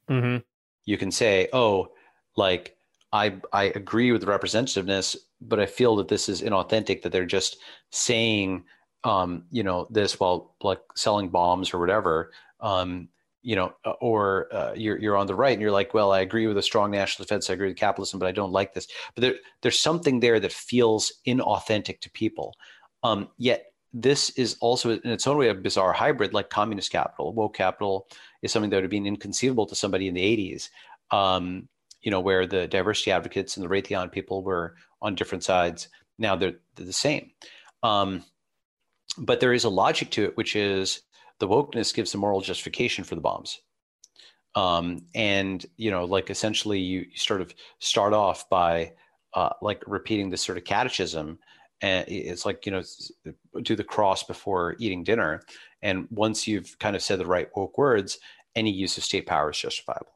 Mm-hmm. 0.09 0.37
You 0.85 0.97
can 0.97 1.11
say, 1.11 1.49
oh, 1.53 1.89
like 2.37 2.77
I 3.11 3.35
I 3.51 3.65
agree 3.65 4.11
with 4.11 4.21
the 4.21 4.27
representativeness, 4.27 5.15
but 5.41 5.59
I 5.59 5.65
feel 5.65 5.95
that 5.97 6.07
this 6.07 6.29
is 6.29 6.41
inauthentic. 6.41 7.01
That 7.01 7.11
they're 7.11 7.25
just 7.25 7.57
saying, 7.91 8.65
um, 9.03 9.45
you 9.51 9.63
know, 9.63 9.87
this 9.89 10.19
while 10.19 10.55
like 10.61 10.81
selling 10.95 11.29
bombs 11.29 11.73
or 11.73 11.79
whatever. 11.79 12.31
Um, 12.59 13.09
you 13.45 13.55
know, 13.55 13.73
uh, 13.85 13.91
or 14.01 14.53
uh, 14.53 14.73
you're 14.75 14.97
you're 14.97 15.15
on 15.15 15.27
the 15.27 15.35
right 15.35 15.53
and 15.53 15.61
you're 15.61 15.69
like, 15.69 15.93
well, 15.93 16.11
I 16.11 16.21
agree 16.21 16.47
with 16.47 16.57
a 16.57 16.63
strong 16.63 16.89
national 16.89 17.25
defense, 17.25 17.47
I 17.47 17.53
agree 17.53 17.67
with 17.67 17.77
capitalism, 17.77 18.19
but 18.19 18.27
I 18.27 18.31
don't 18.31 18.51
like 18.51 18.73
this. 18.73 18.87
But 19.13 19.21
there, 19.21 19.35
there's 19.61 19.79
something 19.79 20.19
there 20.19 20.39
that 20.39 20.51
feels 20.51 21.13
inauthentic 21.27 22.01
to 22.01 22.09
people. 22.09 22.55
Um, 23.03 23.29
yet 23.37 23.67
this 23.93 24.31
is 24.31 24.57
also 24.61 24.89
in 24.89 25.11
its 25.11 25.27
own 25.27 25.37
way 25.37 25.49
a 25.49 25.53
bizarre 25.53 25.93
hybrid, 25.93 26.33
like 26.33 26.49
communist 26.49 26.91
capital. 26.91 27.33
Woke 27.33 27.55
capital 27.55 28.07
is 28.41 28.51
something 28.51 28.71
that 28.71 28.77
would 28.77 28.83
have 28.83 28.91
been 28.91 29.05
inconceivable 29.05 29.67
to 29.67 29.75
somebody 29.75 30.07
in 30.07 30.15
the 30.15 30.21
80s. 30.21 30.69
Um, 31.11 31.69
you 32.01 32.09
know, 32.09 32.19
where 32.19 32.47
the 32.47 32.67
diversity 32.67 33.11
advocates 33.11 33.57
and 33.57 33.63
the 33.63 33.69
Raytheon 33.69 34.11
people 34.11 34.43
were 34.43 34.75
on 35.03 35.13
different 35.13 35.43
sides. 35.43 35.87
Now 36.17 36.35
they're, 36.35 36.55
they're 36.75 36.85
the 36.85 36.93
same. 36.93 37.31
Um, 37.83 38.23
but 39.19 39.39
there 39.39 39.53
is 39.53 39.63
a 39.63 39.69
logic 39.69 40.09
to 40.11 40.25
it, 40.25 40.35
which 40.35 40.55
is 40.55 41.01
the 41.39 41.47
wokeness 41.47 41.93
gives 41.93 42.13
a 42.13 42.17
moral 42.17 42.41
justification 42.41 43.03
for 43.03 43.15
the 43.15 43.21
bombs. 43.21 43.61
Um, 44.55 45.05
and 45.13 45.65
you 45.77 45.91
know, 45.91 46.05
like 46.05 46.29
essentially, 46.29 46.79
you, 46.79 47.07
sort 47.15 47.41
of 47.41 47.53
start 47.79 48.13
off 48.13 48.49
by 48.49 48.93
uh, 49.33 49.49
like 49.61 49.83
repeating 49.85 50.29
this 50.29 50.41
sort 50.41 50.57
of 50.57 50.63
catechism, 50.63 51.39
and 51.81 52.05
it's 52.07 52.45
like 52.45 52.65
you 52.65 52.71
know, 52.71 52.81
do 53.61 53.75
the 53.75 53.83
cross 53.83 54.23
before 54.23 54.75
eating 54.79 55.03
dinner. 55.03 55.41
And 55.81 56.07
once 56.09 56.47
you've 56.47 56.77
kind 56.79 56.95
of 56.95 57.01
said 57.01 57.19
the 57.19 57.25
right 57.25 57.49
woke 57.55 57.77
words, 57.77 58.17
any 58.55 58.71
use 58.71 58.97
of 58.97 59.03
state 59.03 59.25
power 59.25 59.51
is 59.51 59.59
justifiable. 59.59 60.13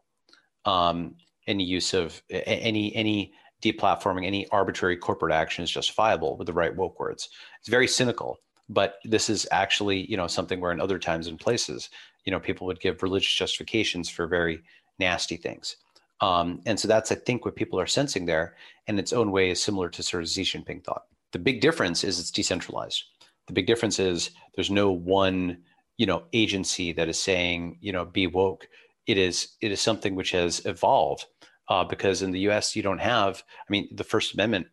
Um, 0.63 1.15
any 1.45 1.65
use 1.65 1.93
of 1.93 2.21
any 2.29 2.95
any 2.95 3.33
deplatforming, 3.61 4.25
any 4.25 4.47
arbitrary 4.49 4.95
corporate 4.95 5.33
action 5.33 5.65
is 5.65 5.71
justifiable 5.71 6.37
with 6.37 6.47
the 6.47 6.53
right 6.53 6.73
woke 6.73 6.97
words. 6.97 7.27
It's 7.59 7.67
very 7.67 7.87
cynical 7.87 8.37
but 8.69 8.95
this 9.03 9.29
is 9.29 9.47
actually 9.51 10.09
you 10.09 10.15
know 10.15 10.27
something 10.27 10.61
where 10.61 10.71
in 10.71 10.79
other 10.79 10.99
times 10.99 11.27
and 11.27 11.39
places 11.39 11.89
you 12.25 12.31
know 12.31 12.39
people 12.39 12.67
would 12.67 12.79
give 12.79 13.03
religious 13.03 13.33
justifications 13.33 14.09
for 14.09 14.27
very 14.27 14.61
nasty 14.99 15.37
things. 15.37 15.77
Um, 16.21 16.61
and 16.65 16.77
so 16.77 16.87
that's 16.87 17.11
i 17.11 17.15
think 17.15 17.45
what 17.45 17.55
people 17.55 17.79
are 17.79 17.87
sensing 17.87 18.25
there 18.25 18.55
in 18.87 18.99
its 18.99 19.13
own 19.13 19.31
way 19.31 19.49
is 19.49 19.63
similar 19.63 19.89
to 19.89 20.03
sort 20.03 20.23
of 20.23 20.29
xi 20.29 20.43
jinping 20.43 20.83
thought. 20.83 21.03
The 21.31 21.39
big 21.39 21.61
difference 21.61 22.03
is 22.03 22.19
it's 22.19 22.31
decentralized. 22.31 23.03
The 23.47 23.53
big 23.53 23.67
difference 23.67 23.99
is 23.99 24.31
there's 24.55 24.71
no 24.71 24.91
one 24.91 25.57
you 25.97 26.05
know 26.05 26.23
agency 26.33 26.91
that 26.93 27.09
is 27.09 27.19
saying 27.19 27.77
you 27.81 27.91
know 27.91 28.05
be 28.05 28.27
woke. 28.27 28.67
It 29.07 29.17
is 29.17 29.55
it 29.61 29.71
is 29.71 29.81
something 29.81 30.15
which 30.15 30.31
has 30.31 30.63
evolved 30.65 31.25
uh, 31.69 31.83
because 31.83 32.21
in 32.21 32.31
the 32.31 32.41
us 32.41 32.75
you 32.75 32.83
don't 32.83 32.99
have 32.99 33.43
i 33.57 33.71
mean 33.71 33.87
the 33.91 34.03
first 34.03 34.33
amendment 34.33 34.67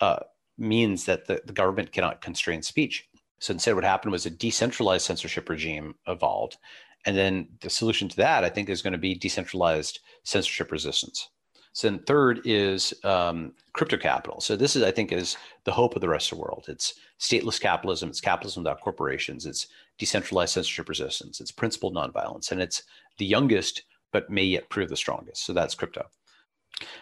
uh, 0.00 0.20
means 0.58 1.06
that 1.06 1.26
the, 1.26 1.40
the 1.44 1.52
government 1.52 1.92
cannot 1.92 2.20
constrain 2.20 2.62
speech 2.62 3.08
so 3.42 3.52
instead, 3.52 3.74
what 3.74 3.82
happened 3.82 4.12
was 4.12 4.24
a 4.24 4.30
decentralized 4.30 5.04
censorship 5.04 5.48
regime 5.48 5.96
evolved. 6.06 6.58
And 7.04 7.16
then 7.16 7.48
the 7.60 7.70
solution 7.70 8.08
to 8.08 8.16
that, 8.18 8.44
I 8.44 8.48
think, 8.48 8.68
is 8.68 8.82
going 8.82 8.92
to 8.92 8.98
be 8.98 9.16
decentralized 9.16 9.98
censorship 10.22 10.70
resistance. 10.70 11.28
So 11.72 11.90
then 11.90 12.04
third 12.04 12.42
is 12.44 12.94
um, 13.02 13.52
crypto 13.72 13.96
capital. 13.96 14.40
So 14.40 14.54
this 14.54 14.76
is, 14.76 14.84
I 14.84 14.92
think, 14.92 15.10
is 15.10 15.36
the 15.64 15.72
hope 15.72 15.96
of 15.96 16.00
the 16.00 16.08
rest 16.08 16.30
of 16.30 16.38
the 16.38 16.42
world. 16.44 16.66
It's 16.68 16.94
stateless 17.18 17.60
capitalism. 17.60 18.10
It's 18.10 18.20
capitalism 18.20 18.62
without 18.62 18.80
corporations. 18.80 19.44
It's 19.44 19.66
decentralized 19.98 20.52
censorship 20.52 20.88
resistance. 20.88 21.40
It's 21.40 21.50
principled 21.50 21.96
nonviolence, 21.96 22.52
and 22.52 22.62
it's 22.62 22.84
the 23.18 23.26
youngest, 23.26 23.82
but 24.12 24.30
may 24.30 24.44
yet 24.44 24.68
prove 24.68 24.88
the 24.88 24.96
strongest. 24.96 25.44
So 25.44 25.52
that's 25.52 25.74
crypto. 25.74 26.06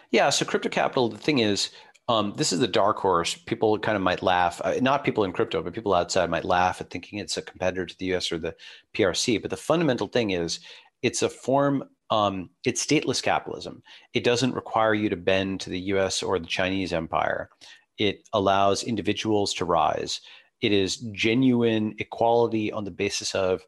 Yeah. 0.09 0.31
So 0.31 0.45
crypto 0.45 0.69
capital. 0.69 1.07
The 1.07 1.19
thing 1.19 1.37
is, 1.37 1.69
um, 2.11 2.33
this 2.35 2.51
is 2.51 2.59
the 2.59 2.67
dark 2.67 2.97
horse. 2.97 3.35
People 3.35 3.79
kind 3.79 3.95
of 3.95 4.01
might 4.01 4.21
laugh, 4.21 4.59
uh, 4.63 4.73
not 4.81 5.05
people 5.05 5.23
in 5.23 5.31
crypto, 5.31 5.63
but 5.63 5.73
people 5.73 5.93
outside 5.93 6.29
might 6.29 6.43
laugh 6.43 6.81
at 6.81 6.89
thinking 6.89 7.19
it's 7.19 7.37
a 7.37 7.41
competitor 7.41 7.85
to 7.85 7.97
the 7.97 8.13
US 8.13 8.31
or 8.31 8.37
the 8.37 8.53
PRC. 8.93 9.41
But 9.41 9.49
the 9.49 9.57
fundamental 9.57 10.07
thing 10.07 10.31
is 10.31 10.59
it's 11.01 11.21
a 11.21 11.29
form, 11.29 11.85
um, 12.09 12.49
it's 12.65 12.85
stateless 12.85 13.23
capitalism. 13.23 13.81
It 14.13 14.25
doesn't 14.25 14.53
require 14.53 14.93
you 14.93 15.07
to 15.09 15.15
bend 15.15 15.61
to 15.61 15.69
the 15.69 15.79
US 15.79 16.21
or 16.21 16.37
the 16.37 16.47
Chinese 16.47 16.91
empire. 16.91 17.49
It 17.97 18.27
allows 18.33 18.83
individuals 18.83 19.53
to 19.55 19.65
rise. 19.65 20.21
It 20.59 20.73
is 20.73 20.97
genuine 21.13 21.95
equality 21.99 22.71
on 22.71 22.83
the 22.83 22.91
basis 22.91 23.33
of 23.35 23.61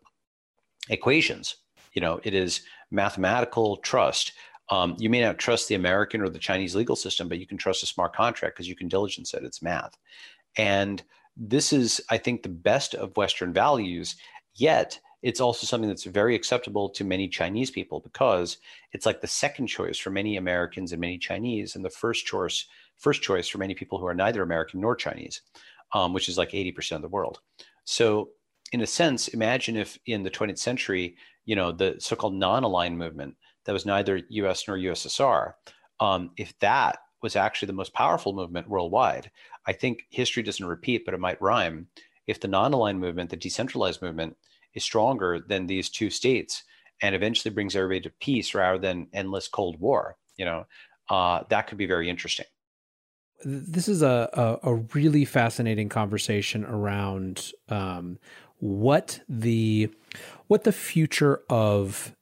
equations. 0.90 1.56
You 1.94 2.02
know, 2.02 2.20
it 2.24 2.34
is 2.34 2.62
mathematical 2.92 3.78
trust 3.78 4.34
um, 4.74 4.96
you 4.98 5.08
may 5.08 5.22
not 5.22 5.38
trust 5.38 5.68
the 5.68 5.76
American 5.76 6.20
or 6.20 6.30
the 6.30 6.40
Chinese 6.40 6.76
legal 6.76 6.96
system, 6.96 7.30
but 7.30 7.38
you 7.38 7.46
can 7.46 7.60
trust 7.60 7.84
a 7.84 7.86
smart 7.86 8.16
contract 8.16 8.56
because 8.56 8.68
you 8.68 8.76
can 8.76 8.88
diligence 8.88 9.32
it. 9.36 9.44
It's 9.44 9.62
math. 9.62 9.96
And 10.58 11.04
this 11.38 11.72
is, 11.72 12.02
I 12.10 12.18
think, 12.18 12.42
the 12.42 12.50
best 12.50 12.96
of 12.96 13.16
Western 13.16 13.54
values, 13.54 14.16
yet 14.56 15.00
it's 15.22 15.40
also 15.40 15.68
something 15.68 15.88
that's 15.88 16.06
very 16.06 16.34
acceptable 16.34 16.90
to 16.90 17.04
many 17.04 17.28
Chinese 17.28 17.70
people 17.70 18.00
because 18.00 18.58
it's 18.94 19.06
like 19.06 19.22
the 19.22 19.28
second 19.28 19.68
choice 19.68 20.00
for 20.00 20.10
many 20.10 20.38
Americans 20.38 20.92
and 20.92 21.00
many 21.00 21.20
Chinese, 21.20 21.76
and 21.76 21.86
the 21.86 21.90
first 21.92 22.26
choice, 22.26 22.66
first 22.98 23.22
choice 23.22 23.48
for 23.48 23.60
many 23.60 23.76
people 23.76 24.00
who 24.00 24.08
are 24.08 24.16
neither 24.16 24.42
American 24.42 24.82
nor 24.82 24.96
Chinese, 24.96 25.42
um, 25.94 26.14
which 26.14 26.28
is 26.28 26.38
like 26.40 26.50
80% 26.50 26.94
of 26.96 27.04
the 27.04 27.08
world. 27.10 27.42
So, 27.86 28.30
in 28.72 28.82
a 28.82 28.88
sense, 28.88 29.28
imagine 29.28 29.78
if 29.78 30.00
in 30.08 30.24
the 30.24 30.32
20th 30.32 30.58
century, 30.58 31.16
you 31.46 31.56
know, 31.56 31.72
the 31.72 31.98
so-called 32.00 32.34
non-aligned 32.34 32.98
movement 32.98 33.36
that 33.66 33.74
was 33.74 33.86
neither 33.86 34.22
US 34.30 34.68
nor 34.68 34.78
USSR, 34.78 35.54
um, 36.00 36.32
if 36.38 36.58
that 36.60 37.00
was 37.22 37.36
actually 37.36 37.68
the 37.68 37.74
most 37.74 37.94
powerful 37.94 38.34
movement 38.34 38.70
worldwide, 38.70 39.32
I 39.66 39.74
think 39.74 40.06
history 40.10 40.44
doesn't 40.44 40.66
repeat, 40.66 41.06
but 41.06 41.14
it 41.14 41.20
might 41.20 41.42
rhyme. 41.42 41.88
If 42.28 42.40
the 42.40 42.48
non 42.48 42.74
aligned 42.74 43.00
movement, 43.00 43.30
the 43.30 43.38
decentralized 43.38 44.02
movement, 44.02 44.38
is 44.74 44.84
stronger 44.84 45.40
than 45.40 45.68
these 45.68 45.90
two 45.90 46.10
states 46.10 46.64
and 47.02 47.16
eventually 47.16 47.54
brings 47.54 47.76
everybody 47.76 48.02
to 48.02 48.10
peace 48.10 48.54
rather 48.54 48.78
than 48.78 49.08
endless 49.14 49.48
Cold 49.48 49.80
War, 49.80 50.18
you 50.38 50.46
know, 50.46 50.66
uh, 51.10 51.44
that 51.50 51.68
could 51.68 51.78
be 51.78 51.86
very 51.86 52.10
interesting. 52.10 52.46
This 53.44 53.88
is 53.88 54.02
a, 54.02 54.60
a, 54.64 54.72
a 54.72 54.76
really 54.94 55.26
fascinating 55.26 55.90
conversation 55.90 56.64
around 56.64 57.52
um, 57.68 58.20
what 58.60 59.20
the 59.28 59.90
what 60.48 60.64
the 60.64 60.72
future 60.72 61.42
of 61.50 62.16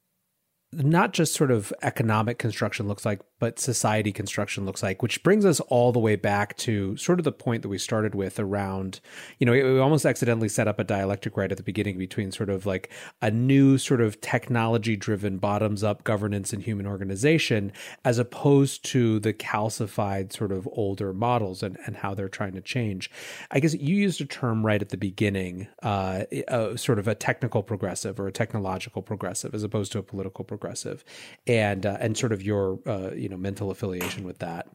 not 0.73 1.13
just 1.13 1.33
sort 1.33 1.51
of 1.51 1.73
economic 1.81 2.37
construction 2.37 2.87
looks 2.87 3.05
like, 3.05 3.21
but 3.41 3.57
society 3.57 4.11
construction 4.11 4.67
looks 4.67 4.83
like, 4.83 5.01
which 5.01 5.23
brings 5.23 5.45
us 5.45 5.59
all 5.61 5.91
the 5.91 5.97
way 5.97 6.15
back 6.15 6.55
to 6.57 6.95
sort 6.95 7.19
of 7.19 7.23
the 7.23 7.31
point 7.31 7.63
that 7.63 7.69
we 7.69 7.77
started 7.79 8.13
with 8.13 8.39
around, 8.39 8.99
you 9.39 9.47
know, 9.47 9.51
we 9.51 9.79
almost 9.79 10.05
accidentally 10.05 10.47
set 10.47 10.67
up 10.67 10.77
a 10.77 10.83
dialectic 10.83 11.35
right 11.35 11.51
at 11.51 11.57
the 11.57 11.63
beginning 11.63 11.97
between 11.97 12.31
sort 12.31 12.51
of 12.51 12.67
like 12.67 12.91
a 13.19 13.31
new 13.31 13.79
sort 13.79 13.99
of 13.99 14.21
technology 14.21 14.95
driven 14.95 15.39
bottoms 15.39 15.83
up 15.83 16.03
governance 16.03 16.53
and 16.53 16.61
human 16.61 16.85
organization, 16.85 17.71
as 18.05 18.19
opposed 18.19 18.85
to 18.85 19.19
the 19.21 19.33
calcified 19.33 20.31
sort 20.31 20.51
of 20.51 20.69
older 20.73 21.11
models 21.11 21.63
and, 21.63 21.79
and 21.87 21.97
how 21.97 22.13
they're 22.13 22.29
trying 22.29 22.53
to 22.53 22.61
change. 22.61 23.09
I 23.49 23.59
guess 23.59 23.73
you 23.73 23.95
used 23.95 24.21
a 24.21 24.25
term 24.25 24.63
right 24.63 24.83
at 24.83 24.89
the 24.89 24.97
beginning, 24.97 25.67
uh, 25.81 26.25
uh, 26.47 26.77
sort 26.77 26.99
of 26.99 27.07
a 27.07 27.15
technical 27.15 27.63
progressive 27.63 28.19
or 28.19 28.27
a 28.27 28.31
technological 28.31 29.01
progressive 29.01 29.55
as 29.55 29.63
opposed 29.63 29.91
to 29.93 29.97
a 29.97 30.03
political 30.03 30.45
progressive. 30.45 31.03
And, 31.47 31.87
uh, 31.87 31.97
and 31.99 32.15
sort 32.15 32.33
of 32.33 32.43
your, 32.43 32.77
uh, 32.85 33.09
you 33.15 33.30
know 33.31 33.37
mental 33.37 33.71
affiliation 33.71 34.23
with 34.23 34.39
that. 34.39 34.67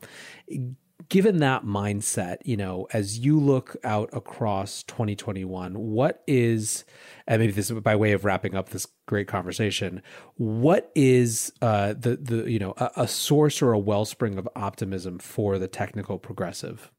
Given 1.08 1.38
that 1.38 1.64
mindset 1.64 2.38
you 2.44 2.56
know 2.56 2.88
as 2.92 3.18
you 3.18 3.38
look 3.38 3.76
out 3.84 4.10
across 4.12 4.82
2021 4.84 5.74
what 5.74 6.24
is 6.26 6.84
and 7.28 7.40
maybe 7.40 7.52
this 7.52 7.70
is 7.70 7.78
by 7.80 7.94
way 7.94 8.12
of 8.12 8.24
wrapping 8.24 8.56
up 8.56 8.70
this 8.70 8.88
great 9.06 9.28
conversation 9.28 10.02
what 10.34 10.90
is 10.96 11.52
uh, 11.62 11.94
the 11.96 12.16
the 12.16 12.50
you 12.50 12.58
know 12.58 12.74
a, 12.78 12.90
a 12.96 13.08
source 13.08 13.62
or 13.62 13.72
a 13.72 13.78
wellspring 13.78 14.36
of 14.36 14.48
optimism 14.56 15.18
for 15.18 15.58
the 15.58 15.68
technical 15.68 16.18
progressive? 16.18 16.90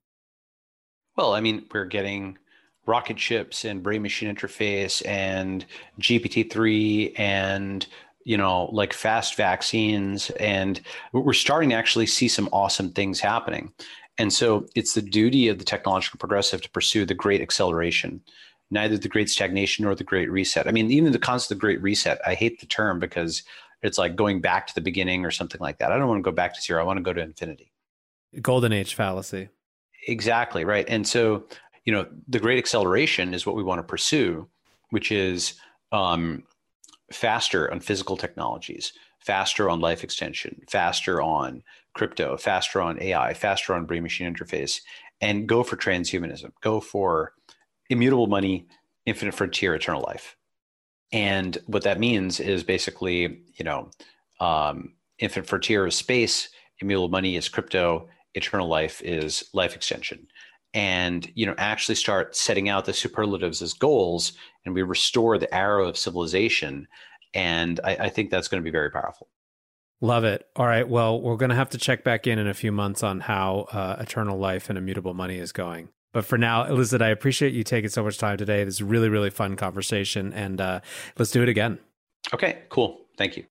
Well 1.17 1.33
i 1.33 1.41
mean 1.41 1.65
we're 1.73 1.85
getting 1.85 2.37
rocket 2.87 3.19
ships 3.19 3.65
and 3.65 3.83
brain 3.83 4.01
machine 4.01 4.33
interface 4.33 5.05
and 5.05 5.65
gpt-3 5.99 7.19
and 7.19 7.85
you 8.27 8.35
know, 8.35 8.65
like 8.73 8.91
fast 8.91 9.37
vaccines. 9.37 10.31
And 10.31 10.81
we're 11.13 11.31
starting 11.31 11.69
to 11.69 11.77
actually 11.77 12.07
see 12.07 12.27
some 12.27 12.49
awesome 12.51 12.91
things 12.91 13.21
happening. 13.21 13.71
And 14.17 14.33
so 14.33 14.65
it's 14.75 14.95
the 14.95 15.01
duty 15.01 15.47
of 15.47 15.59
the 15.59 15.63
technological 15.63 16.17
progressive 16.17 16.61
to 16.63 16.69
pursue 16.71 17.05
the 17.05 17.13
great 17.13 17.39
acceleration, 17.39 18.19
neither 18.69 18.97
the 18.97 19.07
great 19.07 19.29
stagnation 19.29 19.85
nor 19.85 19.95
the 19.95 20.03
great 20.03 20.29
reset. 20.29 20.67
I 20.67 20.71
mean, 20.71 20.91
even 20.91 21.13
the 21.13 21.19
concept 21.19 21.53
of 21.53 21.57
the 21.57 21.61
great 21.61 21.81
reset, 21.81 22.19
I 22.27 22.33
hate 22.33 22.59
the 22.59 22.65
term 22.65 22.99
because 22.99 23.43
it's 23.81 23.97
like 23.97 24.17
going 24.17 24.41
back 24.41 24.67
to 24.67 24.75
the 24.75 24.81
beginning 24.81 25.23
or 25.23 25.31
something 25.31 25.61
like 25.61 25.77
that. 25.77 25.93
I 25.93 25.97
don't 25.97 26.09
want 26.09 26.19
to 26.19 26.29
go 26.29 26.35
back 26.35 26.53
to 26.55 26.61
zero. 26.61 26.81
I 26.81 26.85
want 26.85 26.97
to 26.97 27.03
go 27.03 27.13
to 27.13 27.21
infinity. 27.21 27.71
Golden 28.41 28.73
age 28.73 28.93
fallacy. 28.93 29.47
Exactly. 30.05 30.65
Right. 30.65 30.85
And 30.89 31.07
so, 31.07 31.45
you 31.85 31.93
know, 31.93 32.05
the 32.27 32.39
great 32.39 32.57
acceleration 32.57 33.33
is 33.33 33.45
what 33.45 33.55
we 33.55 33.63
want 33.63 33.79
to 33.79 33.83
pursue, 33.83 34.49
which 34.89 35.13
is 35.13 35.53
um, 35.93 36.43
faster 37.11 37.71
on 37.71 37.79
physical 37.79 38.17
technologies, 38.17 38.93
faster 39.19 39.69
on 39.69 39.79
life 39.79 40.03
extension, 40.03 40.61
faster 40.69 41.21
on 41.21 41.63
crypto, 41.93 42.37
faster 42.37 42.81
on 42.81 43.01
AI, 43.01 43.33
faster 43.33 43.73
on 43.73 43.85
brain 43.85 44.03
machine 44.03 44.33
interface, 44.33 44.81
and 45.21 45.47
go 45.47 45.63
for 45.63 45.75
transhumanism, 45.75 46.51
go 46.61 46.79
for 46.79 47.33
immutable 47.89 48.27
money, 48.27 48.67
infinite 49.05 49.33
frontier, 49.33 49.73
eternal 49.73 50.03
life. 50.05 50.35
And 51.11 51.57
what 51.67 51.83
that 51.83 51.99
means 51.99 52.39
is 52.39 52.63
basically, 52.63 53.41
you 53.55 53.63
know, 53.63 53.89
um, 54.39 54.93
infinite 55.19 55.47
frontier 55.47 55.87
is 55.87 55.95
space, 55.95 56.49
immutable 56.79 57.09
money 57.09 57.35
is 57.37 57.49
crypto, 57.49 58.09
eternal 58.33 58.67
life 58.67 59.01
is 59.01 59.45
life 59.53 59.75
extension. 59.75 60.27
And 60.73 61.29
you 61.33 61.45
know, 61.45 61.55
actually 61.57 61.95
start 61.95 62.35
setting 62.35 62.69
out 62.69 62.85
the 62.85 62.93
superlatives 62.93 63.61
as 63.61 63.73
goals, 63.73 64.33
and 64.65 64.75
we 64.75 64.83
restore 64.83 65.37
the 65.37 65.53
arrow 65.53 65.87
of 65.87 65.97
civilization. 65.97 66.87
And 67.33 67.79
I, 67.83 67.95
I 67.95 68.09
think 68.09 68.29
that's 68.29 68.47
going 68.47 68.61
to 68.61 68.65
be 68.65 68.71
very 68.71 68.91
powerful. 68.91 69.27
Love 70.01 70.23
it. 70.23 70.47
All 70.55 70.67
right. 70.67 70.87
Well, 70.87 71.19
we're 71.19 71.37
going 71.37 71.49
to 71.49 71.55
have 71.55 71.71
to 71.71 71.77
check 71.77 72.03
back 72.03 72.27
in 72.27 72.37
in 72.37 72.47
a 72.47 72.53
few 72.53 72.71
months 72.71 73.01
on 73.01 73.21
how 73.21 73.67
uh, 73.71 73.95
Eternal 73.99 74.37
Life 74.37 74.69
and 74.69 74.77
Immutable 74.77 75.15
Money 75.15 75.37
is 75.37 75.51
going. 75.51 75.89
But 76.13 76.25
for 76.25 76.37
now, 76.37 76.65
Elizabeth, 76.65 77.05
I 77.05 77.09
appreciate 77.09 77.53
you 77.53 77.63
taking 77.63 77.89
so 77.89 78.03
much 78.03 78.17
time 78.17 78.37
today. 78.37 78.63
This 78.63 78.75
is 78.75 78.81
a 78.81 78.85
really, 78.85 79.09
really 79.09 79.29
fun 79.29 79.55
conversation, 79.55 80.33
and 80.33 80.61
uh, 80.61 80.79
let's 81.17 81.31
do 81.31 81.43
it 81.43 81.49
again. 81.49 81.79
Okay, 82.33 82.59
cool. 82.69 83.01
Thank 83.17 83.37
you. 83.37 83.45